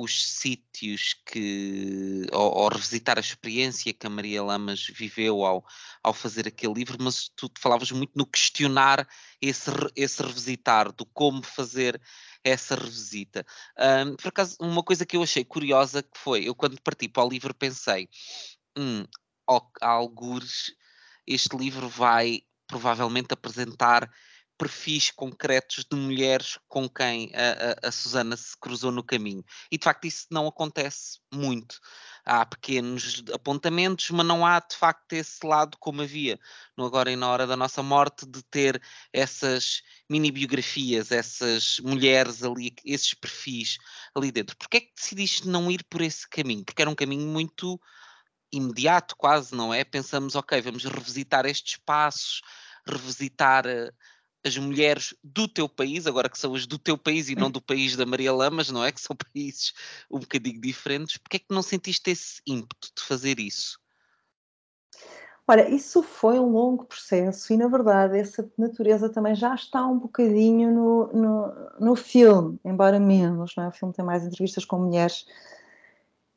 os 0.01 0.37
sítios 0.37 1.13
que. 1.25 2.25
Ou, 2.31 2.57
ou, 2.59 2.69
revisitar 2.69 3.17
a 3.17 3.21
experiência 3.21 3.93
que 3.93 4.07
a 4.07 4.09
Maria 4.09 4.41
Lamas 4.41 4.87
viveu 4.87 5.43
ao, 5.43 5.65
ao 6.01 6.13
fazer 6.13 6.47
aquele 6.47 6.73
livro, 6.73 6.97
mas 7.01 7.29
tu 7.35 7.51
falavas 7.59 7.91
muito 7.91 8.13
no 8.15 8.25
questionar 8.25 9.05
esse, 9.41 9.69
esse 9.97 10.21
revisitar, 10.21 10.93
do 10.93 11.05
como 11.05 11.43
fazer 11.43 12.01
essa 12.41 12.75
revisita. 12.75 13.45
Um, 13.77 14.15
por 14.15 14.29
acaso, 14.29 14.55
uma 14.61 14.81
coisa 14.81 15.05
que 15.05 15.17
eu 15.17 15.23
achei 15.23 15.43
curiosa 15.43 16.01
que 16.01 16.17
foi, 16.17 16.45
eu 16.47 16.55
quando 16.55 16.81
parti 16.81 17.09
para 17.09 17.25
o 17.25 17.29
livro 17.29 17.53
pensei, 17.53 18.07
hum, 18.77 19.05
algures, 19.81 20.71
este 21.27 21.57
livro 21.57 21.89
vai 21.89 22.41
provavelmente 22.65 23.33
apresentar 23.33 24.09
perfis 24.59 25.09
concretos 25.09 25.85
de 25.89 25.95
mulheres 25.95 26.59
com 26.67 26.89
quem 26.89 27.31
a, 27.33 27.85
a, 27.85 27.87
a, 27.87 27.91
Susana 27.93 28.35
se 28.35 28.57
cruzou 28.59 28.91
no 28.91 29.01
caminho. 29.01 29.43
E 29.71 29.77
de 29.77 29.83
facto 29.85 30.05
isso 30.05 30.27
não 30.29 30.47
acontece 30.47 31.19
muito. 31.33 31.79
Há 32.25 32.45
pequenos 32.45 33.23
apontamentos, 33.33 34.09
mas 34.11 34.25
não 34.25 34.45
há 34.45 34.59
de 34.59 34.75
facto 34.75 35.13
esse 35.13 35.45
lado 35.47 35.77
como 35.79 36.01
havia 36.01 36.37
no 36.77 36.85
Agora 36.85 37.09
e 37.09 37.15
na 37.15 37.29
Hora 37.29 37.47
da 37.47 37.55
Nossa 37.55 37.81
Morte, 37.81 38.25
de 38.25 38.43
ter 38.43 38.81
essas 39.13 39.81
mini 40.09 40.29
biografias, 40.29 41.09
essas 41.09 41.79
mulheres 41.79 42.43
ali, 42.43 42.75
esses 42.83 43.13
perfis 43.13 43.77
ali 44.13 44.29
dentro. 44.29 44.57
Porquê 44.57 44.77
é 44.77 44.81
que 44.81 44.93
decidiste 44.93 45.47
não 45.47 45.71
ir 45.71 45.85
por 45.89 46.01
esse 46.01 46.27
caminho? 46.27 46.65
Porque 46.65 46.81
era 46.81 46.91
um 46.91 46.95
caminho 46.95 47.25
muito 47.25 47.79
imediato, 48.51 49.15
quase, 49.15 49.55
não 49.55 49.73
é? 49.73 49.85
Pensamos, 49.85 50.35
ok, 50.35 50.61
vamos 50.61 50.83
revisitar 50.83 51.45
estes 51.45 51.75
espaços, 51.75 52.41
revisitar 52.85 53.65
uh, 53.65 53.93
as 54.43 54.57
mulheres 54.57 55.13
do 55.23 55.47
teu 55.47 55.67
país, 55.67 56.07
agora 56.07 56.29
que 56.29 56.39
são 56.39 56.55
as 56.55 56.65
do 56.65 56.77
teu 56.77 56.97
país 56.97 57.29
e 57.29 57.35
não 57.35 57.51
do 57.51 57.61
país 57.61 57.95
da 57.95 58.05
Maria 58.05 58.33
Lamas, 58.33 58.69
não 58.69 58.83
é? 58.83 58.91
Que 58.91 59.01
são 59.01 59.15
países 59.33 59.73
um 60.09 60.19
bocadinho 60.19 60.61
diferentes. 60.61 61.17
Porquê 61.17 61.37
é 61.37 61.39
que 61.39 61.53
não 61.53 61.61
sentiste 61.61 62.09
esse 62.11 62.41
ímpeto 62.47 62.89
de 62.95 63.03
fazer 63.03 63.39
isso? 63.39 63.79
Olha, 65.47 65.67
isso 65.67 66.03
foi 66.03 66.39
um 66.39 66.51
longo 66.51 66.85
processo 66.85 67.51
e, 67.51 67.57
na 67.57 67.67
verdade, 67.67 68.19
essa 68.19 68.47
natureza 68.55 69.09
também 69.09 69.33
já 69.33 69.55
está 69.55 69.83
um 69.85 69.97
bocadinho 69.97 70.71
no, 70.71 71.07
no, 71.07 71.53
no 71.79 71.95
filme, 71.95 72.59
embora 72.63 72.99
menos, 72.99 73.55
não 73.55 73.63
é? 73.63 73.67
O 73.69 73.71
filme 73.71 73.93
tem 73.93 74.05
mais 74.05 74.23
entrevistas 74.23 74.63
com 74.63 74.77
mulheres. 74.77 75.25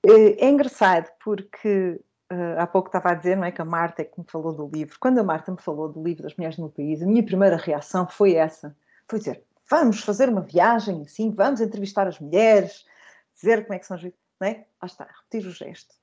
Eh, 0.03 0.47
é 0.47 0.49
engraçado 0.49 1.11
porque 1.23 2.01
uh, 2.33 2.59
há 2.61 2.67
pouco 2.67 2.89
estava 2.89 3.11
a 3.11 3.15
dizer, 3.15 3.37
não 3.37 3.45
é, 3.45 3.53
que 3.53 3.61
a 3.61 3.65
Marta 3.65 4.03
é 4.03 4.05
que 4.05 4.19
me 4.19 4.27
falou 4.27 4.53
do 4.53 4.69
livro. 4.69 4.97
Quando 4.99 5.19
a 5.19 5.23
Marta 5.23 5.53
me 5.53 5.61
falou 5.61 5.89
do 5.89 6.03
livro 6.03 6.23
das 6.23 6.35
mulheres 6.37 6.59
no 6.59 6.71
país, 6.71 7.03
a 7.03 7.07
minha 7.07 7.23
primeira 7.23 7.57
reação 7.57 8.09
foi 8.09 8.35
essa. 8.35 8.77
Foi 9.09 9.19
dizer, 9.19 9.45
vamos 9.69 10.01
fazer 10.01 10.29
uma 10.29 10.41
viagem 10.41 11.03
assim, 11.03 11.31
vamos 11.31 11.61
entrevistar 11.61 12.07
as 12.07 12.19
mulheres, 12.19 12.85
dizer 13.35 13.63
como 13.63 13.75
é 13.75 13.79
que 13.79 13.87
são 13.87 13.97
as 13.97 14.03
não 14.03 14.49
é? 14.49 14.67
Lá 14.83 14.87
está, 14.87 15.05
repetir 15.05 15.49
o 15.49 15.53
gesto. 15.53 15.95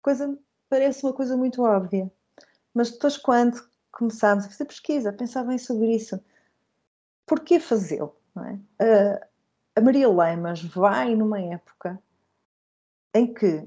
Coisa, 0.00 0.38
parece 0.68 1.02
uma 1.04 1.12
coisa 1.12 1.36
muito 1.36 1.62
óbvia. 1.62 2.10
Mas 2.72 2.92
depois 2.92 3.16
quando 3.16 3.60
começámos 3.90 4.44
a 4.44 4.48
fazer 4.48 4.64
pesquisa, 4.66 5.10
a 5.10 5.12
pensar 5.12 5.42
bem 5.42 5.58
sobre 5.58 5.92
isso, 5.94 6.22
porquê 7.26 7.58
fazê-lo? 7.58 8.16
É? 8.36 8.52
Uh, 8.84 9.20
a 9.74 9.80
Maria 9.80 10.08
Leimas 10.08 10.62
vai 10.62 11.16
numa 11.16 11.40
época 11.40 12.00
em 13.12 13.34
que 13.34 13.66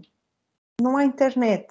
não 0.81 0.95
há 0.95 1.03
internet, 1.03 1.67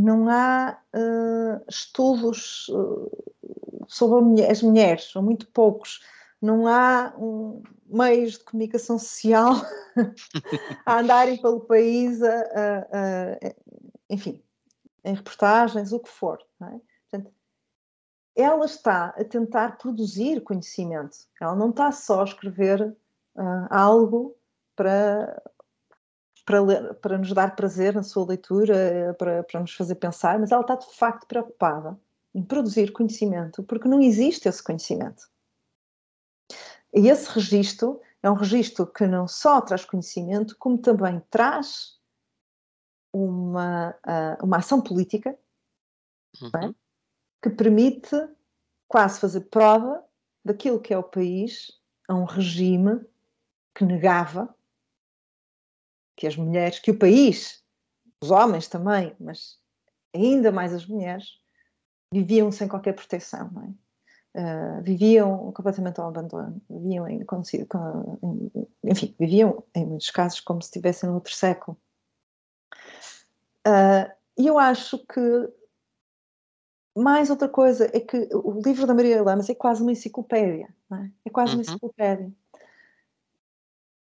não 0.00 0.28
há 0.28 0.78
uh, 0.94 1.64
estudos 1.68 2.68
uh, 2.68 3.84
sobre 3.86 4.44
as 4.44 4.62
mulheres, 4.62 5.10
são 5.10 5.22
muito 5.22 5.46
poucos. 5.48 6.00
Não 6.40 6.66
há 6.66 7.14
um, 7.18 7.62
meios 7.86 8.38
de 8.38 8.44
comunicação 8.44 8.98
social 8.98 9.54
a 10.86 11.00
andarem 11.00 11.36
pelo 11.36 11.60
país, 11.60 12.22
a, 12.22 12.34
a, 12.34 12.78
a, 12.92 13.54
enfim, 14.08 14.42
em 15.04 15.14
reportagens, 15.14 15.92
o 15.92 16.00
que 16.00 16.08
for. 16.08 16.38
É? 16.62 16.80
Portanto, 17.10 17.34
ela 18.34 18.64
está 18.64 19.06
a 19.08 19.24
tentar 19.24 19.76
produzir 19.76 20.40
conhecimento, 20.42 21.18
ela 21.40 21.54
não 21.54 21.70
está 21.70 21.92
só 21.92 22.22
a 22.22 22.24
escrever 22.24 22.96
uh, 23.36 23.66
algo 23.68 24.34
para 24.74 25.42
para, 26.50 26.60
ler, 26.60 26.94
para 26.94 27.16
nos 27.16 27.32
dar 27.32 27.54
prazer 27.54 27.94
na 27.94 28.02
sua 28.02 28.26
leitura, 28.26 29.14
para, 29.16 29.44
para 29.44 29.60
nos 29.60 29.72
fazer 29.72 29.94
pensar, 29.94 30.36
mas 30.40 30.50
ela 30.50 30.62
está 30.62 30.74
de 30.74 30.92
facto 30.96 31.24
preocupada 31.28 31.96
em 32.34 32.42
produzir 32.42 32.90
conhecimento, 32.90 33.62
porque 33.62 33.86
não 33.86 34.00
existe 34.00 34.48
esse 34.48 34.60
conhecimento. 34.60 35.30
E 36.92 37.08
esse 37.08 37.30
registro 37.30 38.00
é 38.20 38.28
um 38.28 38.34
registro 38.34 38.84
que 38.84 39.06
não 39.06 39.28
só 39.28 39.60
traz 39.60 39.84
conhecimento, 39.84 40.56
como 40.58 40.76
também 40.76 41.22
traz 41.30 42.00
uma, 43.12 43.94
uma 44.42 44.56
ação 44.56 44.80
política 44.80 45.30
é? 45.30 45.38
uhum. 46.44 46.70
é? 46.70 46.74
que 47.40 47.50
permite 47.50 48.16
quase 48.88 49.20
fazer 49.20 49.42
prova 49.42 50.04
daquilo 50.44 50.80
que 50.80 50.92
é 50.92 50.98
o 50.98 51.04
país 51.04 51.80
a 52.08 52.14
um 52.16 52.24
regime 52.24 53.00
que 53.72 53.84
negava 53.84 54.52
que 56.20 56.26
as 56.26 56.36
mulheres, 56.36 56.78
que 56.78 56.90
o 56.90 56.98
país, 56.98 57.64
os 58.22 58.30
homens 58.30 58.68
também, 58.68 59.16
mas 59.18 59.58
ainda 60.14 60.52
mais 60.52 60.74
as 60.74 60.84
mulheres, 60.84 61.40
viviam 62.12 62.52
sem 62.52 62.68
qualquer 62.68 62.92
proteção, 62.92 63.50
é? 63.64 63.90
Uh, 64.32 64.82
viviam 64.82 65.50
completamente 65.50 65.98
ao 65.98 66.08
abandono, 66.08 66.62
viviam 66.70 67.08
em, 67.08 67.26
enfim, 68.84 69.12
viviam 69.18 69.64
em 69.74 69.84
muitos 69.84 70.10
casos 70.10 70.40
como 70.40 70.62
se 70.62 70.68
estivessem 70.68 71.08
no 71.08 71.16
outro 71.16 71.34
século. 71.34 71.76
Uh, 73.66 74.12
e 74.38 74.46
eu 74.46 74.56
acho 74.56 74.98
que 74.98 75.52
mais 76.96 77.28
outra 77.28 77.48
coisa 77.48 77.90
é 77.92 77.98
que 77.98 78.28
o 78.32 78.60
livro 78.60 78.86
da 78.86 78.94
Maria 78.94 79.22
Lamas 79.22 79.48
é 79.48 79.54
quase 79.54 79.82
uma 79.82 79.90
enciclopédia, 79.90 80.68
é? 80.92 81.10
é? 81.24 81.30
quase 81.30 81.54
uma 81.54 81.56
uhum. 81.56 81.62
enciclopédia. 81.62 82.32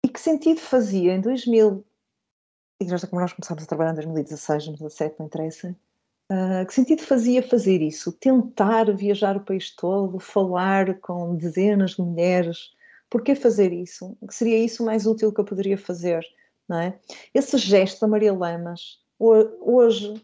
E 0.03 0.09
que 0.09 0.21
sentido 0.21 0.61
fazia 0.61 1.13
em 1.13 1.21
2000 1.21 1.86
e 2.81 2.85
nós, 2.85 3.05
como 3.05 3.21
nós 3.21 3.33
começámos 3.33 3.65
a 3.65 3.67
trabalhar 3.67 3.93
em 3.93 3.95
2016, 3.95 4.67
2017, 4.67 5.17
não 5.19 5.27
interessa, 5.27 5.77
uh, 6.31 6.67
que 6.67 6.75
sentido 6.75 7.03
fazia 7.03 7.43
fazer 7.43 7.81
isso? 7.81 8.13
Tentar 8.13 8.95
viajar 8.95 9.37
o 9.37 9.45
país 9.45 9.75
todo, 9.75 10.19
falar 10.19 10.99
com 11.01 11.37
dezenas 11.37 11.93
de 11.93 12.03
mulheres, 12.03 12.75
por 13.09 13.23
que 13.23 13.35
fazer 13.35 13.73
isso? 13.73 14.17
Que 14.27 14.35
seria 14.35 14.59
isso 14.59 14.85
mais 14.85 15.07
útil 15.07 15.33
que 15.33 15.41
eu 15.41 15.45
poderia 15.45 15.79
fazer, 15.79 16.25
não 16.69 16.79
é? 16.79 16.99
Esse 17.33 17.57
gesto 17.57 18.01
da 18.01 18.09
Maria 18.09 18.35
Lamas, 18.35 19.01
hoje, 19.19 20.23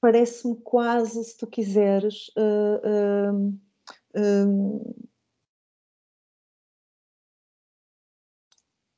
parece-me 0.00 0.56
quase, 0.56 1.22
se 1.24 1.36
tu 1.36 1.46
quiseres, 1.46 2.32
uh, 2.36 3.48
uh, 4.18 4.96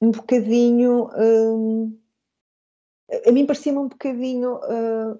um 0.00 0.10
bocadinho 0.10 1.10
a 3.26 3.32
mim 3.32 3.46
parecia-me 3.46 3.78
um 3.78 3.88
bocadinho 3.88 4.56
uh, 4.56 5.18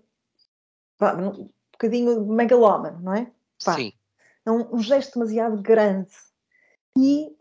pá, 0.98 1.14
um 1.16 1.50
bocadinho 1.72 2.24
megalómano, 2.26 3.00
não 3.00 3.14
é? 3.14 3.30
Pá, 3.64 3.74
Sim. 3.74 3.92
É 4.46 4.50
um, 4.50 4.74
um, 4.74 4.78
gesto 4.78 5.14
demasiado 5.14 5.60
grande. 5.60 6.12
E 6.96 7.34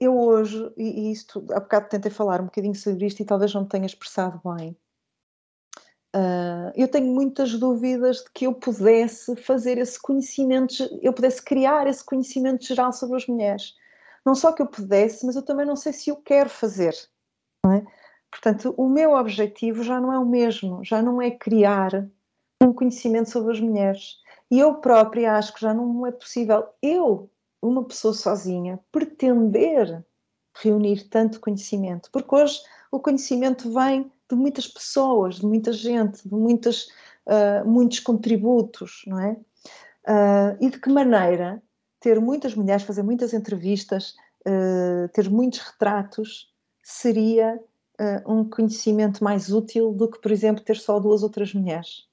eu 0.00 0.18
hoje, 0.18 0.72
e, 0.76 1.10
isto, 1.12 1.44
há 1.52 1.60
bocado 1.60 1.88
tentei 1.88 2.10
falar 2.10 2.40
um 2.40 2.46
bocadinho 2.46 2.74
sobre 2.74 3.06
isto 3.06 3.20
e 3.20 3.24
talvez 3.26 3.52
não 3.52 3.62
me 3.62 3.68
tenha 3.68 3.86
expressado 3.86 4.40
bem. 4.44 4.76
Uh, 6.16 6.72
eu 6.74 6.88
tenho 6.88 7.06
muitas 7.06 7.54
dúvidas 7.54 8.18
de 8.18 8.30
que 8.32 8.46
eu 8.46 8.54
pudesse 8.54 9.36
fazer 9.36 9.76
esse 9.76 10.00
conhecimento, 10.00 10.74
eu 11.02 11.12
pudesse 11.12 11.42
criar 11.42 11.86
esse 11.86 12.02
conhecimento 12.02 12.64
geral 12.64 12.92
sobre 12.92 13.16
as 13.16 13.26
mulheres. 13.26 13.74
Não 14.24 14.34
só 14.34 14.52
que 14.52 14.62
eu 14.62 14.66
pudesse, 14.66 15.26
mas 15.26 15.36
eu 15.36 15.42
também 15.42 15.66
não 15.66 15.76
sei 15.76 15.92
se 15.92 16.10
eu 16.10 16.16
quero 16.16 16.48
fazer. 16.48 16.94
Não 17.64 17.72
é? 17.72 17.86
Portanto, 18.30 18.74
o 18.76 18.88
meu 18.88 19.14
objetivo 19.14 19.82
já 19.82 20.00
não 20.00 20.12
é 20.12 20.18
o 20.18 20.26
mesmo, 20.26 20.84
já 20.84 21.02
não 21.02 21.20
é 21.20 21.30
criar 21.30 22.06
um 22.62 22.72
conhecimento 22.72 23.30
sobre 23.30 23.52
as 23.52 23.60
mulheres. 23.60 24.18
E 24.50 24.58
eu 24.58 24.74
própria 24.76 25.34
acho 25.34 25.54
que 25.54 25.60
já 25.60 25.72
não 25.74 26.06
é 26.06 26.10
possível 26.10 26.66
eu 26.82 27.30
uma 27.60 27.84
pessoa 27.84 28.14
sozinha 28.14 28.78
pretender 28.92 30.04
reunir 30.54 31.08
tanto 31.08 31.40
conhecimento, 31.40 32.10
porque 32.10 32.34
hoje 32.34 32.60
o 32.90 32.98
conhecimento 32.98 33.72
vem 33.72 34.10
de 34.28 34.36
muitas 34.36 34.66
pessoas, 34.66 35.36
de 35.36 35.46
muita 35.46 35.72
gente, 35.72 36.26
de 36.28 36.34
muitas, 36.34 36.88
uh, 37.26 37.66
muitos 37.66 38.00
contributos, 38.00 39.02
não 39.06 39.18
é? 39.18 39.32
Uh, 40.06 40.56
e 40.60 40.70
de 40.70 40.80
que 40.80 40.90
maneira 40.90 41.62
ter 42.00 42.20
muitas 42.20 42.54
mulheres, 42.54 42.82
fazer 42.82 43.02
muitas 43.02 43.32
entrevistas, 43.32 44.14
uh, 44.46 45.08
ter 45.12 45.30
muitos 45.30 45.60
retratos, 45.60 46.52
seria 46.82 47.60
um 48.26 48.48
conhecimento 48.48 49.22
mais 49.22 49.52
útil 49.52 49.92
do 49.92 50.08
que, 50.08 50.20
por 50.20 50.30
exemplo, 50.30 50.62
ter 50.64 50.76
só 50.76 51.00
duas 51.00 51.22
outras 51.22 51.52
mulheres 51.52 52.08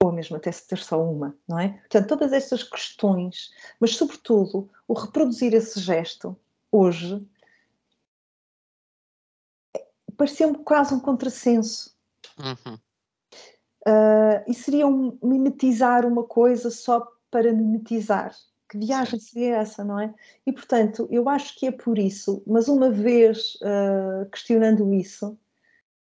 ou 0.00 0.12
mesmo 0.12 0.36
até 0.36 0.52
se 0.52 0.66
ter 0.66 0.78
só 0.78 1.02
uma, 1.02 1.36
não 1.46 1.58
é? 1.58 1.70
Portanto, 1.70 2.06
todas 2.06 2.32
estas 2.32 2.62
questões, 2.62 3.50
mas 3.80 3.96
sobretudo 3.96 4.70
o 4.86 4.94
reproduzir 4.94 5.54
esse 5.54 5.80
gesto 5.80 6.36
hoje 6.70 7.26
parecia-me 10.16 10.58
quase 10.58 10.94
um 10.94 11.00
contrassenso. 11.00 11.96
Uhum. 12.38 12.74
Uh, 13.86 14.44
e 14.46 14.54
seria 14.54 14.86
um, 14.86 15.16
mimetizar 15.22 16.04
uma 16.06 16.24
coisa 16.24 16.70
só 16.70 17.06
para 17.30 17.52
mimetizar. 17.52 18.34
Que 18.68 18.78
viagem 18.78 19.18
seria 19.18 19.56
essa, 19.56 19.82
não 19.82 19.98
é? 19.98 20.14
E 20.46 20.52
portanto, 20.52 21.08
eu 21.10 21.28
acho 21.28 21.58
que 21.58 21.66
é 21.66 21.72
por 21.72 21.98
isso, 21.98 22.42
mas 22.46 22.68
uma 22.68 22.90
vez 22.90 23.54
uh, 23.56 24.28
questionando 24.30 24.92
isso 24.92 25.38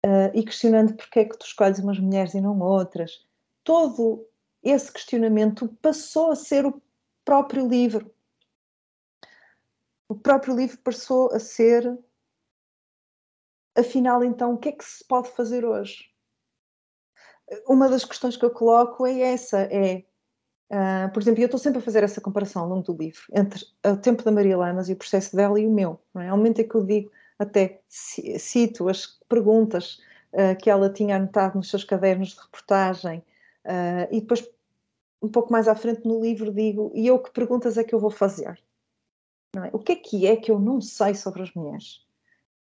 uh, 0.05 0.30
e 0.34 0.43
questionando 0.43 0.94
porque 0.94 1.20
é 1.20 1.24
que 1.24 1.38
tu 1.38 1.47
escolhes 1.47 1.78
umas 1.78 1.98
mulheres 1.98 2.34
e 2.34 2.40
não 2.40 2.59
outras, 2.60 3.24
todo 3.62 4.28
esse 4.62 4.90
questionamento 4.93 5.68
passou 5.80 6.32
a 6.32 6.36
ser 6.36 6.66
o 6.66 6.82
próprio 7.24 7.68
livro. 7.68 8.12
O 10.09 10.14
próprio 10.14 10.56
livro 10.56 10.78
passou 10.78 11.32
a 11.32 11.38
ser 11.38 11.98
afinal, 13.76 14.24
então, 14.24 14.55
o 14.55 14.59
que 14.59 14.70
é 14.70 14.72
que 14.72 14.84
se 14.84 15.05
pode 15.05 15.30
fazer 15.30 15.64
hoje? 15.64 16.10
Uma 17.68 17.88
das 17.88 18.05
questões 18.05 18.36
que 18.36 18.44
eu 18.44 18.51
coloco 18.51 19.06
é 19.06 19.20
essa, 19.20 19.60
é, 19.62 20.05
uh, 20.70 21.12
por 21.12 21.22
exemplo, 21.22 21.40
eu 21.40 21.47
estou 21.47 21.59
sempre 21.59 21.78
a 21.78 21.82
fazer 21.82 22.02
essa 22.02 22.20
comparação 22.20 22.62
ao 22.62 22.68
longo 22.68 22.82
do 22.82 22.97
livro, 22.97 23.22
entre 23.34 23.64
o 23.84 23.97
tempo 23.97 24.22
da 24.22 24.32
Maria 24.32 24.56
Lamas 24.56 24.88
e 24.88 24.93
o 24.93 24.97
processo 24.97 25.34
dela 25.34 25.59
e 25.60 25.66
o 25.66 25.70
meu. 25.70 26.01
Não 26.14 26.22
é? 26.22 26.28
Ao 26.28 26.36
momento 26.36 26.60
em 26.60 26.68
que 26.68 26.74
eu 26.74 26.84
digo, 26.84 27.10
até 27.38 27.80
cito 27.88 28.88
as 28.88 29.18
perguntas 29.28 29.98
uh, 30.32 30.56
que 30.60 30.70
ela 30.70 30.90
tinha 30.90 31.16
anotado 31.16 31.56
nos 31.56 31.70
seus 31.70 31.84
cadernos 31.84 32.30
de 32.30 32.40
reportagem, 32.40 33.18
uh, 33.64 34.09
e 34.10 34.20
depois, 34.20 34.48
um 35.22 35.28
pouco 35.28 35.52
mais 35.52 35.68
à 35.68 35.74
frente 35.74 36.06
no 36.06 36.20
livro, 36.20 36.52
digo, 36.52 36.93
e 36.94 37.06
eu 37.06 37.18
que 37.18 37.30
perguntas 37.30 37.76
é 37.76 37.84
que 37.84 37.94
eu 37.94 37.98
vou 37.98 38.10
fazer? 38.10 38.60
É? 39.56 39.70
O 39.72 39.78
que 39.78 39.93
é 39.93 39.97
que 39.97 40.26
é 40.26 40.36
que 40.36 40.51
eu 40.51 40.59
não 40.59 40.80
sei 40.80 41.14
sobre 41.14 41.43
as 41.43 41.52
mulheres? 41.55 42.05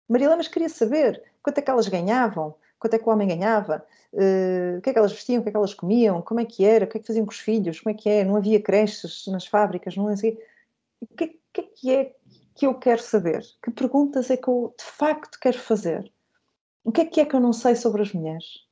Maria 0.09 0.29
Lamas 0.29 0.47
queria 0.47 0.69
saber 0.69 1.23
quanto 1.41 1.57
é 1.57 1.61
que 1.61 1.69
elas 1.69 1.87
ganhavam, 1.87 2.55
quanto 2.81 2.95
é 2.95 2.99
que 2.99 3.07
o 3.07 3.11
homem 3.11 3.27
ganhava, 3.27 3.85
uh, 4.11 4.79
o 4.79 4.81
que 4.81 4.89
é 4.89 4.93
que 4.93 4.97
elas 4.97 5.13
vestiam, 5.13 5.39
o 5.39 5.43
que 5.43 5.49
é 5.49 5.51
que 5.51 5.57
elas 5.57 5.75
comiam, 5.75 6.19
como 6.23 6.39
é 6.39 6.45
que 6.45 6.65
era, 6.65 6.85
o 6.85 6.87
que 6.87 6.97
é 6.97 6.99
que 6.99 7.05
faziam 7.05 7.25
com 7.25 7.31
os 7.31 7.39
filhos, 7.39 7.79
como 7.79 7.95
é 7.95 7.97
que 7.97 8.09
é, 8.09 8.25
não 8.25 8.35
havia 8.35 8.59
creches 8.59 9.27
nas 9.27 9.45
fábricas, 9.45 9.95
não 9.95 10.07
havia... 10.07 10.35
O 10.99 11.15
que, 11.15 11.39
que 11.53 11.61
é 11.61 11.63
que 11.63 11.91
é 11.91 12.15
que 12.55 12.65
eu 12.65 12.73
quero 12.73 13.01
saber? 13.01 13.43
Que 13.63 13.69
perguntas 13.69 14.31
é 14.31 14.37
que 14.37 14.47
eu 14.47 14.73
de 14.75 14.83
facto 14.83 15.39
quero 15.39 15.59
fazer? 15.59 16.11
O 16.83 16.91
que 16.91 17.01
é 17.01 17.05
que 17.05 17.21
é 17.21 17.25
que 17.25 17.35
eu 17.35 17.39
não 17.39 17.53
sei 17.53 17.75
sobre 17.75 18.01
as 18.01 18.11
mulheres? 18.11 18.65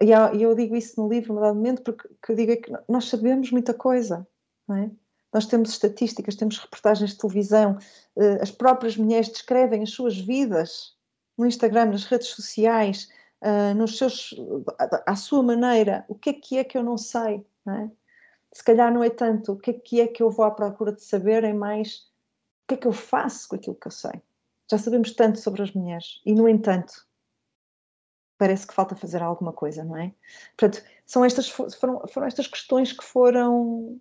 E 0.00 0.12
eu 0.40 0.54
digo 0.54 0.76
isso 0.76 1.02
no 1.02 1.08
livro, 1.08 1.34
no 1.34 1.40
momento, 1.40 1.82
porque 1.82 2.08
eu 2.30 2.36
digo 2.36 2.52
é 2.52 2.56
que 2.56 2.72
nós 2.88 3.06
sabemos 3.06 3.50
muita 3.50 3.74
coisa, 3.74 4.24
não 4.68 4.76
é? 4.76 4.90
Nós 5.34 5.46
temos 5.46 5.70
estatísticas, 5.70 6.36
temos 6.36 6.58
reportagens 6.58 7.10
de 7.10 7.18
televisão, 7.18 7.76
eh, 8.16 8.38
as 8.40 8.50
próprias 8.50 8.96
mulheres 8.96 9.28
descrevem 9.28 9.82
as 9.82 9.90
suas 9.90 10.16
vidas 10.16 10.96
no 11.38 11.46
Instagram, 11.46 11.86
nas 11.86 12.04
redes 12.04 12.28
sociais, 12.28 13.08
eh, 13.40 13.72
nos 13.74 13.96
seus, 13.96 14.34
à 15.06 15.14
sua 15.14 15.42
maneira. 15.42 16.04
O 16.08 16.14
que 16.14 16.30
é 16.30 16.32
que 16.32 16.58
é 16.58 16.64
que 16.64 16.76
eu 16.76 16.82
não 16.82 16.98
sei? 16.98 17.46
Não 17.64 17.74
é? 17.74 17.90
Se 18.52 18.64
calhar 18.64 18.92
não 18.92 19.04
é 19.04 19.10
tanto 19.10 19.52
o 19.52 19.56
que 19.56 19.70
é 19.70 19.74
que 19.74 20.00
é 20.00 20.08
que 20.08 20.22
eu 20.22 20.30
vou 20.30 20.44
à 20.44 20.50
procura 20.50 20.92
de 20.92 21.02
saber, 21.02 21.44
é 21.44 21.52
mais 21.52 22.10
o 22.64 22.68
que 22.68 22.74
é 22.74 22.76
que 22.78 22.86
eu 22.88 22.92
faço 22.92 23.48
com 23.48 23.56
aquilo 23.56 23.76
que 23.76 23.86
eu 23.86 23.92
sei. 23.92 24.22
Já 24.70 24.78
sabemos 24.78 25.12
tanto 25.14 25.38
sobre 25.38 25.62
as 25.62 25.72
mulheres 25.72 26.20
e, 26.26 26.34
no 26.34 26.48
entanto, 26.48 27.06
parece 28.36 28.66
que 28.66 28.74
falta 28.74 28.96
fazer 28.96 29.22
alguma 29.22 29.52
coisa, 29.52 29.84
não 29.84 29.96
é? 29.96 30.12
Portanto, 30.56 30.84
são 31.06 31.24
estas, 31.24 31.48
foram, 31.48 32.02
foram 32.08 32.26
estas 32.26 32.46
questões 32.46 32.92
que 32.92 33.04
foram 33.04 34.00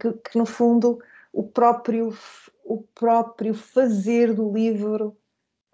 que, 0.00 0.12
que, 0.12 0.38
no 0.38 0.46
fundo 0.46 0.98
o 1.32 1.42
próprio 1.42 2.16
o 2.64 2.82
próprio 2.82 3.54
fazer 3.54 4.32
do 4.32 4.50
livro 4.52 5.16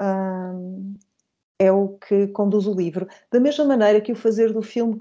um, 0.00 0.94
é 1.58 1.70
o 1.70 1.98
que 1.98 2.28
conduz 2.28 2.66
o 2.66 2.74
livro. 2.74 3.06
Da 3.30 3.38
mesma 3.38 3.64
maneira 3.64 4.00
que 4.00 4.12
o 4.12 4.16
fazer 4.16 4.52
do 4.52 4.62
filme 4.62 4.98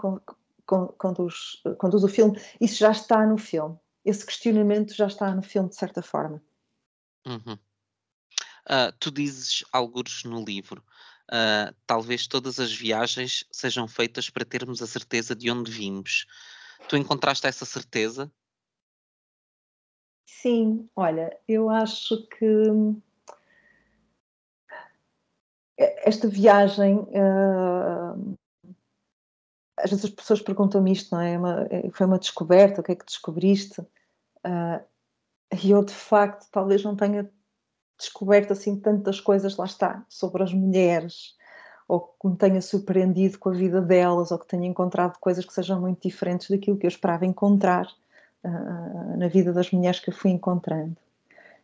conduz, 0.97 1.61
conduz 1.77 2.03
o 2.03 2.07
filme 2.07 2.39
isso 2.59 2.77
já 2.77 2.91
está 2.91 3.26
no 3.26 3.38
filme. 3.38 3.77
Esse 4.03 4.26
questionamento 4.26 4.93
já 4.93 5.07
está 5.07 5.34
no 5.34 5.41
filme 5.41 5.69
de 5.69 5.76
certa 5.76 6.01
forma. 6.01 6.41
Uhum. 7.26 7.57
uh, 8.69 8.91
tu 8.99 9.11
dizes 9.11 9.63
alguns 9.71 10.23
no 10.23 10.43
livro. 10.43 10.84
Uh, 11.31 11.73
talvez 11.85 12.27
todas 12.27 12.59
as 12.59 12.73
viagens 12.73 13.45
sejam 13.51 13.88
feitas 13.88 14.30
para 14.30 14.43
termos 14.43 14.81
a 14.81 14.88
certeza 14.88 15.35
de 15.35 15.51
onde 15.51 15.71
vimos. 15.71 16.26
Tu 16.88 16.97
encontraste 16.97 17.45
essa 17.45 17.65
certeza? 17.65 18.31
Sim, 20.26 20.89
olha, 20.95 21.38
eu 21.47 21.69
acho 21.69 22.26
que 22.27 22.45
esta 25.80 26.27
viagem, 26.27 26.97
uh, 26.97 28.38
às 29.77 29.89
vezes 29.89 30.06
as 30.06 30.11
pessoas 30.11 30.41
perguntam-me 30.41 30.91
isto, 30.91 31.15
não 31.15 31.22
é? 31.22 31.38
Uma, 31.38 31.68
é, 31.69 31.89
foi 31.91 32.06
uma 32.06 32.19
descoberta, 32.19 32.81
o 32.81 32.84
que 32.84 32.91
é 32.91 32.95
que 32.95 33.06
descobriste? 33.06 33.80
Uh, 33.81 34.84
e 35.64 35.72
eu, 35.72 35.84
de 35.84 35.93
facto, 35.93 36.47
talvez 36.51 36.84
não 36.84 36.95
tenha 36.95 37.30
descoberto 37.97 38.51
assim 38.51 38.76
tantas 38.77 39.19
coisas, 39.19 39.57
lá 39.57 39.65
está, 39.65 40.06
sobre 40.10 40.43
as 40.43 40.53
mulheres, 40.53 41.35
ou 41.88 42.01
que 42.01 42.27
me 42.27 42.35
tenha 42.35 42.61
surpreendido 42.61 43.39
com 43.39 43.49
a 43.49 43.53
vida 43.53 43.81
delas, 43.81 44.31
ou 44.31 44.38
que 44.38 44.47
tenha 44.47 44.68
encontrado 44.68 45.18
coisas 45.19 45.45
que 45.45 45.53
sejam 45.53 45.80
muito 45.80 46.01
diferentes 46.01 46.49
daquilo 46.49 46.77
que 46.77 46.85
eu 46.85 46.89
esperava 46.89 47.26
encontrar 47.26 47.88
uh, 48.43 49.18
na 49.18 49.27
vida 49.27 49.51
das 49.53 49.72
mulheres 49.72 49.99
que 49.99 50.10
eu 50.10 50.14
fui 50.14 50.31
encontrando. 50.31 50.95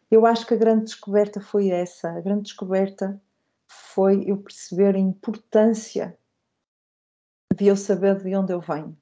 Eu 0.10 0.26
acho 0.26 0.46
que 0.46 0.54
a 0.54 0.58
grande 0.58 0.86
descoberta 0.86 1.42
foi 1.42 1.70
essa. 1.70 2.10
A 2.10 2.22
grande 2.22 2.44
descoberta 2.44 3.20
foi 3.68 4.24
eu 4.30 4.38
perceber 4.38 4.96
a 4.96 5.00
importância 5.00 6.18
de 7.56 7.68
eu 7.68 7.76
saber 7.76 8.22
de 8.22 8.36
onde 8.36 8.54
eu 8.54 8.60
venho. 8.60 8.98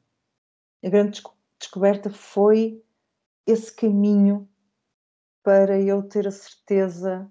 A 0.83 0.89
grande 0.89 1.21
descoberta 1.59 2.09
foi 2.09 2.83
esse 3.45 3.73
caminho 3.73 4.49
para 5.41 5.79
eu 5.79 6.03
ter 6.03 6.27
a 6.27 6.31
certeza 6.31 7.29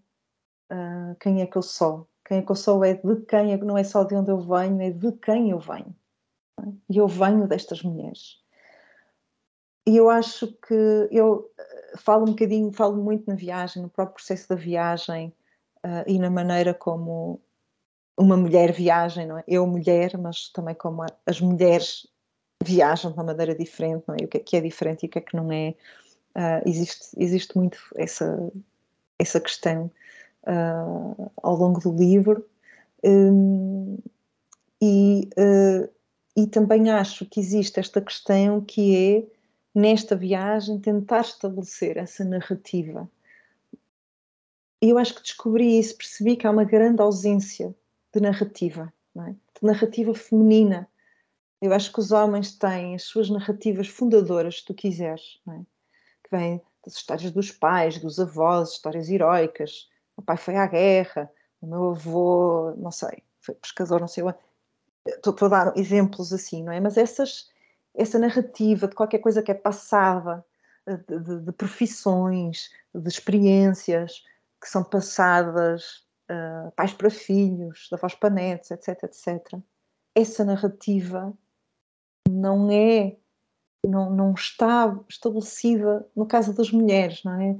uh, 0.71 1.15
quem 1.21 1.41
é 1.41 1.47
que 1.47 1.57
eu 1.57 1.63
sou. 1.63 2.09
Quem 2.25 2.39
é 2.39 2.43
que 2.43 2.51
eu 2.51 2.57
sou 2.57 2.85
é 2.85 2.95
de 2.95 3.17
quem, 3.27 3.53
é, 3.53 3.57
não 3.57 3.77
é 3.77 3.85
só 3.85 4.05
de 4.05 4.15
onde 4.15 4.31
eu 4.31 4.41
venho, 4.41 4.81
é 4.81 4.91
de 4.91 5.13
quem 5.13 5.51
eu 5.51 5.59
venho. 5.59 5.95
E 6.89 6.97
eu 6.97 7.09
venho 7.09 7.49
destas 7.49 7.83
mulheres 7.83 8.43
e 9.87 9.97
eu 9.97 10.09
acho 10.09 10.47
que 10.67 11.09
eu 11.11 11.51
eh, 11.59 11.93
falo 11.99 12.23
um 12.23 12.33
bocadinho, 12.33 12.73
falo 12.73 13.03
muito 13.03 13.29
na 13.29 13.35
viagem, 13.35 13.83
no 13.83 13.89
próprio 13.89 14.15
processo 14.15 14.49
da 14.49 14.55
viagem 14.55 15.35
uh, 15.85 16.05
e 16.07 16.19
na 16.19 16.31
maneira 16.31 16.75
como 16.75 17.41
uma 18.17 18.37
mulher 18.37 18.73
viaja, 18.73 19.25
não 19.27 19.39
é? 19.39 19.45
Eu 19.47 19.67
mulher, 19.67 20.17
mas 20.19 20.49
também 20.49 20.75
como 20.75 21.05
as 21.27 21.41
mulheres 21.41 22.07
viajam 22.63 23.11
de 23.11 23.17
uma 23.17 23.25
maneira 23.25 23.55
diferente, 23.55 24.05
não 24.07 24.15
é? 24.15 24.25
O 24.25 24.29
que 24.29 24.37
é 24.37 24.41
que 24.41 24.57
é 24.57 24.61
diferente 24.61 25.05
e 25.05 25.07
o 25.07 25.09
que 25.09 25.19
é 25.19 25.23
que 25.23 25.37
não 25.37 25.51
é. 25.51 25.75
Uh, 26.35 26.67
existe, 26.67 27.09
existe 27.19 27.57
muito 27.57 27.79
essa, 27.95 28.51
essa 29.19 29.39
questão 29.41 29.91
uh, 30.45 31.31
ao 31.43 31.57
longo 31.57 31.81
do 31.81 31.93
livro. 31.95 32.47
Um, 33.05 33.99
e, 34.81 35.29
e 36.37 36.47
também 36.49 36.91
acho 36.91 37.25
que 37.27 37.39
existe 37.39 37.79
esta 37.79 38.01
questão 38.01 38.61
que 38.61 38.97
é 38.97 39.33
nesta 39.75 40.15
viagem, 40.15 40.79
tentar 40.79 41.21
estabelecer 41.21 41.97
essa 41.97 42.25
narrativa. 42.25 43.09
E 44.83 44.91
eu 44.91 44.99
acho 44.99 45.15
que 45.15 45.23
descobri 45.23 45.79
isso, 45.79 45.97
percebi 45.97 46.37
que 46.37 46.45
há 46.45 46.51
uma 46.51 46.65
grande 46.65 47.01
ausência 47.01 47.73
de 48.13 48.21
narrativa, 48.21 48.93
é? 49.17 49.31
de 49.31 49.63
narrativa 49.63 50.13
feminina. 50.13 50.89
Eu 51.61 51.73
acho 51.73 51.93
que 51.93 52.01
os 52.01 52.11
homens 52.11 52.59
têm 52.59 52.97
as 52.97 53.05
suas 53.05 53.31
narrativas 53.31 53.87
fundadoras, 53.87 54.57
se 54.57 54.65
tu 54.65 54.75
quiseres, 54.75 55.41
é? 55.49 55.61
que 56.25 56.37
vêm 56.37 56.61
das 56.85 56.95
histórias 56.95 57.31
dos 57.31 57.53
pais, 57.53 57.99
dos 58.01 58.19
avós, 58.19 58.73
histórias 58.73 59.09
heroicas. 59.09 59.89
O 60.17 60.23
pai 60.23 60.37
foi 60.37 60.57
à 60.57 60.67
guerra, 60.67 61.31
o 61.61 61.67
meu 61.69 61.91
avô, 61.91 62.75
não 62.77 62.91
sei, 62.91 63.23
foi 63.41 63.55
pescador, 63.55 64.01
não 64.01 64.09
sei. 64.09 64.25
Estou 65.07 65.37
a 65.43 65.49
dar 65.49 65.77
exemplos 65.77 66.33
assim, 66.33 66.65
não 66.65 66.73
é? 66.73 66.81
Mas 66.81 66.97
essas 66.97 67.53
essa 67.95 68.19
narrativa 68.19 68.89
de 68.89 68.95
qualquer 68.95 69.19
coisa 69.19 69.43
que 69.43 69.51
é 69.51 69.55
passada 69.55 70.45
de, 70.87 71.19
de, 71.21 71.41
de 71.41 71.53
profissões, 71.53 72.71
de 72.93 73.09
experiências 73.09 74.25
que 74.63 74.69
são 74.69 74.85
passadas 74.85 76.05
uh, 76.31 76.71
pais 76.77 76.93
para 76.93 77.11
filhos, 77.11 77.89
da 77.91 77.97
voz 77.97 78.15
para 78.15 78.31
netos, 78.31 78.71
etc, 78.71 79.03
etc. 79.03 79.59
Essa 80.15 80.45
narrativa 80.45 81.37
não 82.31 82.71
é, 82.71 83.17
não, 83.85 84.11
não 84.11 84.33
está 84.33 84.97
estabelecida 85.09 86.07
no 86.15 86.27
caso 86.27 86.55
das 86.55 86.71
mulheres, 86.71 87.25
não 87.25 87.41
é? 87.41 87.59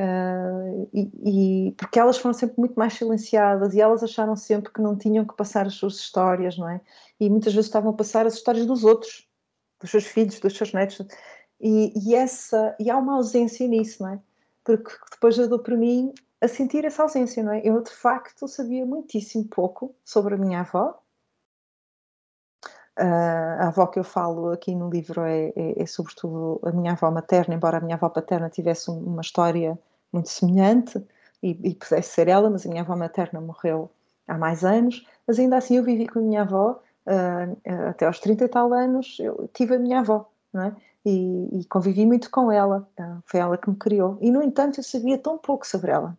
Uh, 0.00 0.88
e, 0.94 1.68
e, 1.68 1.72
porque 1.72 1.98
elas 1.98 2.16
foram 2.16 2.32
sempre 2.32 2.54
muito 2.56 2.76
mais 2.76 2.94
silenciadas 2.94 3.74
e 3.74 3.80
elas 3.80 4.02
acharam 4.02 4.36
sempre 4.36 4.72
que 4.72 4.80
não 4.80 4.96
tinham 4.96 5.26
que 5.26 5.36
passar 5.36 5.66
as 5.66 5.74
suas 5.74 5.96
histórias, 5.96 6.56
não 6.56 6.68
é? 6.68 6.80
E 7.20 7.28
muitas 7.28 7.52
vezes 7.52 7.66
estavam 7.66 7.90
a 7.90 7.94
passar 7.94 8.24
as 8.24 8.34
histórias 8.34 8.64
dos 8.64 8.84
outros, 8.84 9.28
dos 9.80 9.90
seus 9.90 10.06
filhos, 10.06 10.40
dos 10.40 10.56
seus 10.56 10.72
netos, 10.72 11.04
e, 11.60 11.92
e 11.94 12.14
essa 12.14 12.74
e 12.78 12.88
há 12.88 12.96
uma 12.96 13.16
ausência 13.16 13.66
nisso, 13.66 14.02
não 14.02 14.12
é? 14.14 14.20
Porque 14.64 14.92
depois 15.10 15.36
eu 15.36 15.48
dou 15.48 15.58
para 15.58 15.76
mim 15.76 16.12
a 16.40 16.48
sentir 16.48 16.84
essa 16.84 17.02
ausência, 17.02 17.42
não 17.42 17.52
é? 17.52 17.60
Eu 17.64 17.82
de 17.82 17.90
facto 17.90 18.46
sabia 18.46 18.86
muitíssimo 18.86 19.44
pouco 19.48 19.94
sobre 20.04 20.34
a 20.34 20.38
minha 20.38 20.60
avó. 20.60 20.98
Uh, 22.98 23.60
a 23.60 23.68
avó 23.68 23.86
que 23.86 23.98
eu 23.98 24.04
falo 24.04 24.50
aqui 24.50 24.74
no 24.74 24.90
livro 24.90 25.22
é, 25.22 25.52
é, 25.54 25.82
é, 25.82 25.86
sobretudo 25.86 26.60
a 26.64 26.72
minha 26.72 26.92
avó 26.92 27.10
materna, 27.10 27.54
embora 27.54 27.78
a 27.78 27.80
minha 27.80 27.94
avó 27.94 28.08
paterna 28.08 28.50
tivesse 28.50 28.90
uma 28.90 29.20
história 29.20 29.78
muito 30.12 30.28
semelhante 30.28 30.98
e, 31.40 31.50
e, 31.62 31.74
pudesse 31.74 32.10
ser 32.10 32.26
ela, 32.26 32.50
mas 32.50 32.66
a 32.66 32.68
minha 32.68 32.82
avó 32.82 32.96
materna 32.96 33.40
morreu 33.40 33.88
há 34.26 34.36
mais 34.36 34.64
anos, 34.64 35.06
mas 35.26 35.38
ainda 35.38 35.56
assim 35.56 35.76
eu 35.76 35.84
vivi 35.84 36.08
com 36.08 36.18
a 36.18 36.22
minha 36.22 36.42
avó 36.42 36.80
uh, 37.06 37.88
até 37.88 38.06
aos 38.06 38.18
30 38.18 38.44
e 38.44 38.48
tal 38.48 38.72
anos, 38.72 39.16
eu 39.20 39.48
tive 39.54 39.76
a 39.76 39.78
minha 39.78 40.00
avó, 40.00 40.28
não 40.52 40.62
é? 40.64 40.76
E, 41.06 41.60
e 41.60 41.64
convivi 41.66 42.04
muito 42.04 42.28
com 42.30 42.50
ela, 42.50 42.88
uh, 42.98 43.22
foi 43.24 43.38
ela 43.38 43.56
que 43.56 43.70
me 43.70 43.76
criou. 43.76 44.18
E, 44.20 44.30
no 44.30 44.42
entanto, 44.42 44.80
eu 44.80 44.84
sabia 44.84 45.18
tão 45.18 45.38
pouco 45.38 45.64
sobre 45.64 45.92
ela. 45.92 46.18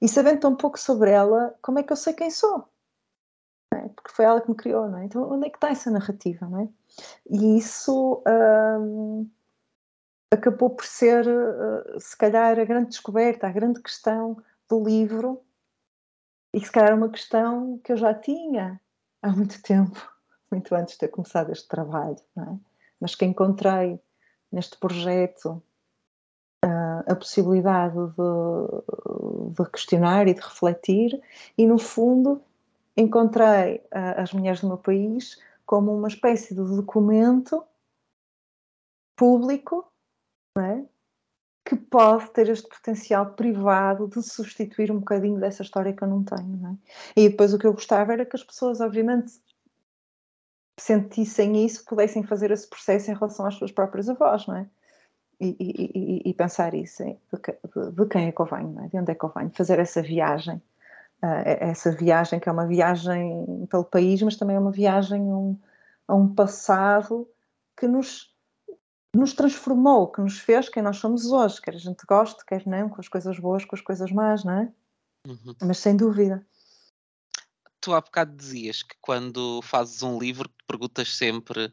E 0.00 0.08
sabendo 0.08 0.40
tão 0.40 0.56
pouco 0.56 0.78
sobre 0.78 1.10
ela, 1.10 1.56
como 1.62 1.78
é 1.78 1.82
que 1.82 1.92
eu 1.92 1.96
sei 1.96 2.12
quem 2.12 2.30
sou? 2.30 2.68
É? 3.72 3.88
Porque 3.88 4.10
foi 4.12 4.24
ela 4.24 4.40
que 4.40 4.50
me 4.50 4.56
criou, 4.56 4.88
não 4.88 4.98
é? 4.98 5.04
Então, 5.04 5.30
onde 5.30 5.46
é 5.46 5.50
que 5.50 5.56
está 5.56 5.70
essa 5.70 5.90
narrativa, 5.90 6.46
não 6.46 6.60
é? 6.60 6.68
E 7.30 7.58
isso 7.58 8.22
hum, 8.80 9.28
acabou 10.30 10.70
por 10.70 10.84
ser, 10.84 11.26
uh, 11.26 12.00
se 12.00 12.16
calhar, 12.16 12.58
a 12.58 12.64
grande 12.64 12.90
descoberta, 12.90 13.46
a 13.46 13.52
grande 13.52 13.80
questão 13.80 14.42
do 14.68 14.82
livro, 14.82 15.42
e 16.52 16.60
que 16.60 16.66
se 16.66 16.72
calhar 16.72 16.94
uma 16.94 17.08
questão 17.08 17.78
que 17.78 17.92
eu 17.92 17.96
já 17.96 18.14
tinha 18.14 18.80
há 19.22 19.30
muito 19.30 19.60
tempo, 19.62 20.00
muito 20.50 20.74
antes 20.74 20.94
de 20.94 21.00
ter 21.00 21.08
começado 21.08 21.50
este 21.50 21.66
trabalho, 21.66 22.20
não 22.36 22.44
é? 22.44 22.58
Mas 23.00 23.14
que 23.14 23.24
encontrei 23.24 24.00
neste 24.52 24.78
projeto 24.78 25.62
a 27.06 27.14
possibilidade 27.14 27.94
de, 27.94 29.54
de, 29.54 29.70
questionar 29.70 30.26
e 30.28 30.34
de 30.34 30.40
refletir, 30.40 31.20
e 31.56 31.66
no 31.66 31.78
fundo 31.78 32.40
encontrei 32.96 33.76
uh, 33.76 34.20
as 34.20 34.32
mulheres 34.32 34.60
do 34.60 34.68
meu 34.68 34.78
país 34.78 35.38
como 35.66 35.96
uma 35.96 36.08
espécie 36.08 36.54
de 36.54 36.62
documento 36.62 37.64
público 39.16 39.86
é? 40.58 40.84
que 41.64 41.76
pode 41.76 42.30
ter 42.30 42.48
este 42.48 42.68
potencial 42.68 43.32
privado 43.32 44.06
de 44.06 44.22
substituir 44.22 44.92
um 44.92 44.98
bocadinho 44.98 45.40
dessa 45.40 45.62
história 45.62 45.92
que 45.92 46.02
eu 46.02 46.08
não 46.08 46.22
tenho. 46.22 46.56
Não 46.56 46.70
é? 46.70 46.76
E 47.16 47.28
depois 47.28 47.54
o 47.54 47.58
que 47.58 47.66
eu 47.66 47.72
gostava 47.72 48.12
era 48.12 48.26
que 48.26 48.36
as 48.36 48.44
pessoas, 48.44 48.80
obviamente, 48.80 49.32
sentissem 50.78 51.64
isso, 51.64 51.84
pudessem 51.84 52.22
fazer 52.22 52.50
esse 52.50 52.68
processo 52.68 53.10
em 53.10 53.14
relação 53.14 53.46
às 53.46 53.54
suas 53.54 53.72
próprias 53.72 54.08
avós, 54.08 54.46
não 54.46 54.56
é? 54.56 54.68
E, 55.40 55.56
e, 55.58 56.30
e, 56.30 56.34
pensar 56.34 56.74
isso, 56.74 57.02
de, 57.02 57.12
de, 57.12 57.90
de, 57.92 58.06
quem 58.06 58.28
é 58.28 58.32
que 58.32 58.40
eu 58.40 58.46
venho, 58.46 58.80
é? 58.80 58.88
de 58.88 58.98
onde 58.98 59.12
é 59.12 59.14
que 59.14 59.24
eu 59.24 59.32
venho, 59.34 59.50
fazer 59.50 59.78
essa 59.78 60.02
viagem, 60.02 60.56
uh, 61.22 61.42
essa 61.44 61.90
viagem 61.90 62.40
que 62.40 62.48
é 62.48 62.52
uma 62.52 62.66
viagem 62.66 63.66
pelo 63.70 63.84
país, 63.84 64.22
mas 64.22 64.36
também 64.36 64.56
é 64.56 64.58
uma 64.58 64.70
viagem 64.70 65.30
a 65.30 65.36
um, 65.36 65.58
a 66.08 66.14
um 66.14 66.34
passado 66.34 67.28
que 67.76 67.86
nos, 67.86 68.32
nos 69.14 69.32
transformou, 69.32 70.08
que 70.08 70.20
nos 70.20 70.38
fez 70.38 70.68
quem 70.68 70.82
nós 70.82 70.98
somos 70.98 71.26
hoje, 71.26 71.60
quer 71.60 71.74
a 71.74 71.78
gente 71.78 72.04
goste, 72.06 72.44
quer 72.44 72.66
não, 72.66 72.88
com 72.88 73.00
as 73.00 73.08
coisas 73.08 73.38
boas, 73.38 73.64
com 73.64 73.74
as 73.74 73.82
coisas 73.82 74.10
más, 74.12 74.44
não 74.44 74.52
é? 74.52 74.72
Uhum. 75.26 75.54
Mas 75.62 75.78
sem 75.78 75.96
dúvida. 75.96 76.46
Tu 77.80 77.92
há 77.92 78.00
bocado 78.00 78.34
dizias 78.36 78.82
que 78.82 78.96
quando 79.00 79.60
fazes 79.62 80.02
um 80.02 80.18
livro 80.18 80.50
perguntas 80.66 81.16
sempre 81.16 81.72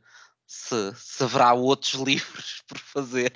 se, 0.52 0.94
se 0.96 1.24
haverá 1.24 1.54
outros 1.54 1.94
livros 2.04 2.62
por 2.68 2.78
fazer. 2.78 3.34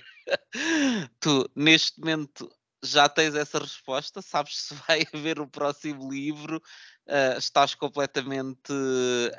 tu, 1.22 1.50
neste 1.56 1.98
momento, 2.00 2.52
já 2.84 3.08
tens 3.08 3.36
essa 3.36 3.58
resposta? 3.58 4.22
Sabes 4.22 4.58
se 4.58 4.76
vai 4.88 5.04
haver 5.14 5.40
o 5.40 5.48
próximo 5.48 6.12
livro? 6.12 6.62
Uh, 7.08 7.38
estás 7.38 7.74
completamente 7.74 8.74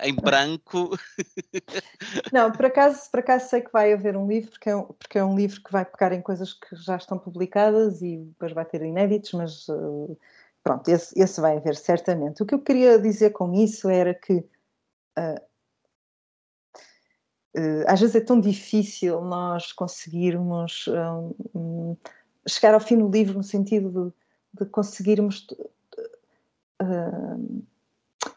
em 0.01 0.15
branco? 0.15 0.97
Não, 2.33 2.51
por 2.51 2.67
acaso, 2.67 3.11
por 3.11 3.21
acaso 3.21 3.51
sei 3.51 3.61
que 3.61 3.73
vai 3.73 3.93
haver 3.93 4.17
um 4.17 4.27
livro, 4.27 4.53
porque 4.53 4.71
é 4.71 4.77
um, 4.77 4.85
porque 4.85 5.19
é 5.19 5.25
um 5.25 5.37
livro 5.37 5.63
que 5.63 5.73
vai 5.73 5.85
pegar 5.85 6.13
em 6.13 6.23
coisas 6.23 6.55
que 6.55 6.75
já 6.77 6.97
estão 6.97 7.19
publicadas 7.19 8.01
e 8.01 8.17
depois 8.19 8.53
vai 8.53 8.65
ter 8.65 8.83
inéditos, 8.83 9.33
mas 9.33 9.69
uh, 9.69 10.17
pronto, 10.63 10.89
esse, 10.89 11.19
esse, 11.21 11.41
vai 11.41 11.57
haver 11.59 11.77
certamente. 11.77 12.43
O 12.43 12.47
que 12.47 12.55
eu 12.55 12.63
queria 12.63 12.99
dizer 12.99 13.31
com 13.31 13.53
isso 13.53 13.89
era 13.89 14.15
que 14.15 14.35
uh, 15.19 15.41
às 17.87 18.01
vezes 18.01 18.17
é 18.17 18.21
tão 18.21 18.41
difícil 18.41 19.21
nós 19.23 19.73
conseguirmos 19.73 20.85
um, 20.89 21.35
um, 21.55 21.97
chegar 22.47 22.75
ao 22.75 22.81
fim 22.81 22.99
do 22.99 23.09
livro 23.09 23.39
no 23.39 23.43
sentido 23.43 23.91
de, 23.91 24.65
de 24.65 24.71
conseguirmos 24.71 25.47
uh, 26.83 27.63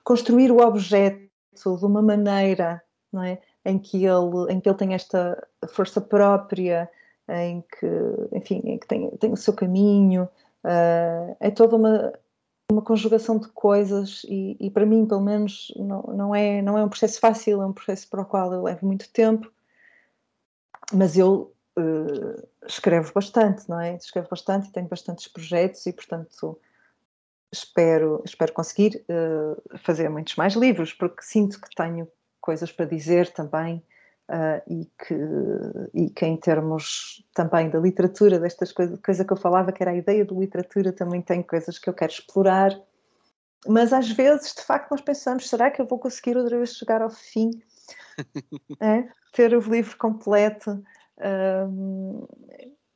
construir 0.04 0.52
o 0.52 0.60
objeto 0.60 1.30
de 1.54 1.86
uma 1.86 2.02
maneira 2.02 2.82
não 3.12 3.24
é? 3.24 3.40
em, 3.66 3.78
que 3.78 4.06
ele, 4.06 4.52
em 4.54 4.60
que 4.60 4.70
ele 4.70 4.78
tem 4.78 4.94
esta 4.94 5.48
força 5.70 6.00
própria, 6.00 6.90
em 7.28 7.62
que, 7.62 7.88
enfim, 8.34 8.62
em 8.66 8.78
que 8.78 8.88
tem, 8.88 9.10
tem 9.18 9.32
o 9.32 9.38
seu 9.38 9.54
caminho. 9.54 10.30
Uh, 10.64 11.36
é 11.40 11.52
toda 11.52 11.76
uma, 11.76 12.14
uma 12.72 12.82
conjugação 12.82 13.40
de 13.40 13.48
coisas 13.50 14.22
e, 14.28 14.56
e, 14.60 14.70
para 14.70 14.86
mim, 14.86 15.06
pelo 15.06 15.22
menos, 15.22 15.74
não, 15.76 16.02
não, 16.04 16.36
é, 16.36 16.62
não 16.62 16.78
é 16.78 16.84
um 16.84 16.90
processo 16.90 17.20
fácil, 17.20 17.62
é 17.62 17.66
um 17.66 17.74
processo 17.74 18.08
para 18.08 18.22
o 18.22 18.26
qual 18.26 18.54
eu 18.54 18.64
levo 18.64 18.86
muito 18.86 19.10
tempo, 19.12 19.52
mas 20.94 21.18
eu 21.18 21.54
uh, 21.78 22.48
escrevo 22.68 23.12
bastante, 23.14 23.68
não 23.68 23.80
é? 23.80 23.96
Escrevo 23.96 24.28
bastante 24.30 24.70
e 24.70 24.72
tenho 24.72 24.88
bastantes 24.88 25.28
projetos 25.28 25.86
e, 25.88 25.94
portanto, 25.94 26.60
espero, 27.52 28.22
espero 28.24 28.54
conseguir 28.54 29.04
uh, 29.10 29.80
fazer 29.80 30.08
muitos 30.10 30.36
mais 30.36 30.54
livros, 30.54 30.94
porque 30.94 31.24
sinto 31.24 31.60
que 31.60 31.76
tenho 31.76 32.08
coisas 32.40 32.72
para 32.72 32.86
dizer 32.86 33.32
também 33.34 33.84
Uh, 34.30 34.62
e, 34.72 34.86
que, 34.86 35.16
e 35.92 36.10
que 36.12 36.24
em 36.24 36.38
termos 36.38 37.26
também 37.34 37.68
da 37.68 37.80
literatura, 37.80 38.40
destas 38.40 38.72
coisas, 38.72 39.00
coisa 39.02 39.26
que 39.26 39.34
eu 39.34 39.38
falava, 39.38 39.72
que 39.72 39.82
era 39.82 39.90
a 39.90 39.96
ideia 39.96 40.24
de 40.24 40.36
literatura, 40.36 40.94
também 40.94 41.20
tem 41.20 41.42
coisas 41.42 41.80
que 41.80 41.90
eu 41.90 41.96
quero 41.96 42.12
explorar, 42.12 42.80
mas 43.68 43.92
às 43.92 44.10
vezes, 44.12 44.54
de 44.54 44.62
facto, 44.62 44.92
nós 44.92 45.02
pensamos, 45.02 45.50
será 45.50 45.70
que 45.70 45.82
eu 45.82 45.86
vou 45.86 46.00
conseguir 46.00 46.38
outra 46.38 46.58
vez 46.58 46.76
chegar 46.76 47.02
ao 47.02 47.10
fim? 47.10 47.50
é? 48.80 49.10
Ter 49.34 49.56
o 49.56 49.60
livro 49.60 49.98
completo? 49.98 50.82
Um, 51.20 52.26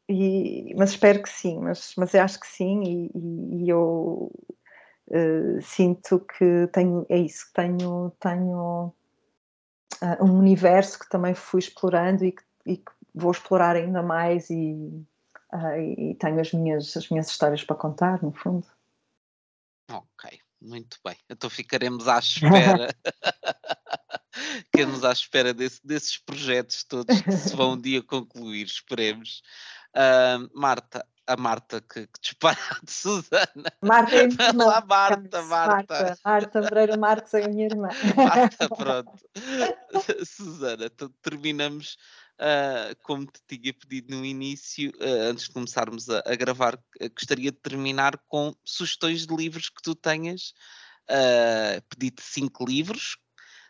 e, 0.08 0.74
mas 0.78 0.92
espero 0.92 1.22
que 1.22 1.30
sim, 1.30 1.60
mas, 1.60 1.94
mas 1.98 2.14
eu 2.14 2.22
acho 2.22 2.40
que 2.40 2.48
sim, 2.48 2.82
e, 2.84 3.12
e, 3.16 3.64
e 3.66 3.70
eu 3.70 4.32
uh, 5.08 5.62
sinto 5.62 6.20
que 6.20 6.68
tenho, 6.72 7.06
é 7.10 7.18
isso, 7.18 7.50
tenho, 7.54 8.12
tenho 8.20 8.94
uh, 10.02 10.24
um 10.24 10.38
universo 10.38 11.00
que 11.00 11.10
também 11.10 11.34
fui 11.34 11.60
explorando 11.60 12.26
e 12.26 12.32
que, 12.32 12.44
e 12.66 12.78
que 12.78 12.92
vou 13.14 13.32
explorar 13.32 13.76
ainda 13.76 14.02
mais 14.02 14.50
e, 14.50 14.74
uh, 15.54 15.78
e 15.78 16.16
tenho 16.16 16.40
as 16.40 16.52
minhas, 16.52 16.96
as 16.98 17.10
minhas 17.10 17.30
histórias 17.30 17.64
para 17.64 17.76
contar, 17.76 18.22
no 18.22 18.32
fundo. 18.32 18.66
Ok, 19.92 20.40
muito 20.62 20.98
bem. 21.06 21.18
Então 21.30 21.50
ficaremos 21.50 22.08
à 22.08 22.20
espera. 22.20 22.88
Ficaremos 24.66 25.04
à 25.04 25.12
espera 25.12 25.54
desse, 25.54 25.86
desses 25.86 26.18
projetos 26.18 26.84
todos 26.84 27.22
que 27.22 27.32
se 27.32 27.56
vão 27.56 27.74
um 27.74 27.82
dia 27.82 28.02
concluir, 28.02 28.66
esperemos. 28.66 29.44
Uh, 29.96 30.50
Marta, 30.60 31.06
a 31.28 31.38
Marta 31.38 31.82
que, 31.82 32.08
que 32.08 32.22
dispara 32.22 32.58
de 32.84 32.92
Susana. 32.92 33.72
Marta 33.82 34.16
é 34.16 34.28
lá, 34.54 34.84
Marta, 34.86 35.42
Marta. 35.44 35.94
Marta, 35.94 36.20
Marta 36.24 36.62
Moreira 36.62 36.98
Marques 36.98 37.34
é 37.34 37.46
a 37.46 37.48
minha 37.48 37.66
irmã. 37.66 37.90
Marta, 38.16 38.70
pronto. 38.70 39.12
Susana, 40.26 40.86
então 40.86 41.10
terminamos 41.22 41.98
uh, 42.40 42.96
como 43.04 43.26
te 43.26 43.42
tinha 43.48 43.74
pedido 43.74 44.16
no 44.16 44.26
início, 44.26 44.92
uh, 44.92 45.30
antes 45.30 45.46
de 45.46 45.52
começarmos 45.52 46.10
a, 46.10 46.24
a 46.26 46.36
gravar, 46.36 46.76
uh, 46.76 47.10
gostaria 47.16 47.52
de 47.52 47.58
terminar 47.58 48.18
com 48.28 48.54
sugestões 48.64 49.26
de 49.26 49.36
livros 49.36 49.70
que 49.70 49.82
tu 49.82 49.96
tenhas. 49.96 50.54
Pedi-te 51.90 52.24
cinco 52.24 52.66
livros 52.66 53.18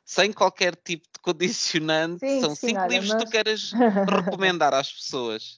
sem 0.05 0.31
qualquer 0.31 0.75
tipo 0.75 1.07
de 1.11 1.19
condicionante, 1.19 2.19
sim, 2.19 2.41
são 2.41 2.55
sim, 2.55 2.67
cinco 2.67 2.85
livros 2.87 3.09
mas... 3.09 3.23
que 3.23 3.25
tu 3.25 3.31
queres 3.31 3.71
recomendar 3.71 4.71
às 4.73 4.91
pessoas. 4.91 5.57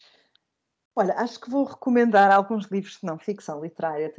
Olha, 0.95 1.13
acho 1.15 1.39
que 1.41 1.49
vou 1.49 1.65
recomendar 1.65 2.31
alguns 2.31 2.67
livros 2.67 2.93
de 2.93 3.05
não 3.05 3.19
ficção 3.19 3.61
literária, 3.61 4.13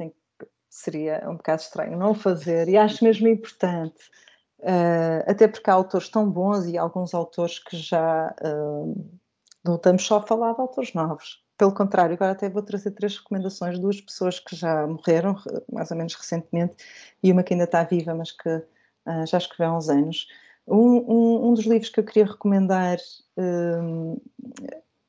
seria 0.69 1.23
um 1.27 1.35
bocado 1.35 1.61
estranho 1.61 1.97
não 1.97 2.13
fazer, 2.13 2.69
e 2.69 2.77
acho 2.77 3.03
mesmo 3.03 3.27
importante, 3.27 4.03
uh, 4.59 5.23
até 5.25 5.47
porque 5.47 5.69
há 5.69 5.73
autores 5.73 6.07
tão 6.07 6.29
bons 6.29 6.67
e 6.67 6.77
alguns 6.77 7.15
autores 7.15 7.57
que 7.57 7.75
já 7.75 8.33
uh, 8.43 9.09
não 9.65 9.75
estamos 9.75 10.03
só 10.05 10.17
a 10.17 10.27
falar 10.27 10.53
de 10.53 10.61
autores 10.61 10.93
novos. 10.93 11.43
Pelo 11.57 11.73
contrário, 11.73 12.13
agora 12.13 12.33
até 12.33 12.47
vou 12.47 12.61
trazer 12.61 12.91
três 12.91 13.17
recomendações, 13.17 13.79
duas 13.79 13.99
pessoas 13.99 14.39
que 14.39 14.55
já 14.55 14.85
morreram, 14.85 15.35
mais 15.73 15.89
ou 15.89 15.97
menos 15.97 16.13
recentemente, 16.13 16.75
e 17.23 17.31
uma 17.31 17.41
que 17.41 17.55
ainda 17.55 17.63
está 17.63 17.83
viva, 17.83 18.13
mas 18.13 18.31
que 18.31 18.49
uh, 18.49 19.25
já 19.25 19.39
escreveu 19.39 19.73
há 19.73 19.77
uns 19.77 19.89
anos. 19.89 20.27
Um, 20.67 20.77
um, 20.77 21.47
um, 21.47 21.53
dos 21.55 21.65
livros 21.65 21.89
que 21.89 21.99
eu 21.99 22.03
queria 22.03 22.25
recomendar, 22.25 22.97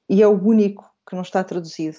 e 0.08 0.22
é 0.22 0.26
o 0.26 0.40
único 0.40 0.88
que 1.08 1.14
não 1.14 1.22
está 1.22 1.42
traduzido. 1.42 1.96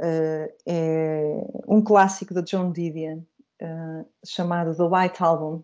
Uh, 0.00 0.50
é 0.66 1.46
um 1.68 1.82
clássico 1.82 2.34
da 2.34 2.40
John 2.40 2.72
Didion, 2.72 3.18
uh, 3.62 4.06
chamado 4.24 4.74
The 4.74 4.82
White 4.82 5.22
Album. 5.22 5.62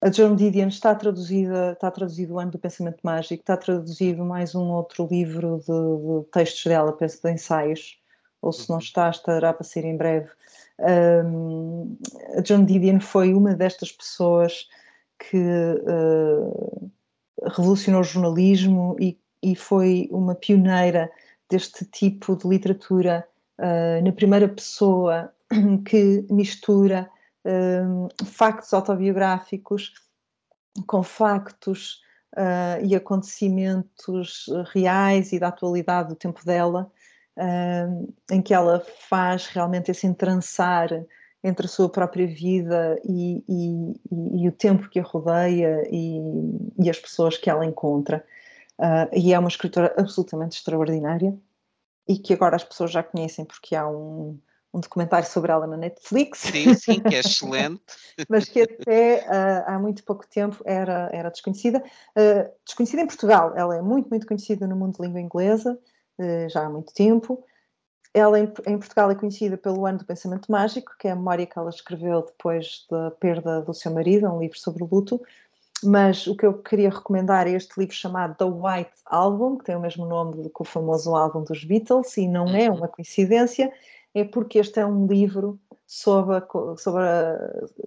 A 0.00 0.08
John 0.08 0.34
Didion 0.34 0.68
está 0.68 0.94
traduzida, 0.94 1.72
está 1.72 1.90
traduzido 1.90 2.34
o 2.34 2.40
Ano 2.40 2.50
do 2.50 2.58
Pensamento 2.58 2.98
Mágico, 3.04 3.42
está 3.42 3.56
traduzido 3.56 4.24
mais 4.24 4.54
um 4.54 4.70
outro 4.70 5.06
livro 5.08 5.58
de, 5.58 6.24
de 6.24 6.30
textos 6.30 6.64
dela, 6.64 6.92
penso 6.92 7.22
de 7.22 7.30
ensaios, 7.30 8.00
ou 8.40 8.52
se 8.52 8.68
não 8.68 8.76
uhum. 8.76 8.82
está, 8.82 9.08
estará 9.10 9.52
para 9.52 9.62
ser 9.62 9.84
em 9.84 9.96
breve. 9.96 10.28
Um, 10.80 11.96
a 12.36 12.40
John 12.40 12.64
Didion 12.64 12.98
foi 12.98 13.32
uma 13.32 13.54
destas 13.54 13.92
pessoas 13.92 14.68
que 15.18 15.36
uh, 15.36 16.90
revolucionou 17.54 18.00
o 18.00 18.04
jornalismo 18.04 18.96
e 18.98 19.21
e 19.42 19.56
foi 19.56 20.08
uma 20.10 20.34
pioneira 20.34 21.10
deste 21.48 21.84
tipo 21.84 22.36
de 22.36 22.48
literatura 22.48 23.26
uh, 23.58 24.04
na 24.04 24.12
primeira 24.12 24.48
pessoa 24.48 25.32
que 25.84 26.24
mistura 26.30 27.10
uh, 27.44 28.24
factos 28.24 28.72
autobiográficos 28.72 29.92
com 30.86 31.02
factos 31.02 32.00
uh, 32.36 32.84
e 32.84 32.94
acontecimentos 32.94 34.46
reais 34.72 35.32
e 35.32 35.38
da 35.38 35.48
atualidade 35.48 36.08
do 36.10 36.16
tempo 36.16 36.44
dela, 36.44 36.90
em 38.30 38.42
que 38.42 38.52
ela 38.52 38.84
faz 39.08 39.46
realmente 39.46 39.90
esse 39.90 40.06
entrançar 40.06 40.90
entre 41.42 41.66
a 41.66 41.68
sua 41.68 41.88
própria 41.88 42.26
vida 42.26 43.00
e, 43.04 43.42
e, 43.48 43.92
e, 44.10 44.44
e 44.44 44.48
o 44.48 44.52
tempo 44.52 44.88
que 44.88 45.00
a 45.00 45.02
rodeia 45.02 45.88
e, 45.90 46.88
as 46.88 46.98
pessoas 46.98 47.36
que 47.36 47.50
ela 47.50 47.64
encontra. 47.64 48.24
Uh, 48.82 49.06
e 49.16 49.32
é 49.32 49.38
uma 49.38 49.48
escritora 49.48 49.94
absolutamente 49.96 50.56
extraordinária 50.56 51.38
e 52.08 52.18
que 52.18 52.34
agora 52.34 52.56
as 52.56 52.64
pessoas 52.64 52.90
já 52.90 53.00
conhecem 53.00 53.44
porque 53.44 53.76
há 53.76 53.88
um, 53.88 54.36
um 54.74 54.80
documentário 54.80 55.28
sobre 55.28 55.52
ela 55.52 55.68
na 55.68 55.76
Netflix. 55.76 56.40
Sim, 56.40 56.74
sim, 56.74 57.00
que 57.00 57.14
é 57.14 57.20
excelente. 57.20 57.80
Mas 58.28 58.48
que 58.48 58.62
até 58.62 59.24
uh, 59.28 59.64
há 59.70 59.78
muito 59.78 60.02
pouco 60.02 60.26
tempo 60.26 60.60
era, 60.64 61.08
era 61.12 61.30
desconhecida. 61.30 61.78
Uh, 62.16 62.50
desconhecida 62.64 63.02
em 63.02 63.06
Portugal, 63.06 63.52
ela 63.56 63.76
é 63.76 63.80
muito, 63.80 64.10
muito 64.10 64.26
conhecida 64.26 64.66
no 64.66 64.74
mundo 64.74 64.96
de 64.96 65.02
língua 65.02 65.20
inglesa, 65.20 65.78
uh, 66.18 66.48
já 66.48 66.64
há 66.64 66.68
muito 66.68 66.92
tempo. 66.92 67.44
Ela 68.12 68.40
em, 68.40 68.52
em, 68.66 68.78
Portugal 68.78 69.10
é 69.10 69.14
conhecida 69.14 69.56
pelo 69.56 69.86
Ano 69.86 69.98
do 69.98 70.04
Pensamento 70.04 70.50
Mágico, 70.50 70.92
que 70.98 71.06
é 71.06 71.12
a 71.12 71.16
memória 71.16 71.46
que 71.46 71.56
ela 71.56 71.70
escreveu 71.70 72.22
depois 72.22 72.84
da 72.90 73.12
perda 73.12 73.62
do 73.62 73.72
seu 73.72 73.92
marido, 73.92 74.28
um 74.28 74.40
livro 74.40 74.58
sobre 74.58 74.82
o 74.82 74.88
luto, 74.90 75.22
mas 75.82 76.26
o 76.26 76.36
que 76.36 76.46
eu 76.46 76.54
queria 76.62 76.90
recomendar 76.90 77.46
é 77.46 77.52
este 77.52 77.78
livro 77.78 77.94
chamado 77.94 78.36
The 78.36 78.44
White 78.44 78.92
Album, 79.06 79.58
que 79.58 79.64
tem 79.64 79.76
o 79.76 79.80
mesmo 79.80 80.06
nome 80.06 80.42
que 80.44 80.62
o 80.62 80.64
famoso 80.64 81.14
álbum 81.14 81.44
dos 81.44 81.64
Beatles, 81.64 82.16
e 82.16 82.28
não 82.28 82.46
é 82.48 82.70
uhum. 82.70 82.76
uma 82.76 82.88
coincidência, 82.88 83.72
é 84.14 84.24
porque 84.24 84.58
este 84.58 84.80
é 84.80 84.86
um 84.86 85.06
livro 85.06 85.58
sobre, 85.86 86.42
sobre 86.78 87.02
a, 87.02 87.38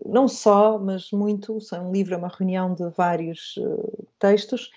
não 0.05 0.27
só, 0.27 0.77
mas 0.77 1.11
muito, 1.11 1.57
é 1.73 1.79
um 1.79 1.91
livro, 1.91 2.13
é 2.13 2.17
uma 2.17 2.27
reunião 2.27 2.73
de 2.73 2.87
vários 2.89 3.57
uh, 3.57 4.07
textos, 4.19 4.71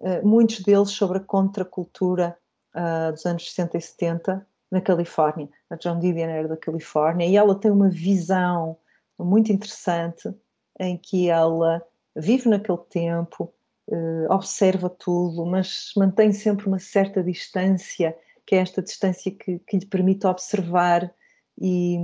uh, 0.00 0.26
muitos 0.26 0.60
deles 0.60 0.90
sobre 0.90 1.18
a 1.18 1.22
contracultura 1.22 2.36
uh, 2.74 3.12
dos 3.12 3.24
anos 3.26 3.48
60 3.48 3.78
e 3.78 3.80
70 3.80 4.46
na 4.70 4.80
Califórnia. 4.80 5.48
A 5.70 5.76
John 5.76 5.98
Didion 5.98 6.28
era 6.28 6.48
da 6.48 6.56
Califórnia 6.56 7.26
e 7.26 7.36
ela 7.36 7.54
tem 7.54 7.70
uma 7.70 7.88
visão 7.88 8.76
muito 9.18 9.52
interessante 9.52 10.32
em 10.80 10.96
que 10.96 11.28
ela 11.28 11.82
vive 12.16 12.48
naquele 12.48 12.78
tempo, 12.90 13.52
uh, 13.88 14.32
observa 14.32 14.88
tudo, 14.88 15.44
mas 15.46 15.92
mantém 15.96 16.32
sempre 16.32 16.66
uma 16.66 16.78
certa 16.78 17.22
distância, 17.22 18.16
que 18.46 18.54
é 18.54 18.58
esta 18.58 18.82
distância 18.82 19.30
que, 19.30 19.58
que 19.60 19.78
lhe 19.78 19.86
permite 19.86 20.26
observar 20.26 21.12
e 21.58 21.98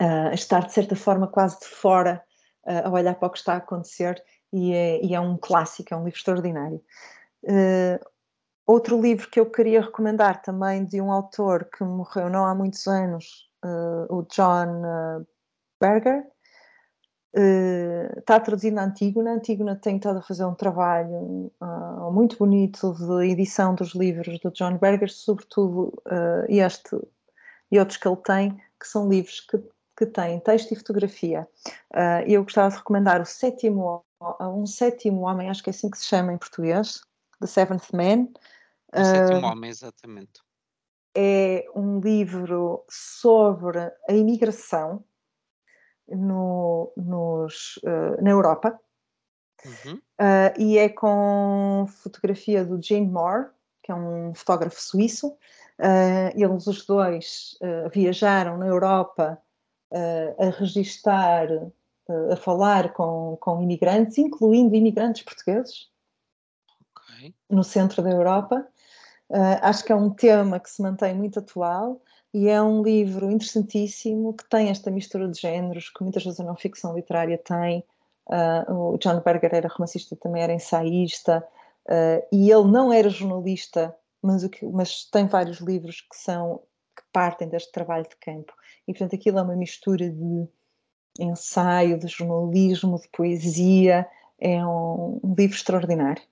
uh, 0.00 0.34
estar 0.34 0.66
de 0.66 0.72
certa 0.72 0.96
forma 0.96 1.26
quase 1.26 1.60
de 1.60 1.66
fora 1.66 2.22
uh, 2.66 2.88
a 2.88 2.90
olhar 2.90 3.14
para 3.14 3.28
o 3.28 3.30
que 3.30 3.38
está 3.38 3.54
a 3.54 3.58
acontecer 3.58 4.22
e 4.52 4.72
é, 4.72 5.04
e 5.04 5.14
é 5.14 5.20
um 5.20 5.36
clássico, 5.36 5.92
é 5.92 5.96
um 5.96 6.04
livro 6.04 6.18
extraordinário. 6.18 6.80
outro 8.66 9.00
livro 9.00 9.28
que 9.28 9.40
eu 9.40 9.50
queria 9.50 9.80
recomendar 9.80 10.40
também 10.42 10.84
de 10.84 11.00
um 11.00 11.10
autor 11.10 11.68
que 11.76 11.82
morreu 11.82 12.30
não 12.30 12.46
há 12.46 12.54
muitos 12.54 12.86
anos, 12.86 13.50
o 14.08 14.22
John 14.30 15.26
Berger, 15.80 16.24
Uh, 16.24 16.33
está 18.18 18.38
traduzido 18.38 18.76
na 18.76 18.84
Antígona. 18.84 19.32
A 19.32 19.34
Antígona 19.34 19.76
tem 19.76 19.96
estado 19.96 20.18
a 20.18 20.22
fazer 20.22 20.44
um 20.44 20.54
trabalho 20.54 21.50
uh, 21.60 22.12
muito 22.12 22.36
bonito 22.36 22.94
de 22.94 23.30
edição 23.30 23.74
dos 23.74 23.94
livros 23.94 24.38
do 24.40 24.50
John 24.52 24.78
Berger, 24.78 25.10
sobretudo 25.10 25.92
uh, 26.06 26.44
este 26.48 26.96
e 27.70 27.78
outros 27.78 27.98
que 27.98 28.06
ele 28.06 28.16
tem, 28.18 28.50
que 28.80 28.86
são 28.86 29.08
livros 29.08 29.40
que, 29.40 29.58
que 29.96 30.06
têm 30.06 30.38
texto 30.38 30.72
e 30.72 30.76
fotografia. 30.76 31.48
eu 32.24 32.44
gostava 32.44 32.70
de 32.70 32.76
recomendar 32.76 33.20
o 33.20 33.24
sétimo, 33.24 34.04
um 34.40 34.66
sétimo 34.66 35.22
homem, 35.22 35.50
acho 35.50 35.62
que 35.62 35.70
é 35.70 35.72
assim 35.72 35.90
que 35.90 35.98
se 35.98 36.04
chama 36.04 36.32
em 36.32 36.38
português, 36.38 37.00
The 37.40 37.46
Seventh 37.48 37.92
Man. 37.92 38.28
O 38.94 39.04
sétimo 39.04 39.46
homem, 39.46 39.70
exatamente. 39.70 40.40
É 41.16 41.64
um 41.74 41.98
livro 41.98 42.84
sobre 42.88 43.80
a 43.80 44.12
imigração 44.12 45.02
no, 46.08 46.92
nos, 46.96 47.76
uh, 47.84 48.22
na 48.22 48.30
Europa. 48.30 48.78
Uhum. 49.64 49.94
Uh, 49.94 50.60
e 50.60 50.78
é 50.78 50.88
com 50.88 51.86
fotografia 51.88 52.64
do 52.64 52.80
Jane 52.82 53.06
Moore, 53.06 53.48
que 53.82 53.90
é 53.90 53.94
um 53.94 54.34
fotógrafo 54.34 54.80
suíço. 54.80 55.28
Uh, 55.78 56.30
eles 56.34 56.66
os 56.66 56.86
dois 56.86 57.58
viajaram 57.92 58.56
na 58.56 58.66
Europa 58.66 59.38
a 60.38 60.50
registar, 60.58 61.48
a 62.32 62.36
falar 62.36 62.92
com, 62.92 63.36
com 63.40 63.62
imigrantes, 63.62 64.18
incluindo 64.18 64.74
imigrantes 64.74 65.22
portugueses, 65.22 65.88
okay. 66.90 67.32
no 67.48 67.62
centro 67.62 68.02
da 68.02 68.10
Europa. 68.10 68.66
acho 69.62 69.84
que 69.84 69.92
é 69.92 69.94
um 69.94 70.10
tema 70.10 70.58
que 70.58 70.68
se 70.68 70.82
mantém 70.82 71.14
muito 71.14 71.38
atual 71.38 72.02
e 72.34 72.48
é 72.48 72.60
um 72.60 72.82
livro 72.82 73.30
interessantíssimo 73.30 74.34
que 74.34 74.44
tem 74.48 74.68
esta 74.68 74.90
mistura 74.90 75.28
de 75.28 75.40
géneros 75.40 75.88
que 75.88 76.02
muitas 76.02 76.24
vezes 76.24 76.40
a 76.40 76.44
não 76.44 76.56
ficção 76.56 76.92
literária 76.92 77.38
tem. 77.38 77.84
Uh, 78.26 78.94
o 78.94 78.98
John 78.98 79.20
Berger 79.20 79.54
era 79.54 79.68
romancista, 79.68 80.16
também 80.16 80.42
era 80.42 80.52
ensaísta, 80.52 81.46
uh, 81.86 82.26
e 82.32 82.50
ele 82.50 82.64
não 82.64 82.92
era 82.92 83.08
jornalista, 83.08 83.94
mas, 84.20 84.44
que, 84.48 84.66
mas, 84.66 85.04
tem 85.04 85.28
vários 85.28 85.58
livros 85.58 86.00
que 86.00 86.16
são 86.16 86.60
que 86.96 87.04
partem 87.12 87.48
deste 87.48 87.70
trabalho 87.70 88.04
de 88.08 88.16
campo. 88.16 88.52
E 88.88 88.92
portanto 88.92 89.14
aquilo 89.14 89.38
é 89.38 89.42
uma 89.42 89.54
mistura 89.54 90.10
de 90.10 90.48
ensaio, 91.20 92.00
de 92.00 92.08
jornalismo, 92.08 92.98
de 92.98 93.08
poesia. 93.10 94.08
É 94.40 94.64
um, 94.66 95.20
um 95.22 95.34
livro 95.38 95.56
extraordinário. 95.56 96.22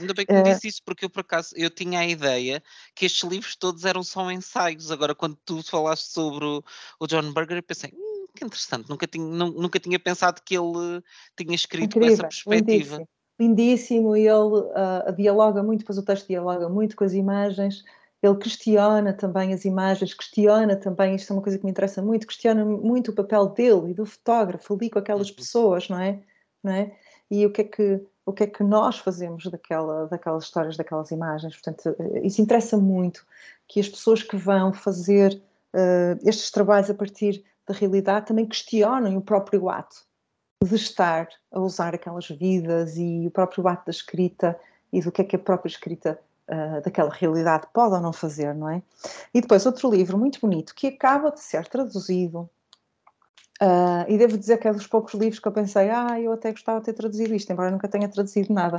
Ainda 0.00 0.14
bem 0.14 0.26
que 0.26 0.32
me 0.32 0.42
disse 0.42 0.68
isso, 0.68 0.82
porque 0.84 1.04
eu 1.04 1.10
por 1.10 1.20
acaso 1.20 1.54
eu 1.56 1.70
tinha 1.70 2.00
a 2.00 2.06
ideia 2.06 2.62
que 2.94 3.06
estes 3.06 3.28
livros 3.28 3.56
todos 3.56 3.84
eram 3.84 4.02
só 4.02 4.30
ensaios. 4.30 4.90
Agora, 4.90 5.14
quando 5.14 5.36
tu 5.44 5.62
falaste 5.62 6.10
sobre 6.10 6.44
o, 6.44 6.64
o 7.00 7.06
John 7.06 7.32
Berger, 7.32 7.58
eu 7.58 7.62
pensei, 7.62 7.90
hum, 7.94 8.26
que 8.34 8.44
interessante, 8.44 8.88
nunca 8.88 9.06
tinha, 9.06 9.24
nunca 9.26 9.80
tinha 9.80 9.98
pensado 9.98 10.40
que 10.44 10.56
ele 10.56 11.02
tinha 11.36 11.54
escrito 11.54 11.96
Incrível, 11.96 12.08
com 12.08 12.14
essa 12.14 12.22
perspectiva. 12.22 12.96
Lindíssimo, 12.96 13.08
lindíssimo 13.40 14.16
e 14.16 14.26
ele 14.26 14.60
uh, 14.60 15.12
dialoga 15.16 15.62
muito, 15.62 15.80
depois 15.80 15.98
o 15.98 16.04
texto 16.04 16.26
dialoga 16.28 16.68
muito 16.68 16.96
com 16.96 17.04
as 17.04 17.12
imagens. 17.12 17.84
Ele 18.22 18.36
questiona 18.36 19.12
também 19.12 19.54
as 19.54 19.64
imagens, 19.64 20.12
questiona 20.12 20.76
também, 20.76 21.14
isto 21.14 21.32
é 21.32 21.36
uma 21.36 21.42
coisa 21.42 21.56
que 21.58 21.64
me 21.64 21.70
interessa 21.70 22.02
muito, 22.02 22.26
questiona 22.26 22.64
muito 22.64 23.12
o 23.12 23.14
papel 23.14 23.46
dele 23.46 23.90
e 23.90 23.94
do 23.94 24.04
fotógrafo 24.04 24.74
ali 24.74 24.90
com 24.90 24.98
aquelas 24.98 25.28
uhum. 25.28 25.36
pessoas, 25.36 25.88
não 25.88 26.00
é? 26.00 26.20
Não 26.62 26.72
é? 26.72 26.96
E 27.30 27.46
o 27.46 27.52
que 27.52 27.60
é 27.60 27.64
que 27.64 28.04
o 28.28 28.32
que 28.32 28.44
é 28.44 28.46
que 28.46 28.62
nós 28.62 28.98
fazemos 28.98 29.44
daquela, 29.46 30.06
daquelas 30.06 30.44
histórias, 30.44 30.76
daquelas 30.76 31.10
imagens. 31.10 31.54
Portanto, 31.54 31.96
eh, 31.98 32.26
isso 32.26 32.42
interessa 32.42 32.76
muito 32.76 33.24
que 33.66 33.80
as 33.80 33.88
pessoas 33.88 34.22
que 34.22 34.36
vão 34.36 34.70
fazer 34.70 35.40
uh, 35.72 36.28
estes 36.28 36.50
trabalhos 36.50 36.90
a 36.90 36.94
partir 36.94 37.42
da 37.66 37.72
realidade 37.72 38.26
também 38.26 38.44
questionem 38.44 39.16
o 39.16 39.22
próprio 39.22 39.70
ato. 39.70 40.06
de 40.62 40.74
estar 40.74 41.28
a 41.52 41.60
usar 41.60 41.94
aquelas 41.94 42.28
vidas 42.28 42.96
e 42.98 43.26
o 43.26 43.30
próprio 43.30 43.66
ato 43.66 43.86
da 43.86 43.90
escrita 43.90 44.58
e 44.92 45.00
do 45.00 45.10
que 45.10 45.22
é 45.22 45.24
que 45.24 45.36
a 45.36 45.38
própria 45.38 45.70
escrita 45.70 46.18
uh, 46.48 46.82
daquela 46.82 47.10
realidade 47.10 47.66
pode 47.72 47.94
ou 47.94 48.00
não 48.00 48.12
fazer, 48.12 48.54
não 48.54 48.68
é? 48.68 48.82
E 49.32 49.40
depois 49.40 49.64
outro 49.64 49.90
livro 49.90 50.18
muito 50.18 50.38
bonito 50.38 50.74
que 50.74 50.88
acaba 50.88 51.30
de 51.30 51.40
ser 51.40 51.66
traduzido 51.66 52.50
Uh, 53.60 54.06
e 54.08 54.16
devo 54.16 54.38
dizer 54.38 54.58
que 54.58 54.68
é 54.68 54.72
dos 54.72 54.86
poucos 54.86 55.14
livros 55.14 55.40
que 55.40 55.48
eu 55.48 55.52
pensei, 55.52 55.90
ah, 55.90 56.20
eu 56.20 56.32
até 56.32 56.52
gostava 56.52 56.78
de 56.78 56.86
ter 56.86 56.92
traduzido 56.92 57.34
isto, 57.34 57.52
embora 57.52 57.72
nunca 57.72 57.88
tenha 57.88 58.08
traduzido 58.08 58.52
nada. 58.52 58.76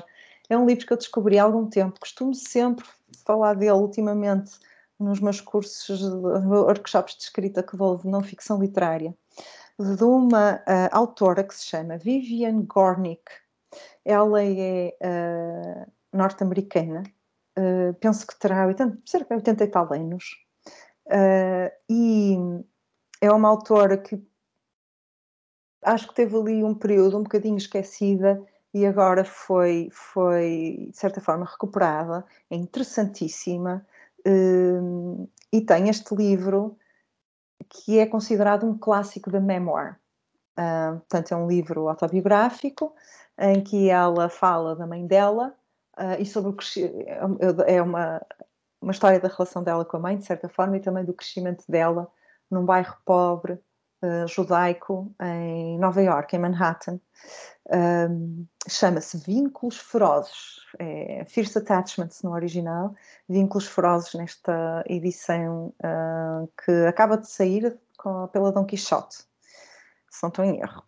É 0.50 0.58
um 0.58 0.66
livro 0.66 0.88
que 0.88 0.94
eu 0.94 0.98
descobri 0.98 1.38
há 1.38 1.44
algum 1.44 1.68
tempo, 1.68 2.00
costumo 2.00 2.34
sempre 2.34 2.86
falar 3.26 3.56
dele 3.56 3.74
ultimamente 3.74 4.52
nos 4.98 5.20
meus 5.20 5.42
cursos, 5.42 6.02
workshops 6.46 7.18
de 7.18 7.24
escrita 7.24 7.62
que 7.62 7.76
dou 7.76 7.98
de 7.98 8.08
não 8.08 8.24
ficção 8.24 8.60
literária, 8.60 9.14
de 9.78 10.04
uma 10.04 10.56
uh, 10.56 10.90
autora 10.92 11.44
que 11.44 11.56
se 11.56 11.66
chama 11.66 11.98
Vivian 11.98 12.62
Gornick. 12.62 13.24
Ela 14.06 14.44
é 14.44 14.96
uh, 15.04 15.92
norte-americana, 16.14 17.04
penso 18.00 18.26
que 18.26 18.40
terá 18.40 18.66
80, 18.66 18.98
cerca 19.06 19.36
de 19.36 19.42
80 19.42 19.64
e 19.64 19.68
tal 19.68 19.94
anos, 19.94 20.38
e 21.90 22.38
é 23.22 23.32
uma 23.32 23.50
autora 23.50 23.98
que 23.98 24.16
acho 25.84 26.08
que 26.08 26.16
teve 26.16 26.36
ali 26.36 26.64
um 26.64 26.74
período 26.74 27.18
um 27.18 27.24
bocadinho 27.24 27.58
esquecida 27.58 28.42
e 28.74 28.86
agora 28.86 29.24
foi, 29.24 29.90
foi 29.92 30.90
de 30.92 30.98
certa 30.98 31.20
forma, 31.20 31.46
recuperada. 31.46 32.26
É 32.50 32.56
interessantíssima. 32.56 33.86
Um, 34.26 35.28
e 35.52 35.62
tem 35.62 35.90
este 35.90 36.14
livro 36.14 36.78
que 37.68 38.00
é 38.00 38.06
considerado 38.06 38.66
um 38.66 38.78
clássico 38.78 39.30
da 39.32 39.40
memoir. 39.40 40.00
Uh, 40.58 41.00
portanto, 41.00 41.32
é 41.32 41.36
um 41.38 41.48
livro 41.48 41.88
autobiográfico 41.88 42.94
em 43.38 43.64
que 43.64 43.90
ela 43.90 44.30
fala 44.30 44.76
da 44.76 44.86
mãe 44.86 45.08
dela 45.08 45.56
uh, 45.98 46.22
e 46.22 46.26
sobre 46.26 46.52
o 46.52 46.54
crescimento. 46.54 47.06
É 47.66 47.82
uma, 47.82 48.22
uma 48.82 48.92
história 48.92 49.20
da 49.20 49.30
relação 49.30 49.64
dela 49.64 49.86
com 49.86 49.98
a 49.98 50.00
mãe, 50.00 50.18
de 50.18 50.26
certa 50.26 50.50
forma, 50.50 50.78
e 50.78 50.82
também 50.82 51.06
do 51.06 51.14
crescimento 51.14 51.64
dela 51.68 52.12
num 52.52 52.66
bairro 52.66 52.98
pobre 53.06 53.60
uh, 54.04 54.28
judaico 54.28 55.14
em 55.22 55.78
Nova 55.80 56.02
York, 56.02 56.36
em 56.36 56.40
Manhattan. 56.40 57.00
Um, 57.72 58.46
Chama-se 58.68 59.18
Vínculos 59.18 59.78
Ferozes, 59.78 60.60
é 60.80 61.26
Fierce 61.26 61.58
Attachments 61.58 62.22
no 62.24 62.32
original, 62.32 62.94
Vínculos 63.28 63.68
Ferozes 63.68 64.14
nesta 64.14 64.84
edição 64.88 65.74
uh, 65.84 66.50
que 66.64 66.72
acaba 66.88 67.18
de 67.18 67.30
sair 67.30 67.78
com, 67.98 68.28
pela 68.28 68.52
Dom 68.52 68.66
Quixote, 68.66 69.18
se 70.10 70.24
não 70.24 70.30
estou 70.30 70.46
em 70.46 70.60
erro. 70.60 70.84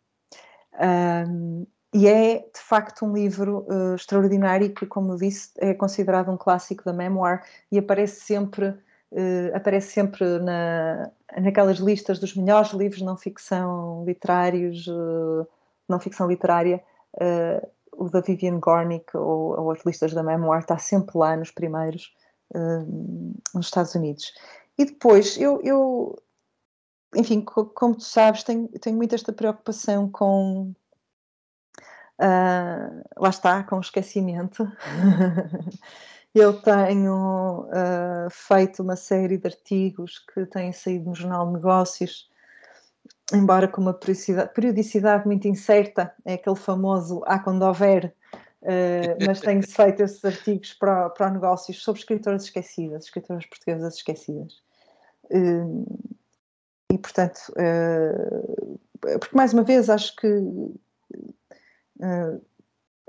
Um, 0.79 1.67
e 1.93 2.07
é 2.07 2.39
de 2.39 2.59
facto 2.59 3.05
um 3.05 3.13
livro 3.13 3.65
uh, 3.69 3.95
extraordinário 3.95 4.73
que, 4.73 4.85
como 4.85 5.17
disse, 5.17 5.51
é 5.57 5.73
considerado 5.73 6.31
um 6.31 6.37
clássico 6.37 6.85
da 6.85 6.93
memoir 6.93 7.43
e 7.71 7.77
aparece 7.77 8.21
sempre 8.21 8.77
uh, 9.11 9.55
aparece 9.55 9.91
sempre 9.91 10.39
na, 10.39 11.11
naquelas 11.39 11.77
listas 11.77 12.19
dos 12.19 12.35
melhores 12.35 12.71
livros 12.71 13.01
não 13.01 13.17
ficção 13.17 14.03
literários, 14.05 14.87
uh, 14.87 15.47
não 15.87 15.99
ficção 15.99 16.27
literária, 16.27 16.83
uh, 17.15 17.67
o 17.93 18.09
da 18.09 18.21
Vivian 18.21 18.59
Gornick 18.59 19.15
ou, 19.15 19.59
ou, 19.59 19.71
as 19.71 19.83
listas 19.85 20.13
da 20.13 20.23
Memoir 20.23 20.59
está 20.59 20.77
sempre 20.77 21.17
lá 21.17 21.35
nos 21.35 21.51
primeiros 21.51 22.15
nos 23.53 23.67
Estados 23.67 23.95
Unidos. 23.95 24.33
E 24.77 24.83
depois, 24.83 25.37
eu, 25.37 25.61
eu 25.63 26.21
enfim, 27.15 27.39
como 27.41 27.95
tu 27.95 28.03
sabes, 28.03 28.43
tenho, 28.43 28.67
tenho 28.67 28.97
muito 28.97 29.15
esta 29.15 29.31
preocupação 29.31 30.09
com 30.09 30.73
Uh, 32.21 33.01
lá 33.17 33.29
está, 33.29 33.63
com 33.63 33.77
o 33.77 33.81
esquecimento. 33.81 34.71
Eu 36.33 36.61
tenho 36.61 37.65
uh, 37.65 38.29
feito 38.29 38.81
uma 38.81 38.95
série 38.95 39.37
de 39.37 39.47
artigos 39.47 40.19
que 40.33 40.45
têm 40.45 40.71
saído 40.71 41.09
no 41.09 41.15
Jornal 41.15 41.47
de 41.47 41.53
Negócios, 41.53 42.29
embora 43.33 43.67
com 43.67 43.81
uma 43.81 43.93
periodicidade, 43.93 44.53
periodicidade 44.53 45.25
muito 45.25 45.47
incerta, 45.47 46.13
é 46.23 46.35
aquele 46.35 46.55
famoso 46.55 47.21
há 47.25 47.37
quando 47.37 47.63
houver, 47.63 48.15
uh, 48.61 49.17
mas 49.27 49.41
tenho 49.41 49.61
feito 49.61 50.03
esses 50.03 50.23
artigos 50.23 50.73
para, 50.73 51.09
para 51.09 51.31
negócios 51.31 51.83
sobre 51.83 51.99
escritoras 51.99 52.43
esquecidas, 52.45 53.05
escritoras 53.05 53.45
portuguesas 53.45 53.95
esquecidas. 53.95 54.53
Uh, 55.25 55.85
e, 56.93 56.97
portanto, 56.97 57.39
porque 59.01 59.35
mais 59.35 59.53
uma 59.53 59.63
vez 59.63 59.89
acho 59.89 60.13
que 60.17 60.27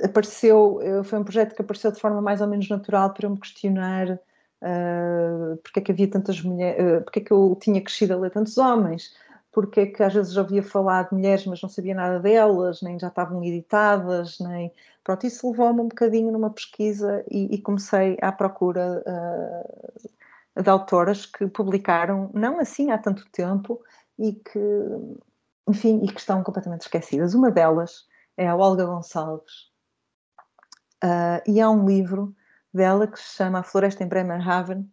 apareceu, 0.03 0.81
eh, 0.83 1.03
foi 1.05 1.19
um 1.19 1.25
projeto 1.25 1.55
que 1.55 1.63
apareceu 1.63 1.93
de 1.93 2.01
forma 2.01 2.21
mais 2.21 2.41
ou 2.41 2.47
menos 2.47 2.69
natural 2.69 3.13
para 3.13 3.27
eu 3.27 3.31
me 3.31 3.41
questionar 3.41 4.21
uh, 4.63 5.57
porque 5.59 5.81
é 5.81 5.83
que 5.83 5.93
havia 5.93 6.09
tantas 6.09 6.41
mulheres, 6.41 7.01
uh, 7.01 7.05
porque 7.05 7.19
é 7.21 7.23
que 7.23 7.33
eu 7.33 7.57
tinha 7.61 7.81
crescido 7.81 8.15
a 8.15 8.17
ler 8.17 8.31
tantos 8.31 8.57
homens, 8.59 9.15
porque 9.51 9.81
é 9.81 9.87
que 9.87 10.03
às 10.03 10.15
vezes 10.15 10.37
ouvia 10.37 10.63
falar 10.63 11.09
de 11.09 11.15
mulheres, 11.15 11.45
mas 11.47 11.61
não 11.61 11.69
sabia 11.69 11.95
nada 11.95 12.21
delas, 12.21 12.81
nem 12.83 12.99
já 12.99 13.09
estavam 13.09 13.43
editadas, 13.45 14.39
nem. 14.39 14.73
Pronto, 15.05 15.27
isso 15.27 15.51
levou-me 15.51 15.81
um 15.81 15.89
bocadinho 15.89 16.33
numa 16.33 16.51
pesquisa 16.51 17.25
e, 17.31 17.55
e 17.55 17.61
comecei 17.61 18.17
à 18.23 18.31
procura 18.31 19.03
uh, 19.05 20.63
de 20.63 20.71
autoras 20.71 21.27
que 21.27 21.47
publicaram, 21.49 22.31
não 22.33 22.61
assim 22.61 22.91
há 22.91 22.99
tanto 22.99 23.29
tempo, 23.31 23.83
e 24.19 24.33
que, 24.35 24.61
enfim, 25.69 26.01
e 26.05 26.09
que 26.13 26.21
estão 26.21 26.43
completamente 26.43 26.83
esquecidas. 26.83 27.35
Uma 27.35 27.51
delas 27.51 28.07
é 28.37 28.47
a 28.47 28.57
Olga 28.57 28.85
Gonçalves, 28.87 29.72
Uh, 31.03 31.43
e 31.51 31.61
há 31.61 31.69
um 31.69 31.85
livro 31.85 32.35
dela 32.73 33.09
que 33.09 33.19
se 33.19 33.37
chama 33.37 33.59
A 33.59 33.63
Floresta 33.65 34.05
em 34.05 34.09
Bremerhaven, 34.09 34.89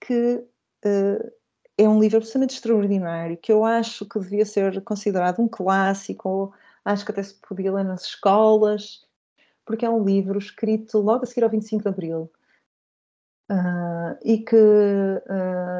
que 0.00 0.36
uh, 0.36 1.32
é 1.76 1.88
um 1.88 2.00
livro 2.00 2.18
absolutamente 2.18 2.54
extraordinário, 2.54 3.36
que 3.36 3.52
eu 3.52 3.64
acho 3.64 4.06
que 4.06 4.20
devia 4.20 4.46
ser 4.46 4.80
considerado 4.82 5.40
um 5.40 5.48
clássico, 5.48 6.54
acho 6.84 7.04
que 7.04 7.10
até 7.10 7.22
se 7.22 7.34
podia 7.34 7.72
ler 7.72 7.84
nas 7.84 8.04
escolas, 8.04 9.04
porque 9.64 9.84
é 9.84 9.90
um 9.90 10.04
livro 10.04 10.38
escrito 10.38 10.98
logo 10.98 11.24
a 11.24 11.26
seguir 11.26 11.42
ao 11.42 11.50
25 11.50 11.82
de 11.82 11.88
Abril. 11.88 12.30
Uh, 13.50 14.14
e 14.22 14.38
que 14.38 14.56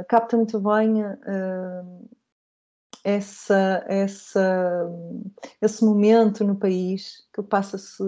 capta 0.09 0.38
muito 0.38 0.59
bem 0.59 1.05
essa, 3.05 3.84
essa, 3.86 4.90
esse 5.60 5.84
momento 5.84 6.44
no 6.44 6.56
país 6.56 7.28
que 7.32 7.42
passa-se 7.42 8.02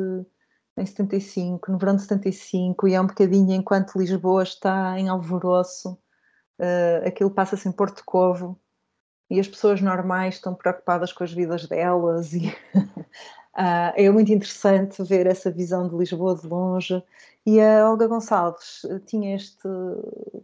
em 0.81 0.86
75, 0.86 1.70
no 1.70 1.78
verão 1.78 1.97
de 1.97 2.02
75, 2.02 2.89
e 2.89 2.94
é 2.94 3.01
um 3.01 3.07
bocadinho 3.07 3.52
enquanto 3.52 3.98
Lisboa 3.98 4.43
está 4.43 4.98
em 4.98 5.09
alvoroço, 5.09 5.93
uh, 6.59 7.07
aquilo 7.07 7.31
passa-se 7.31 7.69
em 7.69 7.73
Porto 7.73 8.02
Covo, 8.05 8.59
e 9.28 9.39
as 9.39 9.47
pessoas 9.47 9.81
normais 9.81 10.36
estão 10.36 10.55
preocupadas 10.55 11.12
com 11.12 11.23
as 11.23 11.32
vidas 11.32 11.66
delas, 11.66 12.32
e 12.32 12.48
uh, 12.74 13.05
é 13.94 14.11
muito 14.11 14.32
interessante 14.32 15.02
ver 15.05 15.27
essa 15.27 15.51
visão 15.51 15.89
de 15.89 15.94
Lisboa 15.94 16.35
de 16.35 16.47
longe. 16.47 17.02
E 17.47 17.61
a 17.61 17.89
Olga 17.89 18.07
Gonçalves 18.07 18.82
tinha, 19.07 19.35
este, 19.35 19.69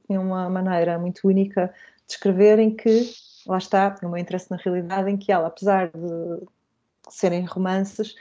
tinha 0.06 0.20
uma 0.20 0.48
maneira 0.48 0.98
muito 0.98 1.26
única 1.28 1.74
de 2.06 2.14
escrever 2.14 2.58
em 2.58 2.74
que, 2.74 3.12
lá 3.46 3.58
está, 3.58 3.94
o 4.02 4.08
meu 4.08 4.18
interesse 4.18 4.50
na 4.50 4.56
realidade, 4.56 5.10
em 5.10 5.16
que 5.16 5.30
ela, 5.30 5.48
apesar 5.48 5.88
de 5.88 6.46
serem 7.10 7.44
romances, 7.44 8.14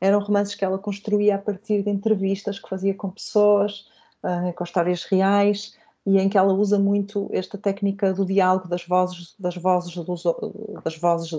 eram 0.00 0.20
romances 0.20 0.54
que 0.54 0.64
ela 0.64 0.78
construía 0.78 1.36
a 1.36 1.38
partir 1.38 1.82
de 1.82 1.90
entrevistas 1.90 2.58
que 2.58 2.68
fazia 2.68 2.94
com 2.94 3.10
pessoas, 3.10 3.86
uh, 4.22 4.52
com 4.54 4.64
histórias 4.64 5.04
reais, 5.04 5.76
e 6.06 6.18
em 6.18 6.28
que 6.28 6.38
ela 6.38 6.52
usa 6.52 6.78
muito 6.78 7.28
esta 7.32 7.58
técnica 7.58 8.14
do 8.14 8.24
diálogo 8.24 8.68
das 8.68 8.86
vozes 8.86 9.34
das 9.38 9.56
vozes 9.56 9.94
dos, 9.96 10.22
das 10.84 10.96
vozes 10.96 11.30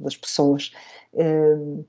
das 0.00 0.16
pessoas. 0.16 0.72
Uh, 1.12 1.84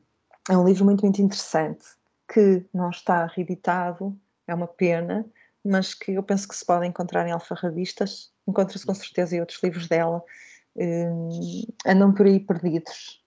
é 0.50 0.58
um 0.58 0.66
livro 0.66 0.84
muito 0.84 1.04
muito 1.04 1.22
interessante 1.22 1.86
que 2.32 2.66
não 2.74 2.90
está 2.90 3.26
reeditado, 3.26 4.16
é 4.46 4.54
uma 4.54 4.68
pena, 4.68 5.26
mas 5.64 5.94
que 5.94 6.14
eu 6.14 6.24
penso 6.24 6.48
que 6.48 6.56
se 6.56 6.66
pode 6.66 6.86
encontrar 6.86 7.28
em 7.28 7.32
alfarrabistas, 7.32 8.32
encontra-se 8.48 8.86
com 8.86 8.94
certeza 8.94 9.36
em 9.36 9.40
outros 9.40 9.62
livros 9.64 9.88
dela, 9.88 10.24
uh, 10.76 11.74
andam 11.86 12.14
por 12.14 12.26
aí 12.26 12.40
perdidos. 12.40 13.19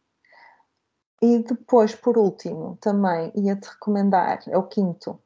E 1.22 1.38
depois, 1.38 1.94
por 1.94 2.18
último, 2.18 2.76
também 2.80 3.30
ia-te 3.36 3.68
recomendar, 3.68 4.40
é 4.48 4.58
o 4.58 4.64
quinto. 4.64 5.20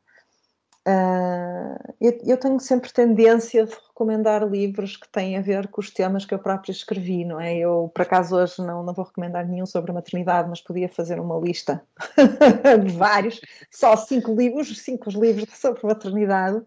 Uh, 0.87 1.95
eu, 2.01 2.21
eu, 2.25 2.37
tenho 2.37 2.61
sempre 2.61 2.93
tendência 2.93 3.65
de 3.67 3.75
recomendar 3.75 4.47
livros 4.47 4.97
que 4.97 5.09
têm 5.09 5.37
a 5.37 5.41
ver 5.41 5.67
com 5.67 5.81
os 5.81 5.91
temas 5.91 6.25
que 6.25 6.33
eu 6.33 6.39
própria 6.39 6.71
escrevi, 6.71 7.25
não 7.25 7.41
é? 7.41 7.57
Eu, 7.57 7.91
por 7.93 8.03
acaso, 8.03 8.37
hoje 8.37 8.61
não, 8.63 8.85
não 8.85 8.93
vou 8.93 9.07
recomendar 9.07 9.49
nenhum 9.49 9.67
sobre 9.67 9.91
a 9.91 9.95
maternidade, 9.95 10.49
mas 10.49 10.61
podia 10.61 10.89
fazer 10.89 11.19
uma 11.19 11.41
lista 11.41 11.83
de 12.85 12.93
vários, 12.93 13.41
só 13.69 13.97
cinco 13.97 14.33
livros, 14.33 14.79
cinco 14.79 15.11
livros 15.11 15.49
sobre 15.59 15.85
maternidade. 15.85 16.63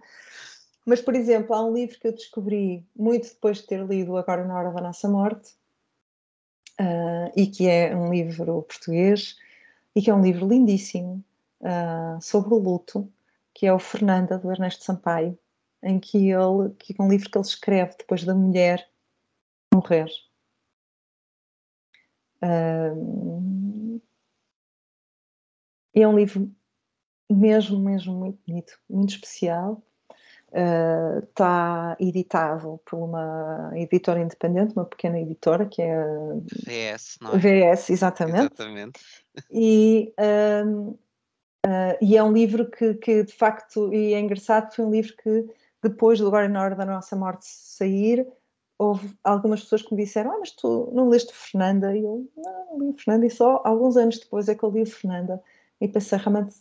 Mas, 0.85 1.01
por 1.01 1.15
exemplo, 1.15 1.55
há 1.55 1.63
um 1.63 1.71
livro 1.71 1.97
que 1.99 2.07
eu 2.07 2.13
descobri 2.13 2.83
muito 2.93 3.29
depois 3.29 3.59
de 3.59 3.67
ter 3.67 3.85
lido 3.85 4.17
Agora 4.17 4.43
na 4.43 4.57
Hora 4.57 4.71
da 4.71 4.81
Nossa 4.81 5.07
Morte, 5.07 5.53
uh, 6.79 7.31
e 7.35 7.47
que 7.47 7.67
é 7.67 7.95
um 7.95 8.11
livro 8.11 8.63
português 8.63 9.37
e 9.95 10.01
que 10.01 10.09
é 10.09 10.15
um 10.15 10.21
livro 10.21 10.47
lindíssimo 10.47 11.23
uh, 11.61 12.21
sobre 12.21 12.53
o 12.53 12.57
luto, 12.57 13.11
que 13.53 13.65
é 13.65 13.73
o 13.73 13.79
Fernanda, 13.79 14.37
do 14.37 14.51
Ernesto 14.51 14.83
Sampaio, 14.83 15.37
em 15.83 15.99
que 15.99 16.29
ele, 16.29 16.73
que 16.77 16.95
é 16.97 17.03
um 17.03 17.09
livro 17.09 17.29
que 17.29 17.37
ele 17.37 17.45
escreve 17.45 17.95
depois 17.97 18.23
da 18.23 18.33
mulher 18.33 18.87
morrer. 19.73 20.09
Uh, 22.41 24.01
é 25.93 26.07
um 26.07 26.17
livro 26.17 26.49
mesmo, 27.29 27.79
mesmo 27.79 28.13
muito 28.13 28.39
bonito, 28.47 28.79
muito 28.89 29.09
especial. 29.09 29.83
Está 30.51 31.95
uh, 31.99 32.03
editado 32.03 32.79
por 32.85 32.97
uma 32.97 33.71
editora 33.75 34.19
independente, 34.19 34.73
uma 34.73 34.85
pequena 34.85 35.19
editora 35.19 35.65
que 35.65 35.81
é 35.81 36.03
VS, 36.65 37.17
não 37.21 37.33
é? 37.33 37.37
VS, 37.37 37.89
exatamente. 37.91 38.53
Exatamente. 38.53 38.99
E, 39.51 40.13
uh, 40.19 40.97
e 42.01 42.17
é 42.17 42.23
um 42.23 42.33
livro 42.33 42.69
que, 42.69 42.95
que, 42.95 43.23
de 43.23 43.33
facto, 43.33 43.93
e 43.93 44.13
é 44.13 44.19
engraçado, 44.19 44.73
foi 44.73 44.85
um 44.85 44.91
livro 44.91 45.13
que 45.17 45.45
depois 45.83 46.19
do 46.19 46.27
Agora 46.27 46.49
na 46.49 46.61
Hora 46.61 46.75
da 46.75 46.85
Nossa 46.85 47.15
Morte 47.15 47.45
sair, 47.45 48.25
houve 48.77 49.15
algumas 49.23 49.61
pessoas 49.61 49.81
que 49.81 49.93
me 49.93 50.03
disseram: 50.03 50.31
Ah, 50.31 50.39
mas 50.39 50.51
tu 50.51 50.89
não 50.93 51.09
leste 51.09 51.33
Fernanda? 51.33 51.95
E 51.95 52.03
eu, 52.03 52.27
não, 52.35 52.77
não 52.77 52.87
li 52.87 52.97
Fernanda, 52.97 53.25
e 53.25 53.29
só 53.29 53.61
alguns 53.65 53.97
anos 53.97 54.19
depois 54.19 54.47
é 54.47 54.55
que 54.55 54.63
eu 54.63 54.71
li 54.71 54.85
Fernanda. 54.85 55.41
E 55.81 55.87
pensei, 55.87 56.17
realmente 56.17 56.55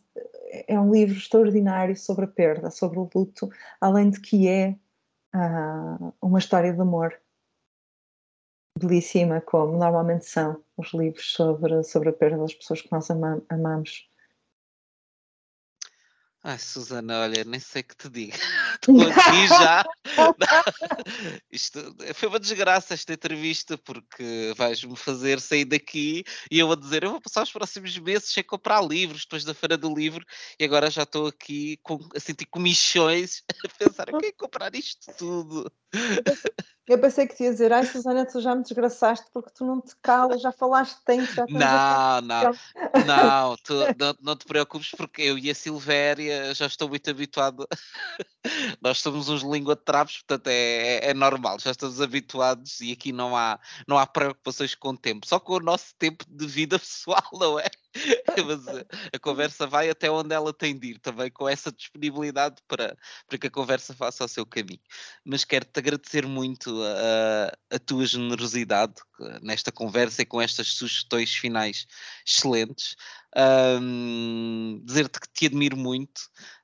é 0.67 0.79
um 0.79 0.93
livro 0.93 1.17
extraordinário 1.17 1.97
sobre 1.97 2.25
a 2.25 2.29
perda, 2.29 2.71
sobre 2.71 2.99
o 2.99 3.11
luto, 3.15 3.51
além 3.81 4.11
de 4.11 4.21
que 4.21 4.49
é 4.49 4.77
uh, 5.35 6.15
uma 6.23 6.39
história 6.39 6.73
de 6.73 6.81
amor 6.81 7.21
belíssima, 8.79 9.41
como 9.41 9.77
normalmente 9.77 10.25
são 10.25 10.63
os 10.77 10.93
livros 10.95 11.33
sobre, 11.33 11.83
sobre 11.83 12.11
a 12.11 12.13
perda 12.13 12.39
das 12.39 12.55
pessoas 12.55 12.81
que 12.81 12.93
nós 12.93 13.11
ama 13.11 13.43
amamos. 13.49 14.09
Ai, 16.45 16.59
Susana, 16.59 17.23
olha, 17.23 17.45
nem 17.45 17.59
sei 17.59 17.83
o 17.83 17.85
que 17.85 17.97
te 17.97 18.09
digo. 18.09 18.33
Estou 18.81 18.97
aqui 19.11 19.47
já. 19.49 19.85
Isto 21.51 21.97
foi 22.15 22.29
uma 22.29 22.41
desgraça 22.41 22.95
esta 22.95 23.13
entrevista, 23.13 23.77
porque 23.77 24.53
vais-me 24.57 24.97
fazer 24.97 25.41
sair 25.41 25.65
daqui 25.65 26.25
e 26.51 26.59
eu 26.59 26.71
a 26.71 26.77
dizer: 26.77 27.03
eu 27.03 27.11
vou 27.11 27.21
passar 27.21 27.43
os 27.43 27.53
próximos 27.53 27.97
meses 27.99 28.31
sem 28.31 28.43
comprar 28.43 28.83
livros 28.83 29.23
depois 29.23 29.45
da 29.45 29.55
Feira 29.55 29.77
do 29.77 29.95
Livro 29.95 30.25
e 30.59 30.65
agora 30.65 30.91
já 30.91 31.03
estou 31.03 31.27
aqui 31.27 31.79
com, 31.83 31.99
a 32.15 32.21
sentir 32.21 32.47
comichões 32.47 33.43
a 33.65 33.69
pensar: 33.69 34.09
eu 34.09 34.19
quero 34.19 34.35
comprar 34.37 34.75
isto 34.75 35.13
tudo. 35.17 35.71
Eu 36.89 36.99
pensei 36.99 37.27
que 37.27 37.37
te 37.37 37.43
ia 37.43 37.51
dizer, 37.51 37.71
ai 37.71 37.85
Susana, 37.85 38.25
tu 38.25 38.41
já 38.41 38.55
me 38.55 38.63
desgraçaste 38.63 39.27
porque 39.31 39.51
tu 39.55 39.63
não 39.63 39.79
te 39.79 39.95
calas, 40.03 40.41
já 40.41 40.51
falaste 40.51 40.97
tanto, 41.05 41.35
já 41.35 41.45
Não, 41.47 42.21
não, 42.23 42.53
não, 43.05 43.57
tu, 43.59 43.75
não, 43.99 44.15
não 44.23 44.37
te 44.37 44.47
preocupes 44.47 44.93
porque 44.93 45.21
eu 45.21 45.37
e 45.37 45.51
a 45.51 45.55
Silvéria 45.55 46.55
já 46.55 46.67
estou 46.67 46.89
muito 46.89 47.11
habituado. 47.11 47.69
Nós 48.81 49.01
somos 49.01 49.29
uns 49.29 49.43
língua 49.43 49.77
de 49.77 49.83
trapos, 49.83 50.17
portanto 50.17 50.47
é, 50.47 50.53
é, 50.55 51.11
é, 51.11 51.15
normal, 51.15 51.61
já 51.61 51.73
estamos 51.73 52.01
habituados 52.01 52.81
e 52.81 52.93
aqui 52.93 53.13
não 53.13 53.37
há, 53.37 53.61
não 53.87 53.99
há 53.99 54.07
preocupações 54.07 54.75
com 54.75 54.91
o 54.91 54.97
tempo, 54.97 55.27
só 55.27 55.39
com 55.39 55.55
o 55.55 55.61
nosso 55.61 55.95
tempo 55.99 56.25
de 56.27 56.47
vida 56.47 56.79
pessoal, 56.81 57.29
não 57.35 57.61
é? 57.61 57.67
Mas 58.47 58.67
a 59.13 59.19
conversa 59.21 59.67
vai 59.67 59.91
até 59.91 60.11
onde 60.11 60.35
ela 60.35 60.53
tem 60.53 60.79
de 60.79 60.93
ir, 60.93 60.99
também 60.99 61.31
com 61.31 61.49
essa 61.49 61.73
disponibilidade 61.73 62.57
para, 62.67 62.97
para 63.27 63.39
que 63.39 63.47
a 63.47 63.51
conversa 63.51 63.95
faça 63.95 64.25
o 64.25 64.29
seu 64.29 64.47
caminho. 64.47 64.81
Mas 65.25 65.45
quero-te 65.45 65.79
agradecer 65.79 66.27
muito 66.27 66.71
a, 66.83 67.77
a, 67.77 67.79
tua 67.79 68.07
generosidade 68.07 68.95
nesta 69.43 69.73
conversa 69.73 70.23
e 70.23 70.27
com 70.27 70.41
estas 70.41 70.75
sugestões 70.75 71.35
finais 71.35 71.87
excelentes. 72.27 72.97
Um, 73.37 74.81
Dizer-te 74.85 75.21
que 75.21 75.29
te 75.33 75.47
admiro 75.47 75.77
muito. 75.77 76.19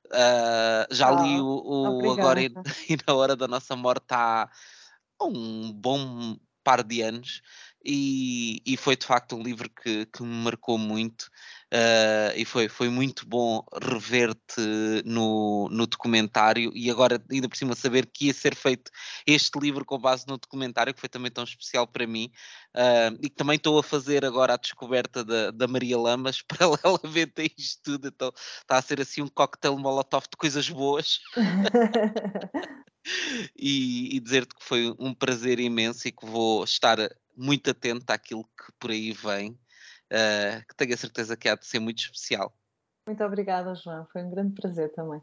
Uh, 0.07 0.95
já 0.95 1.11
oh, 1.11 1.23
li 1.23 1.41
o, 1.41 2.03
o 2.03 2.13
Agora 2.13 2.41
e, 2.41 2.47
e, 2.89 2.97
na 3.07 3.15
Hora 3.15 3.35
da 3.35 3.49
Nossa 3.49 3.75
Morte 3.75 4.13
há 4.13 4.49
um 5.21 5.73
bom 5.73 6.37
par 6.63 6.83
de 6.83 7.03
anos 7.03 7.43
e, 7.85 8.63
e, 8.65 8.77
foi 8.77 8.97
de 8.97 9.07
facto 9.07 9.37
um 9.37 9.43
livro 9.43 9.69
que, 9.69 10.07
que 10.07 10.23
me 10.23 10.45
marcou 10.45 10.79
muito 10.79 11.25
uh, 11.73 12.33
e 12.35 12.45
foi, 12.45 12.69
foi 12.69 12.89
muito 12.89 13.27
bom 13.27 13.65
rever-te 13.83 14.61
no, 15.05 15.69
no 15.71 15.87
documentário 15.87 16.73
e 16.75 16.91
agora 16.91 17.23
ainda 17.31 17.49
por 17.49 17.57
cima 17.57 17.75
saber 17.75 18.07
que 18.07 18.27
ia 18.27 18.35
ser 18.35 18.55
feito 18.55 18.91
este 19.27 19.59
livro 19.59 19.85
com 19.85 19.99
base 19.99 20.27
no 20.27 20.39
documentário 20.39 20.95
que 20.95 21.01
foi 21.01 21.09
também 21.09 21.31
tão 21.31 21.45
especial 21.45 21.87
para 21.87 22.07
mim 22.07 22.31
uh, 22.75 23.19
e 23.21 23.29
que 23.29 23.37
também 23.37 23.57
estou 23.57 23.79
a 23.79 23.83
fazer 23.83 24.25
agora 24.25 24.55
a 24.55 24.59
descoberta 24.59 25.25
da, 25.25 25.51
da 25.51 25.69
Maria 25.69 25.99
Lamas 25.99 26.43
paralelamente 26.49 27.43
a 27.43 27.45
isto 27.45 27.83
tudo, 27.83 28.09
então 28.09 28.33
está 28.61 28.79
a 28.79 28.83
ser 28.83 29.01
assim 29.01 29.23
um 29.23 29.29
cocktail 29.29 29.77
molotov 29.77 30.25
de 30.25 30.37
coisas 30.37 30.69
boas. 30.71 31.21
E, 33.57 34.17
e 34.17 34.21
dizer-te 34.21 34.55
que 34.55 34.65
foi 34.65 34.95
um 34.99 35.15
prazer 35.15 35.61
imenso 35.61 36.09
e 36.09 36.13
que 36.13 36.27
vou 36.27 36.65
estar 36.65 36.99
muito 37.37 37.71
atento 37.71 38.11
àquilo 38.11 38.45
que 38.45 38.73
por 38.79 38.91
aí 38.91 39.13
vem, 39.13 39.53
uh, 39.53 40.67
que 40.69 40.77
tenho 40.77 40.95
a 40.95 40.97
certeza 40.97 41.37
que 41.37 41.49
há 41.49 41.55
de 41.55 41.67
ser 41.67 41.79
muito 41.79 41.99
especial. 41.99 42.57
Muito 43.07 43.23
obrigada, 43.23 43.75
João. 43.75 44.07
Foi 44.13 44.23
um 44.23 44.31
grande 44.31 44.55
prazer 44.55 44.91
também. 44.93 45.21